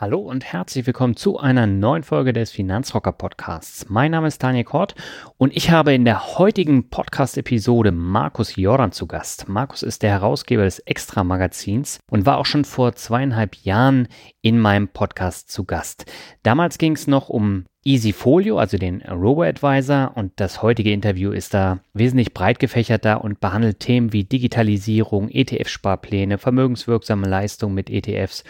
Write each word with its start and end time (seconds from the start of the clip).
Hallo 0.00 0.20
und 0.20 0.44
herzlich 0.44 0.86
willkommen 0.86 1.16
zu 1.16 1.40
einer 1.40 1.66
neuen 1.66 2.04
Folge 2.04 2.32
des 2.32 2.52
Finanzrocker 2.52 3.10
Podcasts. 3.10 3.86
Mein 3.88 4.12
Name 4.12 4.28
ist 4.28 4.40
Daniel 4.40 4.62
Kort 4.62 4.94
und 5.38 5.56
ich 5.56 5.72
habe 5.72 5.92
in 5.92 6.04
der 6.04 6.38
heutigen 6.38 6.88
Podcast-Episode 6.88 7.90
Markus 7.90 8.54
Joran 8.54 8.92
zu 8.92 9.08
Gast. 9.08 9.48
Markus 9.48 9.82
ist 9.82 10.04
der 10.04 10.12
Herausgeber 10.12 10.62
des 10.62 10.78
Extra-Magazins 10.78 11.98
und 12.12 12.26
war 12.26 12.38
auch 12.38 12.46
schon 12.46 12.64
vor 12.64 12.92
zweieinhalb 12.92 13.56
Jahren 13.56 14.06
in 14.40 14.60
meinem 14.60 14.86
Podcast 14.86 15.50
zu 15.50 15.64
Gast. 15.64 16.06
Damals 16.44 16.78
ging 16.78 16.92
es 16.92 17.08
noch 17.08 17.28
um 17.28 17.64
Easyfolio, 17.84 18.56
also 18.56 18.78
den 18.78 19.02
Robo-Advisor 19.02 20.12
und 20.14 20.30
das 20.36 20.62
heutige 20.62 20.92
Interview 20.92 21.32
ist 21.32 21.54
da 21.54 21.80
wesentlich 21.92 22.34
breit 22.34 22.60
gefächerter 22.60 23.24
und 23.24 23.40
behandelt 23.40 23.80
Themen 23.80 24.12
wie 24.12 24.22
Digitalisierung, 24.22 25.28
ETF-Sparpläne, 25.28 26.38
vermögenswirksame 26.38 27.26
Leistungen 27.26 27.74
mit 27.74 27.90
ETFs 27.90 28.44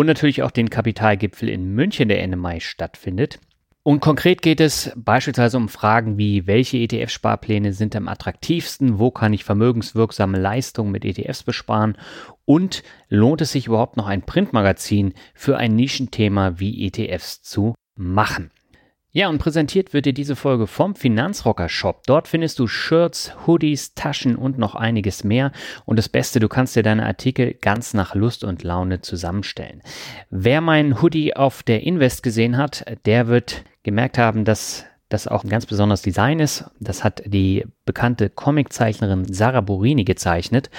und 0.00 0.06
natürlich 0.06 0.42
auch 0.42 0.50
den 0.50 0.70
Kapitalgipfel 0.70 1.50
in 1.50 1.74
München, 1.74 2.08
der 2.08 2.22
Ende 2.22 2.38
Mai 2.38 2.58
stattfindet. 2.58 3.38
Und 3.82 4.00
konkret 4.00 4.40
geht 4.40 4.58
es 4.58 4.92
beispielsweise 4.96 5.58
um 5.58 5.68
Fragen 5.68 6.16
wie, 6.16 6.46
welche 6.46 6.78
ETF-Sparpläne 6.78 7.74
sind 7.74 7.94
am 7.94 8.08
attraktivsten, 8.08 8.98
wo 8.98 9.10
kann 9.10 9.34
ich 9.34 9.44
vermögenswirksame 9.44 10.38
Leistungen 10.38 10.90
mit 10.90 11.04
ETFs 11.04 11.42
besparen 11.42 11.98
und 12.46 12.82
lohnt 13.10 13.42
es 13.42 13.52
sich 13.52 13.66
überhaupt 13.66 13.98
noch 13.98 14.06
ein 14.06 14.22
Printmagazin 14.22 15.12
für 15.34 15.58
ein 15.58 15.76
Nischenthema 15.76 16.58
wie 16.58 16.86
ETFs 16.86 17.42
zu 17.42 17.74
machen. 17.94 18.50
Ja, 19.12 19.28
und 19.28 19.38
präsentiert 19.38 19.92
wird 19.92 20.06
dir 20.06 20.12
diese 20.12 20.36
Folge 20.36 20.68
vom 20.68 20.94
Finanzrocker 20.94 21.68
Shop. 21.68 22.02
Dort 22.06 22.28
findest 22.28 22.60
du 22.60 22.68
Shirts, 22.68 23.34
Hoodies, 23.44 23.94
Taschen 23.94 24.36
und 24.36 24.56
noch 24.56 24.76
einiges 24.76 25.24
mehr. 25.24 25.50
Und 25.84 25.98
das 25.98 26.08
Beste, 26.08 26.38
du 26.38 26.48
kannst 26.48 26.76
dir 26.76 26.84
deine 26.84 27.04
Artikel 27.04 27.54
ganz 27.54 27.92
nach 27.92 28.14
Lust 28.14 28.44
und 28.44 28.62
Laune 28.62 29.00
zusammenstellen. 29.00 29.82
Wer 30.30 30.60
meinen 30.60 31.02
Hoodie 31.02 31.34
auf 31.34 31.64
der 31.64 31.82
Invest 31.82 32.22
gesehen 32.22 32.56
hat, 32.56 32.84
der 33.04 33.26
wird 33.26 33.64
gemerkt 33.82 34.16
haben, 34.16 34.44
dass 34.44 34.84
das 35.08 35.26
auch 35.26 35.42
ein 35.42 35.50
ganz 35.50 35.66
besonderes 35.66 36.02
Design 36.02 36.38
ist. 36.38 36.70
Das 36.78 37.02
hat 37.02 37.22
die 37.26 37.66
bekannte 37.84 38.30
Comiczeichnerin 38.30 39.32
Sarah 39.32 39.60
Borini 39.60 40.04
gezeichnet. 40.04 40.70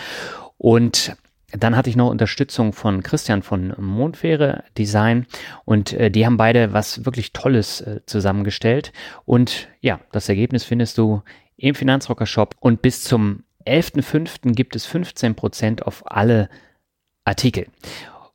Und 0.57 1.17
dann 1.57 1.75
hatte 1.75 1.89
ich 1.89 1.95
noch 1.95 2.09
Unterstützung 2.09 2.73
von 2.73 3.01
Christian 3.03 3.43
von 3.43 3.73
Mondfähre 3.77 4.63
Design 4.77 5.27
und 5.65 5.93
äh, 5.93 6.09
die 6.09 6.25
haben 6.25 6.37
beide 6.37 6.73
was 6.73 7.05
wirklich 7.05 7.33
Tolles 7.33 7.81
äh, 7.81 7.99
zusammengestellt. 8.05 8.91
Und 9.25 9.67
ja, 9.81 9.99
das 10.11 10.29
Ergebnis 10.29 10.63
findest 10.63 10.97
du 10.97 11.21
im 11.57 11.75
Finanzrocker 11.75 12.25
Shop 12.25 12.55
und 12.59 12.81
bis 12.81 13.03
zum 13.03 13.43
11.05. 13.65 14.53
gibt 14.53 14.75
es 14.75 14.87
15% 14.87 15.83
auf 15.83 16.03
alle 16.05 16.49
Artikel. 17.25 17.67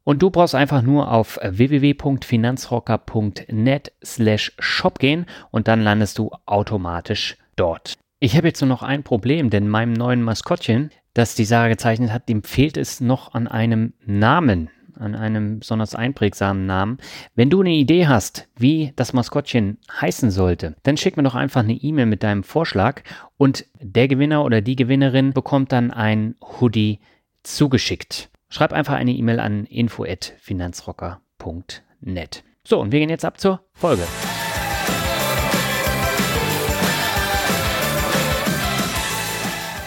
Und 0.05 0.23
du 0.23 0.31
brauchst 0.31 0.55
einfach 0.55 0.83
nur 0.83 1.11
auf 1.11 1.41
www.finanzrocker.net 1.43 3.93
slash 4.05 4.53
shop 4.61 5.01
gehen 5.01 5.27
und 5.51 5.67
dann 5.67 5.83
landest 5.83 6.19
du 6.19 6.31
automatisch 6.47 7.37
dort. 7.57 7.95
Ich 8.21 8.37
habe 8.37 8.47
jetzt 8.47 8.61
nur 8.61 8.69
noch 8.69 8.85
ein 8.85 9.03
Problem, 9.03 9.51
denn 9.51 9.69
meinem 9.69 9.95
neuen 9.95 10.23
Maskottchen, 10.23 10.93
das 11.17 11.35
die 11.35 11.47
Sarah 11.47 11.69
gezeichnet 11.69 12.13
hat, 12.13 12.29
dem 12.29 12.43
fehlt 12.43 12.77
es 12.77 13.01
noch 13.01 13.33
an 13.33 13.49
einem 13.49 13.95
Namen, 14.05 14.69
an 14.99 15.15
einem 15.15 15.61
besonders 15.61 15.95
einprägsamen 15.95 16.67
Namen. 16.67 16.99
Wenn 17.35 17.49
du 17.49 17.61
eine 17.61 17.71
Idee 17.71 18.07
hast, 18.07 18.51
wie 18.57 18.93
das 18.97 19.15
Maskottchen 19.15 19.79
heißen 19.99 20.31
sollte, 20.31 20.77
dann 20.83 20.99
schick 20.99 21.17
mir 21.17 21.23
doch 21.23 21.35
einfach 21.35 21.63
eine 21.63 21.73
E-Mail 21.73 22.05
mit 22.05 22.23
deinem 22.23 22.45
Vorschlag 22.45 23.01
und 23.39 23.65
der 23.81 24.09
Gewinner 24.09 24.45
oder 24.45 24.61
die 24.61 24.77
Gewinnerin 24.77 25.33
bekommt 25.33 25.73
dann 25.73 25.91
ein 25.91 26.35
Hoodie 26.61 27.01
zugeschickt. 27.43 28.29
Schreib 28.51 28.75
einfach 28.75 28.95
eine 28.95 29.13
E-Mail 29.13 29.41
an 29.41 29.65
info@finanzrocker.net. 29.65 32.45
So, 32.63 32.81
und 32.81 32.93
wir 32.93 33.01
gehen 33.01 33.09
jetzt 33.09 33.25
ab 33.25 33.41
zur 33.41 33.63
Folge. 33.73 34.03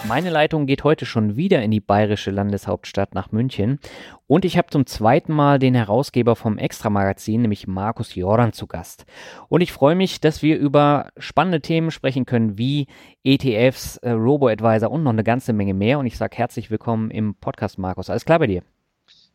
Meine 0.10 0.32
Leitung 0.32 0.66
geht 0.66 0.84
heute 0.84 1.06
schon 1.06 1.36
wieder 1.36 1.62
in 1.62 1.70
die 1.70 1.80
bayerische 1.80 2.32
Landeshauptstadt 2.32 3.14
nach 3.14 3.32
München 3.32 3.78
und 4.26 4.44
ich 4.44 4.58
habe 4.58 4.68
zum 4.72 4.88
zweiten 4.88 5.32
Mal 5.32 5.60
den 5.60 5.76
Herausgeber 5.76 6.36
vom 6.36 6.58
Extra-Magazin, 6.58 7.44
nämlich 7.44 7.68
Markus 7.68 8.16
Joran, 8.16 8.52
zu 8.52 8.66
Gast. 8.66 9.06
Und 9.50 9.62
ich 9.62 9.72
freue 9.72 9.94
mich, 9.94 10.20
dass 10.20 10.42
wir 10.42 10.58
über 10.58 11.10
spannende 11.20 11.62
Themen 11.62 11.92
sprechen 11.92 12.26
können, 12.26 12.58
wie 12.58 12.88
ETFs, 13.24 13.98
äh, 13.98 14.10
Robo-Advisor 14.10 14.90
und 14.90 15.04
noch 15.04 15.12
eine 15.12 15.24
ganze 15.24 15.54
Menge 15.54 15.76
mehr. 15.76 16.00
Und 16.00 16.08
ich 16.08 16.18
sage 16.18 16.36
herzlich 16.38 16.72
willkommen 16.72 17.12
im 17.12 17.36
Podcast, 17.36 17.78
Markus. 17.78 18.10
Alles 18.10 18.26
klar 18.26 18.40
bei 18.40 18.48
dir? 18.48 18.64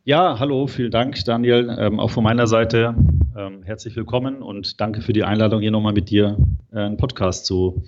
Ja, 0.03 0.39
hallo, 0.39 0.67
vielen 0.67 0.91
Dank, 0.91 1.23
Daniel. 1.23 1.73
Ähm, 1.79 2.01
auch 2.01 2.11
von 2.11 2.25
meiner 2.25 2.47
Seite 2.47 2.95
ähm, 3.37 3.63
herzlich 3.63 3.95
willkommen 3.95 4.41
und 4.41 4.81
danke 4.81 4.99
für 4.99 5.13
die 5.13 5.23
Einladung, 5.23 5.61
hier 5.61 5.71
nochmal 5.71 5.93
mit 5.93 6.09
dir 6.09 6.35
äh, 6.73 6.79
einen 6.79 6.97
Podcast 6.97 7.45
zu 7.45 7.81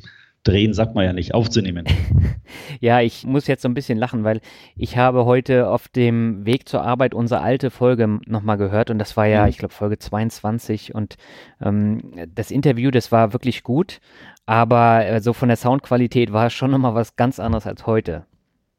drehen, 0.43 0.73
sagt 0.73 0.95
man 0.95 1.05
ja 1.05 1.13
nicht, 1.13 1.33
aufzunehmen. 1.33 1.85
ja, 2.79 3.01
ich 3.01 3.25
muss 3.25 3.47
jetzt 3.47 3.61
so 3.61 3.69
ein 3.69 3.73
bisschen 3.73 3.97
lachen, 3.97 4.23
weil 4.23 4.41
ich 4.75 4.97
habe 4.97 5.25
heute 5.25 5.69
auf 5.69 5.87
dem 5.87 6.45
Weg 6.45 6.69
zur 6.69 6.83
Arbeit 6.83 7.13
unsere 7.13 7.41
alte 7.41 7.69
Folge 7.69 8.19
nochmal 8.25 8.57
gehört 8.57 8.89
und 8.89 8.99
das 8.99 9.17
war 9.17 9.25
ja, 9.25 9.43
mhm. 9.43 9.49
ich 9.49 9.57
glaube, 9.57 9.73
Folge 9.73 9.97
22 9.97 10.95
und 10.95 11.17
ähm, 11.61 12.01
das 12.33 12.51
Interview, 12.51 12.91
das 12.91 13.11
war 13.11 13.33
wirklich 13.33 13.63
gut, 13.63 13.99
aber 14.45 15.05
äh, 15.05 15.21
so 15.21 15.33
von 15.33 15.49
der 15.49 15.57
Soundqualität 15.57 16.31
war 16.31 16.47
es 16.47 16.53
schon 16.53 16.71
nochmal 16.71 16.95
was 16.95 17.15
ganz 17.15 17.39
anderes 17.39 17.67
als 17.67 17.85
heute. 17.85 18.25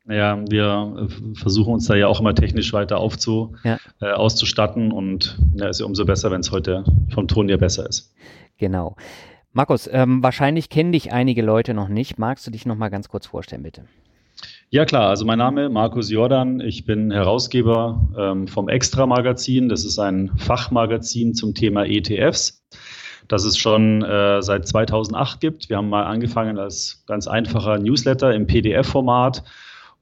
Ja, 0.08 0.42
wir 0.48 1.08
äh, 1.10 1.34
versuchen 1.34 1.74
uns 1.74 1.86
da 1.86 1.94
ja 1.94 2.06
auch 2.06 2.20
immer 2.20 2.34
technisch 2.34 2.72
weiter 2.72 2.98
aufzu, 2.98 3.54
ja. 3.62 3.78
äh, 4.00 4.10
auszustatten 4.10 4.90
und 4.90 5.38
ja, 5.54 5.68
ist 5.68 5.80
ja 5.80 5.86
umso 5.86 6.06
besser, 6.06 6.30
wenn 6.30 6.40
es 6.40 6.50
heute 6.50 6.84
vom 7.12 7.28
Ton 7.28 7.48
her 7.48 7.58
besser 7.58 7.86
ist. 7.86 8.14
Genau. 8.56 8.96
Markus, 9.58 9.90
ähm, 9.92 10.22
wahrscheinlich 10.22 10.68
kennen 10.68 10.92
dich 10.92 11.10
einige 11.10 11.42
Leute 11.42 11.74
noch 11.74 11.88
nicht. 11.88 12.16
Magst 12.16 12.46
du 12.46 12.52
dich 12.52 12.64
noch 12.64 12.76
mal 12.76 12.90
ganz 12.90 13.08
kurz 13.08 13.26
vorstellen, 13.26 13.64
bitte? 13.64 13.82
Ja 14.70 14.84
klar, 14.84 15.08
also 15.08 15.24
mein 15.24 15.38
Name 15.38 15.64
ist 15.64 15.72
Markus 15.72 16.12
Jordan. 16.12 16.60
Ich 16.60 16.84
bin 16.84 17.10
Herausgeber 17.10 18.08
ähm, 18.16 18.46
vom 18.46 18.68
Extra 18.68 19.04
Magazin. 19.04 19.68
Das 19.68 19.84
ist 19.84 19.98
ein 19.98 20.30
Fachmagazin 20.36 21.34
zum 21.34 21.56
Thema 21.56 21.86
ETFs, 21.86 22.64
das 23.26 23.44
es 23.44 23.58
schon 23.58 24.04
äh, 24.04 24.40
seit 24.42 24.68
2008 24.68 25.40
gibt. 25.40 25.68
Wir 25.68 25.78
haben 25.78 25.88
mal 25.88 26.04
angefangen 26.04 26.56
als 26.56 27.02
ganz 27.08 27.26
einfacher 27.26 27.80
Newsletter 27.80 28.32
im 28.32 28.46
PDF-Format 28.46 29.42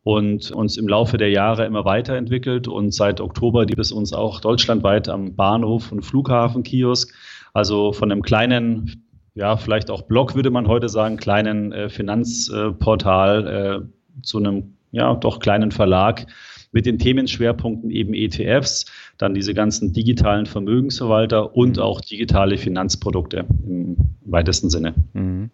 und 0.02 0.50
uns 0.50 0.76
im 0.76 0.86
Laufe 0.86 1.16
der 1.16 1.30
Jahre 1.30 1.64
immer 1.64 1.86
weiterentwickelt. 1.86 2.68
Und 2.68 2.92
seit 2.92 3.22
Oktober 3.22 3.64
gibt 3.64 3.80
es 3.80 3.90
uns 3.90 4.12
auch 4.12 4.40
deutschlandweit 4.40 5.08
am 5.08 5.34
Bahnhof 5.34 5.92
und 5.92 6.02
Flughafenkiosk. 6.02 7.14
Also 7.54 7.94
von 7.94 8.12
einem 8.12 8.20
kleinen 8.20 9.05
ja, 9.36 9.56
vielleicht 9.56 9.90
auch 9.90 10.02
Blog, 10.02 10.34
würde 10.34 10.50
man 10.50 10.66
heute 10.66 10.88
sagen, 10.88 11.18
kleinen 11.18 11.70
äh, 11.70 11.88
Finanzportal 11.90 13.46
äh, 13.86 14.22
zu 14.22 14.38
einem 14.38 14.74
ja, 14.92 15.14
doch 15.14 15.40
kleinen 15.40 15.70
Verlag 15.70 16.26
mit 16.72 16.86
den 16.86 16.98
Themenschwerpunkten 16.98 17.90
eben 17.90 18.14
ETFs, 18.14 18.86
dann 19.18 19.34
diese 19.34 19.52
ganzen 19.52 19.92
digitalen 19.92 20.46
Vermögensverwalter 20.46 21.54
und 21.54 21.76
mhm. 21.76 21.82
auch 21.82 22.00
digitale 22.00 22.56
Finanzprodukte 22.56 23.44
im 23.66 23.96
weitesten 24.22 24.70
Sinne. 24.70 24.94
Mhm. 25.12 25.50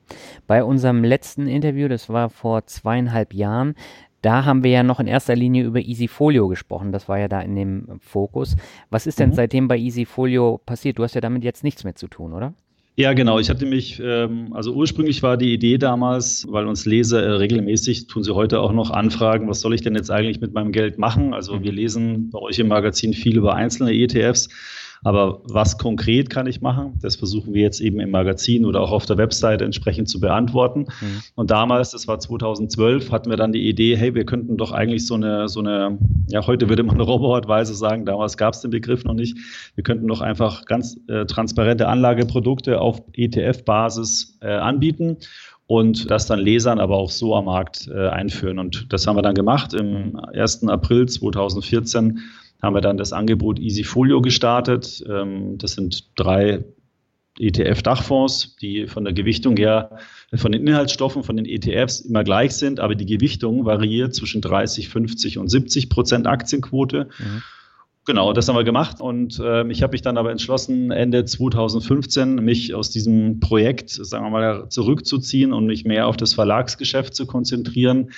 Bei 0.46 0.62
unserem 0.62 1.02
letzten 1.02 1.48
Interview, 1.48 1.88
das 1.88 2.08
war 2.08 2.30
vor 2.30 2.66
zweieinhalb 2.66 3.34
Jahren, 3.34 3.74
Da 4.22 4.44
haben 4.44 4.62
wir 4.62 4.70
ja 4.70 4.84
noch 4.84 5.00
in 5.00 5.08
erster 5.08 5.34
Linie 5.34 5.64
über 5.64 5.80
Easyfolio 5.80 6.46
gesprochen. 6.46 6.92
Das 6.92 7.08
war 7.08 7.18
ja 7.18 7.26
da 7.26 7.40
in 7.40 7.56
dem 7.56 7.98
Fokus. 7.98 8.56
Was 8.88 9.08
ist 9.08 9.18
denn 9.18 9.30
mhm. 9.30 9.34
seitdem 9.34 9.66
bei 9.66 9.76
Easyfolio 9.76 10.60
passiert? 10.64 10.98
Du 10.98 11.02
hast 11.02 11.14
ja 11.14 11.20
damit 11.20 11.42
jetzt 11.42 11.64
nichts 11.64 11.82
mehr 11.82 11.96
zu 11.96 12.06
tun, 12.06 12.32
oder? 12.32 12.54
Ja, 12.94 13.14
genau. 13.14 13.38
Ich 13.38 13.48
hatte 13.48 13.64
mich, 13.64 14.00
ähm, 14.04 14.52
also 14.52 14.74
ursprünglich 14.74 15.22
war 15.22 15.38
die 15.38 15.54
Idee 15.54 15.78
damals, 15.78 16.46
weil 16.50 16.66
uns 16.66 16.84
Leser 16.84 17.22
äh, 17.22 17.30
regelmäßig, 17.36 18.06
tun 18.06 18.22
sie 18.22 18.34
heute 18.34 18.60
auch 18.60 18.72
noch, 18.72 18.90
anfragen, 18.90 19.48
was 19.48 19.60
soll 19.62 19.72
ich 19.74 19.80
denn 19.80 19.94
jetzt 19.94 20.10
eigentlich 20.10 20.42
mit 20.42 20.52
meinem 20.52 20.72
Geld 20.72 20.98
machen? 20.98 21.32
Also 21.32 21.62
wir 21.62 21.72
lesen 21.72 22.28
bei 22.28 22.38
euch 22.38 22.58
im 22.58 22.68
Magazin 22.68 23.14
viel 23.14 23.38
über 23.38 23.54
einzelne 23.54 23.94
ETFs. 23.94 24.50
Aber 25.04 25.42
was 25.44 25.78
konkret 25.78 26.30
kann 26.30 26.46
ich 26.46 26.60
machen? 26.60 26.98
Das 27.02 27.16
versuchen 27.16 27.54
wir 27.54 27.62
jetzt 27.62 27.80
eben 27.80 27.98
im 27.98 28.10
Magazin 28.10 28.64
oder 28.64 28.80
auch 28.80 28.92
auf 28.92 29.04
der 29.04 29.18
Webseite 29.18 29.64
entsprechend 29.64 30.08
zu 30.08 30.20
beantworten. 30.20 30.86
Mhm. 31.00 31.22
Und 31.34 31.50
damals, 31.50 31.90
das 31.90 32.06
war 32.06 32.20
2012, 32.20 33.10
hatten 33.10 33.28
wir 33.28 33.36
dann 33.36 33.52
die 33.52 33.68
Idee, 33.68 33.96
hey, 33.96 34.14
wir 34.14 34.24
könnten 34.24 34.56
doch 34.56 34.70
eigentlich 34.70 35.06
so 35.06 35.14
eine, 35.14 35.48
so 35.48 35.60
eine, 35.60 35.98
ja, 36.28 36.46
heute 36.46 36.68
würde 36.68 36.84
man 36.84 37.00
Robotweise 37.00 37.74
sagen, 37.74 38.04
damals 38.04 38.36
gab 38.36 38.54
es 38.54 38.60
den 38.60 38.70
Begriff 38.70 39.04
noch 39.04 39.14
nicht. 39.14 39.36
Wir 39.74 39.82
könnten 39.82 40.06
doch 40.06 40.20
einfach 40.20 40.66
ganz 40.66 40.98
äh, 41.08 41.26
transparente 41.26 41.88
Anlageprodukte 41.88 42.80
auf 42.80 43.02
ETF-Basis 43.14 44.38
äh, 44.40 44.52
anbieten 44.52 45.16
und 45.66 46.10
das 46.10 46.26
dann 46.26 46.38
Lesern 46.38 46.78
aber 46.78 46.96
auch 46.96 47.10
so 47.10 47.34
am 47.34 47.46
Markt 47.46 47.88
äh, 47.88 48.08
einführen. 48.08 48.58
Und 48.58 48.92
das 48.92 49.06
haben 49.06 49.16
wir 49.16 49.22
dann 49.22 49.34
gemacht. 49.34 49.74
Im 49.74 50.16
1. 50.16 50.68
April 50.68 51.08
2014 51.08 52.20
haben 52.62 52.74
wir 52.74 52.80
dann 52.80 52.96
das 52.96 53.12
Angebot 53.12 53.58
Easyfolio 53.58 54.22
gestartet. 54.22 55.04
Ähm, 55.08 55.58
das 55.58 55.72
sind 55.72 56.10
drei 56.14 56.64
ETF-Dachfonds, 57.38 58.56
die 58.56 58.86
von 58.86 59.04
der 59.04 59.14
Gewichtung 59.14 59.56
her, 59.56 59.98
von 60.34 60.52
den 60.52 60.66
Inhaltsstoffen, 60.66 61.24
von 61.24 61.36
den 61.36 61.46
ETFs 61.46 62.00
immer 62.00 62.24
gleich 62.24 62.54
sind, 62.54 62.78
aber 62.78 62.94
die 62.94 63.06
Gewichtung 63.06 63.64
variiert 63.64 64.14
zwischen 64.14 64.42
30, 64.42 64.88
50 64.88 65.38
und 65.38 65.48
70 65.48 65.88
Prozent 65.88 66.26
Aktienquote. 66.26 67.08
Mhm. 67.18 67.42
Genau, 68.04 68.32
das 68.32 68.48
haben 68.48 68.56
wir 68.56 68.64
gemacht 68.64 69.00
und 69.00 69.38
äh, 69.38 69.66
ich 69.70 69.82
habe 69.82 69.92
mich 69.92 70.02
dann 70.02 70.18
aber 70.18 70.32
entschlossen, 70.32 70.90
Ende 70.90 71.24
2015 71.24 72.34
mich 72.34 72.74
aus 72.74 72.90
diesem 72.90 73.38
Projekt, 73.38 73.90
sagen 73.90 74.24
wir 74.26 74.30
mal, 74.30 74.68
zurückzuziehen 74.68 75.52
und 75.52 75.66
mich 75.66 75.84
mehr 75.84 76.08
auf 76.08 76.16
das 76.16 76.34
Verlagsgeschäft 76.34 77.14
zu 77.14 77.26
konzentrieren 77.26 78.10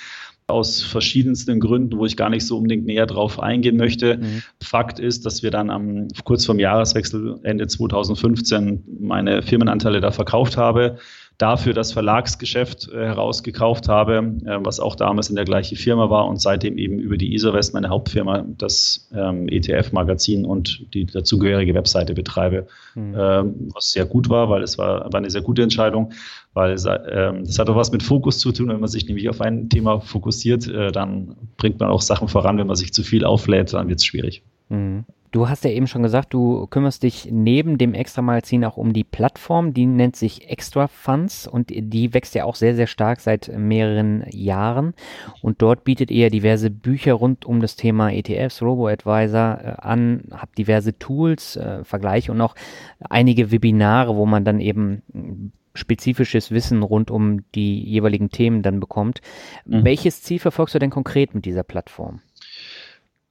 aus 0.47 0.83
verschiedensten 0.83 1.59
Gründen, 1.59 1.97
wo 1.97 2.05
ich 2.05 2.15
gar 2.15 2.29
nicht 2.29 2.45
so 2.45 2.57
unbedingt 2.57 2.85
näher 2.85 3.07
drauf 3.07 3.39
eingehen 3.39 3.77
möchte. 3.77 4.17
Mhm. 4.17 4.43
Fakt 4.61 4.99
ist, 4.99 5.25
dass 5.25 5.41
wir 5.41 5.49
dann 5.49 5.71
am 5.71 6.07
kurz 6.23 6.45
vorm 6.45 6.59
Jahreswechsel 6.59 7.39
Ende 7.43 7.65
2015 7.65 8.83
meine 8.99 9.41
Firmenanteile 9.41 10.01
da 10.01 10.11
verkauft 10.11 10.57
habe 10.57 10.97
dafür 11.37 11.73
das 11.73 11.91
Verlagsgeschäft 11.91 12.89
äh, 12.89 13.05
herausgekauft 13.05 13.89
habe, 13.89 14.37
äh, 14.45 14.57
was 14.61 14.79
auch 14.79 14.95
damals 14.95 15.29
in 15.29 15.35
der 15.35 15.45
gleichen 15.45 15.75
Firma 15.75 16.09
war 16.09 16.27
und 16.27 16.41
seitdem 16.41 16.77
eben 16.77 16.99
über 16.99 17.17
die 17.17 17.33
Isowest, 17.33 17.73
meine 17.73 17.89
Hauptfirma, 17.89 18.45
das 18.57 19.09
ähm, 19.13 19.47
ETF-Magazin 19.49 20.45
und 20.45 20.85
die 20.93 21.05
dazugehörige 21.05 21.73
Webseite 21.73 22.13
betreibe, 22.13 22.67
mhm. 22.95 23.15
ähm, 23.17 23.69
was 23.73 23.91
sehr 23.91 24.05
gut 24.05 24.29
war, 24.29 24.49
weil 24.49 24.63
es 24.63 24.77
war, 24.77 25.11
war 25.11 25.15
eine 25.15 25.29
sehr 25.29 25.41
gute 25.41 25.61
Entscheidung, 25.61 26.13
weil 26.53 26.71
es, 26.71 26.85
ähm, 26.85 27.43
das 27.43 27.59
hat 27.59 27.69
auch 27.69 27.75
was 27.75 27.91
mit 27.91 28.01
Fokus 28.01 28.39
zu 28.39 28.51
tun. 28.53 28.69
Wenn 28.69 28.79
man 28.79 28.89
sich 28.89 29.05
nämlich 29.07 29.27
auf 29.29 29.41
ein 29.41 29.69
Thema 29.69 29.99
fokussiert, 29.99 30.67
äh, 30.67 30.91
dann 30.91 31.35
bringt 31.57 31.79
man 31.79 31.89
auch 31.89 32.01
Sachen 32.01 32.29
voran. 32.29 32.57
Wenn 32.57 32.67
man 32.67 32.77
sich 32.77 32.93
zu 32.93 33.03
viel 33.03 33.25
auflädt, 33.25 33.73
dann 33.73 33.89
wird 33.89 33.99
es 33.99 34.05
schwierig. 34.05 34.43
Mhm. 34.69 35.03
Du 35.35 35.49
hast 35.49 35.65
ja 35.65 35.69
eben 35.71 35.85
schon 35.85 36.01
gesagt, 36.01 36.33
du 36.33 36.65
kümmerst 36.67 37.03
dich 37.03 37.27
neben 37.29 37.77
dem 37.77 37.93
Extra-Magazin 37.93 38.63
auch 38.63 38.77
um 38.77 38.93
die 38.93 39.03
Plattform, 39.03 39.73
die 39.73 39.85
nennt 39.85 40.15
sich 40.15 40.49
Extra 40.49 40.87
Funds 40.87 41.45
und 41.45 41.71
die 41.71 42.13
wächst 42.13 42.35
ja 42.35 42.45
auch 42.45 42.55
sehr, 42.55 42.73
sehr 42.73 42.87
stark 42.87 43.19
seit 43.19 43.51
mehreren 43.53 44.23
Jahren. 44.29 44.93
Und 45.41 45.61
dort 45.61 45.83
bietet 45.83 46.09
ihr 46.09 46.29
diverse 46.29 46.69
Bücher 46.69 47.15
rund 47.15 47.43
um 47.43 47.59
das 47.59 47.75
Thema 47.75 48.13
ETFs, 48.13 48.61
Robo-Advisor 48.61 49.59
äh, 49.61 49.75
an, 49.81 50.23
habt 50.31 50.57
diverse 50.57 50.97
Tools, 50.97 51.57
äh, 51.57 51.83
Vergleiche 51.83 52.31
und 52.31 52.39
auch 52.39 52.55
einige 53.01 53.51
Webinare, 53.51 54.15
wo 54.15 54.25
man 54.25 54.45
dann 54.45 54.61
eben 54.61 55.51
spezifisches 55.73 56.51
Wissen 56.51 56.81
rund 56.81 57.11
um 57.11 57.41
die 57.55 57.83
jeweiligen 57.83 58.29
Themen 58.29 58.61
dann 58.61 58.79
bekommt. 58.79 59.19
Mhm. 59.65 59.83
Welches 59.83 60.21
Ziel 60.23 60.39
verfolgst 60.39 60.75
du 60.75 60.79
denn 60.79 60.91
konkret 60.91 61.35
mit 61.35 61.43
dieser 61.43 61.63
Plattform? 61.63 62.21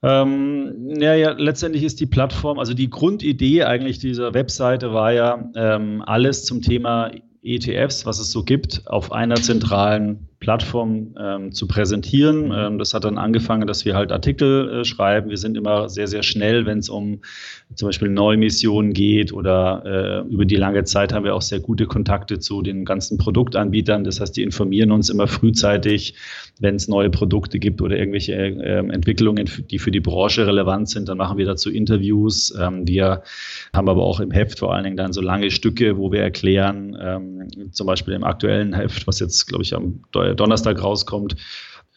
Ähm, 0.03 0.89
ja, 0.99 1.15
ja, 1.15 1.31
letztendlich 1.31 1.83
ist 1.83 1.99
die 1.99 2.05
Plattform, 2.05 2.59
also 2.59 2.73
die 2.73 2.89
Grundidee 2.89 3.63
eigentlich 3.63 3.99
dieser 3.99 4.33
Webseite 4.33 4.93
war 4.93 5.13
ja 5.13 5.51
ähm, 5.55 6.03
alles 6.05 6.45
zum 6.45 6.61
Thema 6.61 7.11
ETFs, 7.41 8.05
was 8.05 8.19
es 8.19 8.31
so 8.31 8.43
gibt, 8.43 8.83
auf 8.87 9.11
einer 9.11 9.35
zentralen 9.35 10.29
Plattform 10.39 11.15
ähm, 11.19 11.51
zu 11.51 11.67
präsentieren. 11.67 12.51
Ähm, 12.53 12.77
das 12.77 12.93
hat 12.93 13.05
dann 13.05 13.17
angefangen, 13.17 13.67
dass 13.67 13.85
wir 13.85 13.95
halt 13.95 14.11
Artikel 14.11 14.69
äh, 14.69 14.85
schreiben. 14.85 15.29
Wir 15.29 15.37
sind 15.37 15.57
immer 15.57 15.89
sehr, 15.89 16.07
sehr 16.07 16.23
schnell, 16.23 16.65
wenn 16.65 16.79
es 16.79 16.89
um 16.89 17.21
zum 17.73 17.87
Beispiel 17.87 18.09
Neumissionen 18.09 18.93
geht 18.93 19.33
oder 19.33 19.83
äh, 20.25 20.33
über 20.33 20.45
die 20.45 20.55
lange 20.55 20.83
Zeit 20.83 21.13
haben 21.13 21.23
wir 21.23 21.35
auch 21.35 21.41
sehr 21.41 21.59
gute 21.59 21.85
Kontakte 21.85 22.39
zu 22.39 22.61
den 22.61 22.85
ganzen 22.85 23.17
Produktanbietern. 23.17 24.03
Das 24.03 24.19
heißt, 24.19 24.35
die 24.35 24.43
informieren 24.43 24.91
uns 24.91 25.09
immer 25.09 25.27
frühzeitig, 25.27 26.15
wenn 26.59 26.75
es 26.75 26.87
neue 26.87 27.09
Produkte 27.09 27.59
gibt 27.59 27.81
oder 27.81 27.97
irgendwelche 27.97 28.33
äh, 28.33 28.77
Entwicklungen, 28.77 29.49
die 29.69 29.79
für 29.79 29.91
die 29.91 29.99
Branche 29.99 30.45
relevant 30.45 30.89
sind. 30.89 31.09
Dann 31.09 31.17
machen 31.17 31.37
wir 31.37 31.45
dazu 31.45 31.69
Interviews. 31.69 32.53
Ähm, 32.59 32.87
wir 32.87 33.23
haben 33.73 33.89
aber 33.89 34.03
auch 34.03 34.19
im 34.19 34.31
Heft 34.31 34.59
vor 34.59 34.73
allen 34.73 34.83
Dingen 34.83 34.97
dann 34.97 35.13
so 35.13 35.21
lange 35.21 35.51
Stücke, 35.51 35.97
wo 35.97 36.11
wir 36.11 36.21
erklären, 36.21 36.97
ähm, 36.99 37.71
zum 37.71 37.87
Beispiel 37.87 38.13
im 38.13 38.23
aktuellen 38.23 38.73
Heft, 38.73 39.07
was 39.07 39.19
jetzt, 39.19 39.47
glaube 39.47 39.63
ich, 39.63 39.75
am 39.75 40.01
Donnerstag 40.33 40.81
rauskommt, 40.81 41.35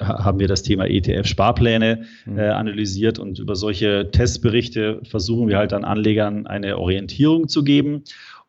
haben 0.00 0.38
wir 0.38 0.48
das 0.48 0.62
Thema 0.62 0.86
ETF-Sparpläne 0.86 2.04
mhm. 2.26 2.38
äh, 2.38 2.48
analysiert 2.48 3.18
und 3.18 3.38
über 3.38 3.56
solche 3.56 4.10
Testberichte 4.10 5.00
versuchen 5.04 5.48
wir 5.48 5.58
halt 5.58 5.72
dann 5.72 5.84
Anlegern 5.84 6.46
eine 6.46 6.78
Orientierung 6.78 7.48
zu 7.48 7.64
geben. 7.64 8.04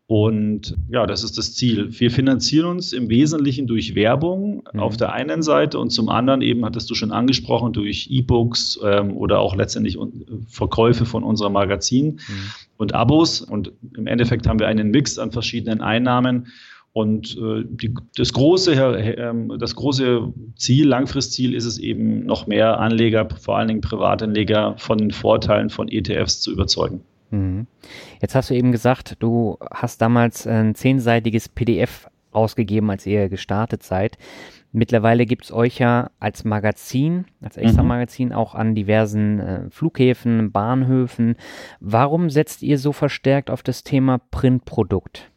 Und 0.06 0.76
ja, 0.90 1.06
das 1.06 1.24
ist 1.24 1.38
das 1.38 1.54
Ziel. 1.54 1.88
Wir 2.00 2.10
finanzieren 2.10 2.66
uns 2.66 2.94
im 2.94 3.10
Wesentlichen 3.10 3.68
durch 3.68 3.94
Werbung 3.94 4.64
mhm. 4.74 4.80
auf 4.80 4.98
der 4.98 5.14
einen 5.14 5.44
Seite 5.44 5.78
und 5.78 5.92
zum 5.92 6.10
anderen 6.10 6.42
eben, 6.42 6.66
hattest 6.66 6.90
du 6.90 6.96
schon 6.96 7.12
angesprochen, 7.12 7.74
durch 7.74 8.08
E-Books 8.10 8.80
ähm, 8.84 9.16
oder 9.16 9.40
auch 9.40 9.56
letztendlich 9.56 10.00
Verkäufe 10.48 11.06
von 11.06 11.24
unserem 11.24 11.54
Magazin 11.54 12.14
mhm. 12.14 12.20
und 12.78 12.96
Abos. 12.96 13.42
Und 13.42 13.72
im 13.96 14.08
Endeffekt 14.08 14.48
haben 14.48 14.58
wir 14.58 14.68
einen 14.68 14.90
Mix 14.90 15.20
an 15.20 15.32
verschiedenen 15.32 15.82
Einnahmen 15.82 16.48
und 16.94 17.38
äh, 17.38 17.64
die, 17.66 17.94
das, 18.16 18.34
große, 18.34 18.74
äh, 18.74 19.58
das 19.58 19.76
große 19.76 20.34
Ziel, 20.56 20.88
Langfristziel 20.88 21.54
ist 21.54 21.66
es 21.66 21.78
eben, 21.78 22.26
noch 22.26 22.48
mehr 22.48 22.80
Anleger, 22.80 23.28
vor 23.40 23.58
allen 23.58 23.68
Dingen 23.68 23.82
Privatanleger, 23.82 24.76
von 24.78 24.98
den 24.98 25.12
Vorteilen 25.12 25.70
von 25.70 25.88
ETFs 25.88 26.42
zu 26.42 26.52
überzeugen. 26.52 27.02
Mhm. 27.32 27.68
Jetzt 28.22 28.36
hast 28.36 28.50
du 28.50 28.56
eben 28.56 28.72
gesagt, 28.72 29.18
du 29.20 29.58
hast 29.72 30.02
damals 30.02 30.48
ein 30.48 30.76
zehnseitiges 30.76 31.48
PDF 31.48 32.10
ausgegeben, 32.32 32.90
als 32.90 33.06
ihr 33.06 33.30
gestartet 33.30 33.84
seid. 33.84 34.18
Mittlerweile 34.72 35.26
gibt 35.26 35.46
es 35.46 35.52
euch 35.52 35.80
ja 35.80 36.12
als 36.20 36.44
Magazin, 36.44 37.26
als 37.42 37.58
Extra-Magazin 37.58 38.30
mhm. 38.30 38.36
auch 38.36 38.54
an 38.54 38.76
diversen 38.76 39.40
äh, 39.40 39.70
Flughäfen, 39.72 40.52
Bahnhöfen. 40.52 41.36
Warum 41.80 42.30
setzt 42.30 42.62
ihr 42.62 42.78
so 42.78 42.92
verstärkt 42.92 43.50
auf 43.50 43.64
das 43.64 43.84
Thema 43.84 44.20
Printprodukt? 44.30 45.29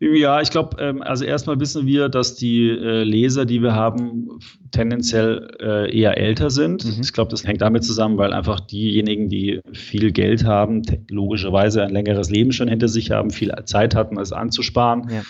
Ja, 0.00 0.40
ich 0.40 0.50
glaube, 0.50 0.80
ähm, 0.80 1.02
also 1.02 1.24
erstmal 1.24 1.58
wissen 1.58 1.86
wir, 1.86 2.08
dass 2.08 2.36
die 2.36 2.68
äh, 2.68 3.02
Leser, 3.02 3.44
die 3.46 3.62
wir 3.62 3.74
haben, 3.74 4.38
tendenziell 4.70 5.56
äh, 5.60 5.96
eher 5.96 6.16
älter 6.16 6.50
sind. 6.50 6.84
Mhm. 6.84 7.02
Ich 7.02 7.12
glaube, 7.12 7.30
das 7.30 7.44
hängt 7.44 7.62
damit 7.62 7.82
zusammen, 7.82 8.16
weil 8.16 8.32
einfach 8.32 8.60
diejenigen, 8.60 9.28
die 9.28 9.60
viel 9.72 10.12
Geld 10.12 10.44
haben, 10.44 10.82
logischerweise 11.10 11.82
ein 11.82 11.90
längeres 11.90 12.30
Leben 12.30 12.52
schon 12.52 12.68
hinter 12.68 12.86
sich 12.86 13.10
haben, 13.10 13.30
viel 13.30 13.52
Zeit 13.64 13.96
hatten, 13.96 14.18
es 14.20 14.32
anzusparen. 14.32 15.08
Ja. 15.10 15.22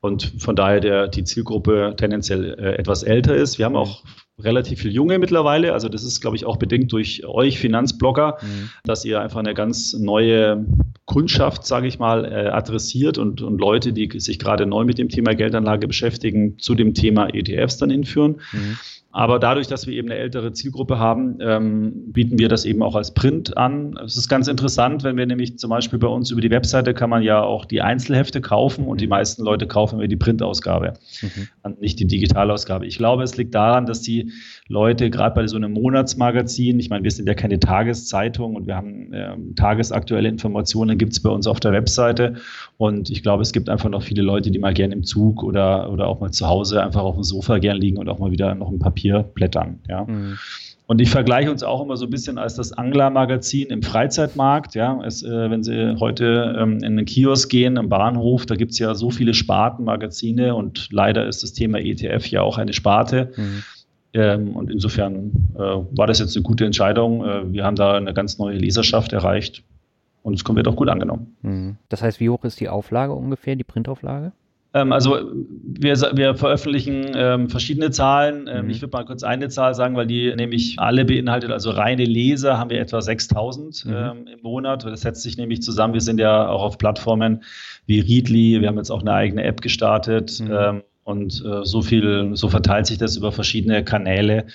Und 0.00 0.32
von 0.38 0.56
daher 0.56 0.80
der, 0.80 1.08
die 1.08 1.24
Zielgruppe 1.24 1.94
tendenziell 1.96 2.54
äh, 2.58 2.74
etwas 2.76 3.02
älter 3.02 3.34
ist. 3.34 3.58
Wir 3.58 3.66
haben 3.66 3.76
auch 3.76 4.04
relativ 4.38 4.80
viel 4.80 4.92
Junge 4.92 5.18
mittlerweile. 5.18 5.72
Also 5.72 5.88
das 5.88 6.02
ist, 6.02 6.20
glaube 6.20 6.36
ich, 6.36 6.44
auch 6.44 6.56
bedingt 6.56 6.92
durch 6.92 7.24
euch 7.24 7.58
Finanzblogger, 7.58 8.38
mhm. 8.40 8.70
dass 8.84 9.04
ihr 9.04 9.20
einfach 9.20 9.38
eine 9.38 9.54
ganz 9.54 9.92
neue 9.94 10.66
Kundschaft, 11.04 11.66
sage 11.66 11.86
ich 11.86 11.98
mal, 11.98 12.24
äh, 12.24 12.48
adressiert 12.48 13.18
und, 13.18 13.42
und 13.42 13.58
Leute, 13.58 13.92
die 13.92 14.08
sich 14.18 14.38
gerade 14.38 14.66
neu 14.66 14.84
mit 14.84 14.98
dem 14.98 15.08
Thema 15.08 15.34
Geldanlage 15.34 15.86
beschäftigen, 15.86 16.58
zu 16.58 16.74
dem 16.74 16.94
Thema 16.94 17.28
ETFs 17.32 17.76
dann 17.76 17.90
hinführen. 17.90 18.40
Mhm. 18.52 18.78
Aber 19.16 19.38
dadurch, 19.38 19.68
dass 19.68 19.86
wir 19.86 19.94
eben 19.94 20.10
eine 20.10 20.18
ältere 20.18 20.52
Zielgruppe 20.52 20.98
haben, 20.98 21.38
ähm, 21.40 22.12
bieten 22.12 22.36
wir 22.36 22.48
das 22.48 22.64
eben 22.64 22.82
auch 22.82 22.96
als 22.96 23.14
Print 23.14 23.56
an. 23.56 23.96
Es 24.04 24.16
ist 24.16 24.28
ganz 24.28 24.48
interessant, 24.48 25.04
wenn 25.04 25.16
wir 25.16 25.24
nämlich 25.24 25.56
zum 25.56 25.70
Beispiel 25.70 26.00
bei 26.00 26.08
uns 26.08 26.32
über 26.32 26.40
die 26.40 26.50
Webseite 26.50 26.94
kann 26.94 27.10
man 27.10 27.22
ja 27.22 27.40
auch 27.40 27.64
die 27.64 27.80
Einzelhefte 27.80 28.40
kaufen 28.40 28.86
und 28.86 29.00
die 29.00 29.06
meisten 29.06 29.44
Leute 29.44 29.68
kaufen 29.68 30.00
immer 30.00 30.08
die 30.08 30.16
Printausgabe, 30.16 30.94
mhm. 31.22 31.76
nicht 31.78 32.00
die 32.00 32.08
Digitalausgabe. 32.08 32.86
Ich 32.86 32.98
glaube, 32.98 33.22
es 33.22 33.36
liegt 33.36 33.54
daran, 33.54 33.86
dass 33.86 34.00
die 34.00 34.32
Leute 34.66 35.10
gerade 35.10 35.36
bei 35.36 35.46
so 35.46 35.56
einem 35.56 35.74
Monatsmagazin, 35.74 36.80
ich 36.80 36.90
meine, 36.90 37.04
wir 37.04 37.12
sind 37.12 37.28
ja 37.28 37.34
keine 37.34 37.60
Tageszeitung 37.60 38.56
und 38.56 38.66
wir 38.66 38.74
haben 38.74 39.12
ähm, 39.12 39.54
tagesaktuelle 39.54 40.28
Informationen, 40.28 40.98
gibt 40.98 41.12
es 41.12 41.22
bei 41.22 41.30
uns 41.30 41.46
auf 41.46 41.60
der 41.60 41.70
Webseite. 41.70 42.34
Und 42.78 43.10
ich 43.10 43.22
glaube, 43.22 43.42
es 43.42 43.52
gibt 43.52 43.68
einfach 43.68 43.90
noch 43.90 44.02
viele 44.02 44.22
Leute, 44.22 44.50
die 44.50 44.58
mal 44.58 44.74
gerne 44.74 44.92
im 44.92 45.04
Zug 45.04 45.44
oder, 45.44 45.92
oder 45.92 46.08
auch 46.08 46.18
mal 46.18 46.32
zu 46.32 46.48
Hause 46.48 46.82
einfach 46.82 47.02
auf 47.02 47.14
dem 47.14 47.22
Sofa 47.22 47.58
gern 47.58 47.76
liegen 47.76 47.98
und 47.98 48.08
auch 48.08 48.18
mal 48.18 48.32
wieder 48.32 48.56
noch 48.56 48.70
ein 48.70 48.80
Papier 48.80 49.03
hier 49.04 49.22
blättern. 49.22 49.80
Ja. 49.86 50.04
Mhm. 50.04 50.38
Und 50.86 51.00
ich 51.00 51.10
vergleiche 51.10 51.50
uns 51.50 51.62
auch 51.62 51.82
immer 51.82 51.96
so 51.96 52.06
ein 52.06 52.10
bisschen 52.10 52.38
als 52.38 52.54
das 52.54 52.72
Anglermagazin 52.72 53.68
im 53.68 53.82
Freizeitmarkt. 53.82 54.74
Ja, 54.74 54.98
es, 55.04 55.22
äh, 55.22 55.50
wenn 55.50 55.62
Sie 55.62 55.96
heute 56.00 56.56
ähm, 56.58 56.78
in 56.78 56.98
einen 56.98 57.04
Kiosk 57.04 57.50
gehen, 57.50 57.76
im 57.76 57.90
Bahnhof, 57.90 58.46
da 58.46 58.54
gibt 58.54 58.72
es 58.72 58.78
ja 58.78 58.94
so 58.94 59.10
viele 59.10 59.34
Spartenmagazine 59.34 60.54
und 60.54 60.88
leider 60.90 61.26
ist 61.26 61.42
das 61.42 61.52
Thema 61.52 61.78
ETF 61.78 62.26
ja 62.26 62.40
auch 62.40 62.58
eine 62.58 62.72
Sparte. 62.72 63.32
Mhm. 63.36 63.62
Ähm, 64.14 64.56
und 64.56 64.70
insofern 64.70 65.32
äh, 65.54 65.58
war 65.58 66.06
das 66.06 66.20
jetzt 66.20 66.36
eine 66.36 66.42
gute 66.42 66.64
Entscheidung. 66.64 67.24
Äh, 67.24 67.52
wir 67.52 67.64
haben 67.64 67.76
da 67.76 67.96
eine 67.96 68.14
ganz 68.14 68.38
neue 68.38 68.56
Leserschaft 68.56 69.12
erreicht 69.12 69.62
und 70.22 70.34
es 70.34 70.46
wird 70.46 70.68
auch 70.68 70.76
gut 70.76 70.88
angenommen. 70.88 71.36
Mhm. 71.42 71.76
Das 71.90 72.02
heißt, 72.02 72.20
wie 72.20 72.30
hoch 72.30 72.44
ist 72.44 72.60
die 72.60 72.68
Auflage 72.68 73.12
ungefähr, 73.12 73.56
die 73.56 73.64
Printauflage? 73.64 74.32
Ähm, 74.74 74.92
also 74.92 75.20
wir, 75.62 75.96
wir 76.14 76.34
veröffentlichen 76.34 77.12
ähm, 77.14 77.48
verschiedene 77.48 77.90
Zahlen. 77.90 78.48
Ähm, 78.48 78.64
mhm. 78.64 78.70
Ich 78.70 78.82
würde 78.82 78.96
mal 78.96 79.04
kurz 79.04 79.22
eine 79.22 79.48
Zahl 79.48 79.74
sagen, 79.74 79.96
weil 79.96 80.06
die 80.06 80.34
nämlich 80.34 80.78
alle 80.78 81.04
beinhaltet. 81.04 81.52
Also 81.52 81.70
reine 81.70 82.04
Leser 82.04 82.58
haben 82.58 82.70
wir 82.70 82.80
etwa 82.80 83.00
6000 83.00 83.86
mhm. 83.86 83.92
ähm, 83.92 84.26
im 84.26 84.42
Monat. 84.42 84.84
Das 84.84 85.02
setzt 85.02 85.22
sich 85.22 85.36
nämlich 85.36 85.62
zusammen. 85.62 85.94
Wir 85.94 86.00
sind 86.00 86.18
ja 86.18 86.48
auch 86.48 86.62
auf 86.62 86.76
Plattformen 86.76 87.44
wie 87.86 88.00
Readly. 88.00 88.60
Wir 88.60 88.68
haben 88.68 88.76
jetzt 88.76 88.90
auch 88.90 89.00
eine 89.00 89.12
eigene 89.12 89.44
App 89.44 89.60
gestartet. 89.60 90.40
Mhm. 90.40 90.50
Ähm, 90.52 90.82
und 91.04 91.44
äh, 91.44 91.64
so 91.64 91.82
viel, 91.82 92.30
so 92.34 92.48
verteilt 92.48 92.86
sich 92.86 92.98
das 92.98 93.16
über 93.16 93.30
verschiedene 93.30 93.84
Kanäle. 93.84 94.46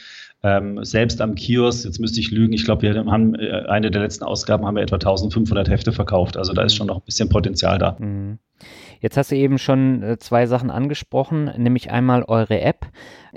Ähm, 0.41 0.83
selbst 0.83 1.21
am 1.21 1.35
Kiosk, 1.35 1.85
jetzt 1.85 1.99
müsste 1.99 2.19
ich 2.21 2.31
lügen, 2.31 2.53
ich 2.53 2.63
glaube, 2.63 2.81
wir 2.81 2.95
haben 2.95 3.35
äh, 3.35 3.65
eine 3.67 3.91
der 3.91 4.01
letzten 4.01 4.23
Ausgaben 4.23 4.65
haben 4.65 4.75
wir 4.75 4.83
etwa 4.83 4.95
1500 4.95 5.69
Hefte 5.69 5.91
verkauft. 5.91 6.37
Also 6.37 6.53
da 6.53 6.63
ist 6.63 6.73
mhm. 6.73 6.77
schon 6.77 6.87
noch 6.87 6.97
ein 6.97 7.05
bisschen 7.05 7.29
Potenzial 7.29 7.77
da. 7.77 7.97
Mhm. 7.99 8.39
Jetzt 8.99 9.17
hast 9.17 9.31
du 9.31 9.35
eben 9.35 9.57
schon 9.57 10.03
äh, 10.03 10.17
zwei 10.17 10.45
Sachen 10.45 10.69
angesprochen, 10.69 11.51
nämlich 11.57 11.91
einmal 11.91 12.23
eure 12.23 12.61
App. 12.61 12.87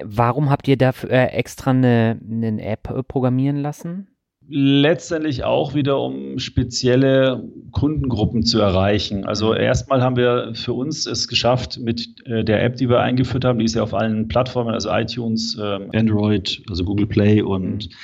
Warum 0.02 0.50
habt 0.50 0.66
ihr 0.69 0.76
dafür 0.76 1.11
äh, 1.11 1.26
extra 1.26 1.71
eine, 1.71 2.19
eine 2.28 2.62
App 2.62 2.90
äh, 2.90 3.02
programmieren 3.02 3.57
lassen? 3.57 4.09
letztendlich 4.49 5.45
auch 5.45 5.73
wieder, 5.73 5.99
um 6.00 6.38
spezielle 6.38 7.49
Kundengruppen 7.71 8.42
zu 8.42 8.61
erreichen. 8.61 9.25
Also 9.25 9.54
erstmal 9.54 10.02
haben 10.02 10.16
wir 10.16 10.52
für 10.54 10.75
uns 10.75 11.07
es 11.07 11.28
geschafft 11.28 11.78
mit 11.78 12.09
der 12.26 12.62
App, 12.62 12.76
die 12.76 12.88
wir 12.88 13.00
eingeführt 13.00 13.45
haben, 13.45 13.61
die 13.61 13.64
ist 13.64 13.76
ja 13.76 13.83
auf 13.83 13.95
allen 13.95 14.28
Plattformen, 14.28 14.75
also 14.75 14.90
iTunes, 14.90 15.57
ähm, 15.62 15.88
Android, 15.95 16.61
also 16.69 16.85
Google 16.85 17.07
Play 17.07 17.40
und 17.40 17.87
mhm. 17.87 17.95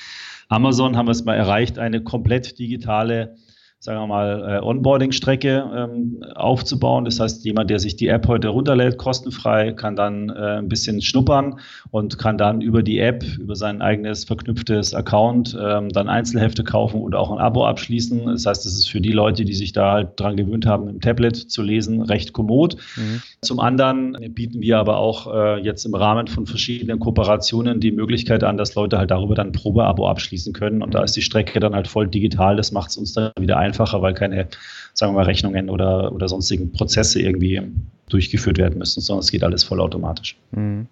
Amazon, 0.48 0.96
haben 0.96 1.06
wir 1.06 1.12
es 1.12 1.24
mal 1.24 1.34
erreicht, 1.34 1.78
eine 1.78 2.02
komplett 2.02 2.58
digitale 2.58 3.36
sagen 3.80 4.00
wir 4.00 4.06
mal, 4.08 4.56
äh, 4.56 4.60
Onboarding-Strecke 4.60 5.64
ähm, 5.72 6.24
aufzubauen. 6.34 7.04
Das 7.04 7.20
heißt, 7.20 7.44
jemand, 7.44 7.70
der 7.70 7.78
sich 7.78 7.94
die 7.94 8.08
App 8.08 8.26
heute 8.26 8.48
runterlädt, 8.48 8.98
kostenfrei, 8.98 9.72
kann 9.72 9.94
dann 9.94 10.30
äh, 10.30 10.58
ein 10.58 10.68
bisschen 10.68 11.00
schnuppern 11.00 11.60
und 11.92 12.18
kann 12.18 12.38
dann 12.38 12.60
über 12.60 12.82
die 12.82 12.98
App, 12.98 13.24
über 13.38 13.54
sein 13.54 13.80
eigenes 13.80 14.24
verknüpftes 14.24 14.94
Account 14.94 15.56
ähm, 15.60 15.90
dann 15.90 16.08
Einzelhefte 16.08 16.64
kaufen 16.64 17.00
oder 17.00 17.20
auch 17.20 17.30
ein 17.30 17.38
Abo 17.38 17.66
abschließen. 17.66 18.26
Das 18.26 18.46
heißt, 18.46 18.66
es 18.66 18.74
ist 18.74 18.90
für 18.90 19.00
die 19.00 19.12
Leute, 19.12 19.44
die 19.44 19.54
sich 19.54 19.72
da 19.72 19.92
halt 19.92 20.08
dran 20.16 20.36
gewöhnt 20.36 20.66
haben, 20.66 20.88
im 20.88 21.00
Tablet 21.00 21.36
zu 21.36 21.62
lesen, 21.62 22.02
recht 22.02 22.32
kommod. 22.32 22.76
Mhm. 22.96 23.22
Zum 23.42 23.60
anderen 23.60 24.16
bieten 24.34 24.60
wir 24.60 24.78
aber 24.78 24.98
auch 24.98 25.32
äh, 25.32 25.60
jetzt 25.62 25.84
im 25.84 25.94
Rahmen 25.94 26.26
von 26.26 26.46
verschiedenen 26.46 26.98
Kooperationen 26.98 27.78
die 27.78 27.92
Möglichkeit 27.92 28.42
an, 28.42 28.56
dass 28.56 28.74
Leute 28.74 28.98
halt 28.98 29.12
darüber 29.12 29.36
dann 29.36 29.48
ein 29.48 29.52
Probeabo 29.52 30.08
abschließen 30.08 30.52
können. 30.52 30.82
Und 30.82 30.94
da 30.94 31.04
ist 31.04 31.14
die 31.14 31.22
Strecke 31.22 31.60
dann 31.60 31.76
halt 31.76 31.86
voll 31.86 32.08
digital. 32.08 32.56
Das 32.56 32.72
macht 32.72 32.90
es 32.90 32.96
uns 32.96 33.12
dann 33.12 33.30
wieder 33.38 33.56
ein 33.56 33.67
einfacher, 33.68 34.02
weil 34.02 34.14
keine, 34.14 34.48
sagen 34.94 35.12
wir 35.12 35.18
mal, 35.18 35.24
Rechnungen 35.24 35.70
oder, 35.70 36.12
oder 36.12 36.28
sonstigen 36.28 36.72
Prozesse 36.72 37.20
irgendwie 37.20 37.62
durchgeführt 38.08 38.58
werden 38.58 38.78
müssen, 38.78 39.00
sondern 39.00 39.20
es 39.20 39.30
geht 39.30 39.44
alles 39.44 39.64
vollautomatisch. 39.64 40.36
Mhm. 40.52 40.86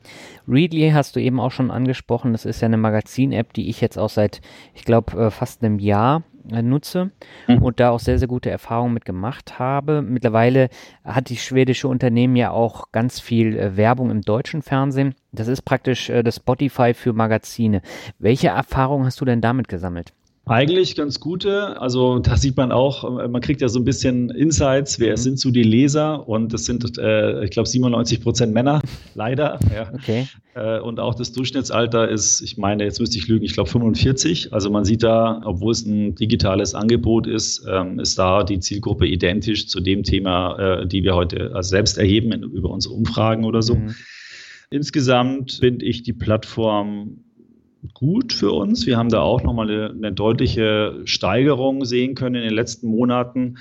Readly 0.46 0.90
hast 0.90 1.16
du 1.16 1.20
eben 1.20 1.40
auch 1.40 1.50
schon 1.50 1.70
angesprochen. 1.70 2.32
Das 2.32 2.44
ist 2.44 2.60
ja 2.60 2.66
eine 2.66 2.76
Magazin-App, 2.76 3.52
die 3.52 3.68
ich 3.68 3.80
jetzt 3.80 3.98
auch 3.98 4.10
seit, 4.10 4.40
ich 4.74 4.84
glaube, 4.84 5.16
äh, 5.18 5.30
fast 5.30 5.62
einem 5.62 5.78
Jahr 5.78 6.22
äh, 6.50 6.62
nutze 6.62 7.10
mhm. 7.48 7.62
und 7.62 7.80
da 7.80 7.90
auch 7.90 8.00
sehr, 8.00 8.18
sehr 8.18 8.28
gute 8.28 8.50
Erfahrungen 8.50 8.94
mit 8.94 9.04
gemacht 9.04 9.58
habe. 9.58 10.02
Mittlerweile 10.02 10.68
hat 11.04 11.28
die 11.30 11.36
schwedische 11.36 11.88
Unternehmen 11.88 12.36
ja 12.36 12.50
auch 12.50 12.92
ganz 12.92 13.18
viel 13.18 13.56
äh, 13.56 13.76
Werbung 13.76 14.10
im 14.10 14.20
deutschen 14.20 14.62
Fernsehen. 14.62 15.14
Das 15.32 15.48
ist 15.48 15.62
praktisch 15.62 16.06
das 16.06 16.36
Spotify 16.36 16.94
für 16.94 17.12
Magazine. 17.12 17.82
Welche 18.18 18.48
Erfahrungen 18.48 19.04
hast 19.04 19.20
du 19.20 19.24
denn 19.24 19.42
damit 19.42 19.68
gesammelt? 19.68 20.12
Eigentlich 20.48 20.94
ganz 20.94 21.18
gute. 21.18 21.80
Also 21.80 22.20
da 22.20 22.36
sieht 22.36 22.56
man 22.56 22.70
auch, 22.70 23.28
man 23.28 23.40
kriegt 23.40 23.60
ja 23.60 23.68
so 23.68 23.80
ein 23.80 23.84
bisschen 23.84 24.30
Insights, 24.30 25.00
wer 25.00 25.12
mhm. 25.12 25.16
sind 25.16 25.40
so 25.40 25.50
die 25.50 25.64
Leser 25.64 26.28
und 26.28 26.52
das 26.52 26.66
sind, 26.66 26.98
äh, 26.98 27.42
ich 27.42 27.50
glaube, 27.50 27.68
97 27.68 28.20
Prozent 28.20 28.54
Männer, 28.54 28.80
leider. 29.16 29.58
Ja. 29.74 29.92
Okay. 29.92 30.28
Äh, 30.54 30.78
und 30.78 31.00
auch 31.00 31.16
das 31.16 31.32
Durchschnittsalter 31.32 32.08
ist, 32.08 32.42
ich 32.42 32.58
meine, 32.58 32.84
jetzt 32.84 33.00
müsste 33.00 33.18
ich 33.18 33.26
lügen, 33.26 33.44
ich 33.44 33.54
glaube 33.54 33.70
45. 33.70 34.52
Also 34.52 34.70
man 34.70 34.84
sieht 34.84 35.02
da, 35.02 35.42
obwohl 35.44 35.72
es 35.72 35.84
ein 35.84 36.14
digitales 36.14 36.76
Angebot 36.76 37.26
ist, 37.26 37.66
ähm, 37.68 37.98
ist 37.98 38.16
da 38.16 38.44
die 38.44 38.60
Zielgruppe 38.60 39.08
identisch 39.08 39.66
zu 39.66 39.80
dem 39.80 40.04
Thema, 40.04 40.58
äh, 40.58 40.86
die 40.86 41.02
wir 41.02 41.16
heute 41.16 41.56
also 41.56 41.70
selbst 41.70 41.98
erheben 41.98 42.30
in, 42.30 42.44
über 42.44 42.70
unsere 42.70 42.94
Umfragen 42.94 43.44
oder 43.44 43.62
so. 43.62 43.74
Mhm. 43.74 43.96
Insgesamt 44.70 45.58
finde 45.60 45.84
ich 45.84 46.04
die 46.04 46.12
Plattform 46.12 47.24
gut 47.94 48.32
für 48.32 48.52
uns. 48.52 48.86
Wir 48.86 48.96
haben 48.96 49.08
da 49.08 49.20
auch 49.20 49.42
nochmal 49.42 49.70
eine, 49.70 49.90
eine 49.90 50.12
deutliche 50.12 51.00
Steigerung 51.04 51.84
sehen 51.84 52.14
können 52.14 52.36
in 52.36 52.42
den 52.42 52.54
letzten 52.54 52.88
Monaten. 52.88 53.58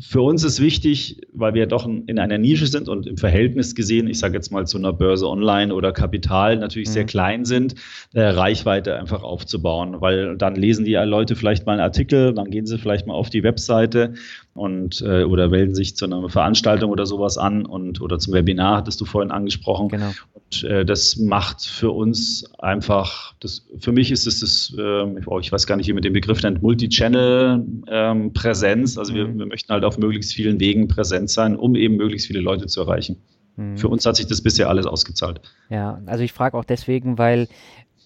Für 0.00 0.22
uns 0.22 0.44
ist 0.44 0.60
wichtig, 0.60 1.20
weil 1.32 1.54
wir 1.54 1.66
doch 1.66 1.86
in 1.86 2.18
einer 2.18 2.38
Nische 2.38 2.66
sind 2.66 2.88
und 2.88 3.06
im 3.06 3.18
Verhältnis 3.18 3.74
gesehen, 3.74 4.08
ich 4.08 4.18
sage 4.18 4.34
jetzt 4.34 4.50
mal 4.50 4.66
zu 4.66 4.78
einer 4.78 4.92
Börse 4.92 5.28
online 5.28 5.74
oder 5.74 5.92
Kapital 5.92 6.56
natürlich 6.56 6.88
mhm. 6.88 6.92
sehr 6.92 7.04
klein 7.04 7.44
sind, 7.44 7.74
äh, 8.14 8.22
Reichweite 8.22 8.96
einfach 8.96 9.22
aufzubauen, 9.22 10.00
weil 10.00 10.36
dann 10.36 10.56
lesen 10.56 10.84
die 10.84 10.94
Leute 10.94 11.36
vielleicht 11.36 11.66
mal 11.66 11.72
einen 11.72 11.82
Artikel, 11.82 12.32
dann 12.32 12.50
gehen 12.50 12.66
sie 12.66 12.78
vielleicht 12.78 13.06
mal 13.06 13.14
auf 13.14 13.28
die 13.28 13.42
Webseite 13.42 14.14
und 14.54 15.02
äh, 15.02 15.24
oder 15.24 15.48
melden 15.48 15.74
sich 15.74 15.96
zu 15.96 16.06
einer 16.06 16.28
Veranstaltung 16.28 16.90
oder 16.90 17.06
sowas 17.06 17.38
an 17.38 17.64
und 17.64 18.00
oder 18.00 18.18
zum 18.18 18.34
Webinar 18.34 18.78
hattest 18.78 19.00
du 19.00 19.04
vorhin 19.04 19.30
angesprochen. 19.30 19.88
Genau. 19.88 20.10
Und 20.32 20.64
äh, 20.64 20.84
das 20.84 21.16
macht 21.16 21.62
für 21.62 21.92
uns 21.92 22.44
einfach, 22.58 23.34
das 23.40 23.64
für 23.78 23.92
mich 23.92 24.10
ist 24.10 24.26
es 24.26 24.40
das, 24.40 24.74
äh, 24.76 25.04
ich 25.40 25.52
weiß 25.52 25.66
gar 25.66 25.76
nicht, 25.76 25.88
wie 25.88 25.92
man 25.92 26.02
den 26.02 26.12
Begriff 26.12 26.42
nennt, 26.42 26.62
Multi-Channel-Präsenz. 26.62 28.98
also 28.98 29.12
mhm. 29.12 29.16
wir, 29.16 29.38
wir 29.38 29.46
möchten 29.46 29.72
halt 29.72 29.84
auf 29.90 29.98
möglichst 29.98 30.32
vielen 30.32 30.60
Wegen 30.60 30.88
präsent 30.88 31.30
sein, 31.30 31.56
um 31.56 31.74
eben 31.74 31.96
möglichst 31.96 32.28
viele 32.28 32.40
Leute 32.40 32.66
zu 32.66 32.80
erreichen. 32.80 33.16
Mhm. 33.56 33.76
Für 33.76 33.88
uns 33.88 34.06
hat 34.06 34.16
sich 34.16 34.26
das 34.26 34.40
bisher 34.40 34.68
alles 34.68 34.86
ausgezahlt. 34.86 35.40
Ja, 35.68 36.00
also 36.06 36.22
ich 36.22 36.32
frage 36.32 36.56
auch 36.56 36.64
deswegen, 36.64 37.18
weil 37.18 37.48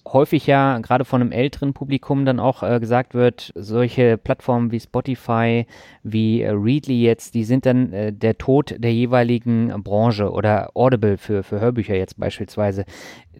häufig 0.07 0.47
ja 0.47 0.79
gerade 0.79 1.05
von 1.05 1.21
einem 1.21 1.33
älteren 1.33 1.73
Publikum 1.73 2.25
dann 2.25 2.41
auch 2.41 2.63
äh, 2.63 2.81
gesagt 2.81 3.15
wird, 3.15 3.53
solche 3.55 4.19
Plattformen 4.19 4.71
wie 4.71 4.81
Spotify, 4.81 5.67
wie 6.03 6.43
äh, 6.43 6.51
Readly 6.51 7.03
jetzt, 7.03 7.35
die 7.35 7.45
sind 7.45 7.67
dann 7.67 7.93
äh, 7.93 8.13
der 8.13 8.37
Tod 8.39 8.75
der 8.79 8.93
jeweiligen 8.93 9.83
Branche 9.83 10.31
oder 10.31 10.71
Audible 10.75 11.19
für, 11.19 11.43
für 11.43 11.61
Hörbücher 11.61 11.97
jetzt 11.97 12.19
beispielsweise. 12.19 12.85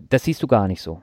Das 0.09 0.25
siehst 0.25 0.43
du 0.43 0.47
gar 0.47 0.69
nicht 0.69 0.81
so. 0.83 1.03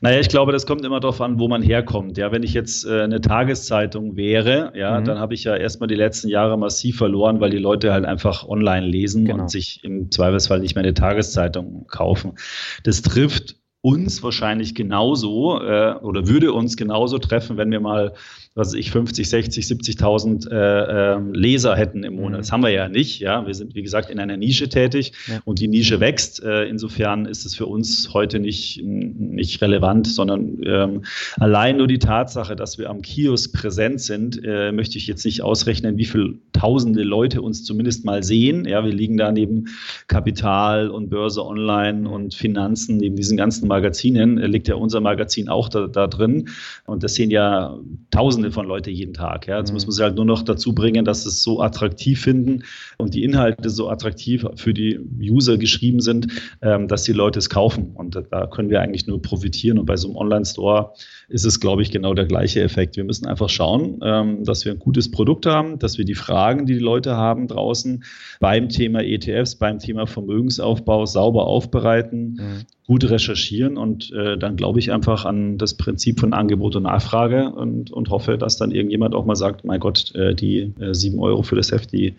Naja, 0.00 0.20
ich 0.20 0.28
glaube, 0.28 0.52
das 0.52 0.66
kommt 0.66 0.84
immer 0.84 1.00
darauf 1.00 1.20
an, 1.20 1.38
wo 1.38 1.48
man 1.48 1.62
herkommt. 1.62 2.18
Ja, 2.18 2.32
wenn 2.32 2.42
ich 2.42 2.54
jetzt 2.54 2.84
äh, 2.84 3.02
eine 3.02 3.20
Tageszeitung 3.20 4.16
wäre, 4.16 4.72
ja, 4.74 5.00
mhm. 5.00 5.04
dann 5.04 5.18
habe 5.18 5.34
ich 5.34 5.44
ja 5.44 5.56
erstmal 5.56 5.86
die 5.86 5.94
letzten 5.94 6.28
Jahre 6.28 6.58
massiv 6.58 6.98
verloren, 6.98 7.40
weil 7.40 7.50
die 7.50 7.58
Leute 7.58 7.92
halt 7.92 8.04
einfach 8.04 8.46
online 8.46 8.86
lesen 8.86 9.24
genau. 9.24 9.42
und 9.42 9.50
sich 9.50 9.82
im 9.84 10.10
Zweifelsfall 10.10 10.60
nicht 10.60 10.74
mehr 10.74 10.84
eine 10.84 10.94
Tageszeitung 10.94 11.86
kaufen. 11.88 12.34
Das 12.82 13.02
trifft 13.02 13.56
uns 13.80 14.22
wahrscheinlich 14.22 14.74
genauso 14.74 15.60
äh, 15.60 15.94
oder 16.00 16.26
würde 16.26 16.54
uns 16.54 16.76
genauso 16.76 17.18
treffen, 17.18 17.58
wenn 17.58 17.70
wir 17.70 17.80
mal 17.80 18.14
was 18.54 18.72
ich 18.72 18.92
50, 18.92 19.28
60, 19.28 19.64
70.000 19.64 20.50
äh, 20.50 20.54
äh, 20.54 21.20
Leser 21.32 21.74
hätten 21.76 22.04
im 22.04 22.14
Monat. 22.14 22.38
Mhm. 22.38 22.42
Das 22.42 22.52
haben 22.52 22.62
wir 22.62 22.70
ja 22.70 22.88
nicht. 22.88 23.18
Ja, 23.18 23.46
wir 23.46 23.54
sind 23.54 23.74
wie 23.74 23.82
gesagt 23.82 24.10
in 24.10 24.20
einer 24.20 24.36
Nische 24.36 24.68
tätig 24.68 25.12
ja. 25.26 25.40
und 25.44 25.58
die 25.58 25.66
Nische 25.66 25.98
wächst. 25.98 26.42
Äh, 26.42 26.64
insofern 26.64 27.26
ist 27.26 27.44
es 27.44 27.56
für 27.56 27.66
uns 27.66 28.14
heute 28.14 28.38
nicht 28.38 28.80
nicht 28.84 29.60
relevant, 29.60 30.06
sondern 30.06 30.58
ähm, 30.64 31.02
allein 31.38 31.78
nur 31.78 31.88
die 31.88 31.98
Tatsache, 31.98 32.54
dass 32.54 32.78
wir 32.78 32.90
am 32.90 33.02
Kiosk 33.02 33.52
präsent 33.52 34.00
sind, 34.00 34.40
äh, 34.44 34.70
möchte 34.70 34.98
ich 34.98 35.08
jetzt 35.08 35.24
nicht 35.24 35.42
ausrechnen, 35.42 35.98
wie 35.98 36.04
viele 36.04 36.34
Tausende 36.52 37.02
Leute 37.02 37.42
uns 37.42 37.64
zumindest 37.64 38.04
mal 38.04 38.22
sehen. 38.22 38.64
Ja, 38.64 38.84
wir 38.84 38.92
liegen 38.92 39.16
da 39.16 39.32
neben 39.32 39.66
Kapital 40.06 40.88
und 40.88 41.10
Börse 41.10 41.44
Online 41.44 42.08
und 42.08 42.34
Finanzen 42.34 42.98
neben 42.98 43.16
diesen 43.16 43.36
ganzen 43.36 43.66
Magazinen 43.66 44.38
äh, 44.38 44.46
liegt 44.46 44.68
ja 44.68 44.76
unser 44.76 45.00
Magazin 45.00 45.48
auch 45.48 45.68
da, 45.68 45.88
da 45.88 46.06
drin 46.06 46.48
und 46.86 47.02
das 47.02 47.16
sehen 47.16 47.30
ja 47.30 47.76
Tausende 48.10 48.43
Tausende 48.44 48.52
von 48.52 48.66
Leute 48.66 48.90
jeden 48.90 49.14
Tag. 49.14 49.46
Ja. 49.46 49.58
Jetzt 49.58 49.70
mhm. 49.70 49.74
muss 49.74 49.86
man 49.86 49.92
sie 49.92 50.02
halt 50.02 50.16
nur 50.16 50.24
noch 50.24 50.42
dazu 50.42 50.74
bringen, 50.74 51.04
dass 51.04 51.22
sie 51.22 51.28
es 51.28 51.42
so 51.42 51.60
attraktiv 51.60 52.20
finden 52.20 52.64
und 52.98 53.14
die 53.14 53.24
Inhalte 53.24 53.70
so 53.70 53.88
attraktiv 53.88 54.46
für 54.56 54.74
die 54.74 54.98
User 55.20 55.56
geschrieben 55.56 56.00
sind, 56.00 56.26
ähm, 56.62 56.88
dass 56.88 57.04
die 57.04 57.12
Leute 57.12 57.38
es 57.38 57.48
kaufen. 57.48 57.92
Und 57.94 58.22
da 58.30 58.46
können 58.46 58.70
wir 58.70 58.80
eigentlich 58.80 59.06
nur 59.06 59.20
profitieren. 59.22 59.78
Und 59.78 59.86
bei 59.86 59.96
so 59.96 60.08
einem 60.08 60.16
Online-Store 60.16 60.92
ist 61.34 61.44
es, 61.44 61.58
glaube 61.58 61.82
ich, 61.82 61.90
genau 61.90 62.14
der 62.14 62.26
gleiche 62.26 62.62
Effekt. 62.62 62.96
Wir 62.96 63.02
müssen 63.02 63.26
einfach 63.26 63.48
schauen, 63.48 63.98
ähm, 64.04 64.44
dass 64.44 64.64
wir 64.64 64.70
ein 64.70 64.78
gutes 64.78 65.10
Produkt 65.10 65.46
haben, 65.46 65.80
dass 65.80 65.98
wir 65.98 66.04
die 66.04 66.14
Fragen, 66.14 66.64
die 66.64 66.74
die 66.74 66.78
Leute 66.78 67.16
haben 67.16 67.48
draußen 67.48 68.04
beim 68.38 68.68
Thema 68.68 69.02
ETFs, 69.02 69.56
beim 69.56 69.80
Thema 69.80 70.06
Vermögensaufbau 70.06 71.06
sauber 71.06 71.46
aufbereiten. 71.46 72.34
Mhm 72.34 72.66
gut 72.86 73.08
recherchieren 73.08 73.78
und 73.78 74.12
äh, 74.12 74.36
dann 74.36 74.56
glaube 74.56 74.78
ich 74.78 74.92
einfach 74.92 75.24
an 75.24 75.56
das 75.56 75.72
Prinzip 75.72 76.20
von 76.20 76.34
Angebot 76.34 76.76
und 76.76 76.82
Nachfrage 76.82 77.50
und, 77.50 77.90
und 77.90 78.10
hoffe, 78.10 78.36
dass 78.36 78.58
dann 78.58 78.72
irgendjemand 78.72 79.14
auch 79.14 79.24
mal 79.24 79.36
sagt, 79.36 79.64
mein 79.64 79.80
Gott, 79.80 80.14
äh, 80.14 80.34
die 80.34 80.74
äh, 80.78 80.94
7 80.94 81.18
Euro 81.18 81.42
für 81.42 81.56
das 81.56 81.72
Heft, 81.72 81.92
die 81.92 82.12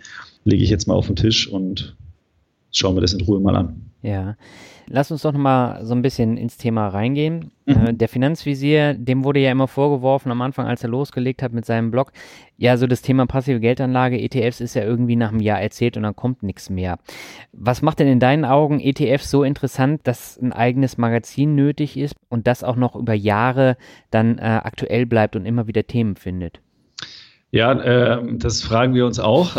lege 0.44 0.64
ich 0.64 0.72
jetzt 0.72 0.88
mal 0.88 0.96
auf 0.96 1.06
den 1.06 1.16
Tisch 1.16 1.48
und 1.48 1.96
schauen 2.72 2.96
wir 2.96 3.02
das 3.02 3.14
in 3.14 3.22
Ruhe 3.22 3.40
mal 3.40 3.56
an. 3.56 3.92
Ja. 4.02 4.38
Lass 4.88 5.12
uns 5.12 5.24
doch 5.24 5.32
nochmal 5.32 5.84
so 5.86 5.96
ein 5.96 6.02
bisschen 6.02 6.38
ins 6.38 6.58
Thema 6.58 6.88
reingehen. 6.88 7.52
Mhm. 7.66 7.88
Äh, 7.88 7.94
der 7.94 8.08
Finanzvisier, 8.08 8.94
dem 8.94 9.24
wurde 9.24 9.40
ja 9.40 9.52
immer 9.52 9.68
vorgeworfen 9.68 10.32
am 10.32 10.42
Anfang, 10.42 10.68
als 10.68 10.84
er 10.84 10.90
losgelegt 10.90 11.42
hat 11.42 11.54
mit 11.54 11.66
seinem 11.66 11.92
Blog, 11.92 12.12
ja, 12.58 12.78
so 12.78 12.88
das 12.88 13.02
Thema 13.02 13.26
passive 13.26 13.60
Geldanlage, 13.60 14.20
ETFs 14.20 14.62
ist 14.62 14.76
ja 14.76 14.84
irgendwie 14.84 15.16
nach 15.16 15.30
einem 15.30 15.42
Jahr 15.42 15.60
erzählt 15.60 15.98
und 15.98 16.04
dann 16.04 16.16
kommt 16.16 16.44
nichts 16.44 16.70
mehr. 16.70 17.00
Was 17.52 17.82
macht 17.82 18.00
denn 18.00 18.08
in 18.08 18.20
deinen 18.20 18.46
Augen 18.46 18.80
ETFs 18.80 19.30
so 19.30 19.44
interessant, 19.44 20.02
dass 20.04 20.38
ein 20.38 20.54
eigenes 20.54 20.98
Magazin 20.98 21.56
nötig 21.56 21.98
ist 21.98 22.16
und 22.30 22.48
das 22.48 22.64
auch 22.64 22.76
noch 22.76 22.96
über 22.96 23.14
Jahre 23.14 23.78
dann 24.12 24.38
äh, 24.38 24.42
aktuell 24.42 25.06
bleibt 25.06 25.36
und 25.36 25.46
immer 25.46 25.68
wieder 25.68 25.88
Themen 25.88 26.16
findet? 26.16 26.62
Ja, 27.56 27.72
äh, 27.72 28.22
das 28.38 28.62
fragen 28.62 28.94
wir 28.96 29.06
uns 29.06 29.18
auch. 29.18 29.56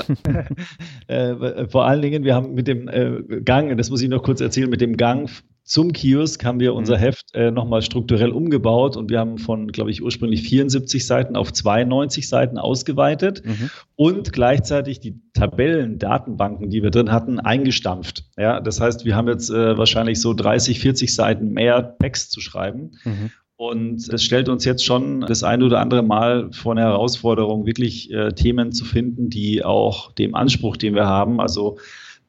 äh, 1.06 1.66
vor 1.66 1.86
allen 1.86 2.02
Dingen, 2.02 2.24
wir 2.24 2.34
haben 2.34 2.52
mit 2.52 2.68
dem 2.68 2.88
äh, 2.88 3.40
Gang, 3.40 3.74
das 3.78 3.88
muss 3.88 4.02
ich 4.02 4.10
noch 4.10 4.22
kurz 4.22 4.42
erzählen, 4.42 4.68
mit 4.68 4.82
dem 4.82 4.98
Gang 4.98 5.30
zum 5.64 5.92
Kiosk 5.92 6.44
haben 6.44 6.60
wir 6.60 6.74
unser 6.74 6.98
mhm. 6.98 7.00
Heft 7.00 7.34
äh, 7.34 7.50
nochmal 7.50 7.80
strukturell 7.80 8.32
umgebaut 8.32 8.98
und 8.98 9.08
wir 9.08 9.18
haben 9.18 9.38
von, 9.38 9.72
glaube 9.72 9.90
ich, 9.90 10.02
ursprünglich 10.02 10.42
74 10.42 11.06
Seiten 11.06 11.36
auf 11.36 11.54
92 11.54 12.28
Seiten 12.28 12.58
ausgeweitet 12.58 13.42
mhm. 13.44 13.70
und 13.96 14.30
gleichzeitig 14.30 15.00
die 15.00 15.18
Tabellen, 15.32 15.98
Datenbanken, 15.98 16.68
die 16.68 16.82
wir 16.82 16.90
drin 16.90 17.10
hatten, 17.10 17.40
eingestampft. 17.40 18.24
Ja, 18.36 18.60
das 18.60 18.78
heißt, 18.78 19.06
wir 19.06 19.16
haben 19.16 19.26
jetzt 19.26 19.48
äh, 19.48 19.78
wahrscheinlich 19.78 20.20
so 20.20 20.34
30, 20.34 20.80
40 20.80 21.14
Seiten 21.14 21.52
mehr 21.52 21.96
Text 21.98 22.30
zu 22.30 22.40
schreiben. 22.40 22.92
Mhm. 23.04 23.30
Und 23.56 24.08
es 24.12 24.22
stellt 24.22 24.50
uns 24.50 24.66
jetzt 24.66 24.84
schon 24.84 25.22
das 25.22 25.42
ein 25.42 25.62
oder 25.62 25.80
andere 25.80 26.02
Mal 26.02 26.52
vor 26.52 26.72
eine 26.72 26.82
Herausforderung, 26.82 27.64
wirklich 27.64 28.12
äh, 28.12 28.32
Themen 28.32 28.72
zu 28.72 28.84
finden, 28.84 29.30
die 29.30 29.64
auch 29.64 30.12
dem 30.12 30.34
Anspruch, 30.34 30.76
den 30.76 30.94
wir 30.94 31.06
haben, 31.06 31.40
also 31.40 31.78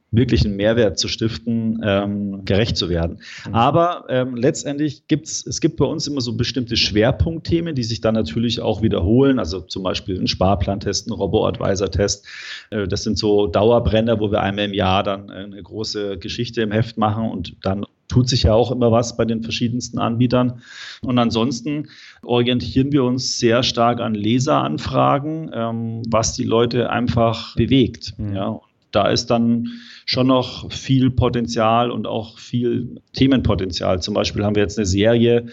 wirklich 0.09 0.45
einen 0.45 0.55
Mehrwert 0.55 0.97
zu 0.97 1.09
stiften, 1.09 1.81
ähm, 1.83 2.45
gerecht 2.45 2.77
zu 2.77 2.87
werden. 2.87 3.19
Mhm. 3.45 3.55
Aber 3.55 4.05
ähm, 4.07 4.35
letztendlich 4.35 5.07
gibt's, 5.07 5.45
es 5.45 5.59
gibt 5.59 5.75
bei 5.75 5.85
uns 5.85 6.07
immer 6.07 6.21
so 6.21 6.37
bestimmte 6.37 6.77
Schwerpunktthemen, 6.77 7.75
die 7.75 7.83
sich 7.83 7.99
dann 7.99 8.13
natürlich 8.13 8.61
auch 8.61 8.81
wiederholen. 8.81 9.37
Also 9.37 9.59
zum 9.59 9.83
Beispiel 9.83 10.17
ein 10.17 10.27
Sparplantest, 10.27 11.07
ein 11.07 11.11
Robo-Advisor-Test. 11.11 12.25
Äh, 12.69 12.87
das 12.87 13.03
sind 13.03 13.17
so 13.17 13.47
Dauerbrenner, 13.47 14.19
wo 14.21 14.31
wir 14.31 14.41
einmal 14.41 14.65
im 14.65 14.73
Jahr 14.73 15.03
dann 15.03 15.29
eine 15.29 15.61
große 15.61 16.17
Geschichte 16.19 16.61
im 16.61 16.71
Heft 16.71 16.97
machen 16.97 17.29
und 17.29 17.57
dann 17.63 17.85
tut 18.07 18.29
sich 18.29 18.43
ja 18.43 18.53
auch 18.53 18.71
immer 18.71 18.91
was 18.91 19.17
bei 19.17 19.25
den 19.25 19.43
verschiedensten 19.43 19.99
Anbietern. 19.99 20.61
Und 21.01 21.17
ansonsten 21.17 21.89
orientieren 22.23 22.91
wir 22.91 23.03
uns 23.03 23.39
sehr 23.39 23.63
stark 23.63 23.99
an 23.99 24.15
Leseranfragen, 24.15 25.51
ähm, 25.53 26.01
was 26.09 26.33
die 26.33 26.45
Leute 26.45 26.89
einfach 26.89 27.55
bewegt. 27.55 28.13
Mhm. 28.17 28.35
Ja, 28.35 28.59
da 28.91 29.09
ist 29.09 29.27
dann 29.27 29.67
schon 30.05 30.27
noch 30.27 30.71
viel 30.71 31.11
Potenzial 31.11 31.91
und 31.91 32.07
auch 32.07 32.39
viel 32.39 33.01
Themenpotenzial. 33.13 34.01
Zum 34.01 34.13
Beispiel 34.13 34.43
haben 34.43 34.55
wir 34.55 34.63
jetzt 34.63 34.77
eine 34.77 34.85
Serie 34.85 35.47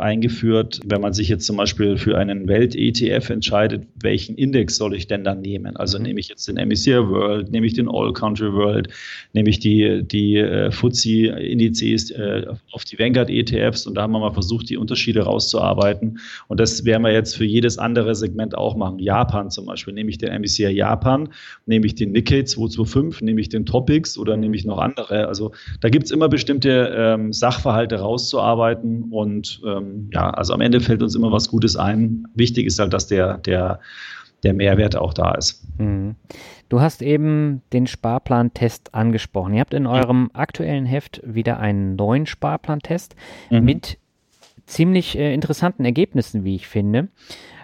eingeführt, 0.00 0.80
wenn 0.84 1.00
man 1.00 1.12
sich 1.12 1.28
jetzt 1.28 1.46
zum 1.46 1.56
Beispiel 1.56 1.96
für 1.96 2.16
einen 2.16 2.48
Welt-ETF 2.48 3.30
entscheidet, 3.30 3.86
welchen 4.02 4.36
Index 4.36 4.76
soll 4.76 4.94
ich 4.94 5.06
denn 5.06 5.24
dann 5.24 5.40
nehmen? 5.40 5.76
Also 5.76 5.98
mhm. 5.98 6.04
nehme 6.04 6.20
ich 6.20 6.28
jetzt 6.28 6.48
den 6.48 6.56
MSCI 6.56 7.08
World, 7.08 7.50
nehme 7.50 7.66
ich 7.66 7.74
den 7.74 7.88
All 7.88 8.12
Country 8.12 8.52
World, 8.52 8.88
nehme 9.32 9.48
ich 9.48 9.60
die, 9.60 10.02
die 10.02 10.36
äh, 10.36 10.70
FTSE-Indizes 10.70 12.10
äh, 12.10 12.46
auf 12.72 12.84
die 12.84 12.98
Vanguard-ETFs 12.98 13.86
und 13.86 13.94
da 13.94 14.02
haben 14.02 14.12
wir 14.12 14.20
mal 14.20 14.32
versucht, 14.32 14.70
die 14.70 14.76
Unterschiede 14.76 15.22
rauszuarbeiten. 15.22 16.18
Und 16.48 16.60
das 16.60 16.84
werden 16.84 17.02
wir 17.02 17.12
jetzt 17.12 17.36
für 17.36 17.44
jedes 17.44 17.78
andere 17.78 18.14
Segment 18.14 18.56
auch 18.56 18.76
machen. 18.76 18.98
Japan 18.98 19.50
zum 19.50 19.66
Beispiel, 19.66 19.94
nehme 19.94 20.10
ich 20.10 20.18
den 20.18 20.32
MSCI 20.32 20.68
Japan, 20.68 21.28
nehme 21.66 21.86
ich 21.86 21.94
den 21.94 22.12
Nikkei 22.12 22.42
225, 22.42 23.22
nehme 23.22 23.40
ich 23.40 23.48
den 23.48 23.66
Topics 23.66 24.16
oder 24.18 24.36
nehme 24.36 24.56
ich 24.56 24.64
noch 24.64 24.78
andere. 24.78 25.28
Also 25.28 25.52
da 25.80 25.88
gibt 25.88 26.06
es 26.06 26.10
immer 26.10 26.28
bestimmte 26.28 26.94
ähm, 26.96 27.32
Sachverhalte 27.32 27.96
rauszuarbeiten 27.96 29.04
und 29.10 29.60
ähm, 29.66 29.89
ja, 30.12 30.30
also 30.30 30.52
am 30.52 30.60
Ende 30.60 30.80
fällt 30.80 31.02
uns 31.02 31.14
immer 31.14 31.32
was 31.32 31.48
Gutes 31.48 31.76
ein. 31.76 32.26
Wichtig 32.34 32.66
ist 32.66 32.78
halt, 32.78 32.92
dass 32.92 33.06
der, 33.06 33.38
der, 33.38 33.80
der 34.42 34.54
Mehrwert 34.54 34.96
auch 34.96 35.14
da 35.14 35.32
ist. 35.32 35.64
Mhm. 35.78 36.16
Du 36.68 36.80
hast 36.80 37.02
eben 37.02 37.62
den 37.72 37.86
Sparplantest 37.86 38.94
angesprochen. 38.94 39.54
Ihr 39.54 39.60
habt 39.60 39.74
in 39.74 39.86
eurem 39.86 40.30
aktuellen 40.32 40.86
Heft 40.86 41.20
wieder 41.24 41.58
einen 41.58 41.96
neuen 41.96 42.26
Sparplantest 42.26 43.16
mhm. 43.50 43.64
mit 43.64 43.98
ziemlich 44.66 45.18
äh, 45.18 45.34
interessanten 45.34 45.84
Ergebnissen, 45.84 46.44
wie 46.44 46.54
ich 46.54 46.68
finde. 46.68 47.08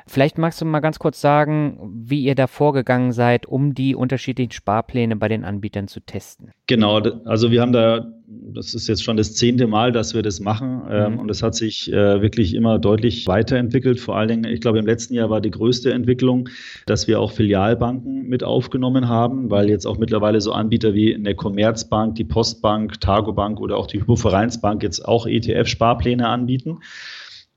Vielleicht 0.08 0.38
magst 0.38 0.60
du 0.60 0.64
mal 0.64 0.78
ganz 0.78 1.00
kurz 1.00 1.20
sagen, 1.20 1.80
wie 1.92 2.22
ihr 2.22 2.36
da 2.36 2.46
vorgegangen 2.46 3.10
seid, 3.10 3.44
um 3.46 3.74
die 3.74 3.96
unterschiedlichen 3.96 4.52
Sparpläne 4.52 5.16
bei 5.16 5.26
den 5.26 5.44
Anbietern 5.44 5.88
zu 5.88 5.98
testen. 5.98 6.52
Genau, 6.68 7.00
also 7.24 7.50
wir 7.50 7.60
haben 7.60 7.72
da, 7.72 8.06
das 8.28 8.74
ist 8.74 8.86
jetzt 8.86 9.02
schon 9.02 9.16
das 9.16 9.34
zehnte 9.34 9.66
Mal, 9.66 9.90
dass 9.90 10.14
wir 10.14 10.22
das 10.22 10.38
machen 10.38 10.82
ähm, 10.88 11.14
mhm. 11.14 11.18
und 11.18 11.30
es 11.30 11.42
hat 11.42 11.56
sich 11.56 11.92
äh, 11.92 12.22
wirklich 12.22 12.54
immer 12.54 12.78
deutlich 12.78 13.26
weiterentwickelt. 13.26 13.98
Vor 13.98 14.16
allen 14.16 14.28
Dingen, 14.28 14.44
ich 14.44 14.60
glaube, 14.60 14.78
im 14.78 14.86
letzten 14.86 15.14
Jahr 15.14 15.28
war 15.28 15.40
die 15.40 15.50
größte 15.50 15.92
Entwicklung, 15.92 16.48
dass 16.86 17.08
wir 17.08 17.18
auch 17.18 17.32
Filialbanken 17.32 18.28
mit 18.28 18.44
aufgenommen 18.44 19.08
haben, 19.08 19.50
weil 19.50 19.68
jetzt 19.68 19.86
auch 19.86 19.98
mittlerweile 19.98 20.40
so 20.40 20.52
Anbieter 20.52 20.94
wie 20.94 21.16
eine 21.16 21.34
Commerzbank, 21.34 22.14
die 22.14 22.24
Postbank, 22.24 23.00
Targobank 23.00 23.60
oder 23.60 23.76
auch 23.76 23.88
die 23.88 23.98
Hypovereinsbank 23.98 24.84
jetzt 24.84 25.04
auch 25.04 25.26
ETF-Sparpläne 25.26 26.28
anbieten. 26.28 26.78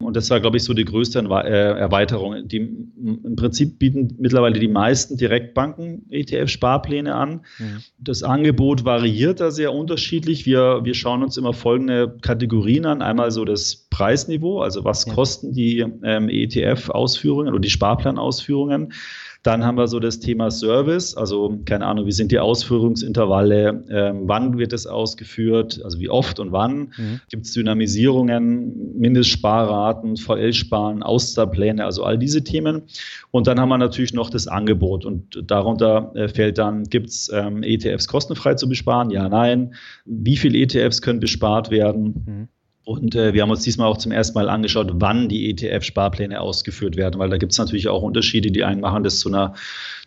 Und 0.01 0.15
das 0.15 0.29
war, 0.29 0.39
glaube 0.39 0.55
ich, 0.55 0.63
so 0.63 0.73
die 0.73 0.85
größte 0.85 1.19
äh, 1.19 1.77
Erweiterung. 1.77 2.47
Die, 2.47 2.57
Im 2.57 3.35
Prinzip 3.35 3.79
bieten 3.79 4.15
mittlerweile 4.17 4.57
die 4.57 4.69
meisten 4.69 5.17
Direktbanken 5.17 6.05
ETF-Sparpläne 6.09 7.13
an. 7.13 7.41
Mhm. 7.57 7.83
Das 7.97 8.23
Angebot 8.23 8.85
variiert 8.85 9.41
da 9.41 9.51
sehr 9.51 9.73
unterschiedlich. 9.73 10.45
Wir, 10.45 10.85
wir 10.85 10.93
schauen 10.93 11.21
uns 11.21 11.35
immer 11.35 11.51
folgende 11.51 12.17
Kategorien 12.21 12.85
an. 12.85 13.01
Einmal 13.01 13.31
so 13.31 13.43
das 13.43 13.87
Preisniveau, 13.89 14.61
also 14.61 14.85
was 14.85 15.05
ja. 15.05 15.13
kosten 15.13 15.51
die 15.51 15.79
ähm, 15.79 16.29
ETF-Ausführungen 16.29 17.49
oder 17.49 17.59
die 17.59 17.69
Sparplanausführungen. 17.69 18.93
Dann 19.43 19.65
haben 19.65 19.77
wir 19.77 19.87
so 19.87 19.99
das 19.99 20.19
Thema 20.19 20.51
Service, 20.51 21.15
also 21.15 21.59
keine 21.63 21.85
Ahnung, 21.85 22.05
wie 22.05 22.11
sind 22.11 22.31
die 22.31 22.39
Ausführungsintervalle, 22.39 23.85
ähm, 23.89 24.21
wann 24.25 24.57
wird 24.57 24.73
es 24.73 24.85
ausgeführt, 24.85 25.79
also 25.83 25.99
wie 25.99 26.09
oft 26.09 26.39
und 26.39 26.51
wann. 26.51 26.91
Mhm. 26.97 27.21
Gibt 27.29 27.45
es 27.45 27.53
Dynamisierungen, 27.53 28.99
Mindestsparraten, 28.99 30.17
VL-Sparen, 30.17 31.03
Auszahlpläne, 31.03 31.85
also 31.85 32.03
all 32.03 32.17
diese 32.17 32.43
Themen. 32.43 32.83
Und 33.31 33.47
dann 33.47 33.61
haben 33.61 33.69
wir 33.69 33.77
natürlich 33.77 34.13
noch 34.13 34.29
das 34.29 34.47
Angebot 34.47 35.05
und 35.05 35.41
darunter 35.47 36.11
äh, 36.15 36.27
fällt 36.27 36.57
dann, 36.57 36.83
gibt 36.83 37.09
es 37.09 37.31
ähm, 37.33 37.63
ETFs 37.63 38.09
kostenfrei 38.09 38.55
zu 38.55 38.67
besparen? 38.67 39.09
Ja, 39.09 39.29
nein. 39.29 39.73
Wie 40.05 40.35
viele 40.35 40.57
ETFs 40.57 41.01
können 41.01 41.21
bespart 41.21 41.71
werden? 41.71 42.25
Mhm. 42.25 42.47
Und 42.89 43.13
äh, 43.13 43.35
wir 43.35 43.43
haben 43.43 43.51
uns 43.51 43.61
diesmal 43.61 43.87
auch 43.87 43.97
zum 43.97 44.11
ersten 44.11 44.33
Mal 44.33 44.49
angeschaut, 44.49 44.89
wann 44.95 45.29
die 45.29 45.47
ETF-Sparpläne 45.51 46.41
ausgeführt 46.41 46.95
werden, 46.95 47.19
weil 47.19 47.29
da 47.29 47.37
gibt 47.37 47.51
es 47.51 47.59
natürlich 47.59 47.87
auch 47.87 48.01
Unterschiede. 48.01 48.49
Die 48.49 48.63
einen 48.63 48.81
machen 48.81 49.03
das 49.03 49.19
zu 49.19 49.29
einer, 49.29 49.53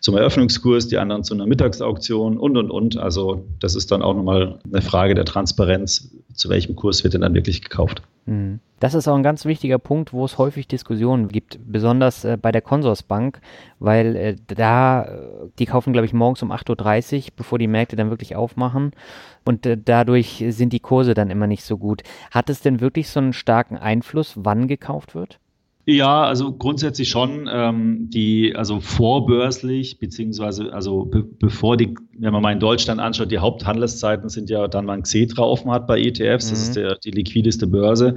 zum 0.03 0.17
Eröffnungskurs, 0.17 0.89
die 0.89 0.97
anderen 0.97 1.23
zu 1.23 1.33
einer 1.33 1.45
Mittagsauktion 1.45 2.37
und, 2.37 2.57
und, 2.57 2.69
und. 2.69 2.97
Also 2.97 3.45
das 3.61 3.73
ist 3.73 3.89
dann 3.89 4.01
auch 4.01 4.13
nochmal 4.13 4.59
eine 4.69 4.81
Frage 4.81 5.15
der 5.15 5.23
Transparenz, 5.23 6.11
zu 6.33 6.49
welchem 6.49 6.75
Kurs 6.75 7.05
wird 7.05 7.13
denn 7.13 7.21
dann 7.21 7.33
wirklich 7.33 7.61
gekauft. 7.61 8.01
Mhm. 8.25 8.59
Das 8.81 8.95
ist 8.95 9.07
auch 9.07 9.15
ein 9.15 9.23
ganz 9.23 9.45
wichtiger 9.45 9.79
Punkt, 9.79 10.11
wo 10.11 10.25
es 10.25 10.37
häufig 10.37 10.67
Diskussionen 10.67 11.29
gibt, 11.29 11.57
besonders 11.65 12.25
äh, 12.25 12.37
bei 12.39 12.51
der 12.51 12.61
Consorsbank, 12.61 13.39
weil 13.79 14.15
äh, 14.17 14.35
da, 14.47 15.05
äh, 15.05 15.47
die 15.57 15.65
kaufen, 15.65 15.93
glaube 15.93 16.05
ich, 16.05 16.11
morgens 16.11 16.43
um 16.43 16.51
8.30 16.51 17.15
Uhr, 17.15 17.23
bevor 17.37 17.57
die 17.57 17.67
Märkte 17.67 17.95
dann 17.95 18.09
wirklich 18.09 18.35
aufmachen 18.35 18.91
und 19.45 19.65
dadurch 19.85 20.43
sind 20.49 20.73
die 20.73 20.81
Kurse 20.81 21.13
dann 21.13 21.29
immer 21.29 21.47
nicht 21.47 21.63
so 21.63 21.77
gut. 21.77 22.03
Hat 22.29 22.49
es 22.49 22.59
denn 22.59 22.81
wirklich 22.81 23.07
so 23.07 23.21
einen 23.21 23.31
starken 23.31 23.77
Einfluss, 23.77 24.33
wann 24.35 24.67
gekauft 24.67 25.15
wird? 25.15 25.39
Ja, 25.85 26.23
also 26.23 26.53
grundsätzlich 26.53 27.09
schon. 27.09 27.49
Ähm, 27.51 28.09
die, 28.09 28.55
also 28.55 28.79
vorbörslich, 28.79 29.99
beziehungsweise 29.99 30.71
also 30.71 31.03
be 31.03 31.23
bevor 31.23 31.75
die, 31.75 31.95
wenn 32.17 32.31
man 32.31 32.41
mal 32.41 32.53
in 32.53 32.59
Deutschland 32.59 33.01
anschaut, 33.01 33.31
die 33.31 33.39
Haupthandelszeiten 33.39 34.29
sind 34.29 34.49
ja 34.49 34.67
dann, 34.69 34.85
man 34.85 35.03
Xetra 35.03 35.43
offen 35.43 35.71
hat 35.71 35.85
bei 35.85 35.99
ETFs, 35.99 36.47
mhm. 36.47 36.49
das 36.51 36.61
ist 36.61 36.75
der, 36.77 36.95
die 36.95 37.11
liquideste 37.11 37.67
Börse 37.67 38.15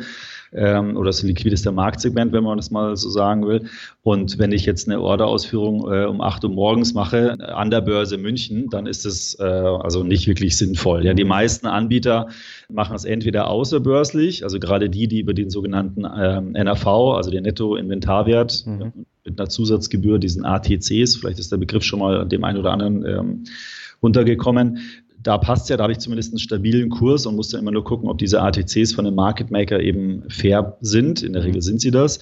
ähm, 0.53 0.97
oder 0.97 1.07
das 1.07 1.23
liquideste 1.23 1.73
Marktsegment, 1.73 2.33
wenn 2.33 2.45
man 2.45 2.57
das 2.57 2.71
mal 2.71 2.97
so 2.97 3.11
sagen 3.11 3.47
will. 3.47 3.69
Und 4.03 4.39
wenn 4.39 4.53
ich 4.53 4.67
jetzt 4.67 4.89
eine 4.89 5.01
Orderausführung 5.01 5.93
äh, 5.93 6.05
um 6.05 6.21
8 6.21 6.45
Uhr 6.45 6.51
morgens 6.51 6.95
mache 6.95 7.37
äh, 7.39 7.43
an 7.45 7.71
der 7.71 7.81
Börse 7.81 8.19
München, 8.19 8.69
dann 8.71 8.87
ist 8.87 9.07
es 9.07 9.39
äh, 9.39 9.45
also 9.45 10.03
nicht 10.03 10.27
wirklich 10.27 10.57
sinnvoll. 10.57 11.05
Ja, 11.05 11.15
die 11.15 11.25
meisten 11.25 11.67
Anbieter 11.67 12.29
machen 12.69 12.97
es 12.97 13.05
entweder 13.05 13.49
außerbörslich, 13.49 14.45
also 14.45 14.59
gerade 14.59 14.91
die, 14.91 15.09
die 15.09 15.21
über 15.21 15.35
den 15.35 15.51
sogenannten 15.51 16.05
ähm, 16.05 16.53
NAV, 16.53 16.87
also 16.87 17.31
den 17.31 17.45
Nettoinventarwert, 17.45 18.65
mhm. 18.67 18.93
mit 19.25 19.39
einer 19.39 19.49
Zusatzgebühr, 19.49 20.19
diesen 20.19 20.45
ATCs, 20.45 21.17
vielleicht 21.17 21.39
ist 21.39 21.53
der 21.53 21.59
Begriff 21.59 21.83
schon 21.83 22.01
mal 22.01 22.27
dem 22.27 22.45
einen 22.45 22.59
oder 22.59 22.73
anderen 22.73 23.05
ähm, 23.05 23.45
untergekommen 24.01 24.79
da 25.27 25.39
passt 25.39 25.69
ja, 25.69 25.77
da 25.77 25.85
habe 25.85 25.93
ich 25.93 25.99
zumindest 25.99 26.33
einen 26.33 26.39
stabilen 26.39 26.89
Kurs 26.89 27.27
und 27.27 27.37
muss 27.37 27.49
dann 27.49 27.61
immer 27.61 27.73
nur 27.73 27.85
gucken, 27.85 28.09
ob 28.09 28.19
diese 28.19 28.41
ATCs 28.41 28.93
von 28.93 29.05
dem 29.05 29.15
Market 29.15 29.51
Maker 29.51 29.81
eben 29.81 30.23
fair 30.29 30.77
sind. 30.81 31.23
In 31.23 31.33
der 31.33 31.45
Regel 31.45 31.63
sind 31.63 31.81
sie 31.81 31.91
das 31.91 32.21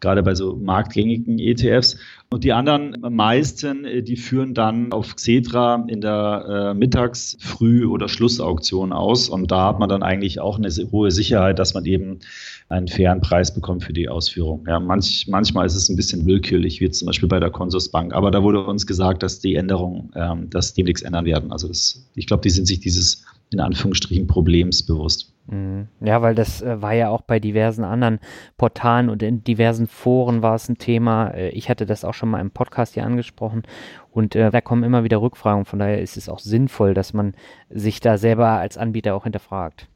gerade 0.00 0.22
bei 0.22 0.34
so 0.34 0.54
marktgängigen 0.54 1.38
ETFs. 1.38 1.96
Und 2.30 2.44
die 2.44 2.52
anderen 2.52 2.98
meisten, 3.00 3.84
äh, 3.84 4.02
die 4.02 4.16
führen 4.16 4.54
dann 4.54 4.92
auf 4.92 5.16
Xetra 5.16 5.84
in 5.88 6.00
der 6.00 6.72
äh, 6.72 6.74
Mittags-, 6.74 7.36
Früh- 7.40 7.86
oder 7.86 8.08
Schlussauktion 8.08 8.92
aus. 8.92 9.28
Und 9.28 9.50
da 9.50 9.66
hat 9.66 9.78
man 9.78 9.88
dann 9.88 10.02
eigentlich 10.02 10.40
auch 10.40 10.58
eine 10.58 10.70
hohe 10.92 11.10
Sicherheit, 11.10 11.58
dass 11.58 11.74
man 11.74 11.84
eben 11.84 12.20
einen 12.68 12.88
fairen 12.88 13.20
Preis 13.20 13.54
bekommt 13.54 13.84
für 13.84 13.92
die 13.92 14.08
Ausführung. 14.08 14.64
Ja, 14.66 14.78
manch, 14.78 15.26
manchmal 15.28 15.66
ist 15.66 15.74
es 15.74 15.88
ein 15.88 15.96
bisschen 15.96 16.26
willkürlich, 16.26 16.80
wie 16.80 16.90
zum 16.90 17.06
Beispiel 17.06 17.28
bei 17.28 17.40
der 17.40 17.50
Consorsbank. 17.50 18.12
Aber 18.12 18.30
da 18.30 18.42
wurde 18.42 18.64
uns 18.64 18.86
gesagt, 18.86 19.22
dass 19.22 19.40
die 19.40 19.54
Änderungen 19.54 20.10
ähm, 20.14 20.50
das 20.50 20.74
demnächst 20.74 21.04
ändern 21.04 21.24
werden. 21.24 21.50
Also 21.50 21.68
das, 21.68 22.06
ich 22.14 22.26
glaube, 22.26 22.42
die 22.42 22.50
sind 22.50 22.66
sich 22.66 22.80
dieses 22.80 23.24
in 23.50 23.60
Anführungsstrichen 23.60 24.26
Problems 24.26 24.84
bewusst. 24.84 25.32
Mhm. 25.46 25.88
Ja, 26.00 26.20
weil 26.20 26.34
das 26.34 26.60
äh, 26.60 26.82
war 26.82 26.92
ja 26.92 27.08
auch 27.08 27.22
bei 27.22 27.40
diversen 27.40 27.84
anderen 27.84 28.18
Portalen 28.58 29.08
und 29.08 29.22
in 29.22 29.42
diversen 29.42 29.86
Foren 29.86 30.42
war 30.42 30.54
es 30.54 30.68
ein 30.68 30.76
Thema. 30.76 31.28
Äh, 31.28 31.50
ich 31.50 31.70
hatte 31.70 31.86
das 31.86 32.04
auch 32.04 32.12
schon 32.12 32.28
mal 32.28 32.40
im 32.40 32.50
Podcast 32.50 32.94
hier 32.94 33.06
angesprochen 33.06 33.62
und 34.10 34.36
äh, 34.36 34.50
da 34.50 34.60
kommen 34.60 34.82
immer 34.82 35.04
wieder 35.04 35.22
Rückfragen. 35.22 35.64
Von 35.64 35.78
daher 35.78 36.02
ist 36.02 36.18
es 36.18 36.28
auch 36.28 36.38
sinnvoll, 36.38 36.92
dass 36.92 37.14
man 37.14 37.34
sich 37.70 38.00
da 38.00 38.18
selber 38.18 38.48
als 38.48 38.76
Anbieter 38.76 39.14
auch 39.14 39.24
hinterfragt. 39.24 39.88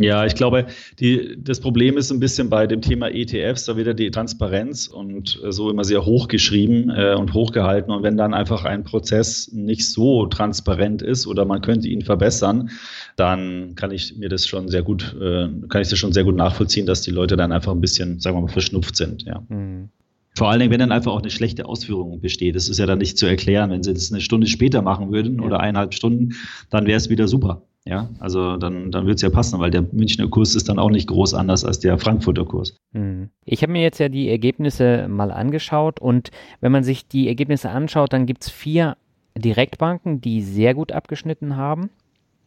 Ja, 0.00 0.24
ich 0.24 0.34
glaube, 0.34 0.66
die, 0.98 1.36
das 1.38 1.60
Problem 1.60 1.98
ist 1.98 2.10
ein 2.10 2.20
bisschen 2.20 2.48
bei 2.48 2.66
dem 2.66 2.80
Thema 2.80 3.08
ETFs, 3.08 3.66
da 3.66 3.76
wieder 3.76 3.92
die 3.92 4.10
Transparenz 4.10 4.86
und 4.86 5.38
so 5.50 5.68
immer 5.68 5.84
sehr 5.84 6.06
hochgeschrieben 6.06 6.88
äh, 6.88 7.14
und 7.14 7.34
hochgehalten. 7.34 7.92
Und 7.92 8.02
wenn 8.02 8.16
dann 8.16 8.32
einfach 8.32 8.64
ein 8.64 8.82
Prozess 8.82 9.52
nicht 9.52 9.86
so 9.86 10.24
transparent 10.24 11.02
ist 11.02 11.26
oder 11.26 11.44
man 11.44 11.60
könnte 11.60 11.86
ihn 11.88 12.00
verbessern, 12.00 12.70
dann 13.16 13.74
kann 13.74 13.90
ich 13.90 14.16
mir 14.16 14.30
das 14.30 14.46
schon 14.46 14.68
sehr 14.68 14.82
gut, 14.82 15.14
äh, 15.20 15.48
kann 15.68 15.82
ich 15.82 15.90
das 15.90 15.98
schon 15.98 16.14
sehr 16.14 16.24
gut 16.24 16.36
nachvollziehen, 16.36 16.86
dass 16.86 17.02
die 17.02 17.10
Leute 17.10 17.36
dann 17.36 17.52
einfach 17.52 17.72
ein 17.72 17.82
bisschen, 17.82 18.20
sagen 18.20 18.38
wir 18.38 18.40
mal, 18.40 18.48
verschnupft 18.48 18.96
sind. 18.96 19.24
Ja. 19.24 19.44
Mhm. 19.50 19.90
Vor 20.34 20.48
allen 20.48 20.60
Dingen, 20.60 20.72
wenn 20.72 20.80
dann 20.80 20.92
einfach 20.92 21.12
auch 21.12 21.20
eine 21.20 21.30
schlechte 21.30 21.66
Ausführung 21.66 22.20
besteht. 22.20 22.56
Das 22.56 22.70
ist 22.70 22.78
ja 22.78 22.86
dann 22.86 22.98
nicht 22.98 23.18
zu 23.18 23.26
erklären. 23.26 23.70
Wenn 23.70 23.82
sie 23.82 23.92
das 23.92 24.10
eine 24.10 24.22
Stunde 24.22 24.46
später 24.46 24.80
machen 24.80 25.12
würden 25.12 25.40
ja. 25.40 25.42
oder 25.42 25.60
eineinhalb 25.60 25.92
Stunden, 25.92 26.30
dann 26.70 26.86
wäre 26.86 26.96
es 26.96 27.10
wieder 27.10 27.28
super. 27.28 27.66
Ja, 27.86 28.10
also 28.18 28.56
dann, 28.58 28.90
dann 28.90 29.06
wird 29.06 29.16
es 29.16 29.22
ja 29.22 29.30
passen, 29.30 29.58
weil 29.58 29.70
der 29.70 29.82
Münchner 29.82 30.28
Kurs 30.28 30.54
ist 30.54 30.68
dann 30.68 30.78
auch 30.78 30.90
nicht 30.90 31.08
groß 31.08 31.32
anders 31.32 31.64
als 31.64 31.80
der 31.80 31.98
Frankfurter 31.98 32.44
Kurs. 32.44 32.76
Hm. 32.92 33.30
Ich 33.44 33.62
habe 33.62 33.72
mir 33.72 33.82
jetzt 33.82 33.98
ja 33.98 34.08
die 34.08 34.28
Ergebnisse 34.28 35.08
mal 35.08 35.30
angeschaut 35.30 35.98
und 35.98 36.30
wenn 36.60 36.72
man 36.72 36.84
sich 36.84 37.08
die 37.08 37.28
Ergebnisse 37.28 37.70
anschaut, 37.70 38.12
dann 38.12 38.26
gibt 38.26 38.42
es 38.42 38.50
vier 38.50 38.96
Direktbanken, 39.36 40.20
die 40.20 40.42
sehr 40.42 40.74
gut 40.74 40.92
abgeschnitten 40.92 41.56
haben 41.56 41.90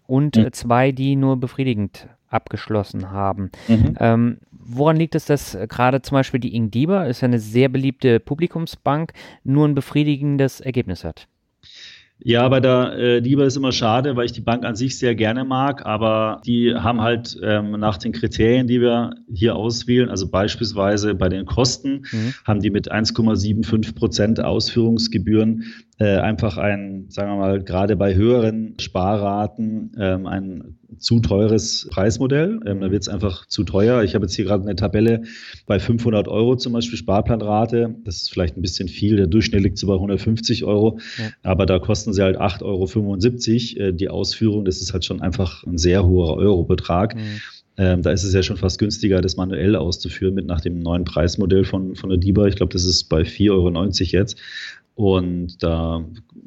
und 0.05 0.35
mhm. 0.35 0.53
zwei, 0.53 0.91
die 0.91 1.15
nur 1.15 1.37
befriedigend 1.37 2.07
abgeschlossen 2.27 3.11
haben. 3.11 3.51
Mhm. 3.67 3.95
Ähm, 3.99 4.37
woran 4.51 4.97
liegt 4.97 5.15
es, 5.15 5.25
dass 5.25 5.57
gerade 5.69 6.01
zum 6.01 6.15
Beispiel 6.15 6.39
die 6.39 6.55
Ingdiba, 6.55 7.05
ist 7.05 7.21
ja 7.21 7.27
eine 7.27 7.39
sehr 7.39 7.69
beliebte 7.69 8.19
Publikumsbank, 8.19 9.13
nur 9.43 9.67
ein 9.67 9.75
befriedigendes 9.75 10.59
Ergebnis 10.61 11.03
hat? 11.03 11.27
Ja, 12.25 12.47
bei 12.47 12.61
der 12.61 12.93
äh, 12.93 13.19
Liebe 13.19 13.43
ist 13.43 13.57
immer 13.57 13.73
schade, 13.73 14.15
weil 14.15 14.25
ich 14.25 14.31
die 14.31 14.41
Bank 14.41 14.63
an 14.63 14.77
sich 14.77 14.97
sehr 14.97 15.13
gerne 15.13 15.43
mag, 15.43 15.85
aber 15.85 16.41
die 16.45 16.73
haben 16.73 17.01
halt 17.01 17.37
ähm, 17.43 17.71
nach 17.71 17.97
den 17.97 18.13
Kriterien, 18.13 18.65
die 18.65 18.79
wir 18.79 19.15
hier 19.33 19.57
auswählen, 19.57 20.09
also 20.09 20.29
beispielsweise 20.29 21.15
bei 21.15 21.27
den 21.27 21.45
Kosten, 21.45 22.05
mhm. 22.11 22.33
haben 22.45 22.61
die 22.61 22.69
mit 22.69 22.89
1,75 22.89 23.93
Prozent 23.93 24.39
Ausführungsgebühren 24.39 25.65
äh, 26.03 26.17
einfach 26.17 26.57
ein, 26.57 27.05
sagen 27.07 27.31
wir 27.31 27.37
mal, 27.37 27.63
gerade 27.63 27.95
bei 27.95 28.13
höheren 28.13 28.75
Sparraten 28.77 29.93
ähm, 29.97 30.27
ein 30.27 30.77
zu 30.99 31.21
teures 31.21 31.87
Preismodell. 31.89 32.59
Ähm, 32.65 32.81
da 32.81 32.91
wird 32.91 33.03
es 33.03 33.07
einfach 33.07 33.45
zu 33.47 33.63
teuer. 33.63 34.03
Ich 34.03 34.13
habe 34.13 34.25
jetzt 34.25 34.35
hier 34.35 34.43
gerade 34.43 34.63
eine 34.63 34.75
Tabelle 34.75 35.23
bei 35.65 35.79
500 35.79 36.27
Euro 36.27 36.57
zum 36.57 36.73
Beispiel 36.73 36.97
Sparplanrate. 36.97 37.95
Das 38.03 38.17
ist 38.17 38.31
vielleicht 38.31 38.57
ein 38.57 38.61
bisschen 38.61 38.89
viel. 38.89 39.15
Der 39.15 39.27
Durchschnitt 39.27 39.63
liegt 39.63 39.77
so 39.77 39.87
bei 39.87 39.93
150 39.93 40.65
Euro. 40.65 40.99
Ja. 41.17 41.29
Aber 41.43 41.65
da 41.65 41.79
kosten 41.79 42.11
sie 42.11 42.21
halt 42.21 42.37
8,75 42.37 43.77
Euro 43.77 43.87
äh, 43.87 43.93
die 43.93 44.09
Ausführung. 44.09 44.65
Das 44.65 44.81
ist 44.81 44.91
halt 44.91 45.05
schon 45.05 45.21
einfach 45.21 45.63
ein 45.63 45.77
sehr 45.77 46.05
hoher 46.05 46.35
Eurobetrag. 46.35 47.15
Mhm. 47.15 47.41
Ähm, 47.75 48.01
da 48.03 48.11
ist 48.11 48.23
es 48.23 48.33
ja 48.33 48.43
schon 48.43 48.57
fast 48.57 48.77
günstiger, 48.77 49.21
das 49.21 49.35
manuell 49.35 49.75
auszuführen 49.75 50.35
mit 50.35 50.45
nach 50.45 50.61
dem 50.61 50.79
neuen 50.79 51.05
Preismodell 51.05 51.63
von, 51.63 51.95
von 51.95 52.09
der 52.09 52.19
DIBA. 52.19 52.47
Ich 52.47 52.55
glaube, 52.55 52.73
das 52.73 52.85
ist 52.85 53.05
bei 53.05 53.21
4,90 53.21 53.51
Euro 53.51 53.69
jetzt. 54.11 54.37
Und 54.95 55.63
da 55.63 56.05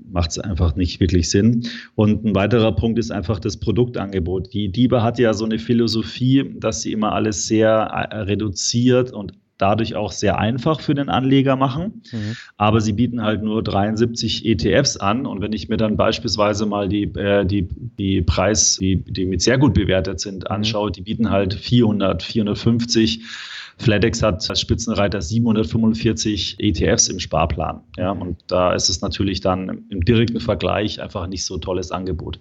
macht 0.08 0.30
es 0.30 0.38
einfach 0.38 0.76
nicht 0.76 1.00
wirklich 1.00 1.30
Sinn. 1.30 1.66
Und 1.94 2.24
ein 2.24 2.34
weiterer 2.34 2.72
Punkt 2.72 2.98
ist 2.98 3.10
einfach 3.10 3.40
das 3.40 3.56
Produktangebot. 3.56 4.52
Die 4.52 4.70
DIBA 4.70 5.02
hat 5.02 5.18
ja 5.18 5.34
so 5.34 5.44
eine 5.44 5.58
Philosophie, 5.58 6.54
dass 6.56 6.82
sie 6.82 6.92
immer 6.92 7.12
alles 7.12 7.46
sehr 7.46 7.70
äh, 7.70 8.16
reduziert 8.18 9.12
und 9.12 9.32
dadurch 9.58 9.94
auch 9.94 10.12
sehr 10.12 10.38
einfach 10.38 10.80
für 10.80 10.94
den 10.94 11.08
Anleger 11.08 11.56
machen. 11.56 12.02
Mhm. 12.12 12.36
Aber 12.56 12.80
sie 12.80 12.92
bieten 12.92 13.22
halt 13.22 13.42
nur 13.42 13.62
73 13.62 14.44
ETFs 14.44 14.96
an. 14.96 15.26
Und 15.26 15.40
wenn 15.40 15.52
ich 15.52 15.68
mir 15.68 15.76
dann 15.76 15.96
beispielsweise 15.96 16.66
mal 16.66 16.88
die, 16.88 17.04
äh, 17.14 17.44
die, 17.44 17.68
die 17.98 18.22
Preis, 18.22 18.76
die, 18.76 18.96
die 18.96 19.24
mit 19.24 19.42
sehr 19.42 19.58
gut 19.58 19.74
bewertet 19.74 20.20
sind, 20.20 20.44
mhm. 20.44 20.50
anschaue, 20.50 20.92
die 20.92 21.02
bieten 21.02 21.30
halt 21.30 21.54
400, 21.54 22.22
450 22.22 23.22
FedEx 23.78 24.22
hat 24.22 24.48
als 24.48 24.60
Spitzenreiter 24.60 25.20
745 25.20 26.56
ETFs 26.58 27.08
im 27.08 27.20
Sparplan. 27.20 27.82
Ja, 27.96 28.12
und 28.12 28.38
da 28.46 28.72
ist 28.72 28.88
es 28.88 29.02
natürlich 29.02 29.40
dann 29.40 29.84
im 29.90 30.04
direkten 30.04 30.40
Vergleich 30.40 31.00
einfach 31.00 31.26
nicht 31.26 31.44
so 31.44 31.54
ein 31.54 31.60
tolles 31.60 31.90
Angebot. 31.90 32.38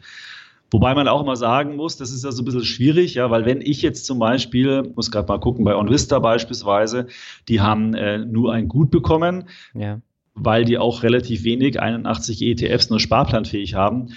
Wobei 0.71 0.95
man 0.95 1.07
auch 1.07 1.21
immer 1.21 1.35
sagen 1.35 1.75
muss, 1.75 1.97
das 1.97 2.11
ist 2.11 2.23
ja 2.23 2.31
so 2.31 2.41
ein 2.41 2.45
bisschen 2.45 2.65
schwierig, 2.65 3.13
ja, 3.15 3.29
weil 3.29 3.45
wenn 3.45 3.61
ich 3.61 3.81
jetzt 3.81 4.05
zum 4.05 4.17
Beispiel, 4.17 4.91
muss 4.95 5.11
gerade 5.11 5.27
mal 5.27 5.39
gucken, 5.39 5.63
bei 5.63 5.75
OnVista 5.75 6.19
beispielsweise, 6.19 7.07
die 7.47 7.61
haben 7.61 7.93
äh, 7.93 8.17
nur 8.17 8.51
ein 8.53 8.67
Gut 8.67 8.89
bekommen, 8.89 9.45
ja. 9.73 10.01
weil 10.33 10.65
die 10.65 10.77
auch 10.77 11.03
relativ 11.03 11.43
wenig, 11.43 11.79
81 11.79 12.41
ETFs 12.41 12.89
nur 12.89 12.99
sparplanfähig 12.99 13.75
haben. 13.75 14.07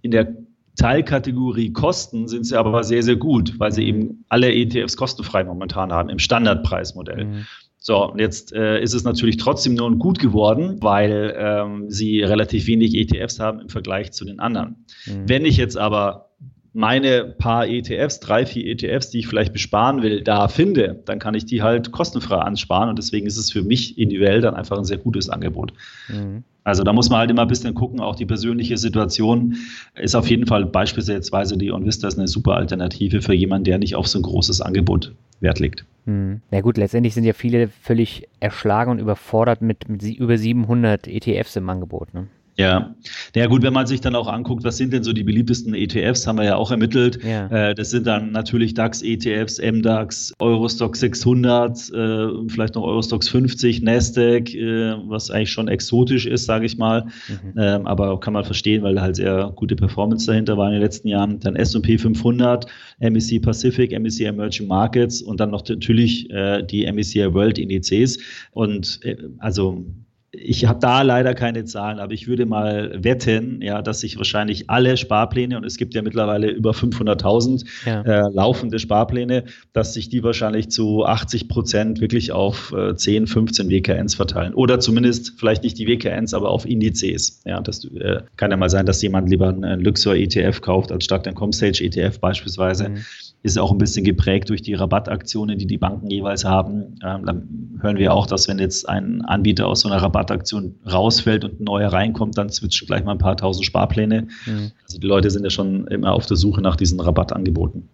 In 0.00 0.12
der 0.12 0.36
Teilkategorie 0.80 1.72
Kosten 1.74 2.26
sind 2.26 2.44
sie 2.46 2.58
aber 2.58 2.82
sehr, 2.84 3.02
sehr 3.02 3.16
gut, 3.16 3.60
weil 3.60 3.70
sie 3.70 3.84
eben 3.84 4.24
alle 4.30 4.50
ETFs 4.50 4.96
kostenfrei 4.96 5.44
momentan 5.44 5.92
haben 5.92 6.08
im 6.08 6.18
Standardpreismodell. 6.18 7.26
Mhm. 7.26 7.46
So, 7.76 8.10
und 8.10 8.18
jetzt 8.18 8.54
äh, 8.54 8.82
ist 8.82 8.94
es 8.94 9.04
natürlich 9.04 9.36
trotzdem 9.36 9.74
nur 9.74 9.94
gut 9.98 10.18
geworden, 10.18 10.78
weil 10.80 11.34
ähm, 11.36 11.90
sie 11.90 12.22
relativ 12.22 12.66
wenig 12.66 12.94
ETFs 12.94 13.40
haben 13.40 13.60
im 13.60 13.68
Vergleich 13.68 14.12
zu 14.12 14.24
den 14.24 14.40
anderen. 14.40 14.86
Mhm. 15.04 15.28
Wenn 15.28 15.44
ich 15.44 15.58
jetzt 15.58 15.76
aber 15.76 16.30
meine 16.72 17.24
paar 17.24 17.68
ETFs, 17.68 18.20
drei, 18.20 18.46
vier 18.46 18.64
ETFs, 18.64 19.10
die 19.10 19.18
ich 19.18 19.26
vielleicht 19.26 19.52
besparen 19.52 20.02
will, 20.02 20.22
da 20.22 20.48
finde, 20.48 21.02
dann 21.04 21.18
kann 21.18 21.34
ich 21.34 21.44
die 21.44 21.62
halt 21.62 21.92
kostenfrei 21.92 22.36
ansparen 22.36 22.88
und 22.88 22.98
deswegen 22.98 23.26
ist 23.26 23.36
es 23.36 23.52
für 23.52 23.62
mich 23.62 23.98
individuell 23.98 24.40
dann 24.40 24.54
einfach 24.54 24.78
ein 24.78 24.84
sehr 24.84 24.98
gutes 24.98 25.28
Angebot. 25.28 25.74
Mhm. 26.08 26.44
Also 26.64 26.84
da 26.84 26.92
muss 26.92 27.08
man 27.08 27.20
halt 27.20 27.30
immer 27.30 27.42
ein 27.42 27.48
bisschen 27.48 27.74
gucken, 27.74 28.00
auch 28.00 28.16
die 28.16 28.26
persönliche 28.26 28.76
Situation 28.76 29.56
ist 29.94 30.14
auf 30.14 30.28
jeden 30.28 30.46
Fall 30.46 30.66
beispielsweise 30.66 31.56
die 31.56 31.72
OnVista 31.72 32.08
ist 32.08 32.18
eine 32.18 32.28
super 32.28 32.54
Alternative 32.54 33.22
für 33.22 33.34
jemanden, 33.34 33.64
der 33.64 33.78
nicht 33.78 33.96
auf 33.96 34.06
so 34.06 34.18
ein 34.18 34.22
großes 34.22 34.60
Angebot 34.60 35.14
Wert 35.40 35.58
legt. 35.58 35.84
Hm. 36.04 36.40
Na 36.50 36.60
gut, 36.60 36.76
letztendlich 36.76 37.14
sind 37.14 37.24
ja 37.24 37.32
viele 37.32 37.68
völlig 37.68 38.28
erschlagen 38.40 38.90
und 38.90 38.98
überfordert 38.98 39.62
mit, 39.62 39.88
mit 39.88 40.02
über 40.02 40.36
700 40.36 41.06
ETFs 41.08 41.56
im 41.56 41.68
Angebot. 41.68 42.12
Ne? 42.14 42.26
Ja, 42.56 42.94
ja 43.34 43.46
gut, 43.46 43.62
wenn 43.62 43.72
man 43.72 43.86
sich 43.86 44.00
dann 44.00 44.14
auch 44.14 44.28
anguckt, 44.28 44.64
was 44.64 44.76
sind 44.76 44.92
denn 44.92 45.02
so 45.02 45.12
die 45.12 45.24
beliebtesten 45.24 45.74
ETFs, 45.74 46.26
haben 46.26 46.36
wir 46.36 46.44
ja 46.44 46.56
auch 46.56 46.70
ermittelt. 46.70 47.18
Ja. 47.24 47.46
Äh, 47.46 47.74
das 47.74 47.90
sind 47.90 48.06
dann 48.06 48.32
natürlich 48.32 48.74
DAX-ETFs, 48.74 49.60
MDAX, 49.60 50.34
Eurostock 50.38 50.96
600, 50.96 51.90
äh, 51.90 52.28
vielleicht 52.48 52.74
noch 52.74 52.82
Eurostox 52.82 53.28
50, 53.28 53.82
Nasdaq, 53.82 54.54
äh, 54.54 54.94
was 55.06 55.30
eigentlich 55.30 55.52
schon 55.52 55.68
exotisch 55.68 56.26
ist, 56.26 56.44
sage 56.44 56.66
ich 56.66 56.76
mal. 56.76 57.06
Mhm. 57.28 57.54
Ähm, 57.56 57.86
aber 57.86 58.20
kann 58.20 58.34
man 58.34 58.44
verstehen, 58.44 58.82
weil 58.82 58.94
da 58.94 59.02
halt 59.02 59.16
sehr 59.16 59.52
gute 59.56 59.76
Performance 59.76 60.26
dahinter 60.26 60.56
war 60.56 60.66
in 60.66 60.72
den 60.72 60.82
letzten 60.82 61.08
Jahren. 61.08 61.40
Dann 61.40 61.56
S&P 61.56 61.96
500, 61.96 62.66
MEC 62.98 63.40
Pacific, 63.40 63.98
MEC 63.98 64.20
Emerging 64.20 64.66
Markets 64.66 65.22
und 65.22 65.40
dann 65.40 65.50
noch 65.50 65.66
natürlich 65.66 66.28
die 66.28 66.92
MEC 66.92 67.32
World 67.32 67.58
Indizes. 67.58 68.18
Und 68.52 69.00
also 69.38 69.84
ich 70.32 70.66
habe 70.66 70.78
da 70.78 71.02
leider 71.02 71.34
keine 71.34 71.64
Zahlen, 71.64 71.98
aber 71.98 72.12
ich 72.12 72.28
würde 72.28 72.46
mal 72.46 72.92
wetten, 73.02 73.60
ja, 73.62 73.82
dass 73.82 74.00
sich 74.00 74.16
wahrscheinlich 74.16 74.70
alle 74.70 74.96
Sparpläne, 74.96 75.56
und 75.56 75.64
es 75.64 75.76
gibt 75.76 75.94
ja 75.94 76.02
mittlerweile 76.02 76.48
über 76.50 76.70
500.000 76.70 77.66
ja. 77.84 78.02
äh, 78.02 78.30
laufende 78.32 78.78
Sparpläne, 78.78 79.44
dass 79.72 79.94
sich 79.94 80.08
die 80.08 80.22
wahrscheinlich 80.22 80.70
zu 80.70 81.04
80 81.04 81.48
Prozent 81.48 82.00
wirklich 82.00 82.30
auf 82.30 82.72
äh, 82.72 82.94
10, 82.94 83.26
15 83.26 83.70
WKNs 83.70 84.14
verteilen. 84.14 84.54
Oder 84.54 84.78
zumindest 84.78 85.34
vielleicht 85.36 85.64
nicht 85.64 85.78
die 85.78 85.88
WKNs, 85.88 86.32
aber 86.32 86.50
auf 86.50 86.64
Indizes. 86.64 87.42
Ja, 87.44 87.60
das 87.60 87.84
äh, 87.86 88.20
kann 88.36 88.52
ja 88.52 88.56
mal 88.56 88.70
sein, 88.70 88.86
dass 88.86 89.02
jemand 89.02 89.28
lieber 89.28 89.48
einen 89.48 89.80
Luxor 89.80 90.14
ETF 90.14 90.60
kauft, 90.60 90.92
als 90.92 91.04
statt 91.04 91.26
einen 91.26 91.34
Comstage 91.34 91.82
ETF 91.82 92.20
beispielsweise. 92.20 92.90
Mhm. 92.90 93.04
Ist 93.42 93.58
auch 93.58 93.72
ein 93.72 93.78
bisschen 93.78 94.04
geprägt 94.04 94.50
durch 94.50 94.60
die 94.60 94.74
Rabattaktionen, 94.74 95.58
die 95.58 95.66
die 95.66 95.78
Banken 95.78 96.10
jeweils 96.10 96.44
haben. 96.44 96.96
Ähm, 97.02 97.24
dann 97.24 97.78
hören 97.80 97.96
wir 97.96 98.12
auch, 98.12 98.26
dass 98.26 98.48
wenn 98.48 98.58
jetzt 98.58 98.88
ein 98.88 99.22
Anbieter 99.22 99.66
aus 99.66 99.80
so 99.80 99.88
einer 99.88 100.02
Rabattaktion 100.02 100.74
rausfällt 100.90 101.44
und 101.44 101.60
ein 101.60 101.64
neuer 101.64 101.90
reinkommt, 101.90 102.36
dann 102.36 102.50
switchen 102.50 102.86
gleich 102.86 103.02
mal 103.04 103.12
ein 103.12 103.18
paar 103.18 103.36
tausend 103.36 103.64
Sparpläne. 103.64 104.28
Mhm. 104.44 104.72
Also 104.84 104.98
die 104.98 105.06
Leute 105.06 105.30
sind 105.30 105.44
ja 105.44 105.50
schon 105.50 105.86
immer 105.86 106.12
auf 106.12 106.26
der 106.26 106.36
Suche 106.36 106.60
nach 106.60 106.76
diesen 106.76 107.00
Rabattangeboten. 107.00 107.88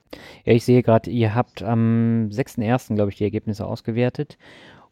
Ja, 0.44 0.52
ich 0.52 0.64
sehe 0.64 0.82
gerade, 0.82 1.10
ihr 1.10 1.34
habt 1.34 1.62
am 1.62 2.28
6.1., 2.32 2.96
glaube 2.96 3.10
ich, 3.10 3.16
die 3.16 3.24
Ergebnisse 3.24 3.66
ausgewertet. 3.66 4.38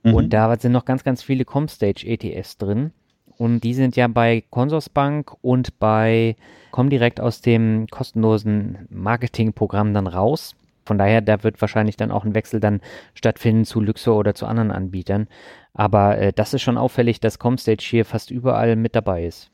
Mhm. 0.05 0.15
Und 0.15 0.33
da 0.33 0.57
sind 0.57 0.73
noch 0.73 0.85
ganz, 0.85 1.03
ganz 1.03 1.23
viele 1.23 1.45
Comstage-ETFs 1.45 2.59
drin. 2.59 2.93
Und 3.37 3.61
die 3.61 3.75
sind 3.75 3.97
ja 3.97 4.07
bei 4.09 4.45
Consorsbank 4.51 5.33
und 5.43 5.79
bei 5.79 6.37
Comdirect 6.71 7.21
aus 7.21 7.41
dem 7.41 7.87
kostenlosen 7.89 8.87
Marketingprogramm 8.91 9.95
dann 9.95 10.07
raus. 10.07 10.55
Von 10.85 10.99
daher, 10.99 11.21
da 11.21 11.43
wird 11.43 11.61
wahrscheinlich 11.61 11.97
dann 11.97 12.11
auch 12.11 12.25
ein 12.25 12.35
Wechsel 12.35 12.61
dann 12.61 12.81
stattfinden 13.15 13.65
zu 13.65 13.81
Luxor 13.81 14.17
oder 14.17 14.35
zu 14.35 14.47
anderen 14.47 14.71
Anbietern. 14.71 15.29
Aber 15.73 16.19
äh, 16.19 16.33
das 16.33 16.55
ist 16.55 16.63
schon 16.63 16.77
auffällig, 16.77 17.21
dass 17.21 17.39
Comstage 17.39 17.83
hier 17.83 18.05
fast 18.05 18.31
überall 18.31 18.77
mit 18.77 18.95
dabei 18.95 19.25
ist. 19.25 19.51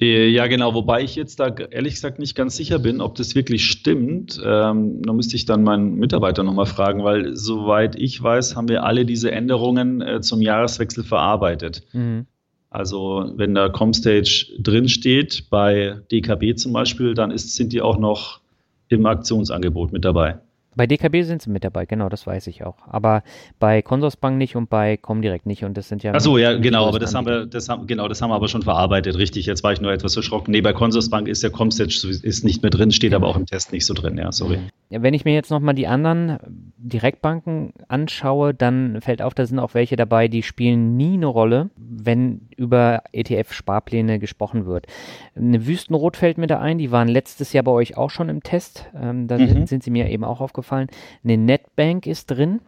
Äh, 0.00 0.28
ja, 0.28 0.46
genau, 0.46 0.72
wobei 0.74 1.02
ich 1.02 1.14
jetzt 1.14 1.40
da 1.40 1.48
ehrlich 1.48 1.94
gesagt 1.94 2.18
nicht 2.18 2.34
ganz 2.34 2.56
sicher 2.56 2.78
bin, 2.78 3.00
ob 3.00 3.16
das 3.16 3.34
wirklich 3.34 3.66
stimmt. 3.66 4.40
Ähm, 4.42 5.02
da 5.02 5.12
müsste 5.12 5.36
ich 5.36 5.44
dann 5.44 5.62
meinen 5.62 5.96
Mitarbeiter 5.96 6.42
nochmal 6.42 6.66
fragen, 6.66 7.04
weil 7.04 7.36
soweit 7.36 7.96
ich 7.96 8.22
weiß, 8.22 8.56
haben 8.56 8.68
wir 8.68 8.84
alle 8.84 9.04
diese 9.04 9.30
Änderungen 9.30 10.00
äh, 10.00 10.20
zum 10.22 10.40
Jahreswechsel 10.40 11.04
verarbeitet. 11.04 11.82
Mhm. 11.92 12.26
Also 12.70 13.32
wenn 13.34 13.54
da 13.54 13.68
Comstage 13.68 14.46
drin 14.58 14.88
steht, 14.88 15.50
bei 15.50 16.00
DKB 16.12 16.54
zum 16.56 16.72
Beispiel, 16.72 17.14
dann 17.14 17.32
ist, 17.32 17.54
sind 17.56 17.72
die 17.72 17.82
auch 17.82 17.98
noch 17.98 18.40
im 18.88 19.06
Aktionsangebot 19.06 19.92
mit 19.92 20.04
dabei. 20.04 20.38
Bei 20.76 20.86
DKB 20.86 21.22
sind 21.22 21.42
sie 21.42 21.50
mit 21.50 21.64
dabei, 21.64 21.84
genau, 21.84 22.08
das 22.08 22.28
weiß 22.28 22.46
ich 22.46 22.64
auch. 22.64 22.76
Aber 22.86 23.24
bei 23.58 23.82
Consorsbank 23.82 24.38
nicht 24.38 24.54
und 24.54 24.70
bei 24.70 24.96
Comdirect 24.96 25.44
nicht. 25.44 25.64
Und 25.64 25.76
das 25.76 25.88
sind 25.88 26.04
ja. 26.04 26.12
Achso, 26.12 26.38
ja, 26.38 26.56
genau, 26.56 26.86
aber 26.86 27.00
das 27.00 27.12
haben 27.12 27.26
wir, 27.26 27.46
das 27.46 27.68
haben, 27.68 27.88
genau, 27.88 28.06
das 28.06 28.22
haben 28.22 28.30
wir 28.30 28.36
aber 28.36 28.46
schon 28.46 28.62
verarbeitet, 28.62 29.18
richtig. 29.18 29.46
Jetzt 29.46 29.64
war 29.64 29.72
ich 29.72 29.80
nur 29.80 29.92
etwas 29.92 30.16
erschrocken. 30.16 30.52
Nee, 30.52 30.60
bei 30.60 30.72
Consorsbank 30.72 31.26
ist 31.26 31.42
der 31.42 31.50
Comstage 31.50 32.06
ist 32.22 32.44
nicht 32.44 32.62
mehr 32.62 32.70
drin, 32.70 32.92
steht 32.92 33.14
aber 33.14 33.26
auch 33.26 33.36
im 33.36 33.46
Test 33.46 33.72
nicht 33.72 33.84
so 33.84 33.94
drin, 33.94 34.16
ja, 34.16 34.30
sorry. 34.30 34.58
Ja, 34.90 35.02
wenn 35.02 35.14
ich 35.14 35.24
mir 35.24 35.34
jetzt 35.34 35.50
nochmal 35.50 35.74
die 35.74 35.88
anderen 35.88 36.38
Direktbanken 36.78 37.72
anschaue, 37.88 38.54
dann 38.54 39.00
fällt 39.00 39.22
auf, 39.22 39.34
da 39.34 39.46
sind 39.46 39.58
auch 39.58 39.74
welche 39.74 39.96
dabei, 39.96 40.28
die 40.28 40.44
spielen 40.44 40.96
nie 40.96 41.14
eine 41.14 41.26
Rolle, 41.26 41.70
wenn 41.76 42.42
über 42.56 43.02
ETF-Sparpläne 43.12 44.20
gesprochen 44.20 44.66
wird. 44.66 44.86
Eine 45.34 45.66
Wüstenrot 45.66 46.16
fällt 46.16 46.38
mir 46.38 46.46
da 46.46 46.60
ein, 46.60 46.78
die 46.78 46.92
waren 46.92 47.08
letztes 47.08 47.52
Jahr 47.52 47.64
bei 47.64 47.72
euch 47.72 47.96
auch 47.96 48.10
schon 48.10 48.28
im 48.28 48.42
Test. 48.42 48.88
Ähm, 48.94 49.26
da 49.26 49.38
mhm. 49.38 49.48
sind, 49.48 49.68
sind 49.68 49.82
sie 49.82 49.90
mir 49.90 50.08
eben 50.08 50.24
auch 50.24 50.40
aufgefallen 50.40 50.59
aufgefallen. 50.60 50.88
Eine 51.24 51.36
Netbank 51.36 52.06
ist 52.06 52.30
drin 52.30 52.60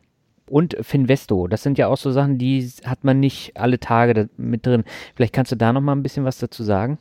und 0.48 0.76
Finvesto. 0.80 1.46
Das 1.46 1.62
sind 1.62 1.78
ja 1.78 1.88
auch 1.88 1.96
so 1.96 2.10
Sachen, 2.10 2.38
die 2.38 2.68
hat 2.84 3.04
man 3.04 3.20
nicht 3.20 3.56
alle 3.56 3.78
Tage 3.78 4.28
mit 4.36 4.66
drin. 4.66 4.84
Vielleicht 5.14 5.32
kannst 5.32 5.52
du 5.52 5.56
da 5.56 5.72
noch 5.72 5.80
mal 5.80 5.92
ein 5.92 6.02
bisschen 6.02 6.24
was 6.24 6.38
dazu 6.38 6.62
sagen? 6.62 6.98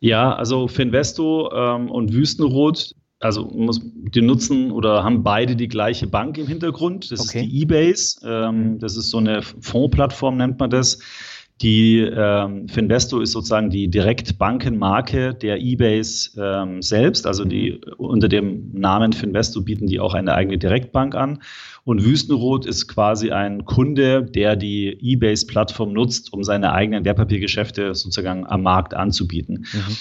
Ja, 0.00 0.34
also 0.34 0.66
Finvesto 0.66 1.52
ähm, 1.52 1.90
und 1.90 2.12
Wüstenrot, 2.12 2.94
also 3.20 3.44
muss, 3.44 3.80
die 3.82 4.22
nutzen 4.22 4.72
oder 4.72 5.04
haben 5.04 5.22
beide 5.22 5.54
die 5.54 5.68
gleiche 5.68 6.06
Bank 6.06 6.38
im 6.38 6.46
Hintergrund. 6.46 7.12
Das 7.12 7.20
okay. 7.20 7.40
ist 7.40 7.46
die 7.46 7.62
eBase. 7.62 8.20
Ähm, 8.24 8.56
mhm. 8.56 8.78
das 8.78 8.96
ist 8.96 9.10
so 9.10 9.18
eine 9.18 9.42
Fondsplattform, 9.42 10.38
nennt 10.38 10.58
man 10.58 10.70
das. 10.70 11.00
Die 11.62 11.98
ähm, 11.98 12.68
Finvesto 12.68 13.20
ist 13.20 13.32
sozusagen 13.32 13.68
die 13.68 13.88
Direktbankenmarke 13.88 15.34
der 15.34 15.60
eBase 15.60 16.30
ähm, 16.40 16.80
selbst. 16.80 17.26
Also 17.26 17.44
die 17.44 17.80
unter 17.98 18.28
dem 18.28 18.72
Namen 18.72 19.12
Finvesto 19.12 19.60
bieten 19.60 19.86
die 19.86 20.00
auch 20.00 20.14
eine 20.14 20.34
eigene 20.34 20.56
Direktbank 20.56 21.14
an. 21.14 21.42
Und 21.84 22.02
Wüstenrot 22.02 22.64
ist 22.64 22.88
quasi 22.88 23.30
ein 23.30 23.66
Kunde, 23.66 24.22
der 24.22 24.56
die 24.56 24.98
eBase-Plattform 25.02 25.92
nutzt, 25.92 26.32
um 26.32 26.44
seine 26.44 26.72
eigenen 26.72 27.04
Wertpapiergeschäfte 27.04 27.94
sozusagen 27.94 28.46
am 28.46 28.62
Markt 28.62 28.94
anzubieten. 28.94 29.66
Mhm 29.72 29.96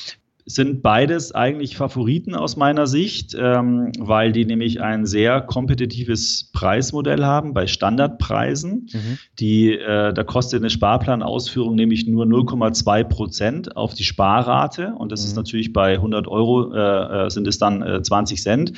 sind 0.49 0.81
beides 0.81 1.31
eigentlich 1.31 1.77
Favoriten 1.77 2.33
aus 2.33 2.57
meiner 2.57 2.87
Sicht, 2.87 3.37
ähm, 3.39 3.91
weil 3.99 4.31
die 4.31 4.45
nämlich 4.45 4.81
ein 4.81 5.05
sehr 5.05 5.41
kompetitives 5.41 6.49
Preismodell 6.53 7.23
haben 7.23 7.53
bei 7.53 7.67
Standardpreisen. 7.67 8.89
Mhm. 8.91 9.17
Die, 9.39 9.73
äh, 9.73 10.11
da 10.11 10.23
kostet 10.23 10.61
eine 10.61 10.71
Sparplanausführung 10.71 11.75
nämlich 11.75 12.07
nur 12.07 12.25
0,2 12.25 13.03
Prozent 13.03 13.77
auf 13.77 13.93
die 13.93 14.03
Sparrate 14.03 14.95
und 14.97 15.11
das 15.11 15.21
mhm. 15.21 15.27
ist 15.27 15.35
natürlich 15.35 15.71
bei 15.71 15.93
100 15.93 16.27
Euro 16.27 16.73
äh, 16.73 17.27
äh, 17.27 17.29
sind 17.29 17.45
es 17.47 17.59
dann 17.59 17.83
äh, 17.83 18.01
20 18.01 18.41
Cent. 18.41 18.73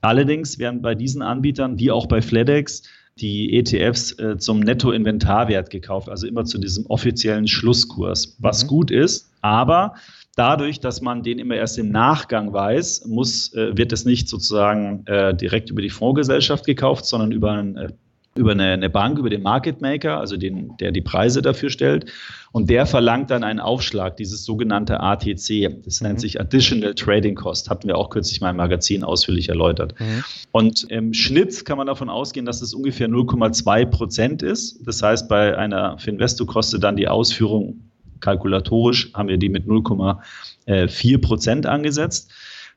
Allerdings 0.00 0.58
werden 0.58 0.80
bei 0.80 0.94
diesen 0.94 1.20
Anbietern 1.20 1.78
wie 1.78 1.90
auch 1.90 2.06
bei 2.06 2.22
FedEx 2.22 2.84
die 3.18 3.58
ETFs 3.58 4.18
äh, 4.18 4.38
zum 4.38 4.60
Nettoinventarwert 4.60 5.68
gekauft, 5.68 6.08
also 6.08 6.26
immer 6.26 6.46
zu 6.46 6.56
diesem 6.56 6.86
offiziellen 6.86 7.46
Schlusskurs, 7.46 8.34
was 8.38 8.64
mhm. 8.64 8.68
gut 8.68 8.90
ist, 8.90 9.30
aber 9.42 9.94
Dadurch, 10.34 10.80
dass 10.80 11.02
man 11.02 11.22
den 11.22 11.38
immer 11.38 11.56
erst 11.56 11.78
im 11.78 11.90
Nachgang 11.90 12.54
weiß, 12.54 13.04
muss, 13.06 13.52
äh, 13.54 13.76
wird 13.76 13.92
es 13.92 14.06
nicht 14.06 14.28
sozusagen 14.28 15.04
äh, 15.06 15.34
direkt 15.34 15.68
über 15.68 15.82
die 15.82 15.90
Fondsgesellschaft 15.90 16.64
gekauft, 16.64 17.04
sondern 17.04 17.32
über, 17.32 17.52
ein, 17.52 17.76
äh, 17.76 17.88
über 18.34 18.52
eine, 18.52 18.68
eine, 18.68 18.88
Bank, 18.88 19.18
über 19.18 19.28
den 19.28 19.42
Market 19.42 19.82
Maker, 19.82 20.18
also 20.18 20.38
den, 20.38 20.74
der 20.78 20.90
die 20.90 21.02
Preise 21.02 21.42
dafür 21.42 21.68
stellt. 21.68 22.10
Und 22.50 22.70
der 22.70 22.86
verlangt 22.86 23.30
dann 23.30 23.44
einen 23.44 23.60
Aufschlag, 23.60 24.16
dieses 24.16 24.46
sogenannte 24.46 25.00
ATC. 25.00 25.68
Das 25.84 26.00
mhm. 26.00 26.06
nennt 26.06 26.20
sich 26.22 26.40
Additional 26.40 26.94
Trading 26.94 27.34
Cost. 27.34 27.68
Hatten 27.68 27.86
wir 27.86 27.98
auch 27.98 28.08
kürzlich 28.08 28.40
mal 28.40 28.50
im 28.50 28.56
Magazin 28.56 29.04
ausführlich 29.04 29.50
erläutert. 29.50 30.00
Mhm. 30.00 30.24
Und 30.50 30.84
im 30.84 31.12
Schnitt 31.12 31.62
kann 31.66 31.76
man 31.76 31.88
davon 31.88 32.08
ausgehen, 32.08 32.46
dass 32.46 32.62
es 32.62 32.72
ungefähr 32.72 33.06
0,2 33.06 33.84
Prozent 33.84 34.42
ist. 34.42 34.80
Das 34.86 35.02
heißt, 35.02 35.28
bei 35.28 35.58
einer 35.58 35.98
Finvesto 35.98 36.46
kostet 36.46 36.82
dann 36.82 36.96
die 36.96 37.08
Ausführung 37.08 37.80
kalkulatorisch 38.22 39.12
haben 39.12 39.28
wir 39.28 39.36
die 39.36 39.50
mit 39.50 39.66
0,4 39.66 41.20
Prozent 41.20 41.66
angesetzt. 41.66 42.32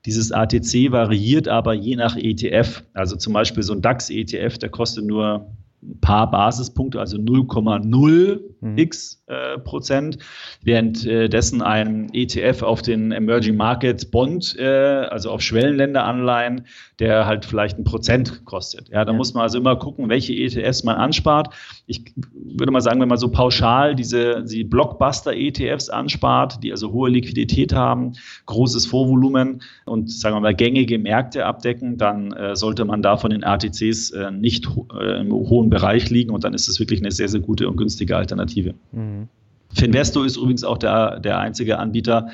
Dieses 0.05 0.31
ATC 0.31 0.91
variiert 0.91 1.47
aber 1.47 1.73
je 1.73 1.95
nach 1.95 2.15
ETF. 2.15 2.83
Also 2.93 3.15
zum 3.15 3.33
Beispiel 3.33 3.63
so 3.63 3.73
ein 3.73 3.81
DAX-ETF, 3.81 4.57
der 4.57 4.69
kostet 4.69 5.05
nur 5.05 5.47
ein 5.81 5.99
paar 5.99 6.29
Basispunkte, 6.29 6.99
also 6.99 7.17
0,0 7.17 8.39
mhm. 8.65 8.77
x 8.77 9.23
äh, 9.27 9.57
Prozent, 9.59 10.17
währenddessen 10.63 11.61
äh, 11.61 11.63
ein 11.63 12.09
ETF 12.13 12.63
auf 12.63 12.81
den 12.81 13.11
Emerging 13.11 13.55
Market 13.55 14.11
Bond, 14.11 14.55
äh, 14.57 14.65
also 14.65 15.31
auf 15.31 15.41
Schwellenländeranleihen, 15.41 16.65
der 16.99 17.25
halt 17.25 17.45
vielleicht 17.45 17.77
ein 17.77 17.83
Prozent 17.83 18.45
kostet. 18.45 18.89
Ja, 18.89 19.03
da 19.05 19.11
ja. 19.11 19.17
muss 19.17 19.33
man 19.33 19.43
also 19.43 19.57
immer 19.57 19.75
gucken, 19.75 20.09
welche 20.09 20.33
ETFs 20.33 20.83
man 20.83 20.95
anspart. 20.95 21.53
Ich 21.87 22.03
würde 22.33 22.71
mal 22.71 22.81
sagen, 22.81 23.01
wenn 23.01 23.09
man 23.09 23.17
so 23.17 23.29
pauschal 23.29 23.95
diese 23.95 24.43
die 24.43 24.63
Blockbuster-ETFs 24.63 25.89
anspart, 25.89 26.63
die 26.63 26.71
also 26.71 26.91
hohe 26.91 27.09
Liquidität 27.09 27.73
haben, 27.73 28.13
großes 28.45 28.85
Vorvolumen 28.85 29.61
und 29.85 30.11
sagen 30.11 30.35
wir 30.35 30.41
mal 30.41 30.55
gängige 30.55 30.97
Märkte 30.97 31.45
abdecken, 31.45 31.97
dann 31.97 32.31
äh, 32.33 32.55
sollte 32.55 32.85
man 32.85 33.01
da 33.01 33.17
von 33.17 33.31
den 33.31 33.43
ATCs 33.43 34.11
äh, 34.11 34.31
nicht 34.31 34.67
äh, 34.99 35.21
im 35.21 35.31
hohen 35.31 35.69
Bereich 35.69 36.09
liegen 36.09 36.31
und 36.31 36.43
dann 36.43 36.53
ist 36.53 36.67
es 36.67 36.79
wirklich 36.79 37.01
eine 37.01 37.11
sehr, 37.11 37.27
sehr 37.27 37.41
gute 37.41 37.67
und 37.67 37.77
günstige 37.77 38.15
Alternative. 38.15 38.54
Mhm. 38.91 39.27
Finvesto 39.73 40.23
ist 40.23 40.37
übrigens 40.37 40.63
auch 40.63 40.77
der, 40.77 41.19
der 41.19 41.39
einzige 41.39 41.79
Anbieter, 41.79 42.29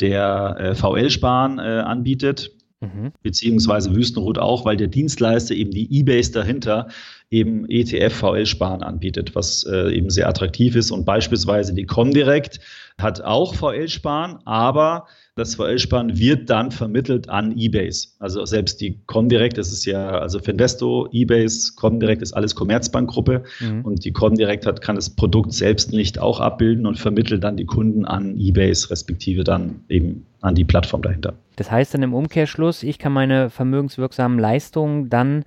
der 0.00 0.56
äh, 0.58 0.74
VL-Sparen 0.74 1.58
äh, 1.58 1.62
anbietet. 1.62 2.52
Mhm. 2.80 3.12
Beziehungsweise 3.22 3.94
Wüstenrot 3.94 4.38
auch, 4.38 4.64
weil 4.64 4.76
der 4.76 4.88
Dienstleister 4.88 5.54
eben 5.54 5.70
die 5.70 5.98
E-Base 5.98 6.32
dahinter 6.32 6.88
eben 7.30 7.68
ETF-VL-Sparen 7.68 8.82
anbietet, 8.82 9.34
was 9.34 9.64
äh, 9.64 9.92
eben 9.92 10.10
sehr 10.10 10.28
attraktiv 10.28 10.76
ist. 10.76 10.90
Und 10.90 11.04
beispielsweise 11.04 11.74
die 11.74 11.84
Comdirect 11.84 12.60
hat 12.98 13.20
auch 13.20 13.54
VL-Sparen, 13.54 14.38
aber 14.44 15.06
das 15.34 15.56
VL-Sparen 15.56 16.18
wird 16.18 16.48
dann 16.48 16.70
vermittelt 16.70 17.28
an 17.28 17.54
eBase. 17.58 18.08
Also 18.20 18.44
selbst 18.46 18.80
die 18.80 19.00
Comdirect, 19.06 19.58
das 19.58 19.70
ist 19.70 19.84
ja, 19.84 20.18
also 20.18 20.38
Finvesto, 20.38 21.08
eBase, 21.12 21.74
Comdirect 21.76 22.22
ist 22.22 22.32
alles 22.32 22.54
Commerzbank-Gruppe 22.54 23.42
mhm. 23.60 23.84
und 23.84 24.04
die 24.04 24.12
Comdirect 24.12 24.64
hat, 24.64 24.80
kann 24.80 24.96
das 24.96 25.10
Produkt 25.10 25.52
selbst 25.52 25.92
nicht 25.92 26.18
auch 26.18 26.40
abbilden 26.40 26.86
und 26.86 26.98
vermittelt 26.98 27.44
dann 27.44 27.56
die 27.56 27.66
Kunden 27.66 28.06
an 28.06 28.38
eBase, 28.38 28.88
respektive 28.90 29.44
dann 29.44 29.80
eben 29.90 30.24
an 30.40 30.54
die 30.54 30.64
Plattform 30.64 31.02
dahinter. 31.02 31.34
Das 31.56 31.70
heißt 31.70 31.92
dann 31.92 32.02
im 32.02 32.14
Umkehrschluss, 32.14 32.82
ich 32.82 32.98
kann 32.98 33.12
meine 33.12 33.50
vermögenswirksamen 33.50 34.38
Leistungen 34.38 35.10
dann 35.10 35.44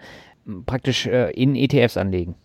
praktisch 0.65 1.07
äh, 1.07 1.31
in 1.31 1.55
ETFs 1.55 1.97
anlegen. 1.97 2.35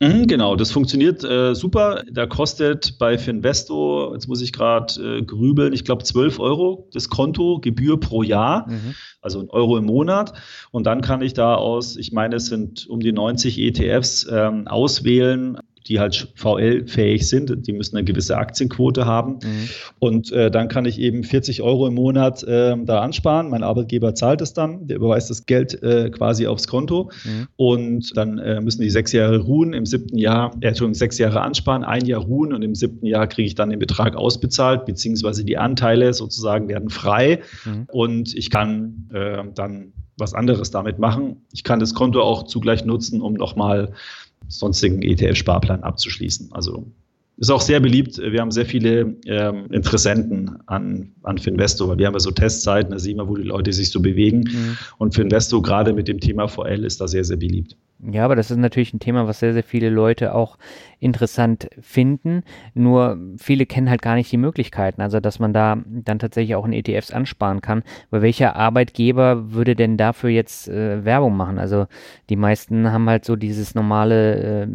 Mhm, 0.00 0.26
genau, 0.26 0.56
das 0.56 0.72
funktioniert 0.72 1.22
äh, 1.24 1.54
super. 1.54 2.02
Da 2.10 2.26
kostet 2.26 2.98
bei 2.98 3.16
Finvesto, 3.16 4.12
jetzt 4.12 4.26
muss 4.26 4.42
ich 4.42 4.52
gerade 4.52 5.18
äh, 5.18 5.22
grübeln, 5.22 5.72
ich 5.72 5.84
glaube 5.84 6.02
12 6.02 6.40
Euro 6.40 6.88
das 6.92 7.08
Konto, 7.08 7.60
Gebühr 7.60 7.98
pro 7.98 8.22
Jahr, 8.22 8.68
mhm. 8.68 8.94
also 9.22 9.40
ein 9.40 9.50
Euro 9.50 9.78
im 9.78 9.84
Monat. 9.84 10.32
Und 10.72 10.86
dann 10.86 11.00
kann 11.00 11.22
ich 11.22 11.32
da 11.32 11.54
aus, 11.54 11.96
ich 11.96 12.12
meine, 12.12 12.36
es 12.36 12.46
sind 12.46 12.86
um 12.88 13.00
die 13.00 13.12
90 13.12 13.58
ETFs 13.58 14.26
ähm, 14.30 14.66
auswählen, 14.66 15.58
die 15.86 16.00
halt 16.00 16.32
VL-fähig 16.34 17.28
sind. 17.28 17.66
Die 17.66 17.72
müssen 17.72 17.96
eine 17.96 18.04
gewisse 18.04 18.36
Aktienquote 18.36 19.04
haben. 19.04 19.34
Mhm. 19.42 19.68
Und 19.98 20.32
äh, 20.32 20.50
dann 20.50 20.68
kann 20.68 20.86
ich 20.86 20.98
eben 20.98 21.24
40 21.24 21.62
Euro 21.62 21.86
im 21.86 21.94
Monat 21.94 22.42
äh, 22.44 22.74
da 22.84 23.00
ansparen. 23.00 23.50
Mein 23.50 23.62
Arbeitgeber 23.62 24.14
zahlt 24.14 24.40
es 24.40 24.54
dann, 24.54 24.86
der 24.86 24.96
überweist 24.96 25.28
das 25.28 25.46
Geld 25.46 25.82
äh, 25.82 26.10
quasi 26.10 26.46
aufs 26.46 26.66
Konto. 26.66 27.10
Mhm. 27.24 27.48
Und 27.56 28.16
dann 28.16 28.38
äh, 28.38 28.60
müssen 28.60 28.82
die 28.82 28.90
sechs 28.90 29.12
Jahre 29.12 29.38
ruhen, 29.38 29.74
im 29.74 29.84
siebten 29.84 30.16
Jahr, 30.16 30.52
äh, 30.60 30.68
Entschuldigung, 30.68 30.94
sechs 30.94 31.18
Jahre 31.18 31.42
ansparen, 31.42 31.84
ein 31.84 32.06
Jahr 32.06 32.22
ruhen 32.22 32.54
und 32.54 32.62
im 32.62 32.74
siebten 32.74 33.06
Jahr 33.06 33.26
kriege 33.26 33.46
ich 33.46 33.54
dann 33.54 33.70
den 33.70 33.78
Betrag 33.78 34.16
ausbezahlt, 34.16 34.86
beziehungsweise 34.86 35.44
die 35.44 35.58
Anteile 35.58 36.14
sozusagen 36.14 36.68
werden 36.68 36.88
frei. 36.88 37.40
Mhm. 37.64 37.86
Und 37.92 38.34
ich 38.34 38.50
kann 38.50 39.08
äh, 39.12 39.42
dann 39.54 39.92
was 40.16 40.34
anderes 40.34 40.70
damit 40.70 40.98
machen. 40.98 41.44
Ich 41.52 41.64
kann 41.64 41.80
das 41.80 41.94
Konto 41.94 42.22
auch 42.22 42.44
zugleich 42.44 42.84
nutzen, 42.84 43.20
um 43.20 43.34
nochmal 43.34 43.92
sonstigen 44.48 45.02
ETF-Sparplan 45.02 45.82
abzuschließen. 45.82 46.52
Also 46.52 46.86
ist 47.36 47.50
auch 47.50 47.60
sehr 47.60 47.80
beliebt. 47.80 48.18
Wir 48.18 48.40
haben 48.40 48.52
sehr 48.52 48.66
viele 48.66 49.16
ähm, 49.26 49.66
Interessenten 49.72 50.58
an, 50.66 51.12
an 51.24 51.38
Finvesto, 51.38 51.88
weil 51.88 51.98
wir 51.98 52.06
haben 52.06 52.14
ja 52.14 52.20
so 52.20 52.30
Testzeiten, 52.30 52.92
da 52.92 52.98
sehen 52.98 53.16
wir, 53.16 53.28
wo 53.28 53.36
die 53.36 53.42
Leute 53.42 53.72
sich 53.72 53.90
so 53.90 54.00
bewegen. 54.00 54.40
Mhm. 54.40 54.76
Und 54.98 55.14
Finvesto 55.14 55.60
gerade 55.60 55.92
mit 55.92 56.06
dem 56.06 56.20
Thema 56.20 56.46
VL 56.46 56.84
ist 56.84 57.00
da 57.00 57.08
sehr, 57.08 57.24
sehr 57.24 57.36
beliebt. 57.36 57.76
Ja, 58.10 58.24
aber 58.24 58.36
das 58.36 58.50
ist 58.50 58.58
natürlich 58.58 58.92
ein 58.92 59.00
Thema, 59.00 59.26
was 59.26 59.40
sehr, 59.40 59.54
sehr 59.54 59.62
viele 59.62 59.88
Leute 59.88 60.34
auch 60.34 60.58
interessant 61.00 61.68
finden. 61.80 62.42
Nur 62.74 63.18
viele 63.38 63.64
kennen 63.66 63.88
halt 63.88 64.02
gar 64.02 64.14
nicht 64.14 64.30
die 64.30 64.36
Möglichkeiten, 64.36 65.00
also 65.00 65.20
dass 65.20 65.38
man 65.38 65.52
da 65.54 65.78
dann 65.86 66.18
tatsächlich 66.18 66.54
auch 66.54 66.66
in 66.66 66.72
ETFs 66.72 67.12
ansparen 67.12 67.62
kann. 67.62 67.82
Weil 68.10 68.22
welcher 68.22 68.56
Arbeitgeber 68.56 69.52
würde 69.52 69.74
denn 69.74 69.96
dafür 69.96 70.30
jetzt 70.30 70.68
äh, 70.68 71.04
Werbung 71.04 71.36
machen? 71.36 71.58
Also 71.58 71.86
die 72.28 72.36
meisten 72.36 72.92
haben 72.92 73.08
halt 73.08 73.24
so 73.24 73.36
dieses 73.36 73.74
normale 73.74 74.64
äh, 74.64 74.68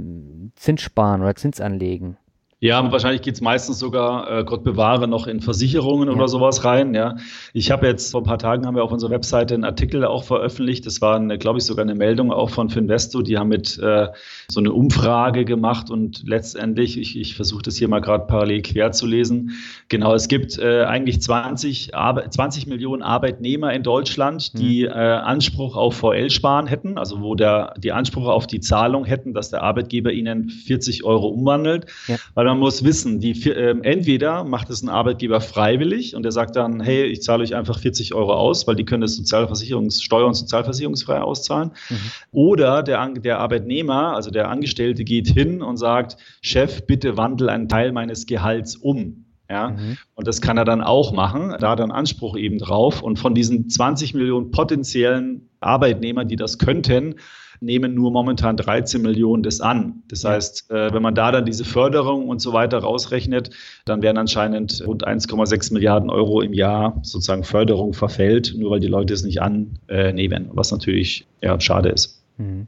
Zinssparen 0.56 1.22
oder 1.22 1.36
Zinsanlegen. 1.36 2.18
Ja, 2.62 2.92
wahrscheinlich 2.92 3.22
geht's 3.22 3.40
meistens 3.40 3.80
sogar, 3.80 4.40
äh, 4.40 4.44
Gott 4.44 4.66
bewahre, 4.66 5.08
noch 5.08 5.28
in 5.28 5.40
Versicherungen 5.40 6.10
ja. 6.10 6.16
oder 6.16 6.28
sowas 6.28 6.66
rein. 6.66 6.94
Ja, 6.94 7.16
Ich 7.54 7.72
habe 7.72 7.88
jetzt 7.88 8.12
vor 8.12 8.20
ein 8.20 8.26
paar 8.26 8.38
Tagen 8.38 8.68
haben 8.68 8.76
wir 8.76 8.84
auf 8.84 8.92
unserer 8.92 9.12
Webseite 9.12 9.54
einen 9.54 9.64
Artikel 9.64 10.04
auch 10.04 10.26
veröffentlicht. 10.26 10.86
Das 10.86 11.00
war, 11.00 11.26
glaube 11.38 11.60
ich, 11.60 11.64
sogar 11.64 11.84
eine 11.84 11.96
Meldung 11.96 12.34
auch 12.34 12.50
von 12.50 12.70
Finvesto. 12.70 13.22
Die 13.22 13.38
haben 13.38 13.48
mit 13.48 13.80
äh, 13.82 14.08
so 14.50 14.60
eine 14.60 14.74
Umfrage 14.74 15.46
gemacht 15.46 15.90
und 15.90 16.24
letztendlich, 16.26 16.98
ich, 16.98 17.18
ich 17.18 17.34
versuche 17.34 17.62
das 17.62 17.78
hier 17.78 17.88
mal 17.88 18.02
gerade 18.02 18.26
parallel 18.28 18.62
quer 18.62 18.92
zu 18.92 19.08
lesen. 19.08 19.52
Genau, 19.88 20.14
es 20.14 20.28
gibt 20.28 20.60
äh, 20.60 20.84
eigentlich 20.84 21.22
20, 21.22 21.96
Arbe 21.96 22.30
20 22.30 22.68
Millionen 22.68 23.04
Arbeitnehmer 23.04 23.72
in 23.72 23.84
Deutschland, 23.84 24.60
die 24.60 24.84
mhm. 24.84 24.92
äh, 24.92 24.96
Anspruch 24.96 25.78
auf 25.78 25.96
VL 25.96 26.30
sparen 26.30 26.68
hätten, 26.68 26.98
also 26.98 27.22
wo 27.22 27.36
der 27.36 27.74
die 27.78 27.94
Anspruch 27.94 28.28
auf 28.28 28.48
die 28.48 28.60
Zahlung 28.60 29.06
hätten, 29.06 29.34
dass 29.34 29.50
der 29.50 29.64
Arbeitgeber 29.64 30.12
ihnen 30.12 30.50
40 30.50 31.06
Euro 31.06 31.30
umwandelt. 31.30 31.86
Ja. 32.08 32.18
Weil 32.34 32.49
man 32.50 32.60
muss 32.60 32.84
wissen, 32.84 33.20
die, 33.20 33.32
äh, 33.50 33.76
entweder 33.84 34.44
macht 34.44 34.70
es 34.70 34.82
ein 34.82 34.90
Arbeitgeber 34.90 35.40
freiwillig 35.40 36.16
und 36.16 36.24
der 36.24 36.32
sagt 36.32 36.56
dann, 36.56 36.82
hey, 36.82 37.06
ich 37.06 37.22
zahle 37.22 37.44
euch 37.44 37.56
einfach 37.56 37.80
40 37.80 38.14
Euro 38.14 38.34
aus, 38.34 38.68
weil 38.68 38.76
die 38.76 38.86
können 38.86 39.02
das 39.02 39.16
Sozialversicherungs 39.16 40.02
Steuer- 40.02 40.28
und 40.28 40.34
Sozialversicherungsfrei 40.34 41.22
auszahlen. 41.22 41.72
Mhm. 41.90 41.96
Oder 42.32 42.84
der, 42.84 43.08
der 43.10 43.40
Arbeitnehmer, 43.40 44.16
also 44.16 44.32
der 44.32 44.50
Angestellte 44.50 45.04
geht 45.04 45.28
hin 45.28 45.62
und 45.62 45.78
sagt, 45.78 46.18
Chef, 46.42 46.86
bitte 46.86 47.18
wandel 47.18 47.50
einen 47.50 47.70
Teil 47.70 47.92
meines 47.92 48.26
Gehalts 48.26 48.76
um. 48.76 49.26
Ja, 49.50 49.72
mhm. 49.72 49.98
und 50.14 50.28
das 50.28 50.42
kann 50.42 50.58
er 50.58 50.66
dann 50.66 50.82
auch 50.82 51.12
machen, 51.12 51.56
da 51.60 51.72
hat 51.72 51.80
er 51.80 51.84
einen 51.84 51.92
Anspruch 51.92 52.38
eben 52.38 52.60
drauf. 52.60 53.02
Und 53.02 53.18
von 53.18 53.34
diesen 53.34 53.68
20 53.68 54.14
Millionen 54.14 54.52
potenziellen 54.52 55.50
Arbeitnehmern, 55.60 56.28
die 56.28 56.36
das 56.36 56.60
könnten, 56.60 57.16
nehmen 57.62 57.94
nur 57.94 58.12
momentan 58.12 58.58
13 58.58 59.02
Millionen 59.02 59.44
das 59.44 59.62
an. 59.62 60.04
Das 60.08 60.24
heißt, 60.24 60.72
äh, 60.72 60.94
wenn 60.94 61.02
man 61.02 61.16
da 61.16 61.32
dann 61.32 61.46
diese 61.46 61.66
Förderung 61.66 62.28
und 62.28 62.40
so 62.40 62.54
weiter 62.54 62.80
rausrechnet, 62.80 63.50
dann 63.86 64.02
werden 64.02 64.18
anscheinend 64.18 64.84
rund 64.86 65.08
1,6 65.08 65.74
Milliarden 65.74 66.10
Euro 66.10 66.42
im 66.42 66.54
Jahr 66.54 67.00
sozusagen 67.02 67.44
Förderung 67.44 67.94
verfällt, 67.94 68.54
nur 68.58 68.72
weil 68.72 68.80
die 68.80 68.88
Leute 68.88 69.14
es 69.14 69.24
nicht 69.24 69.42
annehmen, 69.42 70.50
was 70.54 70.72
natürlich 70.72 71.28
ja, 71.42 71.60
schade 71.60 71.90
ist. 71.90 72.24
Mhm. 72.38 72.68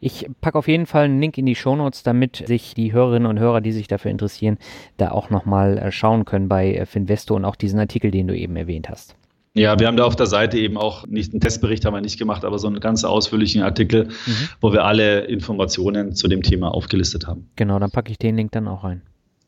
Ich 0.00 0.28
packe 0.42 0.58
auf 0.58 0.68
jeden 0.68 0.84
Fall 0.84 1.04
einen 1.04 1.18
Link 1.18 1.38
in 1.38 1.46
die 1.46 1.54
Shownotes, 1.54 2.02
damit 2.02 2.44
sich 2.46 2.74
die 2.74 2.92
Hörerinnen 2.92 3.26
und 3.26 3.38
Hörer, 3.38 3.62
die 3.62 3.72
sich 3.72 3.88
dafür 3.88 4.10
interessieren, 4.10 4.58
da 4.98 5.12
auch 5.12 5.30
nochmal 5.30 5.78
äh, 5.78 5.90
schauen 5.90 6.26
können 6.26 6.46
bei 6.46 6.74
äh, 6.74 6.84
Finvesto 6.84 7.34
und 7.34 7.46
auch 7.46 7.56
diesen 7.56 7.80
Artikel, 7.80 8.10
den 8.10 8.28
du 8.28 8.36
eben 8.36 8.54
erwähnt 8.56 8.90
hast. 8.90 9.16
Ja, 9.56 9.78
wir 9.78 9.86
haben 9.86 9.96
da 9.96 10.04
auf 10.04 10.16
der 10.16 10.26
Seite 10.26 10.58
eben 10.58 10.76
auch 10.76 11.06
nicht 11.06 11.32
einen 11.32 11.40
Testbericht 11.40 11.84
haben 11.84 11.94
wir 11.94 12.00
nicht 12.00 12.18
gemacht, 12.18 12.44
aber 12.44 12.58
so 12.58 12.66
einen 12.66 12.80
ganz 12.80 13.04
ausführlichen 13.04 13.62
Artikel, 13.62 14.06
mhm. 14.06 14.48
wo 14.60 14.72
wir 14.72 14.84
alle 14.84 15.20
Informationen 15.26 16.14
zu 16.14 16.26
dem 16.26 16.42
Thema 16.42 16.74
aufgelistet 16.74 17.28
haben. 17.28 17.48
Genau, 17.54 17.78
dann 17.78 17.92
packe 17.92 18.10
ich 18.10 18.18
den 18.18 18.36
Link 18.36 18.50
dann 18.50 18.66
auch 18.66 18.82
rein. 18.82 19.02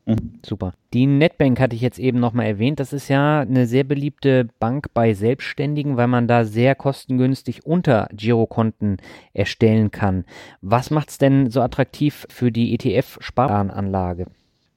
Mhm. 0.06 0.38
Super. 0.44 0.74
Die 0.94 1.06
Netbank 1.06 1.58
hatte 1.58 1.74
ich 1.74 1.82
jetzt 1.82 1.98
eben 1.98 2.20
nochmal 2.20 2.46
erwähnt. 2.46 2.78
Das 2.78 2.92
ist 2.92 3.08
ja 3.08 3.40
eine 3.40 3.66
sehr 3.66 3.82
beliebte 3.82 4.48
Bank 4.60 4.94
bei 4.94 5.12
Selbstständigen, 5.12 5.96
weil 5.96 6.06
man 6.06 6.28
da 6.28 6.44
sehr 6.44 6.76
kostengünstig 6.76 7.66
unter 7.66 8.08
Girokonten 8.12 8.98
erstellen 9.32 9.90
kann. 9.90 10.24
Was 10.60 10.90
macht 10.90 11.10
es 11.10 11.18
denn 11.18 11.50
so 11.50 11.60
attraktiv 11.60 12.26
für 12.30 12.52
die 12.52 12.78
ETF-Sparanlage? 12.78 14.26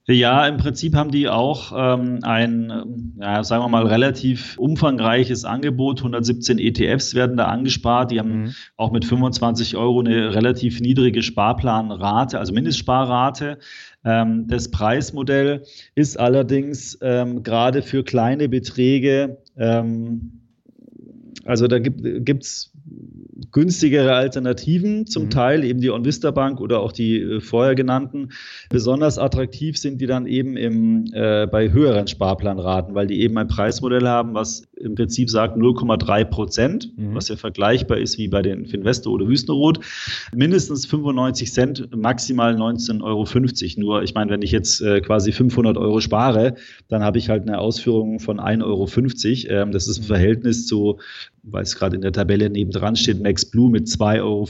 Ja, 0.06 0.46
im 0.46 0.56
Prinzip 0.56 0.94
haben 0.94 1.10
die 1.10 1.28
auch 1.28 1.72
ähm, 1.76 2.18
ein, 2.22 3.14
ja, 3.20 3.44
sagen 3.44 3.62
wir 3.62 3.68
mal, 3.68 3.86
relativ 3.86 4.58
umfangreiches 4.58 5.44
Angebot. 5.44 6.00
117 6.00 6.58
ETFs 6.58 7.14
werden 7.14 7.36
da 7.36 7.44
angespart. 7.44 8.10
Die 8.10 8.18
haben 8.18 8.42
mhm. 8.42 8.54
auch 8.76 8.90
mit 8.90 9.04
25 9.04 9.76
Euro 9.76 10.00
eine 10.00 10.34
relativ 10.34 10.80
niedrige 10.80 11.22
Sparplanrate, 11.22 12.38
also 12.38 12.52
Mindestsparrate. 12.52 13.58
Ähm, 14.04 14.48
das 14.48 14.70
Preismodell 14.70 15.64
ist 15.94 16.18
allerdings 16.18 16.98
ähm, 17.02 17.42
gerade 17.42 17.82
für 17.82 18.02
kleine 18.02 18.48
Beträge, 18.48 19.38
ähm, 19.56 20.40
also 21.44 21.66
da 21.66 21.78
gibt 21.78 22.42
es 22.42 22.72
günstigere 23.52 24.14
Alternativen, 24.14 25.06
zum 25.06 25.24
mhm. 25.24 25.30
Teil 25.30 25.64
eben 25.64 25.80
die 25.80 25.90
OnVista 25.90 26.30
Bank 26.30 26.60
oder 26.60 26.80
auch 26.80 26.92
die 26.92 27.20
äh, 27.20 27.40
vorher 27.40 27.74
genannten. 27.74 28.30
Besonders 28.68 29.18
attraktiv 29.18 29.78
sind 29.78 30.00
die 30.00 30.06
dann 30.06 30.26
eben 30.26 30.56
im, 30.56 31.06
äh, 31.12 31.46
bei 31.46 31.70
höheren 31.70 32.06
Sparplanraten, 32.06 32.94
weil 32.94 33.06
die 33.06 33.20
eben 33.20 33.36
ein 33.38 33.48
Preismodell 33.48 34.06
haben, 34.06 34.34
was 34.34 34.62
im 34.80 34.94
Prinzip 34.94 35.30
sagt 35.30 35.56
0,3 35.56 36.24
Prozent, 36.24 36.92
mhm. 36.96 37.14
was 37.14 37.28
ja 37.28 37.36
vergleichbar 37.36 37.98
ist 37.98 38.18
wie 38.18 38.28
bei 38.28 38.42
den 38.42 38.66
Finvesto 38.66 39.10
oder 39.10 39.28
Wüstenrot. 39.28 39.80
Mindestens 40.34 40.86
95 40.86 41.52
Cent, 41.52 41.96
maximal 41.96 42.54
19,50 42.56 43.02
Euro. 43.02 43.80
Nur, 43.80 44.02
ich 44.02 44.14
meine, 44.14 44.30
wenn 44.30 44.42
ich 44.42 44.50
jetzt 44.50 44.80
äh, 44.80 45.00
quasi 45.00 45.32
500 45.32 45.76
Euro 45.76 46.00
spare, 46.00 46.54
dann 46.88 47.02
habe 47.02 47.18
ich 47.18 47.28
halt 47.28 47.42
eine 47.42 47.58
Ausführung 47.58 48.20
von 48.20 48.40
1,50 48.40 48.64
Euro. 49.50 49.62
Ähm, 49.62 49.72
das 49.72 49.86
ist 49.86 49.98
ein 49.98 50.02
mhm. 50.02 50.06
Verhältnis 50.06 50.66
zu, 50.66 50.98
weil 51.42 51.62
es 51.62 51.76
gerade 51.76 51.96
in 51.96 52.02
der 52.02 52.12
Tabelle 52.12 52.50
nebendran 52.50 52.96
steht, 52.96 53.22
Max 53.22 53.44
Blue 53.44 53.70
mit 53.70 53.86
2,50 53.86 54.20
Euro 54.20 54.46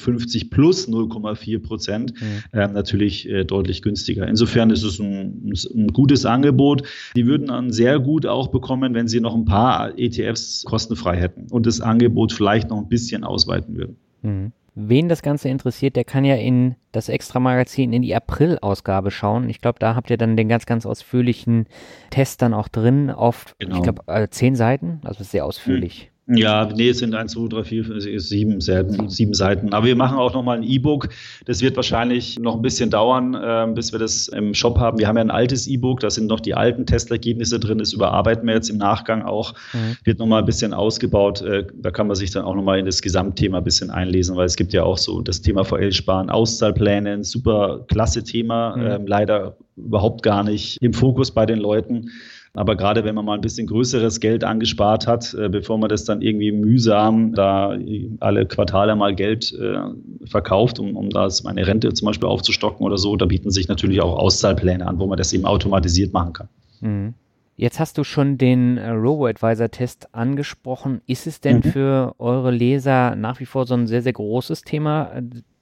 plus 0.50 0.88
0,4 0.88 1.58
Prozent. 1.60 2.14
Mhm. 2.20 2.26
Ähm, 2.52 2.72
natürlich 2.72 3.28
äh, 3.28 3.44
deutlich 3.44 3.82
günstiger. 3.82 4.26
Insofern 4.26 4.70
ist 4.70 4.82
es 4.82 4.98
ein, 4.98 5.52
ein 5.74 5.88
gutes 5.88 6.24
Angebot. 6.24 6.82
Die 7.16 7.26
würden 7.26 7.48
dann 7.48 7.72
sehr 7.72 7.98
gut 7.98 8.26
auch 8.26 8.48
bekommen, 8.48 8.94
wenn 8.94 9.08
sie 9.08 9.20
noch 9.20 9.34
ein 9.34 9.44
paar 9.44 9.98
ETFs 9.98 10.19
ETFs 10.22 10.64
kostenfrei 10.64 11.16
hätten 11.16 11.46
und 11.50 11.66
das 11.66 11.80
Angebot 11.80 12.32
vielleicht 12.32 12.70
noch 12.70 12.78
ein 12.78 12.88
bisschen 12.88 13.24
ausweiten 13.24 13.76
würden. 13.76 13.96
Mhm. 14.22 14.52
Wen 14.76 15.08
das 15.08 15.22
Ganze 15.22 15.48
interessiert, 15.48 15.96
der 15.96 16.04
kann 16.04 16.24
ja 16.24 16.36
in 16.36 16.76
das 16.92 17.08
Extra-Magazin 17.08 17.92
in 17.92 18.02
die 18.02 18.14
April-Ausgabe 18.14 19.10
schauen. 19.10 19.50
Ich 19.50 19.60
glaube, 19.60 19.78
da 19.80 19.96
habt 19.96 20.10
ihr 20.10 20.16
dann 20.16 20.36
den 20.36 20.48
ganz, 20.48 20.64
ganz 20.64 20.86
ausführlichen 20.86 21.66
Test 22.10 22.40
dann 22.40 22.54
auch 22.54 22.68
drin 22.68 23.10
auf, 23.10 23.54
genau. 23.58 23.76
ich 23.76 23.82
glaube, 23.82 24.02
äh, 24.06 24.28
zehn 24.28 24.54
Seiten. 24.54 25.00
Also 25.04 25.24
sehr 25.24 25.44
ausführlich. 25.44 26.10
Mhm. 26.12 26.19
Ja, 26.26 26.66
nee, 26.66 26.90
es 26.90 26.98
sind 26.98 27.14
1, 27.14 27.32
2, 27.32 27.48
3, 27.48 27.64
4, 27.64 28.20
sieben 28.20 28.60
Seiten, 28.60 29.08
sieben 29.08 29.34
Seiten. 29.34 29.72
Aber 29.72 29.86
wir 29.86 29.96
machen 29.96 30.16
auch 30.16 30.32
nochmal 30.32 30.58
ein 30.58 30.62
E-Book. 30.62 31.08
Das 31.46 31.60
wird 31.60 31.74
wahrscheinlich 31.76 32.38
noch 32.38 32.54
ein 32.54 32.62
bisschen 32.62 32.90
dauern, 32.90 33.34
äh, 33.34 33.66
bis 33.74 33.90
wir 33.92 33.98
das 33.98 34.28
im 34.28 34.54
Shop 34.54 34.78
haben. 34.78 34.98
Wir 34.98 35.08
haben 35.08 35.16
ja 35.16 35.22
ein 35.22 35.30
altes 35.30 35.66
E-Book, 35.66 36.00
da 36.00 36.10
sind 36.10 36.28
noch 36.28 36.40
die 36.40 36.54
alten 36.54 36.86
Testergebnisse 36.86 37.58
drin. 37.58 37.78
Das 37.78 37.92
überarbeiten 37.92 38.46
wir 38.46 38.54
jetzt 38.54 38.70
im 38.70 38.76
Nachgang 38.76 39.22
auch. 39.22 39.54
Mhm. 39.72 39.96
Wird 40.04 40.18
nochmal 40.20 40.42
ein 40.42 40.46
bisschen 40.46 40.72
ausgebaut. 40.72 41.42
Äh, 41.42 41.66
da 41.74 41.90
kann 41.90 42.06
man 42.06 42.14
sich 42.14 42.30
dann 42.30 42.44
auch 42.44 42.54
nochmal 42.54 42.78
in 42.78 42.86
das 42.86 43.02
Gesamtthema 43.02 43.58
ein 43.58 43.64
bisschen 43.64 43.90
einlesen, 43.90 44.36
weil 44.36 44.46
es 44.46 44.56
gibt 44.56 44.72
ja 44.72 44.84
auch 44.84 44.98
so 44.98 45.22
das 45.22 45.42
Thema 45.42 45.64
VL-Sparen, 45.64 46.30
Auszahlpläne, 46.30 47.12
ein 47.12 47.24
super 47.24 47.84
klasse 47.88 48.22
Thema. 48.22 48.76
Mhm. 48.76 48.86
Ähm, 48.86 49.06
leider 49.06 49.56
überhaupt 49.76 50.22
gar 50.22 50.44
nicht 50.44 50.78
im 50.80 50.92
Fokus 50.92 51.32
bei 51.32 51.46
den 51.46 51.58
Leuten. 51.58 52.10
Aber 52.54 52.74
gerade 52.74 53.04
wenn 53.04 53.14
man 53.14 53.24
mal 53.24 53.34
ein 53.34 53.40
bisschen 53.40 53.68
größeres 53.68 54.18
Geld 54.18 54.42
angespart 54.42 55.06
hat, 55.06 55.34
äh, 55.34 55.48
bevor 55.48 55.78
man 55.78 55.88
das 55.88 56.04
dann 56.04 56.20
irgendwie 56.20 56.50
mühsam 56.50 57.32
da 57.32 57.78
alle 58.18 58.46
Quartale 58.46 58.96
mal 58.96 59.14
Geld 59.14 59.52
äh, 59.52 60.26
verkauft, 60.26 60.80
um, 60.80 60.96
um 60.96 61.10
das 61.10 61.44
meine 61.44 61.66
Rente 61.66 61.92
zum 61.92 62.06
Beispiel 62.06 62.28
aufzustocken 62.28 62.84
oder 62.84 62.98
so, 62.98 63.16
da 63.16 63.26
bieten 63.26 63.50
sich 63.50 63.68
natürlich 63.68 64.00
auch 64.00 64.18
Auszahlpläne 64.18 64.86
an, 64.86 64.98
wo 64.98 65.06
man 65.06 65.16
das 65.16 65.32
eben 65.32 65.44
automatisiert 65.44 66.12
machen 66.12 66.32
kann. 66.32 66.48
Mhm. 66.80 67.14
Jetzt 67.56 67.78
hast 67.78 67.98
du 67.98 68.04
schon 68.04 68.38
den 68.38 68.78
äh, 68.78 68.88
Robo-Advisor-Test 68.88 70.14
angesprochen. 70.14 71.02
Ist 71.06 71.26
es 71.26 71.40
denn 71.40 71.58
mhm. 71.58 71.62
für 71.62 72.14
eure 72.18 72.50
Leser 72.50 73.14
nach 73.16 73.38
wie 73.38 73.44
vor 73.44 73.66
so 73.66 73.74
ein 73.74 73.86
sehr, 73.86 74.02
sehr 74.02 74.14
großes 74.14 74.62
Thema, 74.62 75.12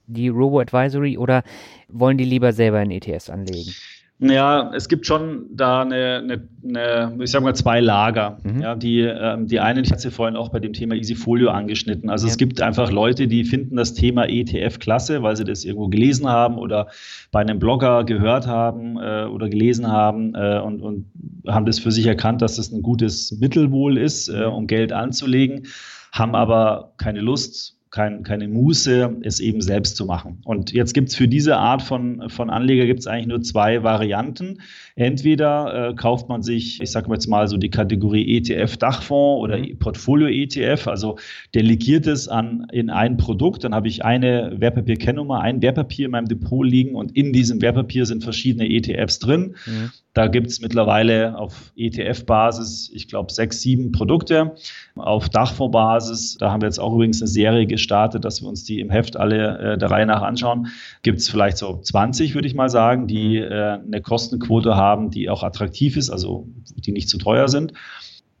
die 0.07 0.29
Robo-Advisory 0.29 1.17
oder 1.17 1.43
wollen 1.89 2.17
die 2.17 2.23
lieber 2.23 2.53
selber 2.53 2.81
in 2.81 2.91
ETFs 2.91 3.29
anlegen? 3.29 3.73
Ja, 4.21 4.71
es 4.75 4.89
gibt 4.89 5.05
schon 5.05 5.45
da 5.53 5.83
eine, 5.83 6.17
eine, 6.17 6.47
eine 6.61 7.23
ich 7.23 7.31
sage 7.31 7.45
mal, 7.45 7.55
zwei 7.55 7.79
Lager. 7.79 8.37
Mhm. 8.43 8.61
Ja, 8.61 8.75
die, 8.75 8.99
ähm, 8.99 9.47
die 9.47 9.61
einen, 9.61 9.85
ich 9.85 9.91
hatte 9.91 10.01
sie 10.01 10.11
vorhin 10.11 10.35
auch 10.35 10.49
bei 10.49 10.59
dem 10.59 10.73
Thema 10.73 10.95
Easyfolio 10.95 11.49
angeschnitten. 11.49 12.09
Also 12.09 12.27
ja. 12.27 12.31
es 12.31 12.37
gibt 12.37 12.61
einfach 12.61 12.91
Leute, 12.91 13.29
die 13.29 13.45
finden 13.45 13.77
das 13.77 13.93
Thema 13.93 14.27
ETF 14.27 14.79
klasse, 14.79 15.23
weil 15.23 15.37
sie 15.37 15.45
das 15.45 15.63
irgendwo 15.63 15.87
gelesen 15.87 16.27
haben 16.27 16.57
oder 16.57 16.87
bei 17.31 17.39
einem 17.39 17.59
Blogger 17.59 18.03
gehört 18.03 18.45
haben 18.45 18.97
äh, 18.97 19.23
oder 19.23 19.47
gelesen 19.47 19.87
haben 19.87 20.35
äh, 20.35 20.59
und, 20.59 20.81
und 20.81 21.05
haben 21.47 21.65
das 21.65 21.79
für 21.79 21.91
sich 21.91 22.05
erkannt, 22.05 22.41
dass 22.41 22.57
das 22.57 22.73
ein 22.73 22.81
gutes 22.81 23.31
Mittel 23.39 23.71
wohl 23.71 23.97
ist, 23.97 24.27
äh, 24.27 24.43
um 24.43 24.67
Geld 24.67 24.91
anzulegen, 24.91 25.67
haben 26.11 26.35
aber 26.35 26.91
keine 26.97 27.21
Lust 27.21 27.78
kein, 27.91 28.23
keine 28.23 28.47
Muße, 28.47 29.17
es 29.23 29.39
eben 29.39 29.61
selbst 29.61 29.97
zu 29.97 30.05
machen. 30.05 30.39
Und 30.45 30.71
jetzt 30.71 30.93
gibt 30.93 31.09
es 31.09 31.15
für 31.15 31.27
diese 31.27 31.57
Art 31.57 31.81
von, 31.81 32.29
von 32.29 32.49
Anleger 32.49 32.85
gibt 32.85 32.99
es 32.99 33.07
eigentlich 33.07 33.27
nur 33.27 33.41
zwei 33.41 33.81
Varianten. 33.81 34.61
Entweder 34.95 35.89
äh, 35.89 35.93
kauft 35.95 36.29
man 36.29 36.43
sich, 36.43 36.81
ich 36.81 36.91
sage 36.91 37.11
jetzt 37.11 37.27
mal 37.27 37.47
so 37.47 37.57
die 37.57 37.69
Kategorie 37.69 38.37
ETF 38.37 38.77
Dachfonds 38.77 39.41
oder 39.41 39.57
mhm. 39.57 39.79
Portfolio 39.79 40.27
ETF, 40.27 40.87
also 40.87 41.17
delegiert 41.55 42.05
es 42.05 42.27
an 42.27 42.67
in 42.71 42.91
ein 42.91 43.17
Produkt, 43.17 43.63
dann 43.63 43.73
habe 43.73 43.87
ich 43.87 44.05
eine 44.05 44.53
Wertpapierkennnummer, 44.57 45.41
ein 45.41 45.61
Wertpapier 45.61 46.05
in 46.05 46.11
meinem 46.11 46.27
Depot 46.27 46.65
liegen 46.65 46.95
und 46.95 47.15
in 47.15 47.33
diesem 47.33 47.61
Wertpapier 47.61 48.05
sind 48.05 48.23
verschiedene 48.23 48.69
ETFs 48.69 49.17
drin. 49.19 49.55
Mhm. 49.65 49.91
Da 50.13 50.27
gibt 50.27 50.47
es 50.47 50.59
mittlerweile 50.59 51.37
auf 51.37 51.71
ETF-Basis, 51.75 52.89
ich 52.93 53.07
glaube, 53.07 53.31
sechs, 53.31 53.61
sieben 53.61 53.91
Produkte. 53.91 54.55
Auf 54.95 55.29
Dachfondsbasis, 55.29 56.37
da 56.37 56.51
haben 56.51 56.61
wir 56.61 56.67
jetzt 56.67 56.79
auch 56.79 56.93
übrigens 56.95 57.21
eine 57.21 57.27
Serie 57.27 57.67
gestartet, 57.67 58.25
dass 58.25 58.41
wir 58.41 58.49
uns 58.49 58.63
die 58.63 58.79
im 58.79 58.89
Heft 58.89 59.17
alle 59.17 59.59
äh, 59.59 59.77
der 59.77 59.91
Reihe 59.91 60.07
nach 60.07 60.23
anschauen. 60.23 60.67
Gibt 61.03 61.19
es 61.19 61.29
vielleicht 61.29 61.57
so 61.57 61.79
20, 61.79 62.33
würde 62.33 62.47
ich 62.47 62.55
mal 62.55 62.69
sagen, 62.69 63.05
die 63.05 63.37
äh, 63.37 63.79
eine 63.79 64.01
Kostenquote 64.01 64.75
haben, 64.75 65.11
die 65.11 65.29
auch 65.29 65.43
attraktiv 65.43 65.95
ist, 65.95 66.09
also 66.09 66.47
die 66.75 66.91
nicht 66.91 67.07
zu 67.07 67.19
teuer 67.19 67.47
sind. 67.47 67.73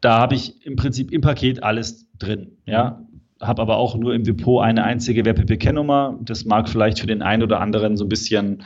Da 0.01 0.17
habe 0.17 0.33
ich 0.33 0.65
im 0.65 0.75
Prinzip 0.75 1.11
im 1.11 1.21
Paket 1.21 1.61
alles 1.61 2.07
drin. 2.17 2.57
Ja, 2.65 3.05
habe 3.41 3.61
aber 3.61 3.77
auch 3.77 3.95
nur 3.95 4.13
im 4.13 4.23
Depot 4.23 4.63
eine 4.63 4.83
einzige 4.83 5.23
Wertpapier-Kennnummer. 5.23 6.17
Das 6.21 6.45
mag 6.45 6.67
vielleicht 6.67 6.99
für 6.99 7.07
den 7.07 7.21
einen 7.21 7.43
oder 7.43 7.61
anderen 7.61 7.95
so 7.95 8.05
ein 8.05 8.09
bisschen 8.09 8.63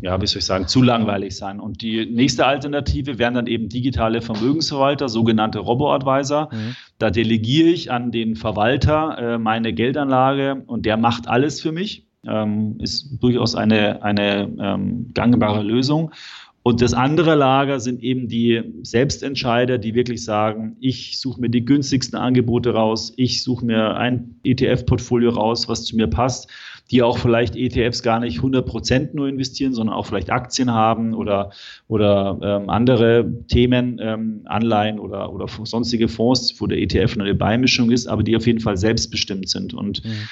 ja, 0.00 0.20
wie 0.20 0.26
soll 0.26 0.38
ich 0.38 0.44
sagen, 0.44 0.68
zu 0.68 0.82
langweilig 0.82 1.36
sein. 1.36 1.60
Und 1.60 1.82
die 1.82 2.06
nächste 2.06 2.46
Alternative 2.46 3.18
wären 3.18 3.34
dann 3.34 3.46
eben 3.46 3.68
digitale 3.68 4.20
Vermögensverwalter, 4.20 5.08
sogenannte 5.08 5.58
Robo-Advisor. 5.58 6.50
Mhm. 6.52 6.76
Da 6.98 7.10
delegiere 7.10 7.68
ich 7.68 7.90
an 7.90 8.12
den 8.12 8.36
Verwalter 8.36 9.18
äh, 9.18 9.38
meine 9.38 9.72
Geldanlage 9.72 10.62
und 10.66 10.86
der 10.86 10.96
macht 10.96 11.28
alles 11.28 11.60
für 11.60 11.72
mich. 11.72 12.06
Ähm, 12.26 12.76
ist 12.80 13.18
durchaus 13.20 13.54
eine, 13.54 14.02
eine 14.02 14.50
ähm, 14.60 15.10
gangbare 15.14 15.62
Lösung. 15.62 16.12
Und 16.62 16.82
das 16.82 16.92
andere 16.92 17.34
Lager 17.34 17.80
sind 17.80 18.02
eben 18.02 18.28
die 18.28 18.62
Selbstentscheider, 18.82 19.78
die 19.78 19.94
wirklich 19.94 20.22
sagen, 20.24 20.76
ich 20.80 21.18
suche 21.18 21.40
mir 21.40 21.48
die 21.48 21.64
günstigsten 21.64 22.18
Angebote 22.18 22.74
raus, 22.74 23.12
ich 23.16 23.42
suche 23.42 23.64
mir 23.64 23.96
ein 23.96 24.34
ETF-Portfolio 24.44 25.30
raus, 25.30 25.68
was 25.68 25.84
zu 25.84 25.96
mir 25.96 26.08
passt 26.08 26.50
die 26.90 27.02
auch 27.02 27.18
vielleicht 27.18 27.56
ETFs 27.56 28.02
gar 28.02 28.20
nicht 28.20 28.38
100 28.38 28.66
Prozent 28.66 29.14
nur 29.14 29.28
investieren, 29.28 29.74
sondern 29.74 29.94
auch 29.94 30.06
vielleicht 30.06 30.30
Aktien 30.30 30.72
haben 30.72 31.14
oder, 31.14 31.50
oder 31.86 32.38
ähm, 32.42 32.70
andere 32.70 33.30
Themen, 33.48 33.98
ähm, 34.02 34.40
Anleihen 34.46 34.98
oder, 34.98 35.32
oder 35.32 35.46
sonstige 35.64 36.08
Fonds, 36.08 36.54
wo 36.58 36.66
der 36.66 36.78
ETF 36.78 37.18
eine 37.18 37.34
Beimischung 37.34 37.90
ist, 37.90 38.06
aber 38.06 38.22
die 38.22 38.36
auf 38.36 38.46
jeden 38.46 38.60
Fall 38.60 38.76
selbstbestimmt 38.76 39.48
sind. 39.48 39.74
Und 39.74 40.04
mhm 40.04 40.28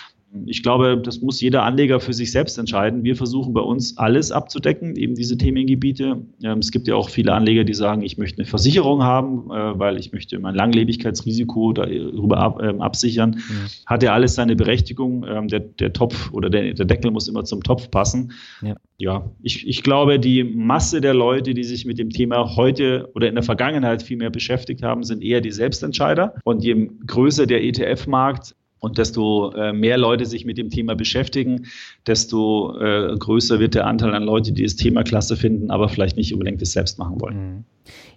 ich 0.46 0.62
glaube, 0.62 1.00
das 1.02 1.20
muss 1.20 1.40
jeder 1.40 1.62
Anleger 1.62 2.00
für 2.00 2.12
sich 2.12 2.32
selbst 2.32 2.58
entscheiden. 2.58 3.04
Wir 3.04 3.16
versuchen 3.16 3.54
bei 3.54 3.60
uns 3.60 3.96
alles 3.96 4.32
abzudecken, 4.32 4.96
eben 4.96 5.14
diese 5.14 5.36
Themengebiete. 5.38 6.22
Ähm, 6.42 6.58
es 6.58 6.70
gibt 6.70 6.88
ja 6.88 6.94
auch 6.94 7.08
viele 7.08 7.32
Anleger, 7.32 7.64
die 7.64 7.74
sagen, 7.74 8.02
ich 8.02 8.18
möchte 8.18 8.38
eine 8.38 8.46
Versicherung 8.46 9.02
haben, 9.02 9.50
äh, 9.50 9.78
weil 9.78 9.98
ich 9.98 10.12
möchte 10.12 10.38
mein 10.38 10.54
Langlebigkeitsrisiko 10.54 11.72
darüber 11.72 12.58
ähm, 12.62 12.80
absichern. 12.80 13.38
Ja. 13.48 13.54
Hat 13.86 14.02
ja 14.02 14.12
alles 14.12 14.34
seine 14.34 14.56
Berechtigung. 14.56 15.24
Ähm, 15.28 15.48
der, 15.48 15.60
der 15.60 15.92
Topf 15.92 16.32
oder 16.32 16.50
der, 16.50 16.74
der 16.74 16.86
Deckel 16.86 17.10
muss 17.10 17.28
immer 17.28 17.44
zum 17.44 17.62
Topf 17.62 17.90
passen. 17.90 18.32
Ja, 18.62 18.76
ja 18.98 19.30
ich, 19.42 19.66
ich 19.66 19.82
glaube, 19.82 20.18
die 20.18 20.44
Masse 20.44 21.00
der 21.00 21.14
Leute, 21.14 21.54
die 21.54 21.64
sich 21.64 21.84
mit 21.84 21.98
dem 21.98 22.10
Thema 22.10 22.56
heute 22.56 23.10
oder 23.14 23.28
in 23.28 23.34
der 23.34 23.44
Vergangenheit 23.44 24.02
viel 24.02 24.16
mehr 24.16 24.30
beschäftigt 24.30 24.82
haben, 24.82 25.02
sind 25.02 25.22
eher 25.22 25.40
die 25.40 25.52
Selbstentscheider. 25.52 26.34
Und 26.44 26.62
je 26.62 26.90
größer 27.06 27.46
der 27.46 27.64
ETF-Markt, 27.64 28.54
und 28.80 28.98
desto 28.98 29.52
äh, 29.52 29.72
mehr 29.72 29.98
Leute 29.98 30.26
sich 30.26 30.44
mit 30.44 30.58
dem 30.58 30.70
Thema 30.70 30.94
beschäftigen, 30.94 31.66
desto 32.06 32.78
äh, 32.78 33.16
größer 33.18 33.58
wird 33.58 33.74
der 33.74 33.86
Anteil 33.86 34.14
an 34.14 34.22
Leuten, 34.22 34.54
die 34.54 34.62
das 34.62 34.76
Thema 34.76 35.02
klasse 35.02 35.36
finden, 35.36 35.70
aber 35.70 35.88
vielleicht 35.88 36.16
nicht 36.16 36.32
unbedingt 36.32 36.60
das 36.60 36.72
selbst 36.72 36.98
machen 36.98 37.20
wollen. 37.20 37.36
Mhm. 37.36 37.64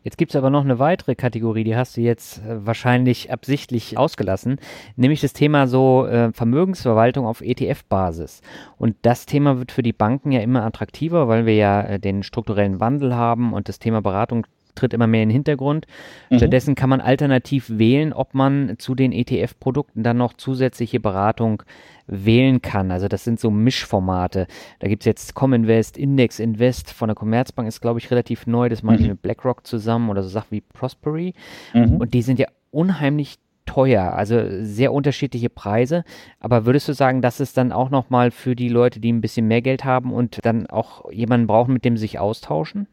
Jetzt 0.03 0.17
gibt 0.17 0.31
es 0.31 0.35
aber 0.35 0.49
noch 0.49 0.63
eine 0.63 0.79
weitere 0.79 1.13
Kategorie, 1.13 1.63
die 1.63 1.75
hast 1.75 1.95
du 1.95 2.01
jetzt 2.01 2.39
äh, 2.39 2.65
wahrscheinlich 2.65 3.31
absichtlich 3.31 3.97
ausgelassen, 3.97 4.57
nämlich 4.95 5.21
das 5.21 5.33
Thema 5.33 5.67
so 5.67 6.07
Vermögensverwaltung 6.33 7.25
auf 7.25 7.41
ETF-Basis. 7.41 8.41
Und 8.77 8.95
das 9.03 9.25
Thema 9.25 9.59
wird 9.59 9.71
für 9.71 9.83
die 9.83 9.93
Banken 9.93 10.31
ja 10.31 10.41
immer 10.41 10.63
attraktiver, 10.63 11.27
weil 11.27 11.45
wir 11.45 11.55
ja 11.55 11.97
den 11.97 12.23
strukturellen 12.23 12.79
Wandel 12.79 13.15
haben 13.15 13.53
und 13.53 13.69
das 13.69 13.79
Thema 13.79 14.01
Beratung 14.01 14.45
tritt 14.75 14.93
immer 14.93 15.07
mehr 15.07 15.23
in 15.23 15.29
den 15.29 15.33
Hintergrund. 15.33 15.85
Mhm. 16.29 16.37
Stattdessen 16.37 16.75
kann 16.75 16.89
man 16.89 17.01
alternativ 17.01 17.69
wählen, 17.69 18.13
ob 18.13 18.33
man 18.33 18.75
zu 18.77 18.95
den 18.95 19.11
ETF-Produkten 19.11 20.03
dann 20.03 20.17
noch 20.17 20.33
zusätzliche 20.33 20.99
Beratung 20.99 21.63
wählen 22.07 22.61
kann. 22.61 22.91
Also 22.91 23.07
das 23.07 23.23
sind 23.23 23.39
so 23.39 23.51
Mischformate. 23.51 24.47
Da 24.79 24.87
gibt 24.87 25.03
es 25.03 25.05
jetzt 25.05 25.35
Cominvest, 25.35 25.97
Index 25.97 26.39
Invest 26.39 26.91
von 26.91 27.07
der 27.07 27.15
Commerzbank 27.15 27.67
ist, 27.67 27.81
glaube 27.81 27.99
ich, 27.99 28.09
relativ 28.11 28.47
neu. 28.47 28.69
Das 28.69 28.83
mache 28.83 28.97
ich 28.97 29.01
mhm. 29.03 29.09
mit 29.09 29.21
BlackRock 29.21 29.65
zusammen 29.65 30.09
oder 30.09 30.23
so 30.23 30.29
Sachen 30.29 30.51
wie 30.51 30.61
Prospery. 30.61 31.33
Mhm. 31.73 31.97
Und 31.97 32.13
die 32.13 32.21
sind 32.21 32.39
ja 32.39 32.47
unheimlich 32.71 33.37
teuer, 33.69 34.13
also 34.13 34.41
sehr 34.63 34.91
unterschiedliche 34.91 35.49
Preise. 35.49 36.03
Aber 36.39 36.65
würdest 36.65 36.87
du 36.87 36.93
sagen, 36.93 37.21
das 37.21 37.39
ist 37.39 37.55
dann 37.55 37.71
auch 37.71 37.91
nochmal 37.91 38.31
für 38.31 38.55
die 38.55 38.69
Leute, 38.69 38.99
die 38.99 39.11
ein 39.11 39.21
bisschen 39.21 39.47
mehr 39.47 39.61
Geld 39.61 39.85
haben 39.85 40.11
und 40.11 40.39
dann 40.43 40.65
auch 40.67 41.11
jemanden 41.11 41.45
brauchen, 41.45 41.73
mit 41.73 41.85
dem 41.85 41.95
sie 41.95 42.01
sich 42.01 42.17
austauschen? 42.17 42.87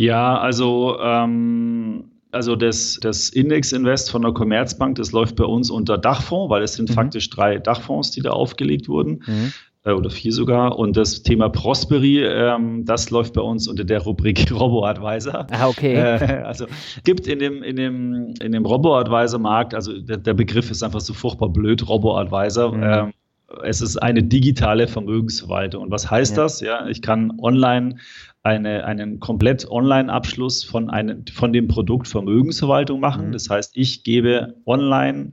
Ja, 0.00 0.38
also, 0.38 0.98
ähm, 0.98 2.04
also 2.32 2.56
das, 2.56 2.98
das 3.02 3.28
Index 3.28 3.70
Invest 3.72 4.10
von 4.10 4.22
der 4.22 4.32
Commerzbank, 4.32 4.94
das 4.96 5.12
läuft 5.12 5.36
bei 5.36 5.44
uns 5.44 5.68
unter 5.68 5.98
Dachfonds, 5.98 6.48
weil 6.48 6.62
es 6.62 6.72
sind 6.72 6.88
mhm. 6.88 6.94
faktisch 6.94 7.28
drei 7.28 7.58
Dachfonds, 7.58 8.10
die 8.12 8.22
da 8.22 8.30
aufgelegt 8.30 8.88
wurden. 8.88 9.22
Mhm 9.26 9.52
äh, 9.84 9.92
oder 9.92 10.08
vier 10.08 10.32
sogar. 10.32 10.78
Und 10.78 10.96
das 10.96 11.22
Thema 11.22 11.50
Prosperi, 11.50 12.24
ähm, 12.24 12.86
das 12.86 13.10
läuft 13.10 13.34
bei 13.34 13.42
uns 13.42 13.68
unter 13.68 13.84
der 13.84 14.00
Rubrik 14.00 14.50
Robo-Advisor. 14.58 15.46
Ah, 15.50 15.68
okay. 15.68 15.94
Äh, 15.94 16.42
also 16.44 16.64
gibt 17.04 17.26
in 17.26 17.38
dem, 17.38 17.62
in 17.62 17.76
dem, 17.76 18.34
in 18.42 18.52
dem 18.52 18.64
Robo-Advisor-Markt, 18.64 19.74
also 19.74 19.98
der, 20.00 20.16
der, 20.16 20.34
Begriff 20.34 20.70
ist 20.70 20.82
einfach 20.82 21.00
so 21.00 21.12
furchtbar 21.12 21.50
blöd, 21.50 21.86
Robo-Advisor. 21.86 22.74
Mhm. 22.74 22.82
Ähm, 22.82 23.12
es 23.64 23.80
ist 23.80 23.96
eine 23.96 24.22
digitale 24.22 24.86
Vermögensverwaltung. 24.86 25.82
Und 25.82 25.90
was 25.90 26.10
heißt 26.10 26.36
ja. 26.36 26.42
das? 26.42 26.60
Ja, 26.60 26.86
ich 26.86 27.02
kann 27.02 27.32
online 27.42 27.96
eine, 28.42 28.84
einen 28.84 29.20
komplett 29.20 29.70
Online-Abschluss 29.70 30.64
von, 30.64 30.88
einem, 30.90 31.24
von 31.26 31.52
dem 31.52 31.68
Produkt 31.68 32.08
Vermögensverwaltung 32.08 33.00
machen. 33.00 33.28
Mhm. 33.28 33.32
Das 33.32 33.50
heißt, 33.50 33.76
ich 33.76 34.02
gebe 34.02 34.54
online 34.66 35.32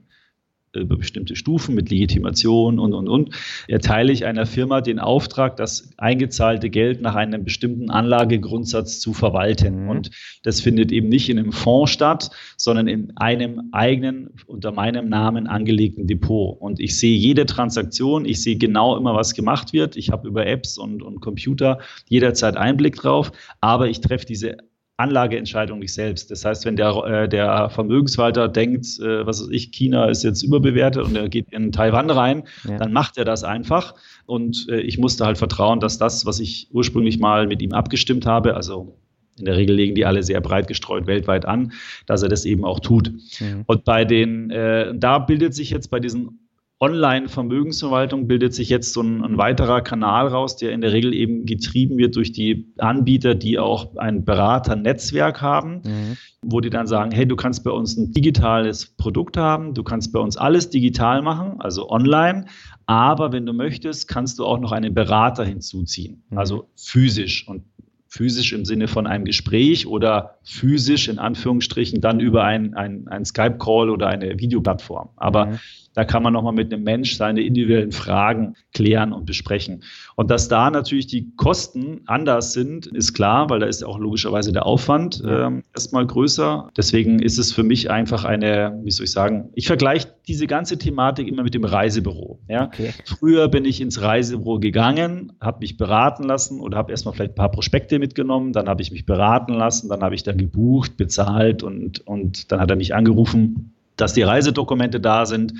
über 0.79 0.97
bestimmte 0.97 1.35
Stufen 1.35 1.75
mit 1.75 1.89
Legitimation 1.89 2.79
und, 2.79 2.93
und, 2.93 3.07
und, 3.07 3.35
erteile 3.67 4.11
ich 4.11 4.25
einer 4.25 4.45
Firma 4.45 4.81
den 4.81 4.99
Auftrag, 4.99 5.57
das 5.57 5.89
eingezahlte 5.97 6.69
Geld 6.69 7.01
nach 7.01 7.15
einem 7.15 7.43
bestimmten 7.43 7.89
Anlagegrundsatz 7.89 8.99
zu 8.99 9.13
verwalten. 9.13 9.83
Mhm. 9.83 9.89
Und 9.89 10.11
das 10.43 10.61
findet 10.61 10.91
eben 10.91 11.09
nicht 11.09 11.29
in 11.29 11.39
einem 11.39 11.51
Fonds 11.51 11.91
statt, 11.91 12.29
sondern 12.57 12.87
in 12.87 13.15
einem 13.17 13.69
eigenen, 13.71 14.29
unter 14.45 14.71
meinem 14.71 15.09
Namen 15.09 15.47
angelegten 15.47 16.07
Depot. 16.07 16.57
Und 16.59 16.79
ich 16.79 16.97
sehe 16.97 17.17
jede 17.17 17.45
Transaktion, 17.45 18.25
ich 18.25 18.41
sehe 18.41 18.57
genau 18.57 18.97
immer, 18.97 19.15
was 19.15 19.33
gemacht 19.33 19.73
wird. 19.73 19.97
Ich 19.97 20.11
habe 20.11 20.27
über 20.27 20.45
Apps 20.45 20.77
und, 20.77 21.01
und 21.01 21.21
Computer 21.21 21.79
jederzeit 22.07 22.57
Einblick 22.57 22.95
drauf, 22.95 23.31
aber 23.61 23.87
ich 23.87 24.01
treffe 24.01 24.25
diese 24.25 24.57
Anlageentscheidung 24.97 25.77
nicht 25.79 25.93
selbst. 25.93 26.31
Das 26.31 26.43
heißt, 26.43 26.65
wenn 26.65 26.75
der, 26.75 26.89
äh, 27.05 27.29
der 27.29 27.69
Vermögensverwalter 27.69 28.47
denkt, 28.47 28.99
äh, 28.99 29.25
was 29.25 29.41
weiß 29.41 29.49
ich, 29.51 29.71
China 29.71 30.09
ist 30.09 30.23
jetzt 30.23 30.41
überbewertet 30.41 31.05
und 31.05 31.15
er 31.15 31.29
geht 31.29 31.51
in 31.51 31.71
Taiwan 31.71 32.09
rein, 32.09 32.43
ja. 32.67 32.77
dann 32.77 32.91
macht 32.91 33.17
er 33.17 33.25
das 33.25 33.43
einfach. 33.43 33.93
Und 34.25 34.67
äh, 34.69 34.79
ich 34.81 34.97
musste 34.97 35.25
halt 35.25 35.37
vertrauen, 35.37 35.79
dass 35.79 35.99
das, 35.99 36.25
was 36.25 36.39
ich 36.39 36.69
ursprünglich 36.71 37.19
mal 37.19 37.45
mit 37.45 37.61
ihm 37.61 37.73
abgestimmt 37.73 38.25
habe, 38.25 38.55
also 38.55 38.97
in 39.37 39.45
der 39.45 39.55
Regel 39.55 39.75
legen 39.75 39.93
die 39.93 40.05
alle 40.05 40.23
sehr 40.23 40.41
breit 40.41 40.67
gestreut 40.67 41.05
weltweit 41.05 41.45
an, 41.45 41.73
dass 42.07 42.23
er 42.23 42.29
das 42.29 42.43
eben 42.43 42.65
auch 42.65 42.79
tut. 42.79 43.11
Mhm. 43.39 43.65
Und 43.67 43.83
bei 43.83 44.03
den, 44.03 44.49
äh, 44.49 44.93
da 44.95 45.19
bildet 45.19 45.53
sich 45.53 45.69
jetzt 45.69 45.91
bei 45.91 45.99
diesen 45.99 46.46
Online-Vermögensverwaltung 46.79 48.27
bildet 48.27 48.53
sich 48.53 48.69
jetzt 48.69 48.93
so 48.93 49.01
ein, 49.01 49.23
ein, 49.23 49.37
weiterer 49.37 49.81
Kanal 49.81 50.27
raus, 50.27 50.57
der 50.57 50.71
in 50.73 50.81
der 50.81 50.93
Regel 50.93 51.11
eben 51.13 51.47
getrieben 51.47 51.97
wird 51.97 52.15
durch 52.15 52.31
die 52.31 52.71
Anbieter, 52.77 53.33
die 53.33 53.57
auch 53.57 53.95
ein 53.95 54.25
Beraternetzwerk 54.25 55.41
haben, 55.41 55.81
mhm. 55.83 56.17
wo 56.43 56.61
die 56.61 56.69
dann 56.69 56.85
sagen, 56.85 57.09
hey, 57.11 57.27
du 57.27 57.35
kannst 57.35 57.63
bei 57.63 57.71
uns 57.71 57.97
ein 57.97 58.11
digitales 58.11 58.85
Produkt 58.95 59.37
haben, 59.37 59.73
du 59.73 59.81
kannst 59.83 60.13
bei 60.13 60.19
uns 60.19 60.37
alles 60.37 60.69
digital 60.69 61.23
machen, 61.23 61.59
also 61.59 61.89
online, 61.89 62.45
aber 62.85 63.31
wenn 63.31 63.47
du 63.47 63.53
möchtest, 63.53 64.07
kannst 64.07 64.37
du 64.37 64.45
auch 64.45 64.59
noch 64.59 64.71
einen 64.71 64.93
Berater 64.93 65.45
hinzuziehen, 65.45 66.23
mhm. 66.29 66.37
also 66.37 66.69
physisch. 66.75 67.47
Und 67.47 67.63
physisch 68.09 68.53
im 68.53 68.65
Sinne 68.65 68.87
von 68.87 69.05
einem 69.05 69.25
Gespräch 69.25 69.85
oder 69.85 70.37
physisch 70.43 71.07
in 71.07 71.19
Anführungsstrichen 71.19 72.01
dann 72.01 72.19
über 72.19 72.43
ein, 72.43 72.73
ein, 72.73 73.07
ein 73.07 73.25
Skype-Call 73.25 73.89
oder 73.89 74.07
eine 74.07 74.39
Videoplattform. 74.39 75.09
Aber 75.17 75.47
mhm. 75.47 75.59
Da 75.97 76.05
kann 76.05 76.21
man 76.21 76.31
nochmal 76.31 76.53
mit 76.53 76.71
einem 76.71 76.83
Mensch 76.83 77.15
seine 77.15 77.41
individuellen 77.41 77.91
Fragen 77.91 78.53
klären 78.71 79.13
und 79.13 79.25
besprechen. 79.25 79.81
Und 80.15 80.29
dass 80.29 80.47
da 80.47 80.69
natürlich 80.69 81.07
die 81.07 81.31
Kosten 81.37 82.01
anders 82.05 82.53
sind, 82.53 82.85
ist 82.85 83.15
klar, 83.15 83.49
weil 83.49 83.59
da 83.59 83.65
ist 83.65 83.83
auch 83.83 83.97
logischerweise 83.97 84.51
der 84.51 84.67
Aufwand 84.67 85.23
äh, 85.25 85.49
erstmal 85.73 86.05
größer. 86.05 86.69
Deswegen 86.77 87.17
ist 87.17 87.39
es 87.39 87.51
für 87.51 87.63
mich 87.63 87.89
einfach 87.89 88.25
eine, 88.25 88.79
wie 88.83 88.91
soll 88.91 89.05
ich 89.05 89.11
sagen, 89.11 89.49
ich 89.55 89.65
vergleiche 89.65 90.09
diese 90.27 90.45
ganze 90.45 90.77
Thematik 90.77 91.27
immer 91.27 91.41
mit 91.41 91.55
dem 91.55 91.63
Reisebüro. 91.63 92.41
Ja? 92.47 92.65
Okay. 92.67 92.93
Früher 93.05 93.47
bin 93.47 93.65
ich 93.65 93.81
ins 93.81 93.99
Reisebüro 93.99 94.59
gegangen, 94.59 95.33
habe 95.41 95.61
mich 95.61 95.77
beraten 95.77 96.25
lassen 96.25 96.59
oder 96.59 96.77
habe 96.77 96.91
erstmal 96.91 97.15
vielleicht 97.15 97.31
ein 97.31 97.35
paar 97.35 97.49
Prospekte 97.49 97.97
mitgenommen, 97.97 98.53
dann 98.53 98.69
habe 98.69 98.83
ich 98.83 98.91
mich 98.91 99.07
beraten 99.07 99.53
lassen, 99.53 99.89
dann 99.89 100.01
habe 100.01 100.13
ich 100.13 100.21
da 100.21 100.33
gebucht, 100.33 100.95
bezahlt 100.95 101.63
und, 101.63 102.05
und 102.05 102.51
dann 102.51 102.59
hat 102.59 102.69
er 102.69 102.75
mich 102.75 102.93
angerufen 102.93 103.73
dass 103.97 104.13
die 104.13 104.23
Reisedokumente 104.23 104.99
da 104.99 105.25
sind. 105.25 105.53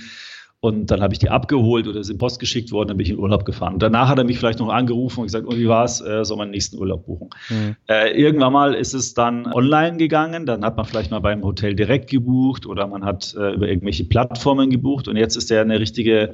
Und 0.60 0.90
dann 0.90 1.02
habe 1.02 1.14
ich 1.14 1.20
die 1.20 1.30
abgeholt 1.30 1.88
oder 1.88 2.04
sind 2.04 2.18
Post 2.18 2.40
geschickt 2.40 2.72
worden, 2.72 2.88
dann 2.88 2.98
bin 2.98 3.06
ich 3.06 3.12
in 3.12 3.20
Urlaub 3.20 3.46
gefahren. 3.46 3.74
Und 3.76 3.84
danach 3.84 4.10
hat 4.10 4.18
er 4.18 4.24
mich 4.24 4.40
vielleicht 4.40 4.58
noch 4.58 4.70
angerufen 4.70 5.20
und 5.20 5.28
gesagt, 5.28 5.46
oh, 5.48 5.56
wie 5.56 5.68
war's, 5.68 6.02
äh, 6.02 6.26
soll 6.26 6.38
man 6.38 6.48
den 6.48 6.54
nächsten 6.54 6.80
Urlaub 6.80 7.06
buchen? 7.06 7.30
Mhm. 7.50 7.76
Äh, 7.88 8.20
irgendwann 8.20 8.54
mal 8.54 8.74
ist 8.74 8.96
es 8.96 9.14
dann 9.14 9.46
online 9.54 9.98
gegangen, 9.98 10.48
dann 10.48 10.66
hat 10.66 10.76
man 10.76 10.88
vielleicht 10.88 11.12
mal 11.12 11.20
beim 11.20 11.44
Hotel 11.44 11.76
direkt 11.76 12.10
gebucht 12.10 12.66
oder 12.66 12.88
man 12.88 13.06
hat 13.06 13.36
äh, 13.38 13.54
über 13.54 13.68
irgendwelche 13.68 14.06
Plattformen 14.06 14.72
gebucht 14.72 15.08
und 15.08 15.16
jetzt 15.16 15.36
ist 15.36 15.52
ja 15.52 15.62
eine 15.62 15.80
richtige 15.80 16.34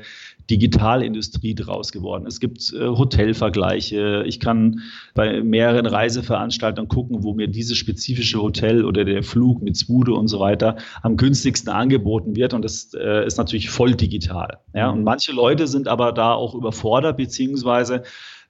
Digitalindustrie 0.49 1.55
draus 1.55 1.91
geworden. 1.91 2.25
Es 2.27 2.39
gibt 2.39 2.73
äh, 2.73 2.87
Hotelvergleiche. 2.87 4.23
Ich 4.25 4.39
kann 4.39 4.81
bei 5.13 5.41
mehreren 5.41 5.85
Reiseveranstaltern 5.85 6.87
gucken, 6.87 7.23
wo 7.23 7.33
mir 7.33 7.47
dieses 7.47 7.77
spezifische 7.77 8.41
Hotel 8.41 8.85
oder 8.85 9.05
der 9.05 9.23
Flug 9.23 9.61
mit 9.61 9.77
Zwoode 9.77 10.13
und 10.13 10.27
so 10.27 10.39
weiter 10.39 10.75
am 11.01 11.17
günstigsten 11.17 11.71
angeboten 11.71 12.35
wird. 12.35 12.53
Und 12.53 12.63
das 12.63 12.93
äh, 12.93 13.25
ist 13.25 13.37
natürlich 13.37 13.69
voll 13.69 13.95
digital. 13.95 14.59
Ja? 14.73 14.89
Und 14.89 15.03
manche 15.03 15.31
Leute 15.31 15.67
sind 15.67 15.87
aber 15.87 16.11
da 16.11 16.33
auch 16.33 16.55
überfordert, 16.55 17.17
beziehungsweise 17.17 18.03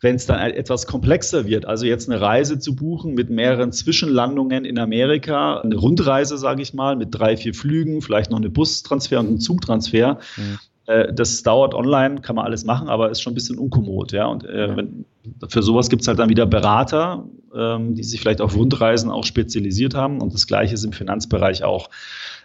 wenn 0.03 0.15
es 0.15 0.25
dann 0.25 0.39
etwas 0.51 0.85
komplexer 0.85 1.47
wird, 1.47 1.65
also 1.65 1.85
jetzt 1.85 2.09
eine 2.09 2.19
Reise 2.19 2.59
zu 2.59 2.75
buchen 2.75 3.13
mit 3.13 3.29
mehreren 3.29 3.71
Zwischenlandungen 3.71 4.65
in 4.65 4.77
Amerika, 4.77 5.61
eine 5.61 5.77
Rundreise, 5.77 6.37
sage 6.37 6.61
ich 6.61 6.73
mal, 6.73 6.97
mit 6.97 7.09
drei, 7.11 7.37
vier 7.37 7.53
Flügen, 7.53 8.01
vielleicht 8.01 8.29
noch 8.29 8.37
eine 8.37 8.49
Bustransfer 8.49 9.21
und 9.21 9.27
einen 9.27 9.39
Zugtransfer, 9.39 10.19
mhm. 10.35 10.59
Äh, 10.85 11.13
das 11.13 11.43
dauert 11.43 11.73
online, 11.73 12.21
kann 12.21 12.35
man 12.35 12.45
alles 12.45 12.65
machen, 12.65 12.89
aber 12.89 13.09
ist 13.09 13.21
schon 13.21 13.33
ein 13.33 13.35
bisschen 13.35 13.57
unkommod. 13.57 14.11
Ja? 14.11 14.25
Und 14.25 14.45
äh, 14.45 14.75
wenn, 14.75 15.05
für 15.47 15.63
sowas 15.63 15.89
gibt 15.89 16.01
es 16.01 16.07
halt 16.07 16.19
dann 16.19 16.29
wieder 16.29 16.45
Berater, 16.45 17.25
ähm, 17.55 17.95
die 17.95 18.03
sich 18.03 18.19
vielleicht 18.19 18.41
auf 18.41 18.55
Rundreisen 18.55 19.09
auch 19.09 19.23
spezialisiert 19.23 19.95
haben. 19.95 20.21
Und 20.21 20.33
das 20.33 20.47
Gleiche 20.47 20.73
ist 20.73 20.83
im 20.83 20.93
Finanzbereich 20.93 21.63
auch. 21.63 21.89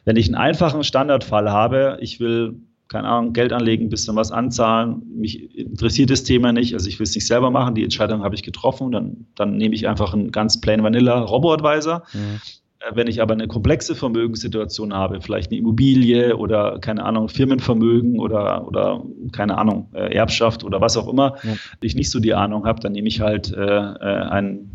Wenn 0.05 0.16
ich 0.16 0.26
einen 0.26 0.36
einfachen 0.36 0.84
Standardfall 0.84 1.51
habe, 1.51 1.99
ich 2.01 2.20
will 2.20 2.61
keine 2.89 3.07
Ahnung, 3.07 3.34
Geld 3.34 3.53
anlegen, 3.53 3.86
ein 3.86 3.89
bisschen 3.91 4.16
was 4.16 4.32
anzahlen. 4.32 5.03
Mich 5.14 5.55
interessiert 5.55 6.11
das 6.11 6.24
Thema 6.24 6.53
nicht. 6.53 6.72
Also 6.72 6.89
ich 6.89 6.99
will 6.99 7.05
es 7.05 7.14
nicht 7.14 7.26
selber 7.26 7.51
machen. 7.51 7.74
Die 7.74 7.84
Entscheidung 7.84 8.22
habe 8.22 8.34
ich 8.34 8.43
getroffen. 8.43 8.91
Dann, 8.91 9.26
dann 9.34 9.57
nehme 9.57 9.74
ich 9.74 9.86
einfach 9.86 10.14
einen 10.14 10.32
ganz 10.32 10.61
plain 10.61 10.82
Vanilla 10.82 11.20
Robo-Advisor. 11.20 12.03
Mhm. 12.14 12.41
Äh, 12.81 12.95
wenn 12.95 13.07
ich 13.07 13.20
aber 13.20 13.35
eine 13.35 13.49
komplexe 13.49 13.95
Vermögenssituation 13.95 14.95
habe, 14.95 15.20
vielleicht 15.20 15.51
eine 15.51 15.59
Immobilie 15.59 16.37
oder 16.37 16.79
keine 16.81 17.05
Ahnung, 17.05 17.29
Firmenvermögen 17.29 18.18
oder, 18.18 18.66
oder 18.66 19.03
keine 19.33 19.59
Ahnung, 19.59 19.89
äh, 19.95 20.14
Erbschaft 20.14 20.64
oder 20.64 20.81
was 20.81 20.97
auch 20.97 21.09
immer, 21.09 21.37
ja. 21.43 21.55
ich 21.81 21.95
nicht 21.95 22.11
so 22.11 22.20
die 22.20 22.35
Ahnung 22.35 22.66
habe, 22.66 22.81
dann 22.81 22.93
nehme 22.93 23.09
ich 23.09 23.20
halt 23.20 23.53
äh, 23.53 23.61
äh, 23.61 24.29
ein 24.31 24.70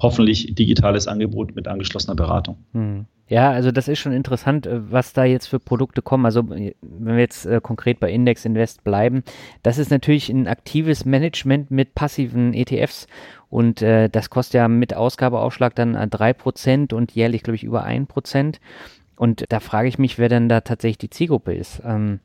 hoffentlich 0.00 0.54
digitales 0.54 1.08
Angebot 1.08 1.54
mit 1.54 1.68
angeschlossener 1.68 2.14
Beratung. 2.14 2.58
Hm. 2.72 3.06
Ja, 3.28 3.50
also 3.50 3.70
das 3.70 3.88
ist 3.88 3.98
schon 3.98 4.12
interessant, 4.12 4.66
was 4.70 5.12
da 5.12 5.24
jetzt 5.24 5.48
für 5.48 5.60
Produkte 5.60 6.00
kommen. 6.00 6.24
Also 6.24 6.48
wenn 6.48 6.72
wir 6.80 7.18
jetzt 7.18 7.44
äh, 7.44 7.60
konkret 7.62 8.00
bei 8.00 8.10
Index 8.10 8.46
Invest 8.46 8.84
bleiben, 8.84 9.22
das 9.62 9.76
ist 9.76 9.90
natürlich 9.90 10.30
ein 10.30 10.48
aktives 10.48 11.04
Management 11.04 11.70
mit 11.70 11.94
passiven 11.94 12.54
ETFs 12.54 13.06
und 13.50 13.82
äh, 13.82 14.08
das 14.08 14.30
kostet 14.30 14.54
ja 14.54 14.68
mit 14.68 14.94
Ausgabeaufschlag 14.94 15.74
dann 15.74 15.94
äh, 15.94 16.08
3% 16.10 16.94
und 16.94 17.12
jährlich, 17.12 17.42
glaube 17.42 17.56
ich, 17.56 17.64
über 17.64 17.86
1%. 17.86 18.56
Und 19.16 19.44
da 19.48 19.60
frage 19.60 19.88
ich 19.88 19.98
mich, 19.98 20.18
wer 20.18 20.28
denn 20.28 20.48
da 20.48 20.62
tatsächlich 20.62 20.98
die 20.98 21.10
Zielgruppe 21.10 21.52
ist. 21.54 21.82
Ähm, 21.84 22.20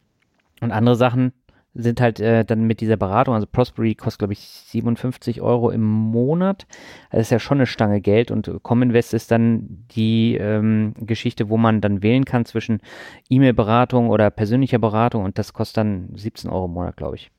und 0.62 0.72
andere 0.72 0.96
Sachen 0.96 1.34
sind 1.74 2.02
halt 2.02 2.20
äh, 2.20 2.46
dann 2.46 2.64
mit 2.64 2.82
dieser 2.82 2.98
Beratung, 2.98 3.34
also 3.34 3.48
Prospery 3.48 3.96
kostet, 3.96 4.20
glaube 4.20 4.34
ich, 4.34 4.40
57 4.40 5.42
Euro 5.42 5.72
im 5.72 5.84
Monat. 5.84 6.68
Das 7.12 7.22
ist 7.22 7.30
ja 7.32 7.40
schon 7.40 7.58
eine 7.58 7.66
Stange 7.66 8.02
Geld 8.02 8.32
und 8.32 8.50
Cominvest 8.62 9.14
ist 9.14 9.32
dann 9.32 9.86
die 9.96 10.36
ähm, 10.36 10.94
Geschichte, 11.00 11.50
wo 11.50 11.58
man 11.58 11.82
dann 11.82 12.04
wählen 12.04 12.26
kann 12.26 12.46
zwischen 12.46 12.82
E-Mail-Beratung 13.30 14.10
oder 14.10 14.30
persönlicher 14.30 14.80
Beratung 14.80 15.24
und 15.24 15.38
das 15.38 15.54
kostet 15.54 15.78
dann 15.78 16.10
17 16.16 16.50
Euro 16.50 16.66
im 16.66 16.72
Monat, 16.72 16.98
glaube 16.98 17.16
ich. 17.16 17.32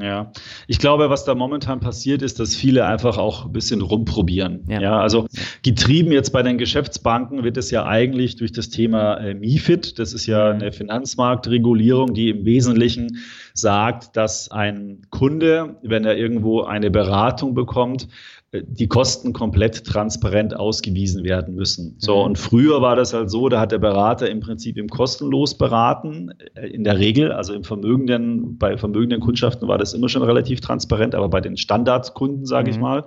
Ja, 0.00 0.30
ich 0.68 0.78
glaube, 0.78 1.10
was 1.10 1.24
da 1.24 1.34
momentan 1.34 1.80
passiert, 1.80 2.22
ist, 2.22 2.38
dass 2.38 2.54
viele 2.54 2.86
einfach 2.86 3.18
auch 3.18 3.46
ein 3.46 3.52
bisschen 3.52 3.80
rumprobieren. 3.80 4.64
Ja, 4.68 4.80
ja 4.80 5.00
also 5.00 5.26
getrieben 5.62 6.12
jetzt 6.12 6.30
bei 6.30 6.42
den 6.42 6.56
Geschäftsbanken 6.56 7.42
wird 7.42 7.56
es 7.56 7.70
ja 7.72 7.84
eigentlich 7.84 8.36
durch 8.36 8.52
das 8.52 8.70
Thema 8.70 9.16
äh, 9.16 9.34
MIFID, 9.34 9.98
das 9.98 10.12
ist 10.12 10.26
ja 10.26 10.52
mhm. 10.52 10.60
eine 10.60 10.72
Finanzmarktregulierung, 10.72 12.14
die 12.14 12.30
im 12.30 12.44
Wesentlichen 12.44 13.18
sagt, 13.54 14.16
dass 14.16 14.50
ein 14.50 15.02
Kunde, 15.10 15.76
wenn 15.82 16.04
er 16.04 16.16
irgendwo 16.16 16.62
eine 16.62 16.90
Beratung 16.90 17.54
bekommt, 17.54 18.06
die 18.52 18.88
Kosten 18.88 19.34
komplett 19.34 19.84
transparent 19.84 20.56
ausgewiesen 20.56 21.22
werden 21.22 21.54
müssen. 21.54 21.96
So, 21.98 22.16
mhm. 22.16 22.22
und 22.22 22.38
früher 22.38 22.80
war 22.80 22.96
das 22.96 23.12
halt 23.12 23.30
so, 23.30 23.50
da 23.50 23.60
hat 23.60 23.72
der 23.72 23.78
Berater 23.78 24.30
im 24.30 24.40
Prinzip 24.40 24.78
im 24.78 24.88
kostenlos 24.88 25.58
beraten, 25.58 26.30
äh, 26.54 26.68
in 26.68 26.82
der 26.82 26.98
Regel, 26.98 27.30
also 27.30 27.52
im 27.52 27.62
vermögenden, 27.62 28.56
bei 28.56 28.78
vermögenden 28.78 29.20
Kundschaften 29.20 29.68
war 29.68 29.76
das 29.76 29.92
immer 29.92 30.08
schon 30.08 30.22
relativ 30.22 30.60
transparent, 30.60 31.14
aber 31.14 31.28
bei 31.28 31.42
den 31.42 31.58
Standardkunden, 31.58 32.46
sage 32.46 32.70
mhm. 32.70 32.74
ich 32.74 32.80
mal, 32.80 33.04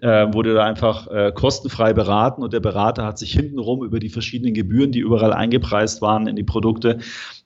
äh, 0.00 0.32
wurde 0.32 0.54
da 0.54 0.64
einfach 0.64 1.08
äh, 1.08 1.32
kostenfrei 1.34 1.92
beraten 1.92 2.42
und 2.42 2.52
der 2.52 2.60
Berater 2.60 3.04
hat 3.04 3.18
sich 3.18 3.32
hintenrum 3.32 3.84
über 3.84 3.98
die 3.98 4.08
verschiedenen 4.08 4.54
Gebühren, 4.54 4.92
die 4.92 5.00
überall 5.00 5.32
eingepreist 5.32 6.02
waren 6.02 6.26
in 6.26 6.36
die 6.36 6.44
Produkte, 6.44 6.98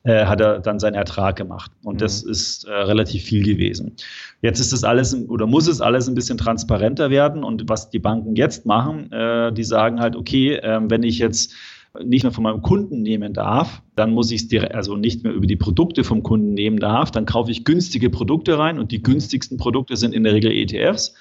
äh, 0.05 0.27
hat 0.27 0.41
er 0.41 0.61
dann 0.61 0.79
seinen 0.79 0.95
Ertrag 0.95 1.37
gemacht. 1.37 1.71
Und 1.83 1.95
mhm. 1.95 1.99
das 1.99 2.23
ist 2.23 2.65
äh, 2.65 2.73
relativ 2.73 3.23
viel 3.23 3.43
gewesen. 3.43 3.97
Jetzt 4.43 4.61
ist 4.61 4.73
es 4.73 4.85
alles 4.85 5.15
oder 5.29 5.47
muss 5.47 5.67
es 5.67 5.81
alles 5.81 6.09
ein 6.09 6.15
bisschen 6.15 6.39
transparenter 6.39 7.11
werden. 7.11 7.45
Und 7.45 7.69
was 7.69 7.91
die 7.91 7.99
Banken 7.99 8.37
jetzt 8.37 8.67
machen, 8.67 9.11
äh, 9.13 9.53
die 9.53 9.65
sagen 9.65 10.01
halt, 10.01 10.17
okay, 10.17 10.59
ähm, 10.63 10.91
wenn 10.91 11.03
ich 11.03 11.19
jetzt 11.19 11.55
nicht 12.03 12.23
mehr 12.23 12.33
von 12.33 12.45
meinem 12.45 12.63
Kunden 12.63 13.03
nehmen 13.03 13.35
darf, 13.35 13.83
dann 13.97 14.13
muss 14.13 14.31
ich 14.31 14.53
es 14.53 14.65
also 14.73 14.97
nicht 14.97 15.25
mehr 15.25 15.33
über 15.33 15.47
die 15.47 15.57
Produkte 15.57 16.05
vom 16.05 16.23
Kunden 16.23 16.55
nehmen 16.55 16.79
darf, 16.79 17.11
dann 17.11 17.27
kaufe 17.27 17.51
ich 17.51 17.65
günstige 17.65 18.09
Produkte 18.09 18.59
rein 18.59 18.79
und 18.79 18.93
die 18.93 19.03
günstigsten 19.03 19.59
Produkte 19.59 19.97
sind 19.97 20.15
in 20.15 20.25
der 20.25 20.33
Regel 20.33 20.53
ETFs. 20.53 21.15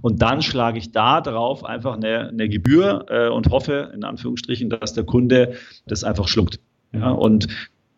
Und 0.00 0.22
dann 0.22 0.42
schlage 0.42 0.78
ich 0.78 0.92
da 0.92 1.20
drauf 1.20 1.64
einfach 1.64 1.96
eine, 1.96 2.28
eine 2.28 2.48
Gebühr 2.48 3.06
äh, 3.08 3.28
und 3.28 3.50
hoffe, 3.50 3.92
in 3.94 4.04
Anführungsstrichen, 4.04 4.70
dass 4.70 4.92
der 4.92 5.04
Kunde 5.04 5.54
das 5.86 6.04
einfach 6.04 6.28
schluckt. 6.28 6.60
Ja, 6.92 7.10
und 7.10 7.48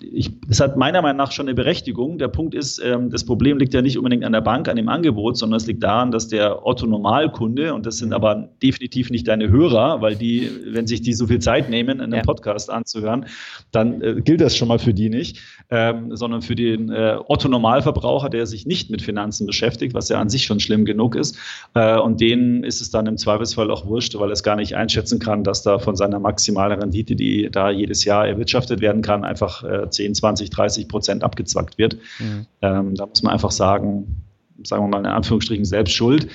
ich, 0.01 0.31
das 0.49 0.61
hat 0.61 0.77
meiner 0.77 1.03
Meinung 1.03 1.19
nach 1.19 1.33
schon 1.33 1.47
eine 1.47 1.55
Berechtigung. 1.55 2.19
Der 2.19 2.29
Punkt 2.29 2.55
ist, 2.55 2.81
ähm, 2.85 3.11
das 3.11 3.25
Problem 3.25 3.59
liegt 3.59 3.75
ja 3.75 3.83
nicht 3.83 3.99
unbedingt 3.99 4.25
an 4.25 4.33
der 4.33 4.41
Bank, 4.41 4.69
an 4.69 4.77
dem 4.77 4.89
Angebot, 4.89 5.37
sondern 5.37 5.59
es 5.59 5.67
liegt 5.67 5.83
daran, 5.83 6.11
dass 6.11 6.29
der 6.29 6.67
Otto-Normalkunde, 6.67 7.75
und 7.75 7.87
das 7.87 7.99
sind 7.99 8.13
aber 8.13 8.49
definitiv 8.63 9.11
nicht 9.11 9.29
deine 9.29 9.49
Hörer, 9.49 10.01
weil 10.01 10.17
die, 10.17 10.51
wenn 10.67 10.87
sich 10.87 11.03
die 11.03 11.13
so 11.13 11.27
viel 11.27 11.39
Zeit 11.39 11.71
nehmen, 11.71 12.01
einen 12.01 12.15
ja. 12.15 12.23
Podcast 12.23 12.71
anzuhören, 12.71 13.27
dann 13.73 14.01
äh, 14.03 14.21
gilt 14.23 14.41
das 14.41 14.57
schon 14.57 14.69
mal 14.69 14.79
für 14.79 14.95
die 14.95 15.11
nicht, 15.11 15.39
ähm, 15.71 16.17
sondern 16.17 16.43
für 16.43 16.55
den 16.55 16.91
äh, 16.91 17.19
Otto-Normalverbraucher, 17.27 18.31
der 18.31 18.47
sich 18.47 18.67
nicht 18.67 18.91
mit 18.91 19.03
Finanzen 19.03 19.47
beschäftigt, 19.47 19.95
was 19.95 20.09
ja 20.09 20.21
an 20.21 20.29
sich 20.29 20.45
schon 20.45 20.61
schlimm 20.61 20.85
genug 20.85 21.15
ist. 21.15 21.37
Äh, 21.75 21.99
und 21.99 22.21
denen 22.21 22.65
ist 22.65 22.81
es 22.81 22.91
dann 22.91 23.07
im 23.07 23.17
Zweifelsfall 23.17 23.71
auch 23.71 23.87
wurscht, 23.87 24.19
weil 24.19 24.31
es 24.31 24.43
gar 24.43 24.57
nicht 24.57 24.77
einschätzen 24.77 25.19
kann, 25.19 25.45
dass 25.45 25.63
da 25.63 25.79
von 25.79 25.97
seiner 25.97 26.19
maximalen 26.19 26.81
Rendite, 26.81 27.15
die 27.15 27.51
da 27.51 27.71
jedes 27.71 28.05
Jahr 28.05 28.27
erwirtschaftet 28.27 28.81
werden 28.81 29.03
kann, 29.03 29.25
einfach 29.25 29.65
äh, 29.99 30.05
10, 30.05 30.15
20, 30.15 30.51
30 30.51 30.89
Prozent 30.89 31.25
abgezwackt 31.25 31.79
wird. 31.79 31.97
Mhm. 32.19 32.47
Ähm, 32.63 32.95
da 32.95 33.07
muss 33.07 33.23
man 33.23 33.33
einfach 33.33 33.51
sagen, 33.51 34.25
sagen 34.65 34.85
wir 34.85 34.89
mal 34.89 34.99
in 34.99 35.07
Anführungsstrichen 35.07 35.65
selbst 35.65 35.95
schuld. 35.95 36.29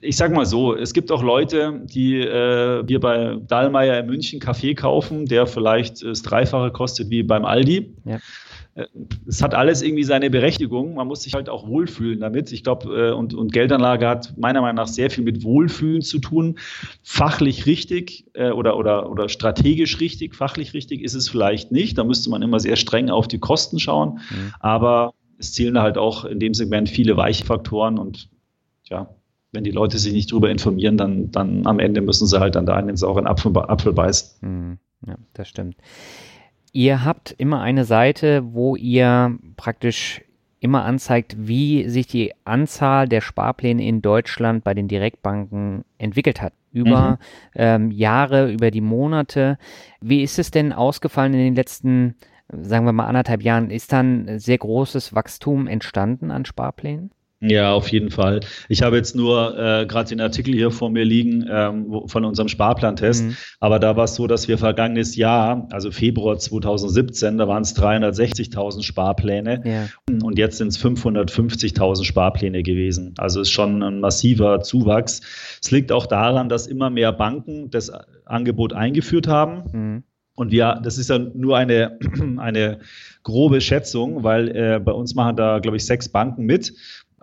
Ich 0.00 0.16
sage 0.16 0.34
mal 0.34 0.44
so, 0.44 0.76
es 0.76 0.92
gibt 0.92 1.10
auch 1.10 1.22
Leute, 1.22 1.80
die 1.84 2.20
äh, 2.20 2.86
wir 2.86 3.00
bei 3.00 3.38
Dallmayr 3.46 4.00
in 4.00 4.06
München 4.06 4.38
Kaffee 4.38 4.74
kaufen, 4.74 5.24
der 5.24 5.46
vielleicht 5.46 6.02
das 6.02 6.22
Dreifache 6.22 6.70
kostet 6.70 7.08
wie 7.08 7.22
beim 7.22 7.44
Aldi. 7.44 7.94
Ja. 8.04 8.18
Äh, 8.74 8.86
es 9.26 9.42
hat 9.42 9.54
alles 9.54 9.82
irgendwie 9.82 10.04
seine 10.04 10.30
Berechtigung. 10.30 10.94
Man 10.94 11.06
muss 11.06 11.22
sich 11.22 11.34
halt 11.34 11.48
auch 11.48 11.66
wohlfühlen 11.66 12.20
damit. 12.20 12.52
Ich 12.52 12.64
glaube, 12.64 13.10
äh, 13.10 13.12
und, 13.12 13.34
und 13.34 13.52
Geldanlage 13.52 14.08
hat 14.08 14.36
meiner 14.36 14.60
Meinung 14.60 14.76
nach 14.76 14.88
sehr 14.88 15.10
viel 15.10 15.24
mit 15.24 15.44
Wohlfühlen 15.44 16.02
zu 16.02 16.18
tun. 16.18 16.58
Fachlich 17.02 17.66
richtig 17.66 18.26
äh, 18.34 18.50
oder, 18.50 18.76
oder, 18.76 19.10
oder 19.10 19.28
strategisch 19.28 20.00
richtig, 20.00 20.34
fachlich 20.34 20.74
richtig 20.74 21.02
ist 21.02 21.14
es 21.14 21.28
vielleicht 21.28 21.72
nicht. 21.72 21.98
Da 21.98 22.04
müsste 22.04 22.30
man 22.30 22.42
immer 22.42 22.60
sehr 22.60 22.76
streng 22.76 23.10
auf 23.10 23.28
die 23.28 23.38
Kosten 23.38 23.78
schauen. 23.78 24.20
Mhm. 24.30 24.54
Aber 24.60 25.14
es 25.38 25.52
zählen 25.52 25.78
halt 25.78 25.98
auch 25.98 26.24
in 26.24 26.40
dem 26.40 26.54
Segment 26.54 26.88
viele 26.88 27.16
weiche 27.16 27.44
Faktoren 27.44 27.98
und 27.98 28.28
ja, 28.84 29.08
wenn 29.52 29.64
die 29.64 29.70
Leute 29.70 29.98
sich 29.98 30.12
nicht 30.12 30.32
darüber 30.32 30.50
informieren, 30.50 30.96
dann, 30.96 31.30
dann 31.30 31.66
am 31.66 31.78
Ende 31.78 32.00
müssen 32.00 32.26
sie 32.26 32.40
halt 32.40 32.56
dann 32.56 32.66
da 32.66 32.74
einen 32.74 32.96
sauren 32.96 33.26
Apfel, 33.26 33.56
Apfel 33.56 33.92
beißen. 33.92 34.48
Mhm. 34.48 34.78
Ja, 35.06 35.16
das 35.34 35.48
stimmt. 35.48 35.76
Ihr 36.76 37.04
habt 37.04 37.30
immer 37.38 37.60
eine 37.60 37.84
Seite, 37.84 38.42
wo 38.52 38.74
ihr 38.74 39.38
praktisch 39.56 40.22
immer 40.58 40.84
anzeigt, 40.84 41.36
wie 41.38 41.88
sich 41.88 42.08
die 42.08 42.32
Anzahl 42.44 43.06
der 43.06 43.20
Sparpläne 43.20 43.86
in 43.86 44.02
Deutschland 44.02 44.64
bei 44.64 44.74
den 44.74 44.88
Direktbanken 44.88 45.84
entwickelt 45.98 46.42
hat. 46.42 46.52
Über 46.72 47.10
mhm. 47.10 47.16
ähm, 47.54 47.90
Jahre, 47.92 48.50
über 48.50 48.72
die 48.72 48.80
Monate. 48.80 49.56
Wie 50.00 50.24
ist 50.24 50.40
es 50.40 50.50
denn 50.50 50.72
ausgefallen 50.72 51.34
in 51.34 51.38
den 51.38 51.54
letzten, 51.54 52.16
sagen 52.48 52.86
wir 52.86 52.92
mal, 52.92 53.06
anderthalb 53.06 53.42
Jahren? 53.42 53.70
Ist 53.70 53.92
dann 53.92 54.40
sehr 54.40 54.58
großes 54.58 55.14
Wachstum 55.14 55.68
entstanden 55.68 56.32
an 56.32 56.44
Sparplänen? 56.44 57.12
Ja, 57.46 57.74
auf 57.74 57.88
jeden 57.88 58.10
Fall. 58.10 58.40
Ich 58.68 58.82
habe 58.82 58.96
jetzt 58.96 59.14
nur 59.14 59.58
äh, 59.58 59.86
gerade 59.86 60.08
den 60.08 60.20
Artikel 60.20 60.54
hier 60.54 60.70
vor 60.70 60.90
mir 60.90 61.04
liegen 61.04 61.44
ähm, 61.50 61.84
wo, 61.88 62.06
von 62.06 62.24
unserem 62.24 62.48
Sparplantest, 62.48 63.24
mhm. 63.24 63.36
aber 63.60 63.78
da 63.78 63.96
war 63.96 64.04
es 64.04 64.14
so, 64.14 64.26
dass 64.26 64.48
wir 64.48 64.56
vergangenes 64.56 65.16
Jahr, 65.16 65.68
also 65.70 65.90
Februar 65.90 66.38
2017, 66.38 67.36
da 67.36 67.46
waren 67.46 67.62
es 67.62 67.76
360.000 67.76 68.82
Sparpläne 68.82 69.62
ja. 69.64 69.88
und 70.22 70.38
jetzt 70.38 70.56
sind 70.56 70.68
es 70.68 70.82
550.000 70.82 72.04
Sparpläne 72.04 72.62
gewesen. 72.62 73.14
Also 73.18 73.42
ist 73.42 73.50
schon 73.50 73.82
ein 73.82 74.00
massiver 74.00 74.60
Zuwachs. 74.60 75.20
Es 75.62 75.70
liegt 75.70 75.92
auch 75.92 76.06
daran, 76.06 76.48
dass 76.48 76.66
immer 76.66 76.88
mehr 76.88 77.12
Banken 77.12 77.70
das 77.70 77.92
Angebot 78.24 78.72
eingeführt 78.72 79.28
haben. 79.28 79.64
Mhm. 79.72 80.04
Und 80.36 80.50
wir, 80.50 80.80
das 80.82 80.98
ist 80.98 81.10
ja 81.10 81.18
nur 81.18 81.56
eine, 81.56 81.98
eine 82.38 82.80
grobe 83.22 83.60
Schätzung, 83.60 84.24
weil 84.24 84.48
äh, 84.48 84.80
bei 84.80 84.92
uns 84.92 85.14
machen 85.14 85.36
da, 85.36 85.60
glaube 85.60 85.76
ich, 85.76 85.86
sechs 85.86 86.08
Banken 86.08 86.44
mit. 86.44 86.74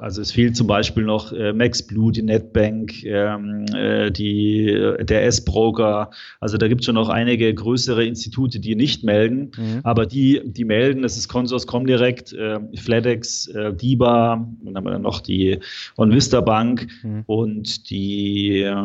Also 0.02 0.20
es 0.20 0.32
fehlt 0.32 0.56
zum 0.56 0.66
Beispiel 0.66 1.04
noch 1.04 1.32
äh, 1.32 1.54
MaxBlue, 1.54 2.12
die 2.12 2.24
Netbank, 2.24 3.04
ähm, 3.04 3.66
äh, 3.72 4.10
die, 4.10 4.68
äh, 4.68 5.06
der 5.06 5.26
S-Broker. 5.28 6.10
Also 6.39 6.58
da 6.58 6.68
gibt 6.68 6.82
es 6.82 6.86
schon 6.86 6.95
noch 6.95 7.10
einige 7.10 7.54
größere 7.54 8.04
Institute, 8.04 8.60
die 8.60 8.76
nicht 8.76 9.04
melden. 9.04 9.52
Mhm. 9.56 9.82
Aber 9.84 10.08
die, 10.08 10.41
die 10.43 10.66
melden, 10.66 11.04
das 11.04 11.18
ist 11.18 11.28
Consors 11.28 11.68
Comdirect, 11.68 12.34
äh, 12.34 12.60
FedEx, 12.76 13.45
äh, 13.47 13.76
DIBA, 13.76 14.47
dann 14.64 14.76
haben 14.76 14.86
wir 14.86 14.91
dann 14.91 15.04
noch 15.04 15.20
die 15.20 15.60
OnVista 15.97 16.41
Bank 16.41 16.88
mhm. 17.04 17.24
und 17.28 17.91
die 17.91 18.62
äh, 18.62 18.76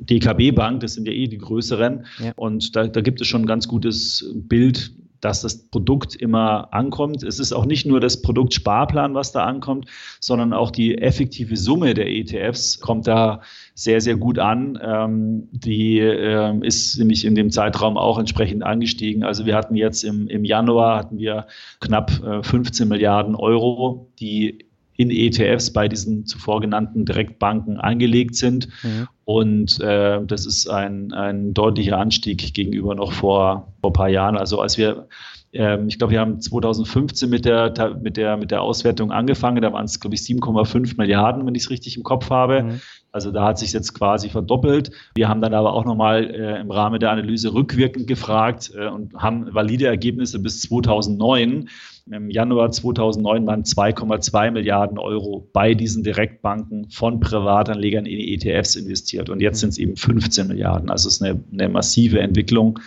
DKB 0.00 0.50
Bank, 0.50 0.80
das 0.80 0.94
sind 0.94 1.06
ja 1.06 1.12
eh 1.12 1.28
die 1.28 1.38
größeren. 1.38 2.06
Ja. 2.18 2.32
Und 2.34 2.74
da, 2.74 2.88
da 2.88 3.00
gibt 3.02 3.20
es 3.20 3.28
schon 3.28 3.42
ein 3.42 3.46
ganz 3.46 3.68
gutes 3.68 4.34
Bild, 4.34 4.90
dass 5.20 5.42
das 5.42 5.68
Produkt 5.68 6.14
immer 6.14 6.72
ankommt. 6.72 7.22
Es 7.22 7.38
ist 7.38 7.52
auch 7.52 7.66
nicht 7.66 7.86
nur 7.86 8.00
das 8.00 8.22
Produkt 8.22 8.54
Sparplan, 8.54 9.14
was 9.14 9.32
da 9.32 9.44
ankommt, 9.44 9.86
sondern 10.20 10.52
auch 10.52 10.70
die 10.70 10.98
effektive 10.98 11.56
Summe 11.56 11.94
der 11.94 12.08
ETFs 12.08 12.80
kommt 12.80 13.06
da 13.06 13.40
sehr, 13.74 14.00
sehr 14.00 14.16
gut 14.16 14.38
an. 14.38 14.78
Ähm, 14.82 15.48
die 15.52 15.98
äh, 15.98 16.58
ist 16.66 16.98
nämlich 16.98 17.24
in 17.24 17.34
dem 17.34 17.50
Zeitraum 17.50 17.96
auch 17.96 18.18
entsprechend 18.18 18.62
angestiegen. 18.62 19.24
Also 19.24 19.46
wir 19.46 19.54
hatten 19.54 19.74
jetzt 19.74 20.04
im, 20.04 20.28
im 20.28 20.44
Januar 20.44 20.98
hatten 20.98 21.18
wir 21.18 21.46
knapp 21.80 22.22
äh, 22.24 22.42
15 22.42 22.88
Milliarden 22.88 23.34
Euro, 23.34 24.12
die 24.20 24.67
in 24.98 25.10
ETFs 25.10 25.72
bei 25.72 25.86
diesen 25.88 26.26
zuvor 26.26 26.60
genannten 26.60 27.04
Direktbanken 27.04 27.78
angelegt 27.78 28.34
sind. 28.34 28.68
Mhm. 28.82 29.08
Und 29.24 29.80
äh, 29.80 30.20
das 30.26 30.44
ist 30.44 30.68
ein, 30.68 31.12
ein 31.12 31.54
deutlicher 31.54 31.98
Anstieg 31.98 32.52
gegenüber 32.52 32.96
noch 32.96 33.12
vor, 33.12 33.72
vor 33.80 33.90
ein 33.90 33.92
paar 33.92 34.08
Jahren. 34.08 34.36
Also 34.36 34.60
als 34.60 34.76
wir 34.76 35.06
ähm, 35.52 35.88
ich 35.88 35.98
glaube, 35.98 36.12
wir 36.12 36.20
haben 36.20 36.40
2015 36.40 37.28
mit 37.30 37.44
der, 37.44 37.96
mit 38.00 38.16
der, 38.16 38.36
mit 38.36 38.50
der 38.50 38.62
Auswertung 38.62 39.12
angefangen. 39.12 39.62
Da 39.62 39.72
waren 39.72 39.86
es, 39.86 39.98
glaube 39.98 40.14
ich, 40.14 40.22
7,5 40.22 40.96
Milliarden, 40.98 41.46
wenn 41.46 41.54
ich 41.54 41.64
es 41.64 41.70
richtig 41.70 41.96
im 41.96 42.02
Kopf 42.02 42.30
habe. 42.30 42.64
Mhm. 42.64 42.80
Also 43.10 43.30
da 43.30 43.46
hat 43.46 43.58
sich 43.58 43.72
jetzt 43.72 43.94
quasi 43.94 44.28
verdoppelt. 44.28 44.90
Wir 45.14 45.28
haben 45.28 45.40
dann 45.40 45.54
aber 45.54 45.72
auch 45.72 45.86
nochmal 45.86 46.24
äh, 46.30 46.60
im 46.60 46.70
Rahmen 46.70 47.00
der 47.00 47.10
Analyse 47.10 47.54
rückwirkend 47.54 48.06
gefragt 48.06 48.70
äh, 48.76 48.88
und 48.88 49.14
haben 49.14 49.52
valide 49.54 49.86
Ergebnisse 49.86 50.38
bis 50.38 50.60
2009. 50.60 51.68
Im 52.10 52.30
Januar 52.30 52.70
2009 52.70 53.46
waren 53.46 53.62
2,2 53.64 54.50
Milliarden 54.50 54.98
Euro 54.98 55.48
bei 55.52 55.74
diesen 55.74 56.02
Direktbanken 56.02 56.90
von 56.90 57.20
Privatanlegern 57.20 58.06
in 58.06 58.18
ETFs 58.18 58.76
investiert. 58.76 59.30
Und 59.30 59.40
jetzt 59.40 59.60
sind 59.60 59.70
es 59.70 59.78
eben 59.78 59.96
15 59.96 60.46
Milliarden. 60.46 60.90
Also 60.90 61.08
es 61.08 61.16
ist 61.16 61.22
eine, 61.22 61.40
eine 61.52 61.68
massive 61.68 62.20
Entwicklung, 62.20 62.78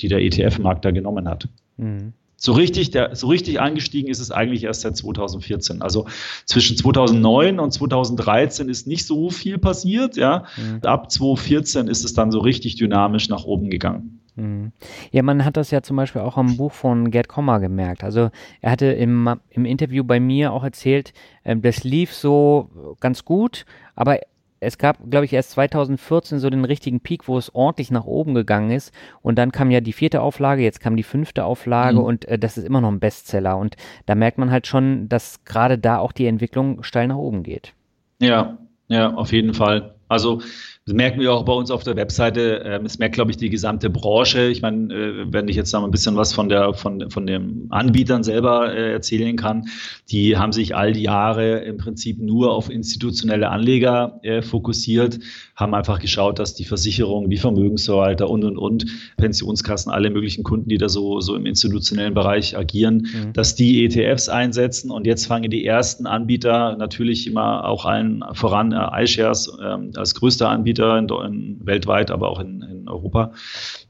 die 0.00 0.08
der 0.08 0.20
ETF-Markt 0.22 0.84
da 0.84 0.90
genommen 0.90 1.28
hat. 1.28 1.48
Mhm. 1.76 2.12
So 2.38 2.52
richtig, 2.52 2.90
der, 2.90 3.16
so 3.16 3.28
richtig 3.28 3.60
angestiegen 3.60 4.10
ist 4.10 4.20
es 4.20 4.30
eigentlich 4.30 4.64
erst 4.64 4.82
seit 4.82 4.96
2014. 4.96 5.80
Also 5.80 6.06
zwischen 6.44 6.76
2009 6.76 7.58
und 7.58 7.72
2013 7.72 8.68
ist 8.68 8.86
nicht 8.86 9.06
so 9.06 9.30
viel 9.30 9.56
passiert. 9.56 10.16
Ja. 10.16 10.44
Mhm. 10.56 10.80
Ab 10.82 11.10
2014 11.10 11.88
ist 11.88 12.04
es 12.04 12.12
dann 12.12 12.30
so 12.30 12.40
richtig 12.40 12.76
dynamisch 12.76 13.30
nach 13.30 13.44
oben 13.44 13.70
gegangen. 13.70 14.20
Mhm. 14.36 14.72
Ja, 15.12 15.22
man 15.22 15.46
hat 15.46 15.56
das 15.56 15.70
ja 15.70 15.82
zum 15.82 15.96
Beispiel 15.96 16.20
auch 16.20 16.36
am 16.36 16.58
Buch 16.58 16.72
von 16.72 17.10
Gerd 17.10 17.28
Kommer 17.28 17.58
gemerkt. 17.58 18.04
Also 18.04 18.30
er 18.60 18.70
hatte 18.70 18.86
im, 18.86 19.40
im 19.48 19.64
Interview 19.64 20.04
bei 20.04 20.20
mir 20.20 20.52
auch 20.52 20.62
erzählt, 20.62 21.14
äh, 21.42 21.56
das 21.56 21.84
lief 21.84 22.12
so 22.12 22.96
ganz 23.00 23.24
gut, 23.24 23.64
aber 23.94 24.18
es 24.60 24.78
gab, 24.78 25.10
glaube 25.10 25.24
ich, 25.24 25.32
erst 25.32 25.50
2014 25.52 26.38
so 26.38 26.48
den 26.50 26.64
richtigen 26.64 27.00
Peak, 27.00 27.28
wo 27.28 27.36
es 27.36 27.54
ordentlich 27.54 27.90
nach 27.90 28.04
oben 28.04 28.34
gegangen 28.34 28.70
ist. 28.70 28.92
Und 29.22 29.36
dann 29.36 29.52
kam 29.52 29.70
ja 29.70 29.80
die 29.80 29.92
vierte 29.92 30.20
Auflage, 30.20 30.62
jetzt 30.62 30.80
kam 30.80 30.96
die 30.96 31.02
fünfte 31.02 31.44
Auflage 31.44 31.98
mhm. 31.98 32.04
und 32.04 32.24
äh, 32.26 32.38
das 32.38 32.56
ist 32.56 32.64
immer 32.64 32.80
noch 32.80 32.90
ein 32.90 33.00
Bestseller. 33.00 33.56
Und 33.58 33.76
da 34.06 34.14
merkt 34.14 34.38
man 34.38 34.50
halt 34.50 34.66
schon, 34.66 35.08
dass 35.08 35.44
gerade 35.44 35.78
da 35.78 35.98
auch 35.98 36.12
die 36.12 36.26
Entwicklung 36.26 36.82
steil 36.82 37.08
nach 37.08 37.16
oben 37.16 37.42
geht. 37.42 37.74
Ja, 38.18 38.58
ja, 38.88 39.14
auf 39.14 39.32
jeden 39.32 39.54
Fall. 39.54 39.94
Also 40.08 40.40
das 40.86 40.94
merken 40.94 41.20
wir 41.20 41.34
auch 41.34 41.44
bei 41.44 41.52
uns 41.52 41.72
auf 41.72 41.82
der 41.82 41.96
Webseite. 41.96 42.62
Ähm, 42.64 42.86
es 42.86 43.00
merkt, 43.00 43.16
glaube 43.16 43.32
ich, 43.32 43.36
die 43.36 43.50
gesamte 43.50 43.90
Branche. 43.90 44.46
Ich 44.46 44.62
meine, 44.62 44.94
äh, 44.94 45.32
wenn 45.32 45.48
ich 45.48 45.56
jetzt 45.56 45.72
noch 45.72 45.82
ein 45.82 45.90
bisschen 45.90 46.14
was 46.14 46.32
von 46.32 46.48
der 46.48 46.74
von, 46.74 47.10
von 47.10 47.26
den 47.26 47.66
Anbietern 47.70 48.22
selber 48.22 48.72
äh, 48.72 48.92
erzählen 48.92 49.34
kann, 49.34 49.64
die 50.12 50.36
haben 50.36 50.52
sich 50.52 50.76
all 50.76 50.92
die 50.92 51.02
Jahre 51.02 51.58
im 51.64 51.76
Prinzip 51.76 52.20
nur 52.20 52.52
auf 52.52 52.70
institutionelle 52.70 53.50
Anleger 53.50 54.20
äh, 54.22 54.42
fokussiert, 54.42 55.18
haben 55.56 55.74
einfach 55.74 55.98
geschaut, 55.98 56.38
dass 56.38 56.54
die 56.54 56.64
Versicherungen, 56.64 57.30
die 57.30 57.36
Vermögensverwalter 57.36 58.30
und 58.30 58.44
und 58.44 58.56
und 58.56 58.86
Pensionskassen, 59.16 59.90
alle 59.90 60.10
möglichen 60.10 60.44
Kunden, 60.44 60.68
die 60.68 60.78
da 60.78 60.88
so 60.88 61.20
so 61.20 61.34
im 61.34 61.46
institutionellen 61.46 62.14
Bereich 62.14 62.56
agieren, 62.56 63.08
mhm. 63.12 63.32
dass 63.32 63.56
die 63.56 63.84
ETFs 63.84 64.28
einsetzen. 64.28 64.92
Und 64.92 65.04
jetzt 65.04 65.26
fangen 65.26 65.50
die 65.50 65.66
ersten 65.66 66.06
Anbieter 66.06 66.76
natürlich 66.76 67.26
immer 67.26 67.64
auch 67.64 67.86
allen 67.86 68.22
voran 68.34 68.70
iShares 68.70 69.50
äh, 69.60 69.98
als 69.98 70.14
größter 70.14 70.48
Anbieter 70.48 70.75
Anbieter 70.80 70.98
in, 70.98 71.32
in, 71.32 71.66
weltweit, 71.66 72.10
aber 72.10 72.28
auch 72.28 72.40
in, 72.40 72.62
in, 72.62 72.88
Europa, 72.88 73.32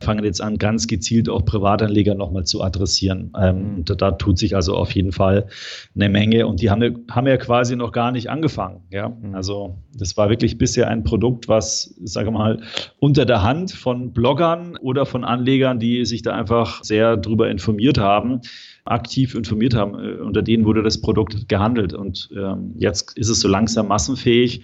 fangen 0.01 0.25
jetzt 0.25 0.41
an, 0.41 0.57
ganz 0.59 0.87
gezielt 0.87 1.29
auch 1.29 1.45
Privatanleger 1.45 2.15
nochmal 2.15 2.45
zu 2.45 2.63
adressieren. 2.63 3.33
Ähm, 3.39 3.77
mhm. 3.77 3.85
da, 3.85 3.95
da, 3.95 4.11
tut 4.13 4.39
sich 4.39 4.57
also 4.57 4.75
auf 4.75 4.93
jeden 4.93 5.13
Fall 5.13 5.49
eine 5.95 6.09
Menge 6.09 6.47
und 6.47 6.63
die 6.63 6.71
haben, 6.71 7.07
haben 7.11 7.27
ja 7.27 7.37
quasi 7.37 7.77
noch 7.77 7.93
gar 7.93 8.11
nicht 8.13 8.31
angefangen. 8.31 8.83
Ja? 8.91 9.09
Mhm. 9.09 9.35
Also 9.35 9.77
das 9.95 10.17
war 10.17 10.31
wirklich 10.31 10.59
bisher 10.59 10.89
ein 10.89 11.05
Produkt, 11.05 11.49
was, 11.49 11.95
sage 12.05 12.31
mal, 12.31 12.63
unter 12.99 13.27
der 13.27 13.43
Hand 13.43 13.73
von 13.73 14.13
Bloggern 14.13 14.77
oder 14.79 15.07
von 15.07 15.25
Anlegern, 15.25 15.79
die 15.79 16.05
sich 16.05 16.23
da 16.23 16.35
einfach 16.35 16.83
sehr 16.83 17.17
drüber 17.17 17.51
informiert 17.51 17.99
haben, 17.99 18.41
aktiv 18.85 19.35
informiert 19.35 19.75
haben. 19.75 19.95
Äh, 19.99 20.23
unter 20.23 20.43
denen 20.43 20.65
wurde 20.65 20.83
das 20.83 21.01
Produkt 21.01 21.49
gehandelt 21.49 21.93
und 21.93 22.31
ähm, 22.35 22.75
jetzt 22.77 23.17
ist 23.19 23.29
es 23.29 23.41
so 23.41 23.49
langsam 23.49 23.89
massenfähig 23.89 24.63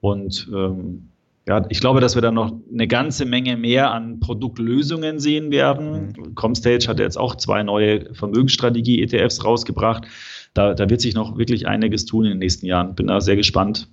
und 0.00 0.48
ähm, 0.54 1.08
ja, 1.46 1.66
ich 1.68 1.80
glaube, 1.80 2.00
dass 2.00 2.14
wir 2.14 2.22
da 2.22 2.30
noch 2.30 2.52
eine 2.72 2.88
ganze 2.88 3.26
Menge 3.26 3.56
mehr 3.56 3.90
an 3.90 4.18
Produktlösungen 4.18 5.20
sehen 5.20 5.50
werden. 5.50 6.14
Mhm. 6.16 6.34
Comstage 6.34 6.88
hat 6.88 6.98
jetzt 6.98 7.18
auch 7.18 7.34
zwei 7.34 7.62
neue 7.62 8.14
Vermögensstrategie-ETFs 8.14 9.44
rausgebracht. 9.44 10.06
Da, 10.54 10.74
da 10.74 10.88
wird 10.88 11.02
sich 11.02 11.14
noch 11.14 11.36
wirklich 11.36 11.66
einiges 11.66 12.06
tun 12.06 12.24
in 12.24 12.30
den 12.30 12.38
nächsten 12.38 12.64
Jahren. 12.64 12.94
Bin 12.94 13.08
da 13.08 13.20
sehr 13.20 13.36
gespannt. 13.36 13.88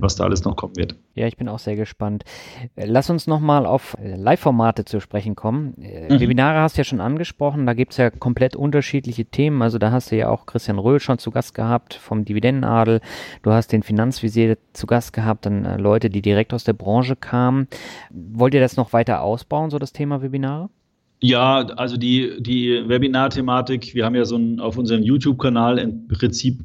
Was 0.00 0.16
da 0.16 0.24
alles 0.24 0.44
noch 0.44 0.56
kommen 0.56 0.76
wird. 0.76 0.96
Ja, 1.14 1.26
ich 1.26 1.36
bin 1.36 1.48
auch 1.48 1.58
sehr 1.58 1.76
gespannt. 1.76 2.24
Äh, 2.76 2.86
lass 2.86 3.10
uns 3.10 3.26
nochmal 3.26 3.66
auf 3.66 3.96
äh, 4.02 4.16
Live-Formate 4.16 4.84
zu 4.84 5.00
sprechen 5.00 5.34
kommen. 5.34 5.74
Äh, 5.80 6.12
mhm. 6.12 6.20
Webinare 6.20 6.60
hast 6.60 6.76
du 6.76 6.80
ja 6.80 6.84
schon 6.84 7.00
angesprochen, 7.00 7.66
da 7.66 7.74
gibt 7.74 7.92
es 7.92 7.98
ja 7.98 8.10
komplett 8.10 8.56
unterschiedliche 8.56 9.24
Themen. 9.24 9.62
Also 9.62 9.78
da 9.78 9.90
hast 9.90 10.10
du 10.10 10.16
ja 10.16 10.28
auch 10.28 10.46
Christian 10.46 10.78
Röhl 10.78 11.00
schon 11.00 11.18
zu 11.18 11.30
Gast 11.30 11.54
gehabt 11.54 11.94
vom 11.94 12.24
Dividendenadel. 12.24 13.00
Du 13.42 13.50
hast 13.50 13.72
den 13.72 13.82
Finanzvisier 13.82 14.58
zu 14.72 14.86
Gast 14.86 15.12
gehabt, 15.12 15.46
dann 15.46 15.78
Leute, 15.78 16.10
die 16.10 16.22
direkt 16.22 16.52
aus 16.52 16.64
der 16.64 16.72
Branche 16.72 17.16
kamen. 17.16 17.68
Wollt 18.10 18.54
ihr 18.54 18.60
das 18.60 18.76
noch 18.76 18.92
weiter 18.92 19.22
ausbauen, 19.22 19.70
so 19.70 19.78
das 19.78 19.92
Thema 19.92 20.22
Webinare? 20.22 20.70
Ja, 21.20 21.66
also 21.76 21.96
die, 21.96 22.42
die 22.42 22.86
Webinar-Thematik, 22.86 23.94
wir 23.94 24.04
haben 24.04 24.14
ja 24.14 24.26
so 24.26 24.36
ein, 24.36 24.60
auf 24.60 24.76
unserem 24.76 25.02
YouTube-Kanal 25.02 25.78
im 25.78 26.06
Prinzip 26.06 26.60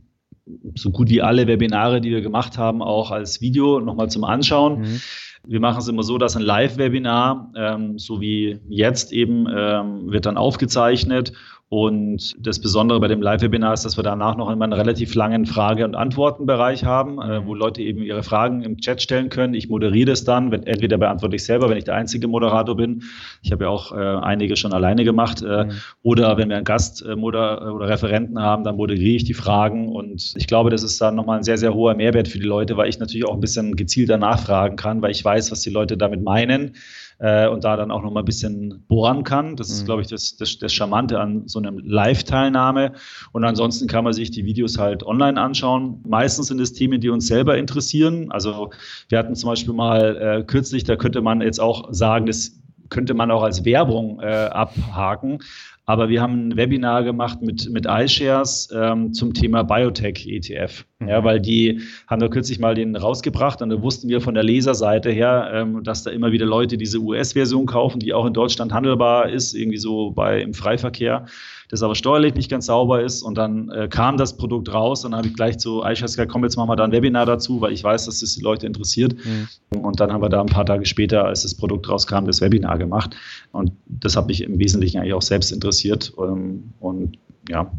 so 0.75 0.89
gut 0.91 1.09
wie 1.09 1.21
alle 1.21 1.47
Webinare, 1.47 2.01
die 2.01 2.11
wir 2.11 2.21
gemacht 2.21 2.57
haben, 2.57 2.81
auch 2.81 3.11
als 3.11 3.41
Video 3.41 3.79
nochmal 3.79 4.09
zum 4.09 4.23
Anschauen. 4.23 4.81
Mhm. 4.81 5.01
Wir 5.47 5.59
machen 5.59 5.79
es 5.79 5.87
immer 5.87 6.03
so, 6.03 6.17
dass 6.17 6.35
ein 6.35 6.41
Live-Webinar, 6.41 7.51
ähm, 7.55 7.97
so 7.97 8.19
wie 8.19 8.59
jetzt 8.67 9.11
eben, 9.13 9.47
ähm, 9.47 10.11
wird 10.11 10.25
dann 10.25 10.37
aufgezeichnet 10.37 11.33
und 11.69 12.35
das 12.39 12.59
Besondere 12.59 12.99
bei 12.99 13.07
dem 13.07 13.21
Live-Webinar 13.21 13.75
ist, 13.75 13.85
dass 13.85 13.95
wir 13.95 14.03
danach 14.03 14.35
noch 14.35 14.49
immer 14.49 14.63
einen 14.63 14.73
relativ 14.73 15.13
langen 15.13 15.45
Frage- 15.45 15.85
und 15.85 15.95
Antwortenbereich 15.95 16.83
haben, 16.83 17.21
äh, 17.21 17.45
wo 17.45 17.53
Leute 17.53 17.83
eben 17.83 18.01
ihre 18.01 18.23
Fragen 18.23 18.63
im 18.63 18.77
Chat 18.77 19.03
stellen 19.03 19.29
können. 19.29 19.53
Ich 19.53 19.69
moderiere 19.69 20.07
das 20.07 20.23
dann. 20.23 20.49
Wenn, 20.49 20.63
entweder 20.63 20.97
beantworte 20.97 21.35
ich 21.35 21.43
selber, 21.43 21.69
wenn 21.69 21.77
ich 21.77 21.83
der 21.83 21.93
einzige 21.93 22.27
Moderator 22.27 22.75
bin. 22.75 23.03
Ich 23.43 23.51
habe 23.51 23.65
ja 23.65 23.69
auch 23.69 23.91
äh, 23.91 23.95
einige 23.97 24.55
schon 24.55 24.73
alleine 24.73 25.03
gemacht. 25.03 25.43
Äh, 25.43 25.65
mhm. 25.65 25.71
Oder 26.01 26.37
wenn 26.37 26.49
wir 26.49 26.55
einen 26.55 26.65
Gast 26.65 27.05
äh, 27.05 27.13
oder, 27.13 27.75
oder 27.75 27.87
Referenten 27.87 28.41
haben, 28.41 28.63
dann 28.63 28.75
moderiere 28.75 29.17
ich 29.17 29.25
die 29.25 29.35
Fragen. 29.35 29.89
Und 29.89 30.33
ich 30.37 30.47
glaube, 30.47 30.71
das 30.71 30.81
ist 30.81 30.99
dann 30.99 31.13
nochmal 31.13 31.37
ein 31.37 31.43
sehr, 31.43 31.59
sehr 31.59 31.75
hoher 31.75 31.93
Mehrwert 31.93 32.27
für 32.27 32.39
die 32.39 32.47
Leute, 32.47 32.77
weil 32.77 32.89
ich 32.89 32.97
natürlich 32.97 33.27
auch 33.27 33.35
ein 33.35 33.41
bisschen 33.41 33.75
gezielter 33.75 34.17
nachfragen 34.17 34.75
kann, 34.75 35.03
weil 35.03 35.11
ich 35.11 35.23
weiß, 35.23 35.51
was 35.51 35.61
die 35.61 35.69
Leute 35.69 35.97
damit 35.97 36.23
meinen 36.23 36.71
äh, 37.19 37.47
und 37.47 37.63
da 37.63 37.75
dann 37.75 37.91
auch 37.91 38.01
noch 38.01 38.11
mal 38.11 38.21
ein 38.21 38.25
bisschen 38.25 38.83
bohren 38.87 39.23
kann. 39.23 39.55
Das 39.55 39.69
ist, 39.69 39.81
mhm. 39.81 39.85
glaube 39.85 40.01
ich, 40.01 40.07
das, 40.07 40.37
das, 40.37 40.57
das 40.57 40.73
Charmante 40.73 41.19
an 41.19 41.47
so 41.47 41.59
einem 41.59 41.79
Live-Teilnahme. 41.79 42.93
Und 43.31 43.43
ansonsten 43.43 43.87
kann 43.87 44.03
man 44.03 44.13
sich 44.13 44.31
die 44.31 44.45
Videos 44.45 44.77
halt 44.77 45.03
online 45.03 45.39
anschauen. 45.39 46.01
Meistens 46.07 46.47
sind 46.47 46.59
es 46.59 46.73
Themen, 46.73 47.01
die 47.01 47.09
uns 47.09 47.27
selber 47.27 47.57
interessieren. 47.57 48.31
Also 48.31 48.71
wir 49.09 49.17
hatten 49.17 49.35
zum 49.35 49.49
Beispiel 49.49 49.73
mal 49.73 50.17
äh, 50.17 50.43
kürzlich, 50.43 50.85
da 50.85 50.95
könnte 50.95 51.21
man 51.21 51.41
jetzt 51.41 51.59
auch 51.59 51.89
sagen, 51.91 52.25
das 52.25 52.58
könnte 52.89 53.13
man 53.13 53.31
auch 53.31 53.43
als 53.43 53.65
Werbung 53.65 54.19
äh, 54.19 54.25
abhaken. 54.25 55.39
Aber 55.85 56.07
wir 56.07 56.21
haben 56.21 56.49
ein 56.49 56.55
Webinar 56.55 57.03
gemacht 57.03 57.41
mit, 57.41 57.67
mit 57.71 57.87
iShares 57.87 58.69
ähm, 58.71 59.11
zum 59.11 59.33
Thema 59.33 59.63
Biotech-ETF. 59.63 60.85
Mhm. 60.99 61.07
Ja, 61.07 61.23
weil 61.23 61.39
die 61.39 61.81
haben 62.05 62.19
da 62.19 62.27
kürzlich 62.27 62.59
mal 62.59 62.75
den 62.75 62.95
rausgebracht 62.95 63.63
und 63.63 63.71
da 63.71 63.81
wussten 63.81 64.07
wir 64.07 64.21
von 64.21 64.35
der 64.35 64.43
Leserseite 64.43 65.09
her, 65.09 65.49
ähm, 65.51 65.83
dass 65.83 66.03
da 66.03 66.11
immer 66.11 66.31
wieder 66.31 66.45
Leute 66.45 66.77
diese 66.77 66.99
US-Version 66.99 67.65
kaufen, 67.65 67.99
die 67.99 68.13
auch 68.13 68.27
in 68.27 68.33
Deutschland 68.33 68.71
handelbar 68.71 69.29
ist, 69.29 69.55
irgendwie 69.55 69.79
so 69.79 70.11
bei 70.11 70.41
im 70.41 70.53
Freiverkehr 70.53 71.25
das 71.69 71.83
aber 71.83 71.95
steuerlich 71.95 72.33
nicht 72.33 72.49
ganz 72.49 72.65
sauber 72.65 73.01
ist. 73.01 73.21
Und 73.21 73.37
dann 73.37 73.69
äh, 73.69 73.87
kam 73.87 74.17
das 74.17 74.35
Produkt 74.35 74.73
raus 74.73 75.05
und 75.05 75.11
dann 75.11 75.19
habe 75.19 75.27
ich 75.27 75.35
gleich 75.35 75.57
zu 75.59 75.81
gesagt, 75.81 76.31
komm, 76.31 76.43
jetzt 76.43 76.57
machen 76.57 76.69
wir 76.69 76.75
da 76.75 76.83
ein 76.83 76.91
Webinar 76.91 77.25
dazu, 77.25 77.61
weil 77.61 77.71
ich 77.71 77.83
weiß, 77.83 78.05
dass 78.05 78.19
das 78.19 78.35
die 78.35 78.41
Leute 78.41 78.65
interessiert. 78.65 79.15
Mhm. 79.23 79.79
Und 79.79 79.99
dann 79.99 80.11
haben 80.11 80.21
wir 80.21 80.29
da 80.29 80.41
ein 80.41 80.47
paar 80.47 80.65
Tage 80.65 80.85
später, 80.85 81.25
als 81.25 81.43
das 81.43 81.55
Produkt 81.55 81.87
rauskam, 81.87 82.25
das 82.25 82.41
Webinar 82.41 82.77
gemacht. 82.79 83.15
Und 83.51 83.71
das 83.85 84.17
hat 84.17 84.27
mich 84.27 84.41
im 84.41 84.57
Wesentlichen 84.59 84.99
eigentlich 84.99 85.13
auch 85.13 85.21
selbst 85.21 85.51
interessiert. 85.51 86.11
Ähm, 86.17 86.73
und 86.79 87.17
ja, 87.47 87.71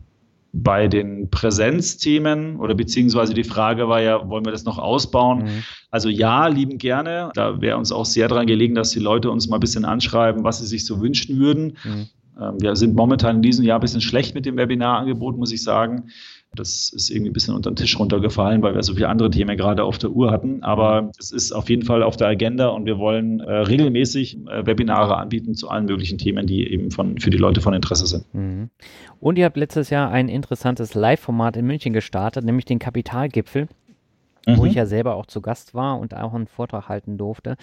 bei 0.52 0.88
den 0.88 1.30
Präsenzthemen 1.30 2.56
oder 2.56 2.74
beziehungsweise 2.74 3.34
die 3.34 3.44
Frage 3.44 3.88
war 3.88 4.00
ja, 4.00 4.28
wollen 4.28 4.44
wir 4.44 4.52
das 4.52 4.64
noch 4.64 4.78
ausbauen? 4.78 5.44
Mhm. 5.44 5.62
Also 5.90 6.08
ja, 6.08 6.46
lieben 6.46 6.78
gerne. 6.78 7.30
Da 7.34 7.60
wäre 7.60 7.76
uns 7.76 7.92
auch 7.92 8.04
sehr 8.04 8.28
daran 8.28 8.46
gelegen, 8.46 8.74
dass 8.74 8.90
die 8.90 8.98
Leute 8.98 9.30
uns 9.30 9.48
mal 9.48 9.56
ein 9.56 9.60
bisschen 9.60 9.84
anschreiben, 9.84 10.44
was 10.44 10.58
sie 10.58 10.66
sich 10.66 10.86
so 10.86 11.00
wünschen 11.00 11.38
würden. 11.38 11.76
Mhm. 11.84 12.08
Ähm, 12.40 12.60
wir 12.60 12.76
sind 12.76 12.94
momentan 12.94 13.36
in 13.36 13.42
diesem 13.42 13.64
Jahr 13.64 13.78
ein 13.78 13.80
bisschen 13.80 14.00
schlecht 14.00 14.34
mit 14.34 14.46
dem 14.46 14.56
Webinarangebot, 14.56 15.36
muss 15.36 15.52
ich 15.52 15.62
sagen. 15.62 16.10
Das 16.52 16.92
ist 16.92 17.10
irgendwie 17.10 17.30
ein 17.30 17.32
bisschen 17.32 17.54
unter 17.54 17.70
den 17.70 17.76
Tisch 17.76 17.96
runtergefallen, 17.96 18.60
weil 18.62 18.74
wir 18.74 18.82
so 18.82 18.94
viele 18.94 19.08
andere 19.08 19.30
Themen 19.30 19.56
gerade 19.56 19.84
auf 19.84 19.98
der 19.98 20.10
Uhr 20.10 20.32
hatten. 20.32 20.64
Aber 20.64 21.12
es 21.16 21.30
ist 21.30 21.52
auf 21.52 21.70
jeden 21.70 21.84
Fall 21.84 22.02
auf 22.02 22.16
der 22.16 22.26
Agenda 22.26 22.68
und 22.68 22.86
wir 22.86 22.98
wollen 22.98 23.38
äh, 23.38 23.52
regelmäßig 23.52 24.38
äh, 24.48 24.66
Webinare 24.66 25.16
anbieten 25.16 25.54
zu 25.54 25.68
allen 25.68 25.84
möglichen 25.84 26.18
Themen, 26.18 26.46
die 26.46 26.66
eben 26.72 26.90
von, 26.90 27.18
für 27.20 27.30
die 27.30 27.38
Leute 27.38 27.60
von 27.60 27.72
Interesse 27.72 28.06
sind. 28.06 28.24
Mhm. 28.34 28.70
Und 29.20 29.38
ihr 29.38 29.44
habt 29.44 29.56
letztes 29.56 29.90
Jahr 29.90 30.10
ein 30.10 30.28
interessantes 30.28 30.94
Live-Format 30.94 31.56
in 31.56 31.66
München 31.66 31.92
gestartet, 31.92 32.44
nämlich 32.44 32.64
den 32.64 32.80
Kapitalgipfel 32.80 33.68
mhm. 34.46 34.58
wo 34.58 34.64
ich 34.64 34.72
mhm. 34.72 34.78
ja 34.78 34.86
selber 34.86 35.14
auch 35.14 35.26
zu 35.26 35.40
Gast 35.40 35.74
war 35.74 35.98
und 35.98 36.14
auch 36.14 36.34
einen 36.34 36.46
Vortrag 36.46 36.88
halten 36.88 37.18
durfte. 37.18 37.56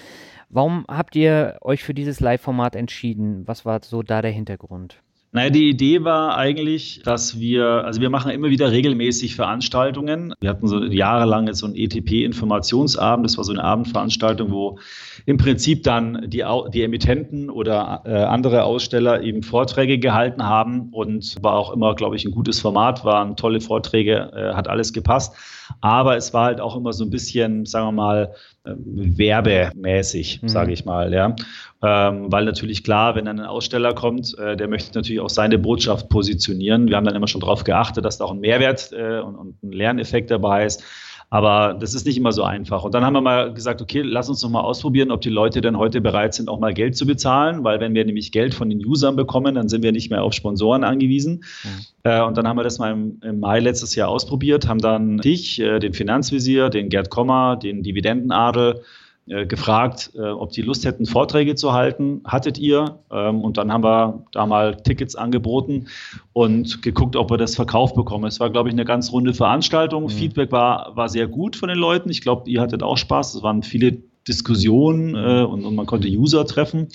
Warum 0.49 0.85
habt 0.87 1.15
ihr 1.15 1.57
euch 1.61 1.83
für 1.83 1.93
dieses 1.93 2.19
Live-Format 2.19 2.75
entschieden? 2.75 3.47
Was 3.47 3.65
war 3.65 3.81
so 3.83 4.03
da 4.03 4.21
der 4.21 4.31
Hintergrund? 4.31 5.01
Naja, 5.33 5.49
die 5.49 5.69
Idee 5.69 6.05
war 6.05 6.37
eigentlich, 6.37 7.01
dass 7.03 7.37
wir, 7.37 7.83
also 7.85 7.99
wir 7.99 8.09
machen 8.09 8.31
immer 8.31 8.49
wieder 8.49 8.71
regelmäßig 8.71 9.35
Veranstaltungen. 9.35 10.33
Wir 10.39 10.49
hatten 10.49 10.67
so 10.67 10.81
jahrelang 10.83 11.47
jetzt 11.47 11.59
so 11.59 11.67
ein 11.67 11.75
ETP-Informationsabend. 11.75 13.25
Das 13.25 13.37
war 13.37 13.43
so 13.43 13.51
eine 13.51 13.63
Abendveranstaltung, 13.63 14.51
wo 14.51 14.79
im 15.25 15.37
Prinzip 15.37 15.83
dann 15.83 16.29
die, 16.29 16.45
die 16.73 16.81
Emittenten 16.81 17.49
oder 17.49 18.03
äh, 18.05 18.13
andere 18.13 18.63
Aussteller 18.63 19.21
eben 19.21 19.43
Vorträge 19.43 19.99
gehalten 19.99 20.43
haben 20.43 20.89
und 20.91 21.35
war 21.41 21.53
auch 21.55 21.73
immer, 21.73 21.93
glaube 21.93 22.15
ich, 22.15 22.25
ein 22.25 22.31
gutes 22.31 22.61
Format, 22.61 23.03
waren 23.03 23.35
tolle 23.35 23.59
Vorträge, 23.59 24.31
äh, 24.33 24.53
hat 24.55 24.69
alles 24.69 24.93
gepasst. 24.93 25.35
Aber 25.81 26.17
es 26.17 26.33
war 26.33 26.45
halt 26.45 26.61
auch 26.61 26.75
immer 26.75 26.93
so 26.93 27.03
ein 27.03 27.09
bisschen, 27.09 27.65
sagen 27.65 27.87
wir 27.87 27.91
mal, 27.91 28.33
äh, 28.65 28.71
werbemäßig, 28.75 30.41
mhm. 30.41 30.47
sage 30.47 30.73
ich 30.73 30.85
mal, 30.85 31.13
ja. 31.13 31.35
Ähm, 31.83 32.31
weil 32.31 32.45
natürlich 32.45 32.83
klar, 32.83 33.15
wenn 33.15 33.25
dann 33.25 33.39
ein 33.39 33.45
Aussteller 33.45 33.93
kommt, 33.93 34.37
äh, 34.39 34.57
der 34.57 34.67
möchte 34.67 34.97
natürlich 34.97 35.21
auch 35.21 35.29
seine 35.29 35.59
Botschaft 35.59 36.09
positionieren. 36.09 36.87
Wir 36.87 36.97
haben 36.97 37.05
dann 37.05 37.15
immer 37.15 37.27
schon 37.27 37.41
darauf 37.41 37.63
geachtet, 37.63 38.03
dass 38.03 38.17
da 38.17 38.25
auch 38.25 38.31
ein 38.31 38.39
Mehrwert 38.39 38.91
äh, 38.93 39.19
und, 39.19 39.35
und 39.35 39.63
ein 39.63 39.71
Lerneffekt 39.71 40.31
dabei 40.31 40.65
ist. 40.65 40.83
Aber 41.29 41.75
das 41.77 41.93
ist 41.93 42.05
nicht 42.05 42.17
immer 42.17 42.31
so 42.31 42.43
einfach. 42.43 42.85
Und 42.85 42.93
dann 42.93 43.03
haben 43.03 43.11
wir 43.11 43.21
mal 43.21 43.53
gesagt, 43.53 43.81
okay, 43.81 44.01
lass 44.01 44.29
uns 44.29 44.41
noch 44.43 44.49
mal 44.49 44.61
ausprobieren, 44.61 45.11
ob 45.11 45.19
die 45.19 45.29
Leute 45.29 45.59
denn 45.59 45.77
heute 45.77 45.99
bereit 45.99 46.33
sind, 46.33 46.47
auch 46.47 46.59
mal 46.59 46.73
Geld 46.73 46.95
zu 46.95 47.05
bezahlen, 47.05 47.65
weil 47.65 47.81
wenn 47.81 47.93
wir 47.93 48.05
nämlich 48.05 48.31
Geld 48.31 48.53
von 48.53 48.69
den 48.69 48.85
Usern 48.85 49.17
bekommen, 49.17 49.55
dann 49.55 49.67
sind 49.67 49.83
wir 49.83 49.91
nicht 49.91 50.09
mehr 50.09 50.23
auf 50.23 50.33
Sponsoren 50.33 50.85
angewiesen. 50.85 51.43
Mhm. 51.63 51.69
Äh, 52.03 52.21
und 52.21 52.37
dann 52.37 52.47
haben 52.47 52.57
wir 52.57 52.63
das 52.63 52.79
mal 52.79 52.93
im, 52.93 53.19
im, 53.23 53.41
Mai 53.41 53.59
letztes 53.59 53.93
Jahr 53.95 54.07
ausprobiert, 54.07 54.69
haben 54.69 54.79
dann 54.79 55.17
dich, 55.17 55.59
äh, 55.59 55.79
den 55.79 55.93
Finanzvisier, 55.93 56.69
den 56.69 56.87
Gerd 56.87 57.09
Kommer, 57.09 57.57
den 57.57 57.83
Dividendenadel, 57.83 58.83
äh, 59.29 59.45
gefragt, 59.45 60.11
äh, 60.15 60.21
ob 60.21 60.51
die 60.51 60.61
Lust 60.61 60.85
hätten, 60.85 61.05
Vorträge 61.05 61.55
zu 61.55 61.73
halten. 61.73 62.21
Hattet 62.25 62.57
ihr? 62.57 62.99
Ähm, 63.11 63.41
und 63.41 63.57
dann 63.57 63.71
haben 63.71 63.83
wir 63.83 64.25
da 64.31 64.45
mal 64.45 64.77
Tickets 64.77 65.15
angeboten 65.15 65.87
und 66.33 66.81
geguckt, 66.81 67.15
ob 67.15 67.29
wir 67.29 67.37
das 67.37 67.55
verkauft 67.55 67.95
bekommen. 67.95 68.25
Es 68.25 68.39
war, 68.39 68.49
glaube 68.49 68.69
ich, 68.69 68.73
eine 68.73 68.85
ganz 68.85 69.11
runde 69.11 69.33
Veranstaltung. 69.33 70.03
Mhm. 70.03 70.09
Feedback 70.09 70.51
war, 70.51 70.95
war 70.95 71.09
sehr 71.09 71.27
gut 71.27 71.55
von 71.55 71.69
den 71.69 71.77
Leuten. 71.77 72.09
Ich 72.09 72.21
glaube, 72.21 72.49
ihr 72.49 72.61
hattet 72.61 72.83
auch 72.83 72.97
Spaß. 72.97 73.35
Es 73.35 73.43
waren 73.43 73.63
viele 73.63 73.97
Diskussionen 74.27 75.15
äh, 75.15 75.43
und, 75.43 75.65
und 75.65 75.75
man 75.75 75.85
konnte 75.85 76.07
User 76.07 76.45
treffen. 76.45 76.87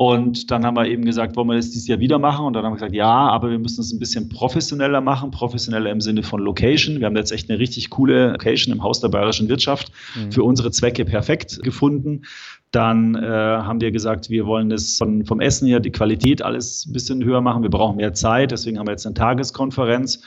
Und 0.00 0.50
dann 0.50 0.64
haben 0.64 0.78
wir 0.78 0.86
eben 0.86 1.04
gesagt, 1.04 1.36
wollen 1.36 1.48
wir 1.48 1.56
das 1.56 1.72
dieses 1.72 1.86
Jahr 1.86 2.00
wieder 2.00 2.18
machen? 2.18 2.46
Und 2.46 2.54
dann 2.54 2.64
haben 2.64 2.72
wir 2.72 2.76
gesagt, 2.76 2.94
ja, 2.94 3.06
aber 3.06 3.50
wir 3.50 3.58
müssen 3.58 3.82
es 3.82 3.92
ein 3.92 3.98
bisschen 3.98 4.30
professioneller 4.30 5.02
machen, 5.02 5.30
professioneller 5.30 5.90
im 5.90 6.00
Sinne 6.00 6.22
von 6.22 6.40
Location. 6.40 7.00
Wir 7.00 7.06
haben 7.06 7.16
jetzt 7.16 7.32
echt 7.32 7.50
eine 7.50 7.58
richtig 7.58 7.90
coole 7.90 8.30
Location 8.30 8.72
im 8.72 8.82
Haus 8.82 9.00
der 9.00 9.08
bayerischen 9.08 9.50
Wirtschaft 9.50 9.92
mhm. 10.16 10.32
für 10.32 10.42
unsere 10.42 10.70
Zwecke 10.70 11.04
perfekt 11.04 11.62
gefunden. 11.62 12.22
Dann 12.70 13.14
äh, 13.14 13.20
haben 13.20 13.82
wir 13.82 13.90
gesagt, 13.90 14.30
wir 14.30 14.46
wollen 14.46 14.70
das 14.70 14.96
von, 14.96 15.26
vom 15.26 15.42
Essen 15.42 15.68
her, 15.68 15.80
die 15.80 15.92
Qualität 15.92 16.40
alles 16.40 16.86
ein 16.86 16.94
bisschen 16.94 17.22
höher 17.22 17.42
machen. 17.42 17.62
Wir 17.62 17.68
brauchen 17.68 17.96
mehr 17.96 18.14
Zeit, 18.14 18.52
deswegen 18.52 18.78
haben 18.78 18.86
wir 18.86 18.92
jetzt 18.92 19.04
eine 19.04 19.12
Tageskonferenz. 19.12 20.22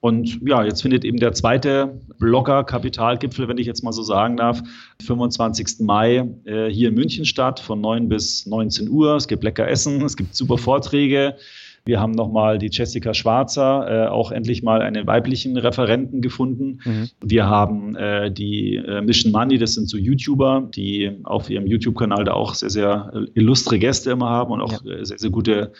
Und 0.00 0.40
ja, 0.46 0.64
jetzt 0.64 0.82
findet 0.82 1.04
eben 1.04 1.18
der 1.18 1.32
zweite 1.32 2.00
Blogger-Kapitalgipfel, 2.18 3.48
wenn 3.48 3.58
ich 3.58 3.66
jetzt 3.66 3.82
mal 3.82 3.92
so 3.92 4.02
sagen 4.02 4.36
darf, 4.36 4.62
25. 5.04 5.80
Mai 5.80 6.28
äh, 6.44 6.68
hier 6.68 6.88
in 6.88 6.94
München 6.94 7.24
statt, 7.24 7.60
von 7.60 7.80
9 7.80 8.08
bis 8.08 8.46
19 8.46 8.88
Uhr. 8.88 9.16
Es 9.16 9.28
gibt 9.28 9.42
lecker 9.42 9.68
Essen, 9.68 10.02
es 10.02 10.16
gibt 10.16 10.34
super 10.34 10.58
Vorträge. 10.58 11.36
Wir 11.84 12.00
haben 12.00 12.12
nochmal 12.12 12.58
die 12.58 12.68
Jessica 12.70 13.14
Schwarzer, 13.14 14.06
äh, 14.06 14.08
auch 14.08 14.32
endlich 14.32 14.64
mal 14.64 14.82
einen 14.82 15.06
weiblichen 15.06 15.56
Referenten 15.56 16.20
gefunden. 16.20 16.80
Mhm. 16.84 17.10
Wir 17.24 17.46
haben 17.46 17.94
äh, 17.94 18.30
die 18.30 18.74
äh, 18.74 19.00
Mission 19.02 19.30
Money, 19.30 19.56
das 19.56 19.74
sind 19.74 19.88
so 19.88 19.96
YouTuber, 19.96 20.68
die 20.74 21.12
auf 21.22 21.48
ihrem 21.48 21.66
YouTube-Kanal 21.68 22.24
da 22.24 22.32
auch 22.32 22.54
sehr, 22.54 22.70
sehr 22.70 23.12
illustre 23.34 23.78
Gäste 23.78 24.10
immer 24.10 24.28
haben 24.28 24.50
und 24.50 24.60
auch 24.62 24.72
ja. 24.84 25.04
sehr, 25.04 25.18
sehr 25.18 25.30
gute 25.30 25.72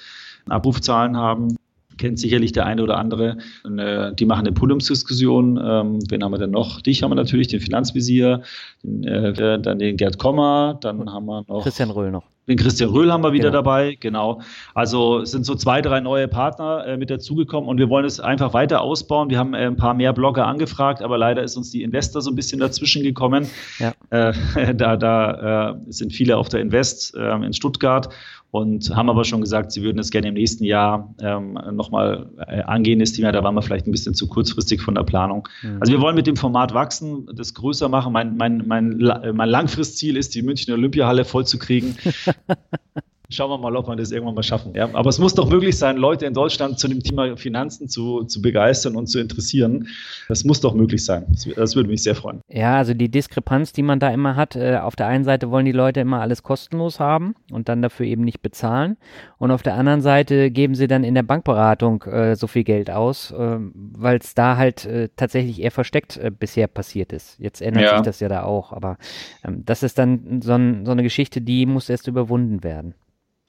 Abrufzahlen 0.49 1.17
haben 1.17 1.57
kennt 1.99 2.19
sicherlich 2.19 2.53
der 2.53 2.67
eine 2.67 2.83
oder 2.83 2.99
andere. 2.99 3.39
Eine, 3.65 4.15
die 4.15 4.27
machen 4.27 4.47
eine 4.47 4.53
Podiumsdiskussion. 4.53 5.57
Ähm, 5.57 5.99
wen 6.09 6.23
haben 6.23 6.33
wir 6.33 6.39
denn 6.39 6.51
noch? 6.51 6.81
Dich 6.81 7.03
haben 7.03 7.11
wir 7.11 7.17
natürlich, 7.17 7.49
den 7.49 7.61
Finanzvisier, 7.61 8.43
den, 8.83 9.05
äh, 9.05 9.61
dann 9.61 9.79
den 9.79 9.97
Gerd 9.97 10.19
Kommer, 10.19 10.79
dann 10.81 11.11
haben 11.13 11.27
wir 11.27 11.45
noch. 11.49 11.63
Christian 11.63 11.91
Röhl 11.91 12.11
noch. 12.11 12.25
Den 12.49 12.57
Christian 12.57 12.91
Röhl 12.91 13.13
haben 13.13 13.25
wir 13.25 13.33
wieder 13.33 13.51
genau. 13.51 13.63
dabei, 13.63 13.97
genau. 13.99 14.41
Also 14.73 15.21
es 15.21 15.33
sind 15.33 15.45
so 15.45 15.57
zwei, 15.57 15.83
drei 15.83 15.99
neue 15.99 16.29
Partner 16.29 16.87
äh, 16.87 16.97
mit 16.97 17.11
dazugekommen 17.11 17.69
und 17.69 17.79
wir 17.79 17.89
wollen 17.89 18.05
es 18.05 18.21
einfach 18.21 18.55
weiter 18.55 18.83
ausbauen. 18.83 19.31
Wir 19.31 19.39
haben 19.39 19.55
äh, 19.55 19.67
ein 19.67 19.77
paar 19.77 19.95
mehr 19.95 20.13
Blogger 20.13 20.47
angefragt, 20.47 21.03
aber 21.03 21.19
leider 21.19 21.43
ist 21.43 21.57
uns 21.57 21.73
die 21.73 21.83
Investor 21.83 22.23
so 22.23 22.31
ein 22.31 22.37
bisschen 22.37 22.61
dazwischen 22.61 23.03
gekommen. 23.03 23.49
Ja. 23.79 23.93
Äh, 24.11 24.75
da 24.77 24.97
da 24.97 25.71
äh, 25.71 25.77
sind 25.89 26.13
viele 26.13 26.37
auf 26.37 26.49
der 26.49 26.61
Invest 26.61 27.17
ähm, 27.19 27.43
in 27.43 27.53
Stuttgart 27.53 28.11
und 28.51 28.95
haben 28.95 29.11
aber 29.11 29.25
schon 29.25 29.41
gesagt, 29.41 29.73
sie 29.73 29.83
würden 29.83 29.99
es 29.99 30.11
gerne 30.11 30.29
im 30.29 30.35
nächsten 30.35 30.65
Jahr 30.65 31.15
ähm, 31.21 31.59
nochmal 31.73 32.31
äh, 32.47 32.63
angehen. 32.63 33.01
Das 33.01 33.13
Thema, 33.13 33.33
da 33.33 33.43
waren 33.43 33.55
wir 33.55 33.63
vielleicht 33.63 33.87
ein 33.87 33.91
bisschen 33.91 34.15
zu 34.15 34.29
kurzfristig 34.29 34.81
von 34.81 34.95
der 34.95 35.03
Planung. 35.03 35.49
Mhm. 35.63 35.79
Also 35.81 35.93
wir 35.93 36.01
wollen 36.01 36.15
mit 36.15 36.27
dem 36.27 36.37
Format 36.37 36.73
wachsen, 36.73 37.29
das 37.35 37.55
größer 37.55 37.89
machen. 37.89 38.13
Mein, 38.13 38.37
mein, 38.37 38.65
mein, 38.67 38.99
mein 38.99 39.49
Langfristziel 39.49 40.17
ist, 40.17 40.35
die 40.35 40.43
Münchner 40.43 40.75
Olympiahalle 40.75 41.25
voll 41.25 41.47
zu 41.47 41.59
kriegen. 41.59 41.97
Schauen 43.29 43.51
wir 43.51 43.59
mal, 43.59 43.75
ob 43.75 43.89
wir 43.89 43.97
das 43.97 44.13
irgendwann 44.13 44.37
mal 44.37 44.43
schaffen. 44.43 44.73
Ja? 44.75 44.89
Aber 44.93 45.09
es 45.09 45.19
muss 45.19 45.35
doch 45.35 45.49
möglich 45.51 45.77
sein, 45.77 45.97
Leute 45.97 46.27
in 46.27 46.35
Deutschland 46.35 46.79
zu 46.79 46.87
dem 46.87 47.03
Thema 47.03 47.37
Finanzen 47.37 47.89
zu, 47.89 48.23
zu 48.25 48.41
begeistern 48.41 48.95
und 48.95 49.09
zu 49.09 49.19
interessieren. 49.19 49.89
Das 50.29 50.45
muss 50.45 50.61
doch 50.61 50.75
möglich 50.75 51.05
sein. 51.05 51.27
Das, 51.29 51.47
das, 51.57 51.75
würde 51.75 51.89
mich 51.89 52.05
sehr 52.05 52.15
freuen. 52.15 52.41
Ja, 52.49 52.77
also 52.77 52.95
die 52.95 53.09
Diskrepanz, 53.09 53.73
die 53.73 53.83
man 53.83 53.99
da 53.99 54.11
immer 54.11 54.37
hat, 54.37 54.55
äh, 54.55 54.77
auf 54.77 54.95
der 54.95 55.09
einen 55.09 55.25
Seite 55.25 55.51
wollen 55.51 55.67
die 55.67 55.73
Leute 55.73 56.01
immer 56.01 56.21
alles 56.21 56.45
kostenlos 56.45 57.01
haben 57.01 57.35
und 57.51 57.69
dann 57.69 57.83
dafür 57.83 58.07
eben 58.07 58.23
nicht 58.23 58.43
bezahlen. 58.43 58.97
Und 59.39 59.51
auf 59.51 59.63
der 59.63 59.75
anderen 59.75 60.03
Seite 60.03 60.53
geben 60.53 60.77
sie 60.77 60.87
dann 60.87 61.03
in 61.03 61.15
der 61.15 61.25
Bankberatung 61.25 62.03
äh, 62.05 62.37
so 62.37 62.47
viel 62.47 62.63
Geld 62.63 62.91
aus, 62.91 63.33
äh, 63.33 63.59
weil 63.61 64.19
es 64.19 64.35
da 64.35 64.57
halt 64.57 64.85
äh, 64.85 65.09
tatsächlich 65.17 65.61
eher 65.61 65.73
versteckt 65.73 66.17
äh, 66.17 66.31
bisher 66.31 66.69
passiert 66.69 67.13
ist. 67.13 67.39
Jetzt 67.41 67.61
ändert 67.61 67.83
ja. 67.83 67.97
sich 67.97 68.05
das 68.05 68.21
ja 68.21 68.29
da 68.29 68.45
auch. 68.45 68.73
Aber 68.73 68.99
ähm, 69.45 69.65
das 69.65 69.83
ist 69.83 69.99
dann 69.99 70.41
so, 70.43 70.53
ein, 70.53 70.87
so 70.87 70.93
eine 70.93 71.03
Geschichte, 71.03 71.41
die 71.41 71.67
muss 71.67 71.89
erst 71.89 72.07
überwunden 72.07 72.63
werden. 72.63 72.95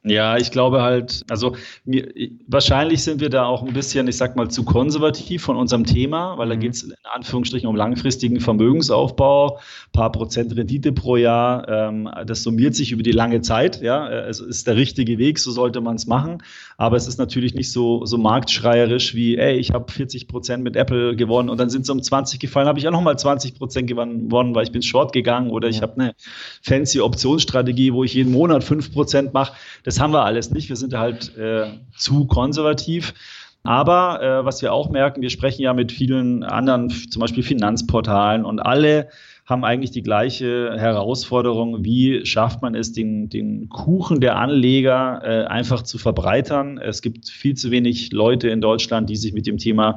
Ja, 0.03 0.37
ich 0.37 0.51
glaube 0.51 0.83
halt, 0.83 1.25
also 1.29 1.55
mir, 1.83 2.07
wahrscheinlich 2.47 3.03
sind 3.03 3.19
wir 3.19 3.29
da 3.29 3.45
auch 3.45 3.63
ein 3.63 3.73
bisschen, 3.73 4.07
ich 4.07 4.15
sag 4.15 4.35
mal, 4.37 4.49
zu 4.49 4.63
konservativ 4.63 5.43
von 5.43 5.57
unserem 5.57 5.83
Thema, 5.83 6.37
weil 6.37 6.47
da 6.47 6.55
mhm. 6.55 6.59
geht 6.59 6.73
es 6.75 6.83
in 6.83 6.93
Anführungsstrichen 7.13 7.67
um 7.67 7.75
langfristigen 7.75 8.39
Vermögensaufbau, 8.39 9.59
paar 9.91 10.11
Prozent 10.11 10.55
Rendite 10.55 10.93
pro 10.93 11.17
Jahr. 11.17 11.67
Ähm, 11.67 12.09
das 12.25 12.43
summiert 12.43 12.75
sich 12.75 12.91
über 12.91 13.03
die 13.03 13.11
lange 13.11 13.41
Zeit. 13.41 13.81
Ja, 13.81 14.09
es 14.09 14.39
ist 14.39 14.67
der 14.67 14.77
richtige 14.77 15.17
Weg, 15.17 15.39
so 15.39 15.51
sollte 15.51 15.81
man 15.81 15.95
es 15.95 16.07
machen. 16.07 16.43
Aber 16.79 16.95
es 16.95 17.07
ist 17.07 17.17
natürlich 17.17 17.55
nicht 17.55 17.71
so, 17.71 18.05
so 18.05 18.19
marktschreierisch 18.19 19.15
wie, 19.15 19.35
ey, 19.35 19.57
ich 19.57 19.73
habe 19.73 19.91
40 19.91 20.27
Prozent 20.27 20.63
mit 20.63 20.75
Apple 20.75 21.15
gewonnen 21.15 21.49
und 21.49 21.59
dann 21.59 21.71
sind 21.71 21.87
sie 21.87 21.91
um 21.91 22.03
20 22.03 22.39
gefallen, 22.39 22.67
habe 22.67 22.77
ich 22.77 22.87
auch 22.87 22.91
nochmal 22.91 23.17
20 23.17 23.55
Prozent 23.55 23.87
gewonnen, 23.87 24.53
weil 24.53 24.63
ich 24.63 24.71
bin 24.71 24.83
short 24.83 25.11
gegangen 25.11 25.49
oder 25.49 25.67
ich 25.67 25.81
habe 25.81 25.99
eine 25.99 26.13
fancy 26.61 27.01
Optionsstrategie, 27.01 27.93
wo 27.93 28.03
ich 28.03 28.13
jeden 28.13 28.31
Monat 28.31 28.63
5 28.63 28.93
Prozent 28.93 29.33
mache. 29.33 29.53
Das 29.83 29.99
haben 29.99 30.13
wir 30.13 30.23
alles 30.23 30.51
nicht. 30.51 30.69
Wir 30.69 30.75
sind 30.75 30.93
halt 30.93 31.35
äh, 31.35 31.65
zu 31.97 32.27
konservativ. 32.27 33.15
Aber 33.63 34.21
äh, 34.21 34.45
was 34.45 34.61
wir 34.61 34.71
auch 34.71 34.89
merken, 34.89 35.21
wir 35.21 35.31
sprechen 35.31 35.63
ja 35.63 35.73
mit 35.73 35.91
vielen 35.91 36.43
anderen, 36.43 36.89
zum 36.89 37.19
Beispiel 37.19 37.43
Finanzportalen 37.43 38.45
und 38.45 38.59
alle 38.59 39.09
haben 39.47 39.63
eigentlich 39.63 39.91
die 39.91 40.03
gleiche 40.03 40.75
Herausforderung. 40.77 41.83
Wie 41.85 42.25
schafft 42.25 42.61
man 42.61 42.75
es, 42.75 42.91
den, 42.91 43.29
den 43.29 43.69
Kuchen 43.69 44.19
der 44.19 44.35
Anleger 44.35 45.21
äh, 45.23 45.45
einfach 45.45 45.83
zu 45.83 45.97
verbreitern? 45.97 46.77
Es 46.77 47.01
gibt 47.01 47.29
viel 47.29 47.55
zu 47.55 47.71
wenig 47.71 48.11
Leute 48.11 48.49
in 48.49 48.59
Deutschland, 48.59 49.09
die 49.09 49.15
sich 49.15 49.33
mit 49.33 49.47
dem 49.47 49.57
Thema 49.57 49.95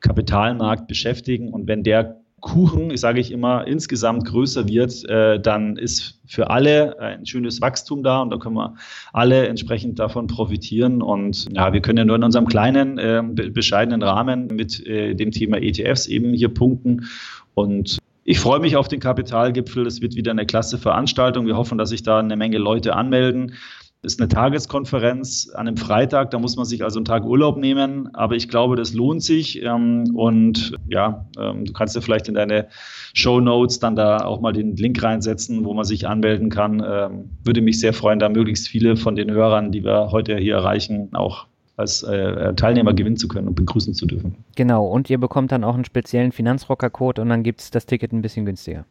Kapitalmarkt 0.00 0.88
beschäftigen. 0.88 1.52
Und 1.52 1.68
wenn 1.68 1.84
der 1.84 2.20
Kuchen, 2.40 2.90
ich 2.90 3.00
sage 3.00 3.20
ich 3.20 3.32
immer, 3.32 3.66
insgesamt 3.66 4.24
größer 4.24 4.68
wird, 4.68 5.08
äh, 5.08 5.40
dann 5.40 5.76
ist 5.76 6.20
für 6.26 6.50
alle 6.50 6.98
ein 6.98 7.26
schönes 7.26 7.60
Wachstum 7.60 8.02
da 8.02 8.20
und 8.22 8.30
da 8.30 8.36
können 8.36 8.54
wir 8.56 8.74
alle 9.12 9.46
entsprechend 9.46 10.00
davon 10.00 10.26
profitieren. 10.26 11.02
Und 11.02 11.46
ja, 11.52 11.72
wir 11.72 11.80
können 11.80 11.98
ja 11.98 12.04
nur 12.04 12.16
in 12.16 12.24
unserem 12.24 12.46
kleinen, 12.46 12.98
äh, 12.98 13.22
bescheidenen 13.50 14.02
Rahmen 14.02 14.48
mit 14.48 14.84
äh, 14.86 15.14
dem 15.14 15.30
Thema 15.30 15.58
ETFs 15.58 16.06
eben 16.06 16.32
hier 16.32 16.48
punkten. 16.48 17.06
Und 17.54 17.97
ich 18.30 18.40
freue 18.40 18.60
mich 18.60 18.76
auf 18.76 18.88
den 18.88 19.00
Kapitalgipfel. 19.00 19.86
Es 19.86 20.02
wird 20.02 20.14
wieder 20.14 20.32
eine 20.32 20.44
klasse 20.44 20.76
Veranstaltung. 20.76 21.46
Wir 21.46 21.56
hoffen, 21.56 21.78
dass 21.78 21.88
sich 21.88 22.02
da 22.02 22.18
eine 22.18 22.36
Menge 22.36 22.58
Leute 22.58 22.94
anmelden 22.94 23.54
ist 24.02 24.20
eine 24.20 24.28
Tageskonferenz 24.28 25.50
an 25.52 25.66
einem 25.66 25.76
Freitag, 25.76 26.30
da 26.30 26.38
muss 26.38 26.56
man 26.56 26.64
sich 26.64 26.84
also 26.84 27.00
einen 27.00 27.04
Tag 27.04 27.24
Urlaub 27.24 27.56
nehmen, 27.56 28.14
aber 28.14 28.36
ich 28.36 28.48
glaube, 28.48 28.76
das 28.76 28.94
lohnt 28.94 29.24
sich 29.24 29.60
ähm, 29.60 30.14
und 30.14 30.76
ja, 30.88 31.26
ähm, 31.36 31.64
du 31.64 31.72
kannst 31.72 31.96
ja 31.96 32.00
vielleicht 32.00 32.28
in 32.28 32.34
deine 32.34 32.68
Show 33.12 33.40
Notes 33.40 33.80
dann 33.80 33.96
da 33.96 34.18
auch 34.18 34.40
mal 34.40 34.52
den 34.52 34.76
Link 34.76 35.02
reinsetzen, 35.02 35.64
wo 35.64 35.74
man 35.74 35.84
sich 35.84 36.06
anmelden 36.06 36.48
kann. 36.48 36.80
Ähm, 36.86 37.30
würde 37.42 37.60
mich 37.60 37.80
sehr 37.80 37.92
freuen, 37.92 38.20
da 38.20 38.28
möglichst 38.28 38.68
viele 38.68 38.96
von 38.96 39.16
den 39.16 39.32
Hörern, 39.32 39.72
die 39.72 39.82
wir 39.82 40.12
heute 40.12 40.36
hier 40.36 40.54
erreichen, 40.54 41.08
auch 41.14 41.47
als 41.78 42.02
äh, 42.02 42.54
Teilnehmer 42.54 42.92
gewinnen 42.92 43.16
zu 43.16 43.28
können 43.28 43.48
und 43.48 43.54
begrüßen 43.54 43.94
zu 43.94 44.04
dürfen. 44.04 44.34
Genau, 44.56 44.84
und 44.86 45.08
ihr 45.08 45.18
bekommt 45.18 45.52
dann 45.52 45.62
auch 45.62 45.74
einen 45.74 45.84
speziellen 45.84 46.32
Finanzrocker-Code 46.32 47.22
und 47.22 47.28
dann 47.28 47.44
gibt 47.44 47.60
es 47.60 47.70
das 47.70 47.86
Ticket 47.86 48.12
ein 48.12 48.20
bisschen 48.20 48.44
günstiger. 48.44 48.84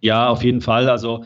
Ja, 0.00 0.28
auf 0.28 0.42
jeden 0.42 0.60
Fall. 0.60 0.90
Also 0.90 1.24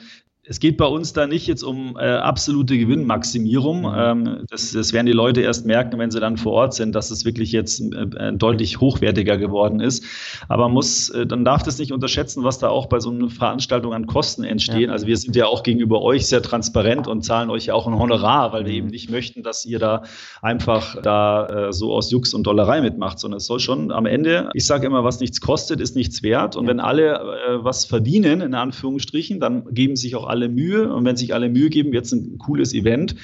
es 0.49 0.61
geht 0.61 0.78
bei 0.78 0.86
uns 0.86 1.12
da 1.12 1.26
nicht 1.26 1.46
jetzt 1.46 1.62
um 1.62 1.96
äh, 1.99 2.07
absolute 2.07 2.78
Gewinnmaximierung. 2.78 3.80
Mhm. 3.80 3.94
Ähm, 3.96 4.44
das, 4.49 4.72
das, 4.72 4.94
werden 4.94 5.05
die 5.05 5.12
Leute 5.12 5.42
erst 5.42 5.66
merken, 5.66 5.99
wenn 5.99 6.11
sie 6.11 6.20
dann 6.20 6.38
vor 6.38 6.53
Ort 6.53 6.74
sind, 6.74 6.94
dass 6.94 7.11
es 7.11 7.26
wirklich 7.26 7.53
jetzt 7.53 7.80
äh, 7.80 8.32
deutlich 8.32 8.80
hochwertiger 8.80 9.36
geworden 9.36 9.80
ist. 9.80 10.05
Aber 10.49 10.64
man 10.64 10.72
muss, 10.72 11.11
äh, 11.11 11.26
dann 11.26 11.44
darf 11.44 11.62
das 11.64 11.78
nicht 11.78 11.92
unterschätzen, 11.92 12.44
was 12.44 12.59
da 12.59 12.70
auch 12.70 12.86
bei 12.86 12.99
so 12.99 13.11
einer 13.11 13.28
Veranstaltung 13.28 13.92
an 13.92 14.07
Kosten 14.07 14.42
entstehen. 14.42 14.88
Ja. 14.88 14.92
Also 14.92 15.07
wir 15.07 15.18
sind 15.18 15.36
ja 15.36 15.46
auch 15.46 15.62
gegenüber 15.62 16.01
euch 16.01 16.26
sehr 16.26 16.40
transparent 16.40 17.07
und 17.09 17.22
zahlen 17.22 17.51
euch 17.51 17.66
ja 17.66 17.74
auch 17.74 17.86
ein 17.86 17.99
Honorar, 17.99 18.53
weil 18.55 18.64
wir 18.64 18.72
eben 18.72 18.88
nicht 18.88 19.11
möchten, 19.11 19.42
dass 19.42 19.66
ihr 19.66 19.78
da 19.78 20.03
einfach 20.40 21.01
da 21.03 21.68
äh, 21.68 21.72
so 21.74 21.92
aus 21.92 22.11
Jux 22.11 22.32
und 22.32 22.44
Dollerei 22.46 22.80
mitmacht, 22.80 23.18
sondern 23.18 23.36
es 23.36 23.46
soll 23.46 23.61
schon 23.61 23.92
am 23.92 24.07
Ende, 24.07 24.49
ich 24.55 24.64
sage 24.64 24.86
immer, 24.86 25.05
was 25.05 25.20
nichts 25.20 25.42
kostet, 25.42 25.80
ist 25.82 25.94
nichts 25.94 26.22
wert. 26.22 26.57
Und 26.57 26.66
wenn 26.66 26.80
alle 26.80 27.16
äh, 27.16 27.64
was 27.64 27.84
verdienen, 27.84 28.40
in 28.40 28.55
Anführungsstrichen, 28.55 29.40
dann 29.40 29.64
geben 29.74 29.94
sich 29.94 30.16
auch 30.16 30.26
alle 30.26 30.38
alle 30.39 30.49
Mühe 30.49 30.93
und 30.93 31.05
wenn 31.05 31.16
sich 31.16 31.34
alle 31.34 31.49
Mühe 31.49 31.68
geben, 31.68 31.93
wird 31.93 32.07
es 32.07 32.12
ein 32.12 32.39
cooles 32.39 32.72
Event. 32.72 33.16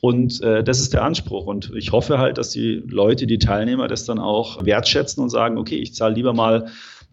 Und 0.00 0.42
äh, 0.42 0.62
das 0.62 0.80
ist 0.80 0.92
der 0.92 1.04
Anspruch. 1.04 1.46
Und 1.46 1.72
ich 1.74 1.92
hoffe 1.92 2.18
halt, 2.18 2.38
dass 2.38 2.50
die 2.50 2.82
Leute, 2.86 3.26
die 3.26 3.38
Teilnehmer 3.38 3.88
das 3.88 4.04
dann 4.04 4.18
auch 4.18 4.64
wertschätzen 4.64 5.22
und 5.22 5.30
sagen, 5.30 5.58
okay, 5.58 5.76
ich 5.76 5.94
zahle 5.94 6.14
lieber 6.14 6.34
mal 6.34 6.66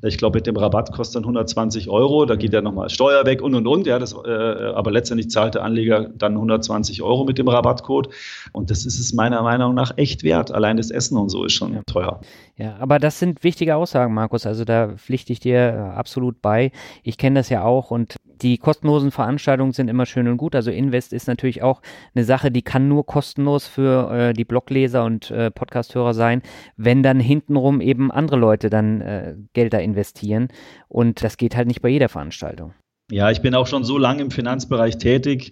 ich 0.10 0.18
glaube, 0.18 0.38
mit 0.38 0.48
dem 0.48 0.58
Rabatt 0.58 0.92
kostet 0.92 1.16
dann 1.18 1.24
120 1.24 1.90
Euro, 1.90 2.26
da 2.26 2.36
geht 2.36 2.52
ja 2.52 2.62
nochmal 2.62 2.90
Steuer 2.90 3.26
weg 3.26 3.42
und 3.42 3.56
und 3.56 3.68
und. 3.68 3.88
Ja, 3.88 4.00
das, 4.00 4.14
äh, 4.14 4.30
aber 4.30 4.92
letztendlich 4.92 5.30
zahlt 5.30 5.56
der 5.56 5.64
Anleger 5.64 6.10
dann 6.10 6.34
120 6.34 7.02
Euro 7.02 7.24
mit 7.24 7.38
dem 7.38 7.48
Rabattcode. 7.48 8.10
Und 8.52 8.70
das 8.70 8.86
ist 8.86 9.00
es 9.00 9.14
meiner 9.14 9.42
Meinung 9.44 9.74
nach 9.74 9.98
echt 9.98 10.24
wert. 10.24 10.52
Allein 10.52 10.78
das 10.78 10.92
Essen 10.92 11.18
und 11.18 11.30
so 11.30 11.46
ist 11.46 11.54
schon 11.54 11.74
ja. 11.74 11.82
teuer. 11.86 12.20
Ja, 12.58 12.76
aber 12.80 13.00
das 13.00 13.20
sind 13.20 13.44
wichtige 13.44 13.76
Aussagen, 13.76 14.14
Markus. 14.14 14.46
Also 14.46 14.66
da 14.66 14.90
pflichte 14.90 15.32
ich 15.32 15.40
dir 15.40 15.58
äh, 15.58 15.98
absolut 15.98 16.42
bei. 16.42 16.72
Ich 17.04 17.18
kenne 17.18 17.40
das 17.40 17.50
ja 17.50 17.64
auch 17.64 17.90
und 17.90 18.18
die 18.44 18.58
kostenlosen 18.58 19.12
Veranstaltungen 19.12 19.72
sind 19.72 19.88
immer 19.88 20.06
schön 20.06 20.28
und 20.28 20.38
gut. 20.38 20.56
Also 20.56 20.70
Invest 20.70 21.14
ist 21.14 21.28
natürlich 21.28 21.64
auch 21.64 21.82
eine 22.14 22.26
Sache, 22.26 22.52
die 22.52 22.62
kann 22.62 22.88
nur 22.88 23.06
kostenlos 23.06 23.66
für 23.66 24.12
äh, 24.12 24.34
die 24.34 24.46
Blogleser 24.46 25.06
und 25.06 25.32
äh, 25.32 25.50
Podcasthörer 25.50 26.14
sein, 26.14 26.42
wenn 26.76 27.02
dann 27.02 27.20
hintenrum 27.20 27.82
eben 27.82 28.12
andere 28.12 28.38
Leute 28.38 28.70
dann 28.70 29.02
äh, 29.02 29.36
Gelder 29.54 29.82
investieren. 29.82 30.50
Und 30.90 31.24
das 31.24 31.38
geht 31.38 31.56
halt 31.56 31.68
nicht 31.68 31.82
bei 31.82 31.90
jeder 31.90 32.10
Veranstaltung. 32.10 32.74
Ja, 33.10 33.32
ich 33.32 33.42
bin 33.42 33.56
auch 33.56 33.68
schon 33.68 33.84
so 33.84 33.98
lange 33.98 34.22
im 34.22 34.32
Finanzbereich 34.32 34.98
tätig 34.98 35.52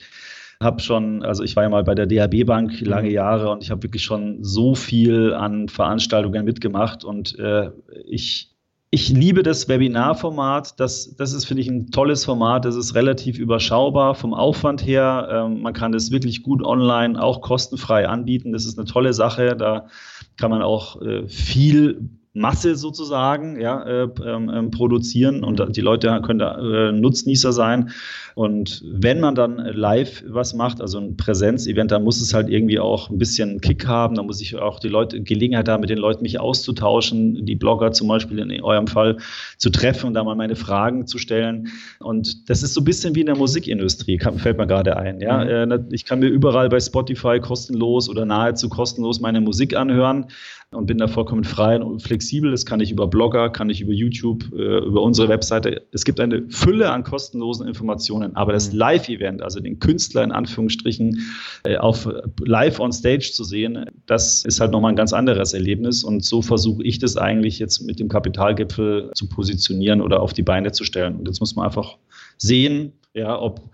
habe 0.62 0.80
schon, 0.80 1.24
also 1.24 1.44
ich 1.44 1.56
war 1.56 1.64
ja 1.64 1.70
mal 1.70 1.84
bei 1.84 1.96
der 1.96 2.06
DHB 2.06 2.46
Bank 2.46 2.82
lange 2.82 3.10
mhm. 3.10 3.16
Jahre 3.16 3.50
und 3.50 3.64
ich 3.64 3.72
habe 3.72 3.82
wirklich 3.82 4.04
schon 4.04 4.44
so 4.44 4.76
viel 4.76 5.34
an 5.34 5.68
Veranstaltungen 5.68 6.46
mitgemacht 6.46 7.04
und 7.04 7.38
äh, 7.40 7.72
ich 8.06 8.52
ich 8.94 9.08
liebe 9.08 9.42
das 9.42 9.70
Webinarformat. 9.70 10.78
Das, 10.80 11.16
das 11.16 11.32
ist, 11.32 11.46
finde 11.46 11.62
ich, 11.62 11.70
ein 11.70 11.92
tolles 11.92 12.26
Format. 12.26 12.66
Das 12.66 12.76
ist 12.76 12.94
relativ 12.94 13.40
überschaubar 13.40 14.16
vom 14.16 14.34
Aufwand 14.34 14.86
her. 14.86 15.30
Ähm, 15.32 15.62
man 15.62 15.74
kann 15.74 15.94
das 15.94 16.12
wirklich 16.12 16.44
gut 16.44 16.62
online 16.62 17.22
auch 17.22 17.40
kostenfrei 17.40 18.08
anbieten. 18.10 18.52
Das 18.52 18.66
ist 18.66 18.78
eine 18.78 18.86
tolle 18.86 19.14
Sache. 19.14 19.56
Da 19.56 19.88
kann 20.36 20.52
man 20.52 20.62
auch 20.62 21.02
äh, 21.02 21.26
viel 21.30 22.10
Masse 22.34 22.76
sozusagen 22.76 23.60
ja, 23.60 23.84
äh, 23.84 24.08
ähm, 24.26 24.50
ähm, 24.54 24.72
produzieren 24.72 25.44
und 25.44 25.76
die 25.76 25.82
Leute 25.82 26.22
können 26.26 26.40
da 26.40 26.58
äh, 26.60 26.92
Nutznießer 26.94 27.52
sein. 27.52 27.90
Und 28.36 28.82
wenn 28.90 29.20
man 29.20 29.36
dann 29.36 29.58
live 29.58 30.24
was 30.28 30.54
macht, 30.54 30.80
also 30.80 30.98
ein 30.98 31.18
Präsenzevent, 31.18 31.92
dann 31.92 32.06
muss 32.06 32.22
es 32.22 32.34
halt 32.34 32.48
irgendwie 32.48 32.80
auch 32.80 33.10
ein 33.10 33.18
bisschen 33.18 33.60
Kick 33.60 33.86
haben. 33.86 34.16
Da 34.16 34.24
muss 34.24 34.40
ich 34.40 34.56
auch 34.56 34.80
die 34.80 34.88
Leute 34.88 35.22
Gelegenheit 35.22 35.68
haben, 35.68 35.82
mit 35.82 35.90
den 35.90 35.98
Leuten 35.98 36.24
mich 36.24 36.40
auszutauschen, 36.40 37.46
die 37.46 37.56
Blogger 37.56 37.92
zum 37.92 38.08
Beispiel 38.08 38.40
in 38.40 38.64
eurem 38.64 38.88
Fall 38.88 39.18
zu 39.58 39.70
treffen 39.70 40.08
und 40.08 40.14
da 40.14 40.24
mal 40.24 40.36
meine 40.36 40.56
Fragen 40.56 41.08
zu 41.08 41.18
stellen. 41.18 41.68
Und 42.00 42.50
das 42.50 42.64
ist 42.64 42.74
so 42.74 42.80
ein 42.80 42.86
bisschen 42.86 43.14
wie 43.14 43.22
in 43.22 43.26
der 43.26 43.36
Musikindustrie, 43.36 44.18
kann, 44.18 44.40
fällt 44.40 44.58
mir 44.58 44.68
gerade 44.68 44.96
ein. 44.96 45.20
Ja? 45.20 45.66
Mhm. 45.66 45.72
Äh, 45.72 45.80
ich 45.92 46.06
kann 46.06 46.20
mir 46.20 46.28
überall 46.30 46.70
bei 46.70 46.80
Spotify 46.80 47.42
kostenlos 47.42 48.08
oder 48.08 48.26
nahezu 48.26 48.70
kostenlos 48.70 49.20
meine 49.20 49.42
Musik 49.42 49.76
anhören 49.76 50.28
und 50.74 50.86
bin 50.86 50.98
da 50.98 51.08
vollkommen 51.08 51.44
frei 51.44 51.82
und 51.82 52.02
flexibel. 52.02 52.52
Das 52.52 52.66
kann 52.66 52.80
ich 52.80 52.92
über 52.92 53.08
Blogger, 53.08 53.50
kann 53.50 53.70
ich 53.70 53.82
über 53.82 53.92
YouTube, 53.92 54.46
äh, 54.54 54.78
über 54.80 55.02
unsere 55.02 55.28
Webseite. 55.28 55.86
Es 55.92 56.06
gibt 56.06 56.20
eine 56.22 56.50
Fülle 56.50 56.92
an 56.92 57.04
kostenlosen 57.04 57.68
Informationen, 57.68 58.36
aber 58.38 58.54
das 58.54 58.72
mhm. 58.72 58.80
Live-Event, 58.80 59.42
also 59.42 59.60
den 59.60 59.80
Künstler 59.80 60.24
in 60.24 60.32
Anführungsstrichen 60.32 61.20
äh, 61.64 61.76
auf 61.76 62.08
live 62.46 62.80
on 62.80 62.94
stage 62.94 63.32
zu 63.34 63.44
sehen, 63.44 63.86
das 64.06 64.46
ist 64.46 64.62
halt 64.62 64.72
nochmal 64.72 64.94
ein 64.94 64.96
ganz 64.96 65.12
anderes 65.12 65.54
Erlebnis 65.54 66.06
und 66.06 66.24
so 66.24 66.42
versuche 66.42 66.84
ich 66.84 67.00
das 67.00 67.18
eigentlich 67.18 67.60
jetzt 67.60 67.82
mit 67.82 68.00
dem 68.00 68.08
Kapitalgipfel 68.08 69.12
zu 69.14 69.28
positionieren 69.28 70.02
oder 70.02 70.22
auf 70.22 70.32
die 70.32 70.44
Beine 70.44 70.72
zu 70.72 70.86
stellen. 70.86 71.18
Und 71.18 71.28
jetzt 71.28 71.42
muss 71.42 71.56
man 71.56 71.66
einfach 71.66 71.98
sehen, 72.38 72.94
ja, 73.14 73.38
ob 73.38 73.70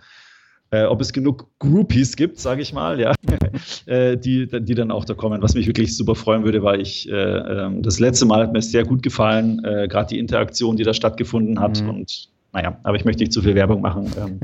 äh, 0.72 0.84
ob 0.84 1.01
es 1.01 1.13
genug 1.13 1.47
Groupies 1.59 2.15
gibt, 2.15 2.39
sage 2.39 2.61
ich 2.61 2.74
mal, 2.74 2.99
ja, 2.99 3.13
äh, 3.86 4.18
die, 4.18 4.47
die 4.47 4.76
dann 4.76 4.91
auch 4.91 5.05
da 5.05 5.13
kommen. 5.13 5.41
Was 5.41 5.53
mich 5.53 5.68
wirklich 5.68 5.95
super 5.95 6.15
freuen 6.15 6.43
würde, 6.43 6.63
weil 6.63 6.82
ich 6.82 7.09
äh, 7.09 7.13
ähm, 7.13 7.84
das 7.84 7.99
letzte 7.99 8.26
Mal 8.26 8.43
hat 8.43 8.53
mir 8.53 8.61
sehr 8.61 8.84
gut 8.84 9.03
gefallen, 9.03 9.63
äh, 9.63 9.88
gerade 9.88 10.09
die 10.09 10.20
Interaktion, 10.20 10.76
die 10.76 10.84
da 10.84 10.93
stattgefunden 10.93 11.59
hat. 11.59 11.82
Mhm. 11.82 11.89
Und 11.89 12.30
naja, 12.53 12.78
aber 12.84 12.95
ich 12.95 13.05
möchte 13.05 13.22
nicht 13.22 13.34
zu 13.34 13.41
viel 13.41 13.55
Werbung 13.55 13.82
machen. 13.82 14.11
Ähm, 14.18 14.39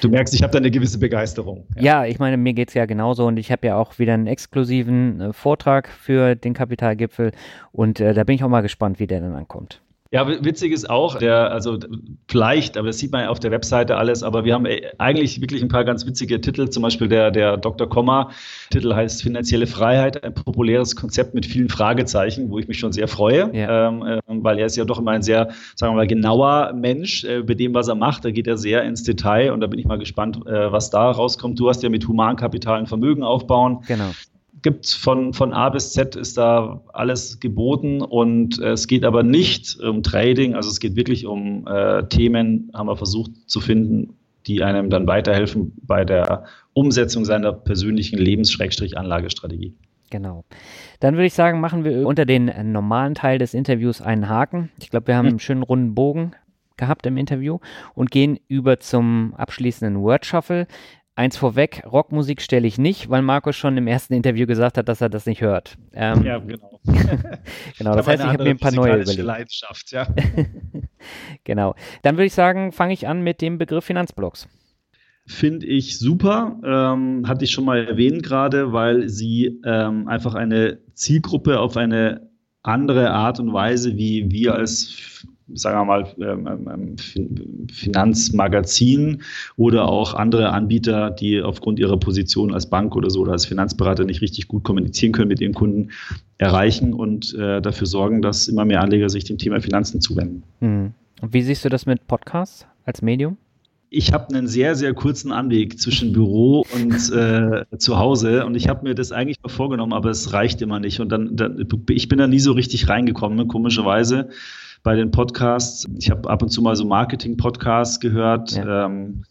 du 0.00 0.08
merkst, 0.08 0.34
ich 0.34 0.42
habe 0.42 0.52
da 0.52 0.58
eine 0.58 0.70
gewisse 0.70 0.98
Begeisterung. 0.98 1.64
Ja, 1.76 1.82
ja 1.82 2.04
ich 2.06 2.18
meine, 2.18 2.36
mir 2.36 2.54
geht 2.54 2.68
es 2.68 2.74
ja 2.74 2.86
genauso 2.86 3.26
und 3.26 3.36
ich 3.36 3.52
habe 3.52 3.66
ja 3.66 3.76
auch 3.76 3.98
wieder 3.98 4.14
einen 4.14 4.26
exklusiven 4.26 5.20
äh, 5.20 5.32
Vortrag 5.32 5.88
für 5.88 6.34
den 6.34 6.54
Kapitalgipfel 6.54 7.32
und 7.72 8.00
äh, 8.00 8.14
da 8.14 8.24
bin 8.24 8.34
ich 8.34 8.44
auch 8.44 8.48
mal 8.48 8.62
gespannt, 8.62 8.98
wie 8.98 9.06
der 9.06 9.20
dann 9.20 9.34
ankommt. 9.34 9.80
Ja, 10.16 10.26
witzig 10.26 10.72
ist 10.72 10.88
auch, 10.88 11.16
der, 11.16 11.52
also 11.52 11.78
vielleicht, 12.26 12.78
aber 12.78 12.86
das 12.86 12.96
sieht 12.96 13.12
man 13.12 13.24
ja 13.24 13.28
auf 13.28 13.38
der 13.38 13.50
Webseite 13.50 13.98
alles, 13.98 14.22
aber 14.22 14.46
wir 14.46 14.54
haben 14.54 14.64
äh, 14.64 14.80
eigentlich 14.96 15.42
wirklich 15.42 15.60
ein 15.60 15.68
paar 15.68 15.84
ganz 15.84 16.06
witzige 16.06 16.40
Titel, 16.40 16.70
zum 16.70 16.82
Beispiel 16.82 17.06
der, 17.08 17.30
der 17.30 17.58
Dr. 17.58 17.86
Komma, 17.86 18.30
Titel 18.70 18.94
heißt 18.94 19.22
Finanzielle 19.22 19.66
Freiheit, 19.66 20.24
ein 20.24 20.32
populäres 20.32 20.96
Konzept 20.96 21.34
mit 21.34 21.44
vielen 21.44 21.68
Fragezeichen, 21.68 22.50
wo 22.50 22.58
ich 22.58 22.66
mich 22.66 22.78
schon 22.78 22.92
sehr 22.92 23.08
freue, 23.08 23.54
ja. 23.54 23.88
ähm, 23.88 24.06
äh, 24.06 24.20
weil 24.26 24.58
er 24.58 24.64
ist 24.64 24.76
ja 24.76 24.86
doch 24.86 24.98
immer 24.98 25.10
ein 25.10 25.20
sehr, 25.20 25.50
sagen 25.74 25.92
wir 25.92 25.96
mal, 25.96 26.06
genauer 26.06 26.72
Mensch 26.72 27.24
äh, 27.24 27.42
bei 27.42 27.52
dem, 27.52 27.74
was 27.74 27.88
er 27.88 27.94
macht. 27.94 28.24
Da 28.24 28.30
geht 28.30 28.46
er 28.46 28.56
sehr 28.56 28.84
ins 28.84 29.02
Detail 29.02 29.52
und 29.52 29.60
da 29.60 29.66
bin 29.66 29.78
ich 29.78 29.84
mal 29.84 29.98
gespannt, 29.98 30.38
äh, 30.46 30.72
was 30.72 30.88
da 30.88 31.10
rauskommt. 31.10 31.60
Du 31.60 31.68
hast 31.68 31.82
ja 31.82 31.90
mit 31.90 32.08
Humankapital 32.08 32.78
ein 32.78 32.86
Vermögen 32.86 33.22
aufbauen. 33.22 33.82
Genau 33.86 34.12
gibt 34.66 34.88
von, 34.88 35.32
von 35.32 35.52
A 35.52 35.68
bis 35.68 35.92
Z 35.92 36.16
ist 36.16 36.36
da 36.36 36.82
alles 36.92 37.38
geboten 37.38 38.02
und 38.02 38.60
äh, 38.60 38.72
es 38.72 38.88
geht 38.88 39.04
aber 39.04 39.22
nicht 39.22 39.78
um 39.78 40.02
Trading, 40.02 40.56
also 40.56 40.68
es 40.68 40.80
geht 40.80 40.96
wirklich 40.96 41.24
um 41.24 41.64
äh, 41.68 42.02
Themen, 42.08 42.72
haben 42.74 42.88
wir 42.88 42.96
versucht 42.96 43.30
zu 43.46 43.60
finden, 43.60 44.16
die 44.48 44.64
einem 44.64 44.90
dann 44.90 45.06
weiterhelfen 45.06 45.72
bei 45.82 46.04
der 46.04 46.46
Umsetzung 46.72 47.24
seiner 47.24 47.52
persönlichen 47.52 48.18
Lebens-Anlagestrategie. 48.18 49.72
Genau. 50.10 50.44
Dann 50.98 51.14
würde 51.14 51.26
ich 51.26 51.34
sagen, 51.34 51.60
machen 51.60 51.84
wir 51.84 52.04
unter 52.04 52.24
den 52.24 52.50
normalen 52.72 53.14
Teil 53.14 53.38
des 53.38 53.54
Interviews 53.54 54.02
einen 54.02 54.28
Haken. 54.28 54.70
Ich 54.80 54.90
glaube, 54.90 55.06
wir 55.06 55.16
haben 55.16 55.26
hm. 55.26 55.34
einen 55.34 55.38
schönen 55.38 55.62
runden 55.62 55.94
Bogen 55.94 56.32
gehabt 56.76 57.06
im 57.06 57.16
Interview 57.16 57.60
und 57.94 58.10
gehen 58.10 58.40
über 58.48 58.80
zum 58.80 59.32
abschließenden 59.36 60.02
Word 60.02 60.26
Shuffle. 60.26 60.66
Eins 61.18 61.38
vorweg, 61.38 61.82
Rockmusik 61.90 62.42
stelle 62.42 62.66
ich 62.66 62.76
nicht, 62.76 63.08
weil 63.08 63.22
Markus 63.22 63.56
schon 63.56 63.78
im 63.78 63.86
ersten 63.86 64.12
Interview 64.12 64.46
gesagt 64.46 64.76
hat, 64.76 64.86
dass 64.86 65.00
er 65.00 65.08
das 65.08 65.24
nicht 65.24 65.40
hört. 65.40 65.78
Ähm, 65.94 66.22
ja, 66.22 66.38
genau. 66.38 66.78
genau, 67.78 67.96
das 67.96 68.06
heißt, 68.06 68.22
ich 68.22 68.28
habe 68.28 68.44
mir 68.44 68.50
ein 68.50 68.58
paar 68.58 68.72
neue 68.72 68.96
überlegt. 68.96 69.22
Leidenschaft, 69.22 69.92
ja. 69.92 70.06
genau. 71.44 71.74
Dann 72.02 72.16
würde 72.16 72.26
ich 72.26 72.34
sagen, 72.34 72.70
fange 72.70 72.92
ich 72.92 73.08
an 73.08 73.22
mit 73.22 73.40
dem 73.40 73.56
Begriff 73.56 73.86
Finanzblocks. 73.86 74.46
Finde 75.26 75.64
ich 75.64 75.98
super. 75.98 76.60
Ähm, 76.62 77.26
hatte 77.26 77.46
ich 77.46 77.50
schon 77.50 77.64
mal 77.64 77.86
erwähnt 77.86 78.22
gerade, 78.22 78.74
weil 78.74 79.08
sie 79.08 79.58
ähm, 79.64 80.08
einfach 80.08 80.34
eine 80.34 80.80
Zielgruppe 80.92 81.60
auf 81.60 81.78
eine 81.78 82.28
andere 82.62 83.10
Art 83.10 83.40
und 83.40 83.54
Weise, 83.54 83.96
wie 83.96 84.30
wir 84.30 84.54
als 84.54 85.26
sagen 85.54 85.78
wir 85.78 85.84
mal, 85.84 86.06
ähm, 86.18 86.96
ähm, 87.16 87.68
Finanzmagazin 87.70 89.22
oder 89.56 89.88
auch 89.88 90.14
andere 90.14 90.50
Anbieter, 90.50 91.10
die 91.10 91.40
aufgrund 91.40 91.78
ihrer 91.78 91.98
Position 91.98 92.52
als 92.52 92.68
Bank 92.68 92.96
oder 92.96 93.10
so 93.10 93.20
oder 93.20 93.32
als 93.32 93.46
Finanzberater 93.46 94.04
nicht 94.04 94.20
richtig 94.22 94.48
gut 94.48 94.64
kommunizieren 94.64 95.12
können 95.12 95.28
mit 95.28 95.40
ihren 95.40 95.54
Kunden, 95.54 95.90
erreichen 96.38 96.92
und 96.92 97.34
äh, 97.34 97.62
dafür 97.62 97.86
sorgen, 97.86 98.20
dass 98.20 98.48
immer 98.48 98.64
mehr 98.64 98.82
Anleger 98.82 99.08
sich 99.08 99.24
dem 99.24 99.38
Thema 99.38 99.60
Finanzen 99.60 100.00
zuwenden. 100.00 100.42
Hm. 100.60 100.92
Und 101.22 101.32
wie 101.32 101.42
siehst 101.42 101.64
du 101.64 101.68
das 101.68 101.86
mit 101.86 102.06
Podcasts 102.06 102.66
als 102.84 103.00
Medium? 103.00 103.38
ich 103.88 104.12
habe 104.12 104.28
einen 104.34 104.48
sehr, 104.48 104.74
sehr 104.74 104.94
kurzen 104.94 105.32
Anweg 105.32 105.78
zwischen 105.80 106.12
Büro 106.12 106.66
und 106.74 107.12
äh, 107.12 107.64
zu 107.78 107.98
Hause 107.98 108.44
und 108.44 108.54
ich 108.54 108.68
habe 108.68 108.82
mir 108.82 108.94
das 108.94 109.12
eigentlich 109.12 109.42
mal 109.42 109.48
vorgenommen, 109.48 109.92
aber 109.92 110.10
es 110.10 110.32
reicht 110.32 110.60
immer 110.60 110.80
nicht. 110.80 111.00
Und 111.00 111.10
dann, 111.10 111.36
dann 111.36 111.66
ich 111.88 112.08
bin 112.08 112.18
da 112.18 112.26
nie 112.26 112.40
so 112.40 112.52
richtig 112.52 112.88
reingekommen, 112.88 113.48
komischerweise 113.48 114.28
bei 114.86 114.94
den 114.94 115.10
Podcasts. 115.10 115.84
Ich 115.98 116.12
habe 116.12 116.30
ab 116.30 116.42
und 116.42 116.50
zu 116.50 116.62
mal 116.62 116.76
so 116.76 116.84
Marketing-Podcasts 116.84 117.98
gehört 117.98 118.52
ja. 118.52 118.86
ähm, 118.86 119.24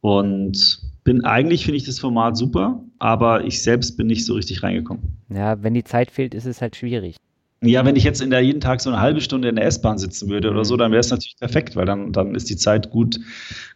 und 0.00 0.80
bin 1.04 1.24
eigentlich 1.24 1.64
finde 1.64 1.76
ich 1.76 1.84
das 1.84 2.00
Format 2.00 2.36
super, 2.36 2.82
aber 2.98 3.44
ich 3.44 3.62
selbst 3.62 3.96
bin 3.96 4.08
nicht 4.08 4.26
so 4.26 4.34
richtig 4.34 4.64
reingekommen. 4.64 5.04
Ja, 5.32 5.62
wenn 5.62 5.72
die 5.74 5.84
Zeit 5.84 6.10
fehlt, 6.10 6.34
ist 6.34 6.46
es 6.46 6.60
halt 6.60 6.74
schwierig. 6.74 7.14
Ja, 7.62 7.84
wenn 7.84 7.94
ich 7.94 8.02
jetzt 8.02 8.20
in 8.20 8.30
der 8.30 8.40
jeden 8.40 8.60
Tag 8.60 8.80
so 8.80 8.90
eine 8.90 8.98
halbe 9.00 9.20
Stunde 9.20 9.48
in 9.48 9.54
der 9.54 9.66
S-Bahn 9.66 9.98
sitzen 9.98 10.28
würde 10.28 10.50
oder 10.50 10.64
so, 10.64 10.74
mhm. 10.74 10.78
dann 10.78 10.90
wäre 10.90 11.00
es 11.00 11.10
natürlich 11.10 11.36
perfekt, 11.38 11.76
weil 11.76 11.86
dann, 11.86 12.10
dann 12.10 12.34
ist 12.34 12.50
die 12.50 12.56
Zeit 12.56 12.90
gut, 12.90 13.20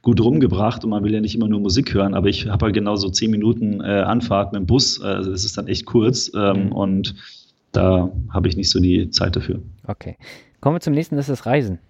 gut 0.03 0.21
rumgebracht 0.21 0.83
und 0.83 0.91
man 0.91 1.05
will 1.05 1.15
ja 1.15 1.21
nicht 1.21 1.37
immer 1.37 1.47
nur 1.47 1.61
Musik 1.61 1.95
hören, 1.95 2.15
aber 2.15 2.31
ich 2.31 2.49
habe 2.49 2.65
halt 2.65 2.75
genau 2.75 2.97
so 2.97 3.09
zehn 3.11 3.31
Minuten 3.31 3.81
äh, 3.81 3.85
Anfahrt 3.85 4.53
mit 4.53 4.63
dem 4.63 4.67
Bus, 4.67 5.01
also 5.01 5.31
das 5.31 5.45
ist 5.45 5.57
dann 5.57 5.69
echt 5.69 5.87
kurz 5.87 6.33
ähm, 6.35 6.65
mhm. 6.65 6.73
und 6.73 7.15
da 7.71 8.11
habe 8.31 8.49
ich 8.49 8.57
nicht 8.57 8.71
so 8.71 8.81
die 8.81 9.09
Zeit 9.11 9.37
dafür. 9.37 9.63
Okay. 9.87 10.17
Kommen 10.63 10.77
wir 10.77 10.81
zum 10.81 10.95
nächsten, 10.95 11.17
das 11.17 11.29
ist 11.29 11.45
Reisen. 11.45 11.81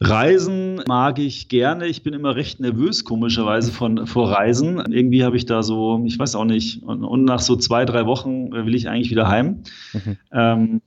Reisen 0.00 0.82
mag 0.88 1.20
ich 1.20 1.48
gerne. 1.48 1.86
Ich 1.86 2.02
bin 2.02 2.12
immer 2.12 2.34
recht 2.34 2.58
nervös, 2.58 3.04
komischerweise, 3.04 3.70
von, 3.70 4.08
vor 4.08 4.32
Reisen. 4.32 4.78
Irgendwie 4.90 5.22
habe 5.22 5.36
ich 5.36 5.46
da 5.46 5.62
so, 5.62 6.02
ich 6.04 6.18
weiß 6.18 6.34
auch 6.34 6.44
nicht, 6.44 6.82
und, 6.82 7.04
und, 7.04 7.24
nach 7.24 7.38
so 7.38 7.54
zwei, 7.54 7.84
drei 7.84 8.06
Wochen 8.06 8.50
will 8.50 8.74
ich 8.74 8.88
eigentlich 8.88 9.10
wieder 9.10 9.28
heim. 9.28 9.62
Mhm. 9.92 10.16
Ähm, 10.32 10.82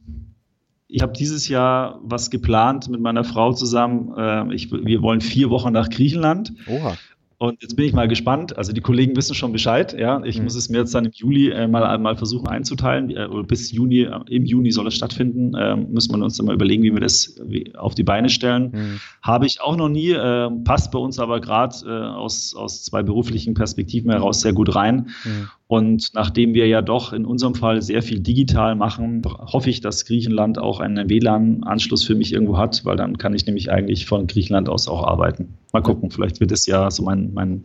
ich 0.89 1.01
habe 1.01 1.13
dieses 1.13 1.47
Jahr 1.47 2.01
was 2.03 2.29
geplant 2.29 2.89
mit 2.89 2.99
meiner 2.99 3.23
Frau 3.23 3.53
zusammen. 3.53 4.13
Äh, 4.17 4.53
ich, 4.53 4.73
wir 4.73 5.01
wollen 5.01 5.21
vier 5.21 5.49
Wochen 5.51 5.71
nach 5.71 5.89
Griechenland. 5.89 6.53
Oha. 6.67 6.97
Und 7.41 7.59
jetzt 7.63 7.75
bin 7.75 7.85
ich 7.85 7.93
mal 7.93 8.07
gespannt. 8.07 8.55
Also 8.55 8.71
die 8.71 8.81
Kollegen 8.81 9.15
wissen 9.15 9.33
schon 9.33 9.51
Bescheid. 9.51 9.97
Ja, 9.97 10.23
ich 10.23 10.37
mhm. 10.37 10.43
muss 10.43 10.53
es 10.53 10.69
mir 10.69 10.77
jetzt 10.77 10.93
dann 10.93 11.05
im 11.05 11.11
Juli 11.11 11.49
äh, 11.49 11.67
mal, 11.67 11.97
mal 11.97 12.15
versuchen 12.15 12.47
einzuteilen. 12.47 13.09
Äh, 13.09 13.27
bis 13.47 13.71
Juni, 13.71 14.01
äh, 14.01 14.19
im 14.29 14.45
Juni 14.45 14.69
soll 14.69 14.85
es 14.85 14.93
stattfinden. 14.93 15.55
Äh, 15.55 15.75
müssen 15.75 16.15
wir 16.15 16.23
uns 16.23 16.37
dann 16.37 16.45
mal 16.45 16.53
überlegen, 16.53 16.83
wie 16.83 16.93
wir 16.93 16.99
das 16.99 17.41
wie, 17.43 17.73
auf 17.75 17.95
die 17.95 18.03
Beine 18.03 18.29
stellen. 18.29 18.71
Mhm. 18.71 18.99
Habe 19.23 19.47
ich 19.47 19.59
auch 19.59 19.75
noch 19.75 19.89
nie. 19.89 20.11
Äh, 20.11 20.51
passt 20.63 20.91
bei 20.91 20.99
uns 20.99 21.17
aber 21.17 21.41
gerade 21.41 21.75
äh, 21.83 21.89
aus, 21.89 22.53
aus 22.53 22.83
zwei 22.83 23.01
beruflichen 23.01 23.55
Perspektiven 23.55 24.11
heraus 24.11 24.41
sehr 24.41 24.53
gut 24.53 24.75
rein. 24.75 25.09
Mhm. 25.25 25.49
Und 25.71 26.09
nachdem 26.15 26.53
wir 26.53 26.67
ja 26.67 26.81
doch 26.81 27.13
in 27.13 27.25
unserem 27.25 27.55
Fall 27.55 27.81
sehr 27.81 28.01
viel 28.01 28.19
digital 28.19 28.75
machen, 28.75 29.21
hoffe 29.25 29.69
ich, 29.69 29.79
dass 29.79 30.03
Griechenland 30.03 30.59
auch 30.59 30.81
einen 30.81 31.09
WLAN-Anschluss 31.09 32.03
für 32.03 32.13
mich 32.13 32.33
irgendwo 32.33 32.57
hat, 32.57 32.83
weil 32.83 32.97
dann 32.97 33.17
kann 33.17 33.33
ich 33.33 33.45
nämlich 33.45 33.71
eigentlich 33.71 34.05
von 34.05 34.27
Griechenland 34.27 34.67
aus 34.67 34.89
auch 34.89 35.07
arbeiten. 35.07 35.53
Mal 35.71 35.81
gucken, 35.81 36.11
vielleicht 36.11 36.41
wird 36.41 36.51
es 36.51 36.65
ja 36.65 36.91
so 36.91 37.03
mein, 37.03 37.31
mein, 37.33 37.63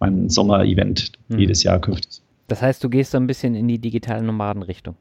mein 0.00 0.28
Sommer-Event 0.28 1.12
hm. 1.28 1.38
jedes 1.38 1.62
Jahr 1.62 1.80
künftig. 1.80 2.22
Das 2.48 2.60
heißt, 2.60 2.82
du 2.82 2.88
gehst 2.88 3.12
so 3.12 3.18
ein 3.18 3.28
bisschen 3.28 3.54
in 3.54 3.68
die 3.68 3.78
digitale 3.78 4.24
Nomadenrichtung. 4.24 4.96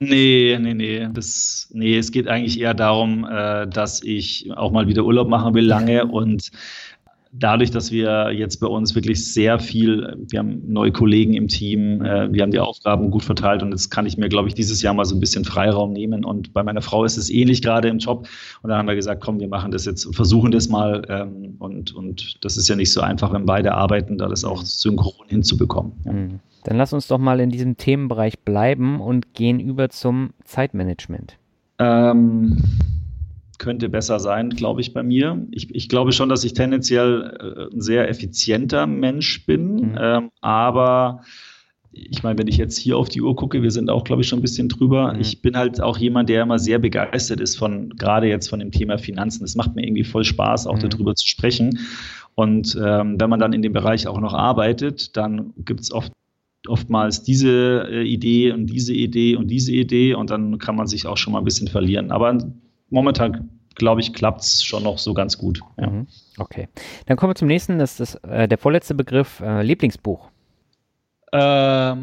Nee, 0.00 0.58
nee, 0.60 0.74
nee. 0.74 1.08
Das, 1.12 1.70
nee, 1.72 1.96
es 1.96 2.10
geht 2.10 2.26
eigentlich 2.26 2.58
eher 2.58 2.74
darum, 2.74 3.24
äh, 3.30 3.68
dass 3.68 4.02
ich 4.02 4.50
auch 4.56 4.72
mal 4.72 4.88
wieder 4.88 5.04
Urlaub 5.04 5.28
machen 5.28 5.54
will 5.54 5.66
lange 5.66 6.04
und 6.08 6.50
dadurch, 7.32 7.70
dass 7.70 7.90
wir 7.90 8.30
jetzt 8.32 8.58
bei 8.58 8.66
uns 8.66 8.94
wirklich 8.94 9.32
sehr 9.32 9.58
viel, 9.58 10.16
wir 10.28 10.38
haben 10.38 10.62
neue 10.66 10.92
Kollegen 10.92 11.34
im 11.34 11.48
Team, 11.48 12.02
äh, 12.02 12.32
wir 12.32 12.42
haben 12.42 12.50
die 12.50 12.60
Aufgaben 12.60 13.10
gut 13.10 13.24
verteilt 13.24 13.62
und 13.62 13.70
jetzt 13.70 13.90
kann 13.90 14.06
ich 14.06 14.18
mir, 14.18 14.28
glaube 14.28 14.48
ich, 14.48 14.54
dieses 14.54 14.82
Jahr 14.82 14.92
mal 14.92 15.04
so 15.04 15.16
ein 15.16 15.20
bisschen 15.20 15.44
Freiraum 15.44 15.92
nehmen. 15.92 16.24
Und 16.24 16.52
bei 16.52 16.62
meiner 16.62 16.82
Frau 16.82 17.04
ist 17.04 17.16
es 17.16 17.30
ähnlich 17.30 17.62
gerade 17.62 17.88
im 17.88 17.98
Job. 17.98 18.28
Und 18.62 18.68
dann 18.68 18.78
haben 18.78 18.86
wir 18.86 18.94
gesagt, 18.94 19.22
komm, 19.22 19.40
wir 19.40 19.48
machen 19.48 19.72
das 19.72 19.86
jetzt, 19.86 20.14
versuchen 20.14 20.52
das 20.52 20.68
mal. 20.68 21.02
Ähm, 21.08 21.56
und, 21.58 21.94
und 21.94 22.44
das 22.44 22.56
ist 22.56 22.68
ja 22.68 22.76
nicht 22.76 22.92
so 22.92 23.00
einfach, 23.00 23.32
wenn 23.32 23.46
beide 23.46 23.74
arbeiten, 23.74 24.18
da 24.18 24.28
das 24.28 24.44
auch 24.44 24.62
synchron 24.62 25.26
hinzubekommen. 25.28 25.92
Ja. 26.04 26.12
Mhm. 26.12 26.40
Dann 26.64 26.76
lass 26.76 26.92
uns 26.92 27.08
doch 27.08 27.18
mal 27.18 27.40
in 27.40 27.50
diesem 27.50 27.76
Themenbereich 27.76 28.38
bleiben 28.40 29.00
und 29.00 29.34
gehen 29.34 29.58
über 29.58 29.88
zum 29.88 30.30
Zeitmanagement. 30.44 31.36
Ähm, 31.80 32.56
könnte 33.58 33.88
besser 33.88 34.18
sein, 34.20 34.50
glaube 34.50 34.80
ich, 34.80 34.92
bei 34.92 35.02
mir. 35.02 35.46
Ich, 35.50 35.74
ich, 35.74 35.88
glaube 35.88 36.12
schon, 36.12 36.28
dass 36.28 36.44
ich 36.44 36.54
tendenziell 36.54 37.68
äh, 37.70 37.74
ein 37.74 37.80
sehr 37.80 38.08
effizienter 38.08 38.86
Mensch 38.86 39.46
bin, 39.46 39.90
mhm. 39.90 39.98
ähm, 40.00 40.30
aber 40.40 41.22
ich 41.92 42.22
meine, 42.22 42.38
wenn 42.38 42.48
ich 42.48 42.56
jetzt 42.56 42.78
hier 42.78 42.96
auf 42.96 43.10
die 43.10 43.20
Uhr 43.20 43.36
gucke, 43.36 43.62
wir 43.62 43.70
sind 43.70 43.90
auch, 43.90 44.04
glaube 44.04 44.22
ich, 44.22 44.28
schon 44.28 44.38
ein 44.38 44.42
bisschen 44.42 44.68
drüber. 44.68 45.12
Mhm. 45.12 45.20
Ich 45.20 45.42
bin 45.42 45.56
halt 45.56 45.80
auch 45.80 45.98
jemand, 45.98 46.28
der 46.28 46.42
immer 46.42 46.58
sehr 46.58 46.78
begeistert 46.78 47.40
ist 47.40 47.56
von, 47.56 47.90
gerade 47.90 48.28
jetzt 48.28 48.48
von 48.48 48.60
dem 48.60 48.70
Thema 48.70 48.96
Finanzen. 48.98 49.44
Es 49.44 49.56
macht 49.56 49.74
mir 49.74 49.86
irgendwie 49.86 50.04
voll 50.04 50.24
Spaß, 50.24 50.66
auch 50.66 50.76
mhm. 50.76 50.88
darüber 50.88 51.14
zu 51.14 51.26
sprechen. 51.26 51.78
Und 52.34 52.78
ähm, 52.82 53.20
wenn 53.20 53.28
man 53.28 53.40
dann 53.40 53.52
in 53.52 53.60
dem 53.60 53.74
Bereich 53.74 54.06
auch 54.06 54.20
noch 54.20 54.32
arbeitet, 54.32 55.16
dann 55.16 55.52
gibt 55.58 55.80
es 55.80 55.92
oft 55.92 56.12
oftmals 56.68 57.24
diese 57.24 57.88
äh, 57.90 58.04
Idee 58.04 58.52
und 58.52 58.66
diese 58.66 58.94
Idee 58.94 59.34
und 59.34 59.48
diese 59.48 59.72
Idee 59.72 60.14
und 60.14 60.30
dann 60.30 60.58
kann 60.58 60.76
man 60.76 60.86
sich 60.86 61.08
auch 61.08 61.16
schon 61.16 61.32
mal 61.32 61.40
ein 61.40 61.44
bisschen 61.44 61.66
verlieren. 61.66 62.12
Aber 62.12 62.38
momentan, 62.92 63.50
glaube 63.74 64.00
ich, 64.00 64.12
klappt 64.14 64.42
es 64.42 64.62
schon 64.62 64.84
noch 64.84 64.98
so 64.98 65.14
ganz 65.14 65.38
gut. 65.38 65.60
Ja. 65.78 65.88
Mhm. 65.88 66.06
Okay. 66.38 66.68
Dann 67.06 67.16
kommen 67.16 67.30
wir 67.30 67.34
zum 67.34 67.48
nächsten, 67.48 67.78
das 67.78 67.98
ist 68.00 68.14
äh, 68.24 68.46
der 68.46 68.58
vorletzte 68.58 68.94
Begriff, 68.94 69.40
äh, 69.40 69.62
Lieblingsbuch. 69.62 70.30
Ähm, 71.32 72.02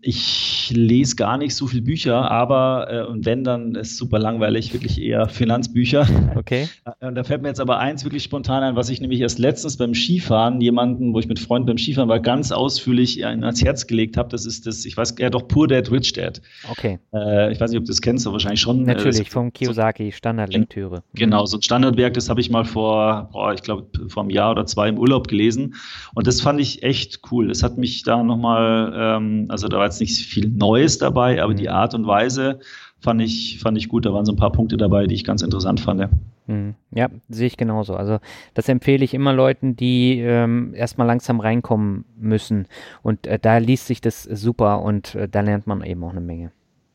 Ich 0.00 0.72
lese 0.74 1.16
gar 1.16 1.38
nicht 1.38 1.54
so 1.54 1.66
viele 1.66 1.82
Bücher, 1.82 2.30
aber 2.30 2.86
äh, 2.90 3.02
und 3.06 3.24
wenn, 3.24 3.44
dann 3.44 3.74
ist 3.74 3.96
super 3.96 4.18
langweilig, 4.18 4.72
wirklich 4.72 5.00
eher 5.00 5.28
Finanzbücher. 5.28 6.06
Okay. 6.36 6.68
Und 7.00 7.14
da 7.14 7.24
fällt 7.24 7.42
mir 7.42 7.48
jetzt 7.48 7.60
aber 7.60 7.78
eins 7.78 8.04
wirklich 8.04 8.22
spontan 8.22 8.62
ein, 8.62 8.76
was 8.76 8.88
ich 8.88 9.00
nämlich 9.00 9.20
erst 9.20 9.38
letztens 9.38 9.76
beim 9.76 9.94
Skifahren 9.94 10.60
jemanden, 10.60 11.14
wo 11.14 11.18
ich 11.18 11.28
mit 11.28 11.38
Freunden 11.38 11.66
beim 11.66 11.78
Skifahren 11.78 12.08
war, 12.08 12.20
ganz 12.20 12.52
ausführlich 12.52 13.24
ans 13.24 13.64
Herz 13.64 13.86
gelegt 13.86 14.16
habe. 14.16 14.28
Das 14.28 14.46
ist 14.46 14.66
das, 14.66 14.84
ich 14.84 14.96
weiß, 14.96 15.16
ja 15.18 15.30
doch, 15.30 15.48
Poor 15.48 15.66
Dad, 15.66 15.90
Rich 15.90 16.12
Dad. 16.12 16.40
Okay. 16.70 16.98
Äh, 17.12 17.52
ich 17.52 17.60
weiß 17.60 17.70
nicht, 17.70 17.78
ob 17.78 17.84
du 17.84 17.90
das 17.90 18.00
kennst, 18.00 18.26
aber 18.26 18.34
wahrscheinlich 18.34 18.60
schon. 18.60 18.82
Natürlich, 18.82 19.28
äh, 19.28 19.30
vom 19.30 19.52
Kiyosaki, 19.52 20.12
Standardlektüre. 20.12 21.02
Genau, 21.14 21.46
so 21.46 21.58
ein 21.58 21.62
Standardwerk, 21.62 22.14
das 22.14 22.28
habe 22.28 22.40
ich 22.40 22.50
mal 22.50 22.64
vor, 22.64 23.30
boah, 23.32 23.54
ich 23.54 23.62
glaube, 23.62 23.86
vor 24.08 24.22
einem 24.22 24.30
Jahr 24.30 24.52
oder 24.52 24.66
zwei 24.66 24.88
im 24.88 24.98
Urlaub 24.98 25.28
gelesen. 25.28 25.74
Und 26.14 26.26
das 26.26 26.40
fand 26.40 26.60
ich 26.60 26.82
echt 26.82 27.20
cool. 27.30 27.48
Das 27.48 27.62
hat 27.62 27.78
mich 27.78 28.02
da 28.02 28.22
nochmal, 28.22 28.92
ähm, 28.94 29.46
also 29.48 29.68
da 29.68 29.78
war 29.78 29.84
jetzt 29.86 29.95
nicht 30.00 30.18
viel 30.18 30.48
Neues 30.48 30.98
dabei, 30.98 31.42
aber 31.42 31.52
mhm. 31.52 31.58
die 31.58 31.68
Art 31.68 31.94
und 31.94 32.06
Weise 32.06 32.60
fand 33.00 33.22
ich, 33.22 33.58
fand 33.60 33.78
ich 33.78 33.88
gut. 33.88 34.06
Da 34.06 34.12
waren 34.12 34.24
so 34.24 34.32
ein 34.32 34.36
paar 34.36 34.52
Punkte 34.52 34.76
dabei, 34.76 35.06
die 35.06 35.14
ich 35.14 35.24
ganz 35.24 35.42
interessant 35.42 35.80
fand. 35.80 36.08
Mhm. 36.46 36.74
Ja, 36.92 37.08
sehe 37.28 37.46
ich 37.46 37.56
genauso. 37.56 37.94
Also 37.94 38.18
das 38.54 38.68
empfehle 38.68 39.04
ich 39.04 39.14
immer 39.14 39.32
Leuten, 39.32 39.76
die 39.76 40.20
ähm, 40.20 40.74
erstmal 40.74 41.06
langsam 41.06 41.40
reinkommen 41.40 42.04
müssen. 42.16 42.66
Und 43.02 43.26
äh, 43.26 43.38
da 43.38 43.58
liest 43.58 43.86
sich 43.86 44.00
das 44.00 44.22
super 44.22 44.82
und 44.82 45.14
äh, 45.14 45.28
da 45.28 45.40
lernt 45.40 45.66
man 45.66 45.82
eben 45.82 46.02
auch 46.04 46.10
eine 46.10 46.20
Menge. 46.20 46.52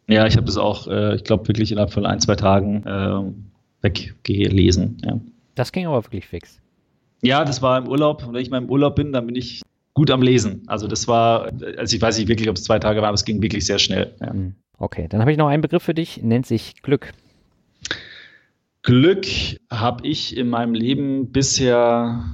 Ja, 0.08 0.26
ich 0.26 0.36
habe 0.36 0.46
das 0.46 0.58
auch, 0.58 0.88
äh, 0.88 1.16
ich 1.16 1.24
glaube, 1.24 1.48
wirklich 1.48 1.72
innerhalb 1.72 1.94
von 1.94 2.06
ein, 2.06 2.20
zwei 2.20 2.36
Tagen 2.36 2.84
äh, 2.86 3.32
weggelesen. 3.82 4.98
Ja. 5.06 5.20
Das 5.56 5.72
ging 5.72 5.88
aber 5.88 6.04
wirklich 6.04 6.28
fix. 6.28 6.60
Ja, 7.22 7.46
das 7.46 7.62
war 7.62 7.78
im 7.78 7.88
Urlaub. 7.88 8.26
Und 8.26 8.34
wenn 8.34 8.42
ich 8.42 8.50
mal 8.50 8.58
im 8.58 8.70
Urlaub 8.70 8.96
bin, 8.96 9.14
dann 9.14 9.28
bin 9.28 9.36
ich 9.36 9.62
gut 9.94 10.12
am 10.12 10.22
Lesen. 10.22 10.64
Also 10.68 10.88
das 10.88 11.08
war, 11.08 11.52
also 11.78 11.96
ich 11.96 12.02
weiß 12.02 12.18
nicht 12.18 12.28
wirklich, 12.28 12.50
ob 12.50 12.56
es 12.56 12.64
zwei 12.64 12.80
Tage 12.80 13.02
waren, 13.02 13.10
aber 13.10 13.16
es 13.16 13.26
ging 13.26 13.42
wirklich 13.42 13.66
sehr 13.66 13.80
schnell. 13.80 14.16
Ja. 14.22 14.34
Mhm. 14.34 14.56
Okay, 14.78 15.08
dann 15.08 15.22
habe 15.22 15.32
ich 15.32 15.38
noch 15.38 15.48
einen 15.48 15.62
Begriff 15.62 15.84
für 15.84 15.94
dich, 15.94 16.22
nennt 16.24 16.46
sich 16.48 16.82
Glück. 16.82 17.14
Glück 18.84 19.28
habe 19.70 20.08
ich 20.08 20.36
in 20.36 20.50
meinem 20.50 20.74
Leben 20.74 21.32
bisher 21.32 22.26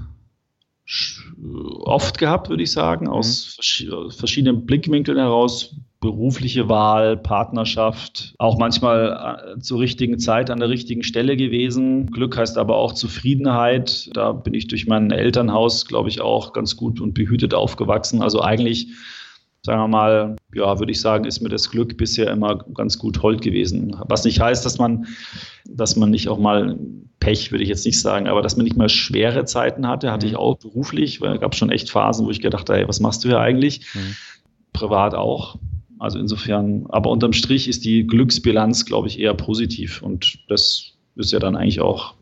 oft 1.81 2.17
gehabt, 2.17 2.49
würde 2.49 2.63
ich 2.63 2.71
sagen, 2.71 3.09
aus 3.09 3.57
mhm. 3.81 4.11
verschiedenen 4.11 4.65
Blickwinkeln 4.65 5.17
heraus. 5.17 5.75
Berufliche 5.99 6.69
Wahl, 6.69 7.17
Partnerschaft, 7.17 8.35
auch 8.37 8.57
manchmal 8.59 9.55
äh, 9.55 9.59
zur 9.59 9.79
richtigen 9.79 10.19
Zeit 10.19 10.49
an 10.51 10.59
der 10.59 10.69
richtigen 10.69 11.03
Stelle 11.03 11.35
gewesen. 11.35 12.07
Glück 12.07 12.37
heißt 12.37 12.57
aber 12.57 12.75
auch 12.75 12.93
Zufriedenheit. 12.93 14.09
Da 14.13 14.31
bin 14.31 14.53
ich 14.53 14.67
durch 14.67 14.85
mein 14.87 15.11
Elternhaus, 15.11 15.85
glaube 15.87 16.09
ich, 16.09 16.21
auch 16.21 16.53
ganz 16.53 16.77
gut 16.77 17.01
und 17.01 17.13
behütet 17.13 17.53
aufgewachsen. 17.53 18.21
Also 18.21 18.41
eigentlich 18.41 18.89
sagen 19.67 19.81
wir 19.81 19.87
mal, 19.89 20.35
ja, 20.53 20.79
würde 20.79 20.93
ich 20.93 21.01
sagen, 21.01 21.25
ist 21.25 21.41
mir 21.41 21.49
das 21.49 21.69
Glück 21.69 21.97
bisher 21.97 22.31
immer 22.31 22.63
ganz 22.73 22.97
gut 22.97 23.21
hold 23.21 23.41
gewesen. 23.41 23.97
Was 24.07 24.23
nicht 24.23 24.39
heißt, 24.39 24.65
dass 24.65 24.77
man, 24.77 25.07
dass 25.65 25.97
man 25.97 26.09
nicht 26.09 26.29
auch 26.29 26.39
mal 26.39 26.79
Pech, 27.19 27.51
würde 27.51 27.63
ich 27.63 27.69
jetzt 27.69 27.85
nicht 27.85 27.99
sagen, 27.99 28.27
aber 28.27 28.41
dass 28.41 28.55
man 28.55 28.63
nicht 28.63 28.77
mal 28.77 28.87
schwere 28.87 29.43
Zeiten 29.43 29.87
hatte, 29.87 30.11
hatte 30.11 30.25
ich 30.25 30.33
mhm. 30.33 30.37
auch 30.37 30.57
beruflich, 30.57 31.19
weil 31.19 31.35
es 31.35 31.41
gab 31.41 31.53
schon 31.53 31.69
echt 31.69 31.89
Phasen, 31.89 32.25
wo 32.25 32.31
ich 32.31 32.39
gedacht 32.39 32.69
habe, 32.69 32.79
hey, 32.79 32.87
was 32.87 33.01
machst 33.01 33.25
du 33.25 33.27
hier 33.27 33.39
eigentlich? 33.39 33.81
Mhm. 33.93 34.15
Privat 34.71 35.13
auch. 35.15 35.57
Also 35.99 36.19
insofern, 36.19 36.85
aber 36.89 37.09
unterm 37.09 37.33
Strich 37.33 37.67
ist 37.67 37.85
die 37.85 38.05
Glücksbilanz, 38.05 38.85
glaube 38.85 39.07
ich, 39.07 39.19
eher 39.19 39.33
positiv 39.33 40.01
und 40.01 40.39
das 40.47 40.93
ist 41.15 41.31
ja 41.31 41.39
dann 41.39 41.55
eigentlich 41.55 41.81
auch, 41.81 42.13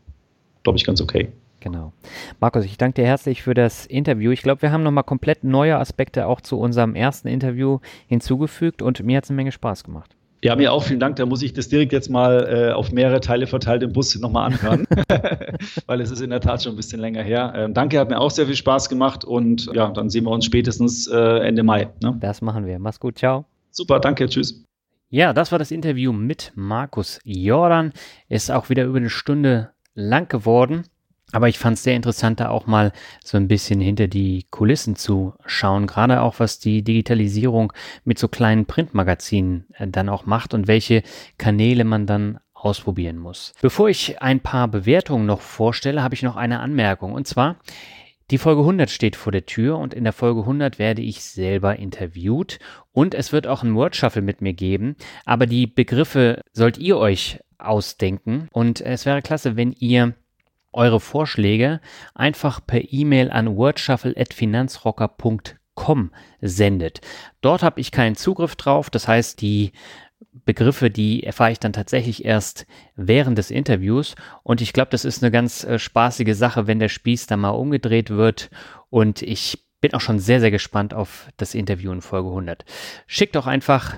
glaube 0.62 0.78
ich, 0.78 0.84
ganz 0.84 1.00
okay. 1.00 1.28
Genau. 1.60 1.92
Markus, 2.38 2.64
ich 2.64 2.78
danke 2.78 3.02
dir 3.02 3.06
herzlich 3.06 3.42
für 3.42 3.54
das 3.54 3.86
Interview. 3.86 4.30
Ich 4.30 4.42
glaube, 4.42 4.62
wir 4.62 4.70
haben 4.70 4.82
nochmal 4.82 5.04
komplett 5.04 5.42
neue 5.42 5.78
Aspekte 5.78 6.26
auch 6.26 6.40
zu 6.40 6.58
unserem 6.58 6.94
ersten 6.94 7.28
Interview 7.28 7.80
hinzugefügt 8.06 8.82
und 8.82 9.02
mir 9.02 9.16
hat 9.16 9.24
es 9.24 9.30
eine 9.30 9.36
Menge 9.36 9.52
Spaß 9.52 9.82
gemacht. 9.82 10.16
Ja, 10.42 10.54
mir 10.54 10.72
auch 10.72 10.84
vielen 10.84 11.00
Dank. 11.00 11.16
Da 11.16 11.26
muss 11.26 11.42
ich 11.42 11.54
das 11.54 11.68
direkt 11.68 11.92
jetzt 11.92 12.08
mal 12.08 12.68
äh, 12.70 12.72
auf 12.72 12.92
mehrere 12.92 13.20
Teile 13.20 13.46
verteilt 13.46 13.82
im 13.82 13.92
Bus 13.92 14.16
nochmal 14.20 14.52
anhören, 14.52 14.86
weil 15.86 16.00
es 16.00 16.10
ist 16.10 16.20
in 16.20 16.30
der 16.30 16.40
Tat 16.40 16.62
schon 16.62 16.74
ein 16.74 16.76
bisschen 16.76 17.00
länger 17.00 17.22
her. 17.22 17.52
Ähm, 17.56 17.74
danke, 17.74 17.98
hat 17.98 18.10
mir 18.10 18.20
auch 18.20 18.30
sehr 18.30 18.46
viel 18.46 18.54
Spaß 18.54 18.88
gemacht 18.88 19.24
und 19.24 19.68
ja, 19.74 19.90
dann 19.90 20.10
sehen 20.10 20.24
wir 20.24 20.30
uns 20.30 20.44
spätestens 20.44 21.08
äh, 21.08 21.16
Ende 21.16 21.62
Mai. 21.62 21.88
Ne? 22.02 22.16
Das 22.20 22.42
machen 22.42 22.66
wir. 22.66 22.78
Mach's 22.78 23.00
gut, 23.00 23.18
ciao. 23.18 23.46
Super, 23.76 24.00
danke, 24.00 24.26
tschüss. 24.26 24.64
Ja, 25.10 25.34
das 25.34 25.52
war 25.52 25.58
das 25.58 25.70
Interview 25.70 26.10
mit 26.10 26.50
Markus 26.54 27.20
Jordan. 27.24 27.92
Ist 28.30 28.50
auch 28.50 28.70
wieder 28.70 28.84
über 28.84 28.96
eine 28.96 29.10
Stunde 29.10 29.72
lang 29.94 30.28
geworden. 30.28 30.84
Aber 31.32 31.48
ich 31.48 31.58
fand 31.58 31.76
es 31.76 31.82
sehr 31.82 31.94
interessant, 31.94 32.40
da 32.40 32.48
auch 32.48 32.66
mal 32.66 32.92
so 33.22 33.36
ein 33.36 33.48
bisschen 33.48 33.80
hinter 33.80 34.08
die 34.08 34.46
Kulissen 34.50 34.96
zu 34.96 35.34
schauen, 35.44 35.86
gerade 35.86 36.22
auch 36.22 36.40
was 36.40 36.58
die 36.58 36.82
Digitalisierung 36.82 37.74
mit 38.04 38.18
so 38.18 38.28
kleinen 38.28 38.64
Printmagazinen 38.64 39.66
äh, 39.74 39.88
dann 39.88 40.08
auch 40.08 40.24
macht 40.24 40.54
und 40.54 40.68
welche 40.68 41.02
Kanäle 41.36 41.84
man 41.84 42.06
dann 42.06 42.38
ausprobieren 42.54 43.18
muss. 43.18 43.52
Bevor 43.60 43.90
ich 43.90 44.22
ein 44.22 44.40
paar 44.40 44.68
Bewertungen 44.68 45.26
noch 45.26 45.42
vorstelle, 45.42 46.02
habe 46.02 46.14
ich 46.14 46.22
noch 46.22 46.36
eine 46.36 46.60
Anmerkung. 46.60 47.12
Und 47.12 47.26
zwar, 47.26 47.56
die 48.30 48.38
Folge 48.38 48.62
100 48.62 48.88
steht 48.90 49.16
vor 49.16 49.32
der 49.32 49.46
Tür 49.46 49.78
und 49.78 49.94
in 49.94 50.04
der 50.04 50.12
Folge 50.12 50.40
100 50.40 50.78
werde 50.78 51.02
ich 51.02 51.22
selber 51.22 51.76
interviewt 51.76 52.58
und 52.92 53.14
es 53.14 53.32
wird 53.32 53.46
auch 53.46 53.62
ein 53.62 53.74
Word 53.74 53.94
Shuffle 53.94 54.22
mit 54.22 54.40
mir 54.40 54.52
geben. 54.52 54.96
Aber 55.24 55.46
die 55.46 55.68
Begriffe 55.68 56.40
sollt 56.52 56.78
ihr 56.78 56.98
euch 56.98 57.38
ausdenken 57.58 58.48
und 58.52 58.80
es 58.80 59.06
wäre 59.06 59.22
klasse, 59.22 59.54
wenn 59.56 59.70
ihr 59.72 60.14
eure 60.72 61.00
Vorschläge 61.00 61.80
einfach 62.14 62.60
per 62.66 62.92
E-Mail 62.92 63.30
an 63.30 63.56
wordshuffle.finanzrocker.com 63.56 66.10
sendet. 66.40 67.00
Dort 67.40 67.62
habe 67.62 67.80
ich 67.80 67.92
keinen 67.92 68.16
Zugriff 68.16 68.56
drauf, 68.56 68.90
das 68.90 69.08
heißt, 69.08 69.40
die 69.40 69.72
Begriffe, 70.44 70.90
die 70.90 71.22
erfahre 71.22 71.52
ich 71.52 71.58
dann 71.58 71.72
tatsächlich 71.72 72.24
erst 72.24 72.66
während 72.94 73.38
des 73.38 73.50
Interviews. 73.50 74.14
Und 74.42 74.60
ich 74.60 74.72
glaube, 74.72 74.90
das 74.90 75.04
ist 75.04 75.22
eine 75.22 75.30
ganz 75.30 75.64
äh, 75.64 75.78
spaßige 75.78 76.34
Sache, 76.36 76.66
wenn 76.66 76.78
der 76.78 76.88
Spieß 76.88 77.26
dann 77.26 77.40
mal 77.40 77.50
umgedreht 77.50 78.10
wird. 78.10 78.50
Und 78.90 79.22
ich 79.22 79.66
bin 79.80 79.94
auch 79.94 80.00
schon 80.00 80.18
sehr, 80.18 80.40
sehr 80.40 80.50
gespannt 80.50 80.94
auf 80.94 81.28
das 81.36 81.54
Interview 81.54 81.92
in 81.92 82.02
Folge 82.02 82.28
100. 82.28 82.64
Schickt 83.06 83.36
doch 83.36 83.46
einfach 83.46 83.96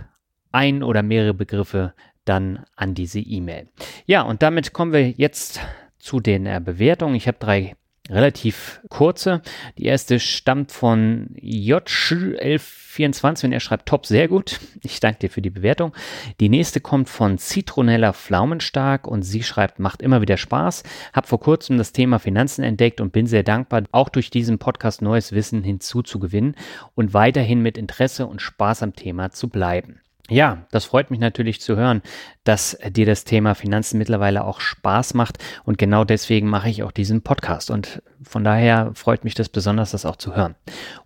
ein 0.53 0.82
oder 0.82 1.03
mehrere 1.03 1.34
Begriffe 1.34 1.95
dann 2.24 2.64
an 2.76 2.95
diese 2.95 3.20
E-Mail. 3.20 3.68
Ja, 4.07 4.22
und 4.22 4.43
damit 4.43 4.72
kommen 4.72 4.93
wir 4.93 5.11
jetzt 5.11 5.61
zu 5.99 6.20
den 6.20 6.47
äh, 6.47 6.61
Bewertungen. 6.62 7.14
Ich 7.14 7.26
habe 7.26 7.39
drei 7.39 7.74
relativ 8.09 8.81
kurze. 8.89 9.43
Die 9.77 9.87
erste 9.87 10.21
stammt 10.21 10.73
von 10.73 11.29
J1124 11.41 13.45
und 13.45 13.53
er 13.53 13.61
schreibt 13.61 13.87
top, 13.87 14.07
sehr 14.07 14.29
gut. 14.29 14.61
Ich 14.83 15.01
danke 15.01 15.21
dir 15.21 15.31
für 15.31 15.43
die 15.43 15.51
Bewertung. 15.51 15.93
Die 16.41 16.49
nächste 16.49 16.81
kommt 16.81 17.09
von 17.09 17.39
Zitronella 17.39 18.13
Pflaumenstark 18.13 19.07
und 19.07 19.23
sie 19.23 19.43
schreibt, 19.43 19.79
macht 19.79 20.03
immer 20.03 20.21
wieder 20.21 20.37
Spaß. 20.37 20.83
Hab 21.13 21.27
vor 21.27 21.41
kurzem 21.41 21.79
das 21.79 21.93
Thema 21.93 22.19
Finanzen 22.19 22.65
entdeckt 22.65 23.01
und 23.01 23.13
bin 23.13 23.27
sehr 23.27 23.43
dankbar, 23.43 23.85
auch 23.93 24.09
durch 24.09 24.31
diesen 24.31 24.59
Podcast 24.59 25.03
neues 25.03 25.33
Wissen 25.33 25.63
hinzuzugewinnen 25.63 26.57
und 26.95 27.15
weiterhin 27.15 27.63
mit 27.63 27.79
Interesse 27.79 28.27
und 28.27 28.43
Spaß 28.43 28.83
am 28.83 28.95
Thema 28.95 29.31
zu 29.31 29.49
bleiben. 29.49 30.01
Ja, 30.31 30.66
das 30.70 30.85
freut 30.85 31.11
mich 31.11 31.20
natürlich 31.20 31.61
zu 31.62 31.76
hören, 31.76 32.03
dass 32.45 32.79
dir 32.91 33.07
das 33.07 33.24
Thema 33.24 33.55
Finanzen 33.55 33.97
mittlerweile 33.97 34.45
auch 34.45 34.61
Spaß 34.61 35.14
macht 35.14 35.39
und 35.64 35.79
genau 35.79 36.05
deswegen 36.05 36.49
mache 36.49 36.68
ich 36.68 36.83
auch 36.83 36.93
diesen 36.93 37.22
Podcast 37.22 37.70
und 37.70 38.03
von 38.22 38.45
daher 38.45 38.91
freut 38.95 39.24
mich 39.24 39.35
das 39.35 39.49
besonders, 39.49 39.93
das 39.93 40.05
auch 40.05 40.16
zu 40.16 40.37
hören. 40.37 40.55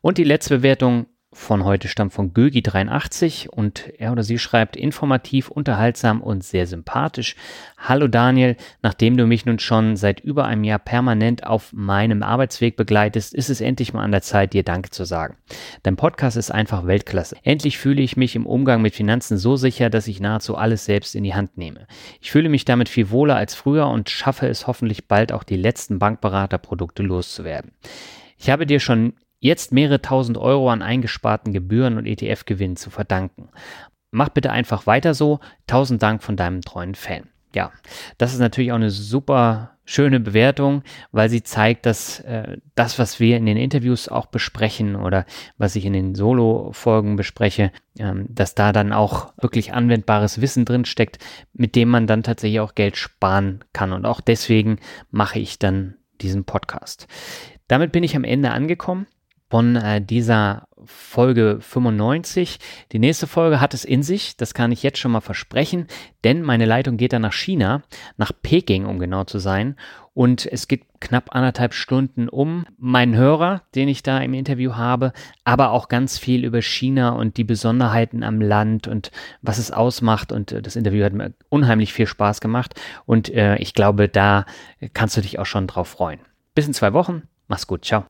Und 0.01 0.19
die 0.19 0.25
letzte 0.25 0.57
Bewertung 0.57 1.07
von 1.35 1.65
heute 1.65 1.89
stammt 1.89 2.13
von 2.13 2.35
Gögi83 2.35 3.49
und 3.49 3.91
er 3.99 4.13
oder 4.13 4.23
sie 4.23 4.39
schreibt 4.39 4.77
informativ, 4.77 5.49
unterhaltsam 5.49 6.21
und 6.21 6.45
sehr 6.45 6.67
sympathisch. 6.67 7.37
Hallo 7.79 8.07
Daniel, 8.07 8.57
nachdem 8.83 9.17
du 9.17 9.27
mich 9.27 9.47
nun 9.47 9.59
schon 9.59 9.97
seit 9.97 10.21
über 10.21 10.45
einem 10.45 10.65
Jahr 10.65 10.79
permanent 10.79 11.47
auf 11.47 11.73
meinem 11.73 12.23
Arbeitsweg 12.23 12.77
begleitest, 12.77 13.33
ist 13.33 13.49
es 13.49 13.63
endlich 13.63 13.95
mal 13.95 14.05
an 14.05 14.13
der 14.13 14.21
Zeit, 14.21 14.53
dir 14.53 14.63
Danke 14.63 14.91
zu 14.91 15.05
sagen. 15.05 15.37
Dein 15.83 15.97
Podcast 15.97 16.37
ist 16.37 16.51
einfach 16.51 16.87
Weltklasse. 16.87 17.37
Endlich 17.43 17.79
fühle 17.79 18.03
ich 18.03 18.17
mich 18.17 18.37
im 18.37 18.45
Umgang 18.45 18.83
mit 18.83 18.95
Finanzen 18.95 19.39
so 19.39 19.57
sicher, 19.57 19.89
dass 19.89 20.09
ich 20.09 20.21
nahezu 20.21 20.57
alles 20.57 20.85
selbst 20.85 21.15
in 21.15 21.25
die 21.25 21.35
Hand 21.35 21.57
nehme. 21.57 21.87
Ich 22.21 22.31
fühle 22.31 22.51
mich 22.51 22.67
damit 22.67 22.91
viel 22.91 23.11
wohler 23.11 23.37
als 23.37 23.55
früher 23.55 23.89
und 23.89 24.11
schaffe 24.11 24.49
es 24.49 24.67
hoffentlich 24.67 25.09
bald 25.09 25.33
auch 25.33 25.45
die 25.45 25.57
letzten 25.57 25.99
Bankberaterprodukte 25.99 27.03
loszuwerden. 27.03 27.73
Ich 28.37 28.51
habe 28.51 28.67
dir 28.67 28.81
schon 28.81 29.15
jetzt 29.43 29.73
mehrere 29.73 30.01
tausend 30.01 30.39
Euro 30.39 30.71
an 30.71 30.83
eingesparten 30.83 31.53
Gebühren 31.53 31.99
und 31.99 32.07
ETF-Gewinnen 32.07 32.77
zu 32.77 32.91
verdanken. 32.91 33.51
Mach 34.13 34.29
bitte 34.29 34.51
einfach 34.51 34.87
weiter 34.87 35.15
so. 35.15 35.41
Tausend 35.67 36.03
Dank 36.03 36.23
von 36.23 36.37
deinem 36.37 36.63
treuen 36.63 36.95
Fan. 36.95 37.25
Ja, 37.55 37.73
das 38.17 38.33
ist 38.33 38.39
natürlich 38.39 38.73
auch 38.73 38.77
eine 38.77 38.91
super 38.91 39.77
schöne 39.85 40.21
Bewertung, 40.21 40.85
weil 41.11 41.29
sie 41.29 41.43
zeigt, 41.43 41.87
dass 41.87 42.21
äh, 42.21 42.57
das, 42.77 42.99
was 42.99 43.19
wir 43.19 43.37
in 43.37 43.45
den 43.45 43.57
Interviews 43.57 44.09
auch 44.09 44.27
besprechen 44.27 44.95
oder 44.95 45.27
was 45.59 45.75
ich 45.77 45.85
in 45.85 45.93
den 45.93 46.15
Solo-Folgen 46.15 47.17
bespreche, 47.17 47.73
ähm, 47.99 48.27
dass 48.29 48.55
da 48.55 48.73
dann 48.73 48.93
auch 48.93 49.35
wirklich 49.41 49.75
anwendbares 49.75 50.41
Wissen 50.41 50.65
drin 50.65 50.85
steckt, 50.85 51.19
mit 51.53 51.75
dem 51.75 51.89
man 51.89 52.07
dann 52.07 52.23
tatsächlich 52.23 52.61
auch 52.61 52.75
Geld 52.75 52.97
sparen 52.97 53.65
kann. 53.73 53.93
Und 53.93 54.07
auch 54.07 54.21
deswegen 54.21 54.79
mache 55.11 55.41
ich 55.41 55.59
dann 55.59 55.97
diesen 56.21 56.45
Podcast. 56.45 57.09
Damit 57.67 57.91
bin 57.91 58.05
ich 58.05 58.15
am 58.15 58.25
Ende 58.25 58.53
angekommen. 58.53 59.07
Von 59.53 59.77
äh, 59.77 60.01
dieser 60.01 60.67
Folge 60.83 61.59
95. 61.61 62.59
Die 62.91 62.99
nächste 62.99 63.27
Folge 63.27 63.61
hat 63.61 63.75
es 63.75 63.85
in 63.85 64.03
sich, 64.03 64.35
das 64.39 64.55
kann 64.55 64.73
ich 64.73 64.83
jetzt 64.83 64.99
schon 64.99 65.13
mal 65.13 65.21
versprechen, 65.21 65.89
denn 66.25 66.41
meine 66.41 66.65
Leitung 66.65 66.97
geht 66.97 67.13
dann 67.13 67.21
nach 67.21 67.35
China, 67.35 67.83
nach 68.17 68.33
Peking, 68.41 68.87
um 68.87 68.99
genau 68.99 69.25
zu 69.25 69.39
sein. 69.39 69.77
Und 70.15 70.51
es 70.51 70.69
geht 70.69 70.85
knapp 71.01 71.35
anderthalb 71.35 71.75
Stunden 71.75 72.31
um 72.31 72.65
meinen 72.79 73.15
Hörer, 73.15 73.61
den 73.75 73.89
ich 73.89 74.03
da 74.03 74.21
im 74.21 74.33
Interview 74.33 74.77
habe, 74.77 75.13
aber 75.45 75.73
auch 75.73 75.89
ganz 75.89 76.17
viel 76.17 76.47
über 76.47 76.63
China 76.63 77.11
und 77.11 77.37
die 77.37 77.45
Besonderheiten 77.45 78.23
am 78.23 78.41
Land 78.41 78.89
und 78.89 79.11
was 79.43 79.59
es 79.59 79.71
ausmacht. 79.71 80.33
Und 80.33 80.51
äh, 80.53 80.63
das 80.63 80.77
Interview 80.77 81.05
hat 81.05 81.13
mir 81.13 81.35
unheimlich 81.51 81.93
viel 81.93 82.07
Spaß 82.07 82.41
gemacht. 82.41 82.81
Und 83.05 83.29
äh, 83.29 83.57
ich 83.57 83.75
glaube, 83.75 84.09
da 84.09 84.47
kannst 84.95 85.19
du 85.19 85.21
dich 85.21 85.39
auch 85.39 85.47
schon 85.47 85.67
drauf 85.67 85.89
freuen. 85.89 86.21
Bis 86.55 86.67
in 86.67 86.73
zwei 86.73 86.95
Wochen. 86.95 87.25
Mach's 87.49 87.67
gut. 87.67 87.85
Ciao. 87.85 88.07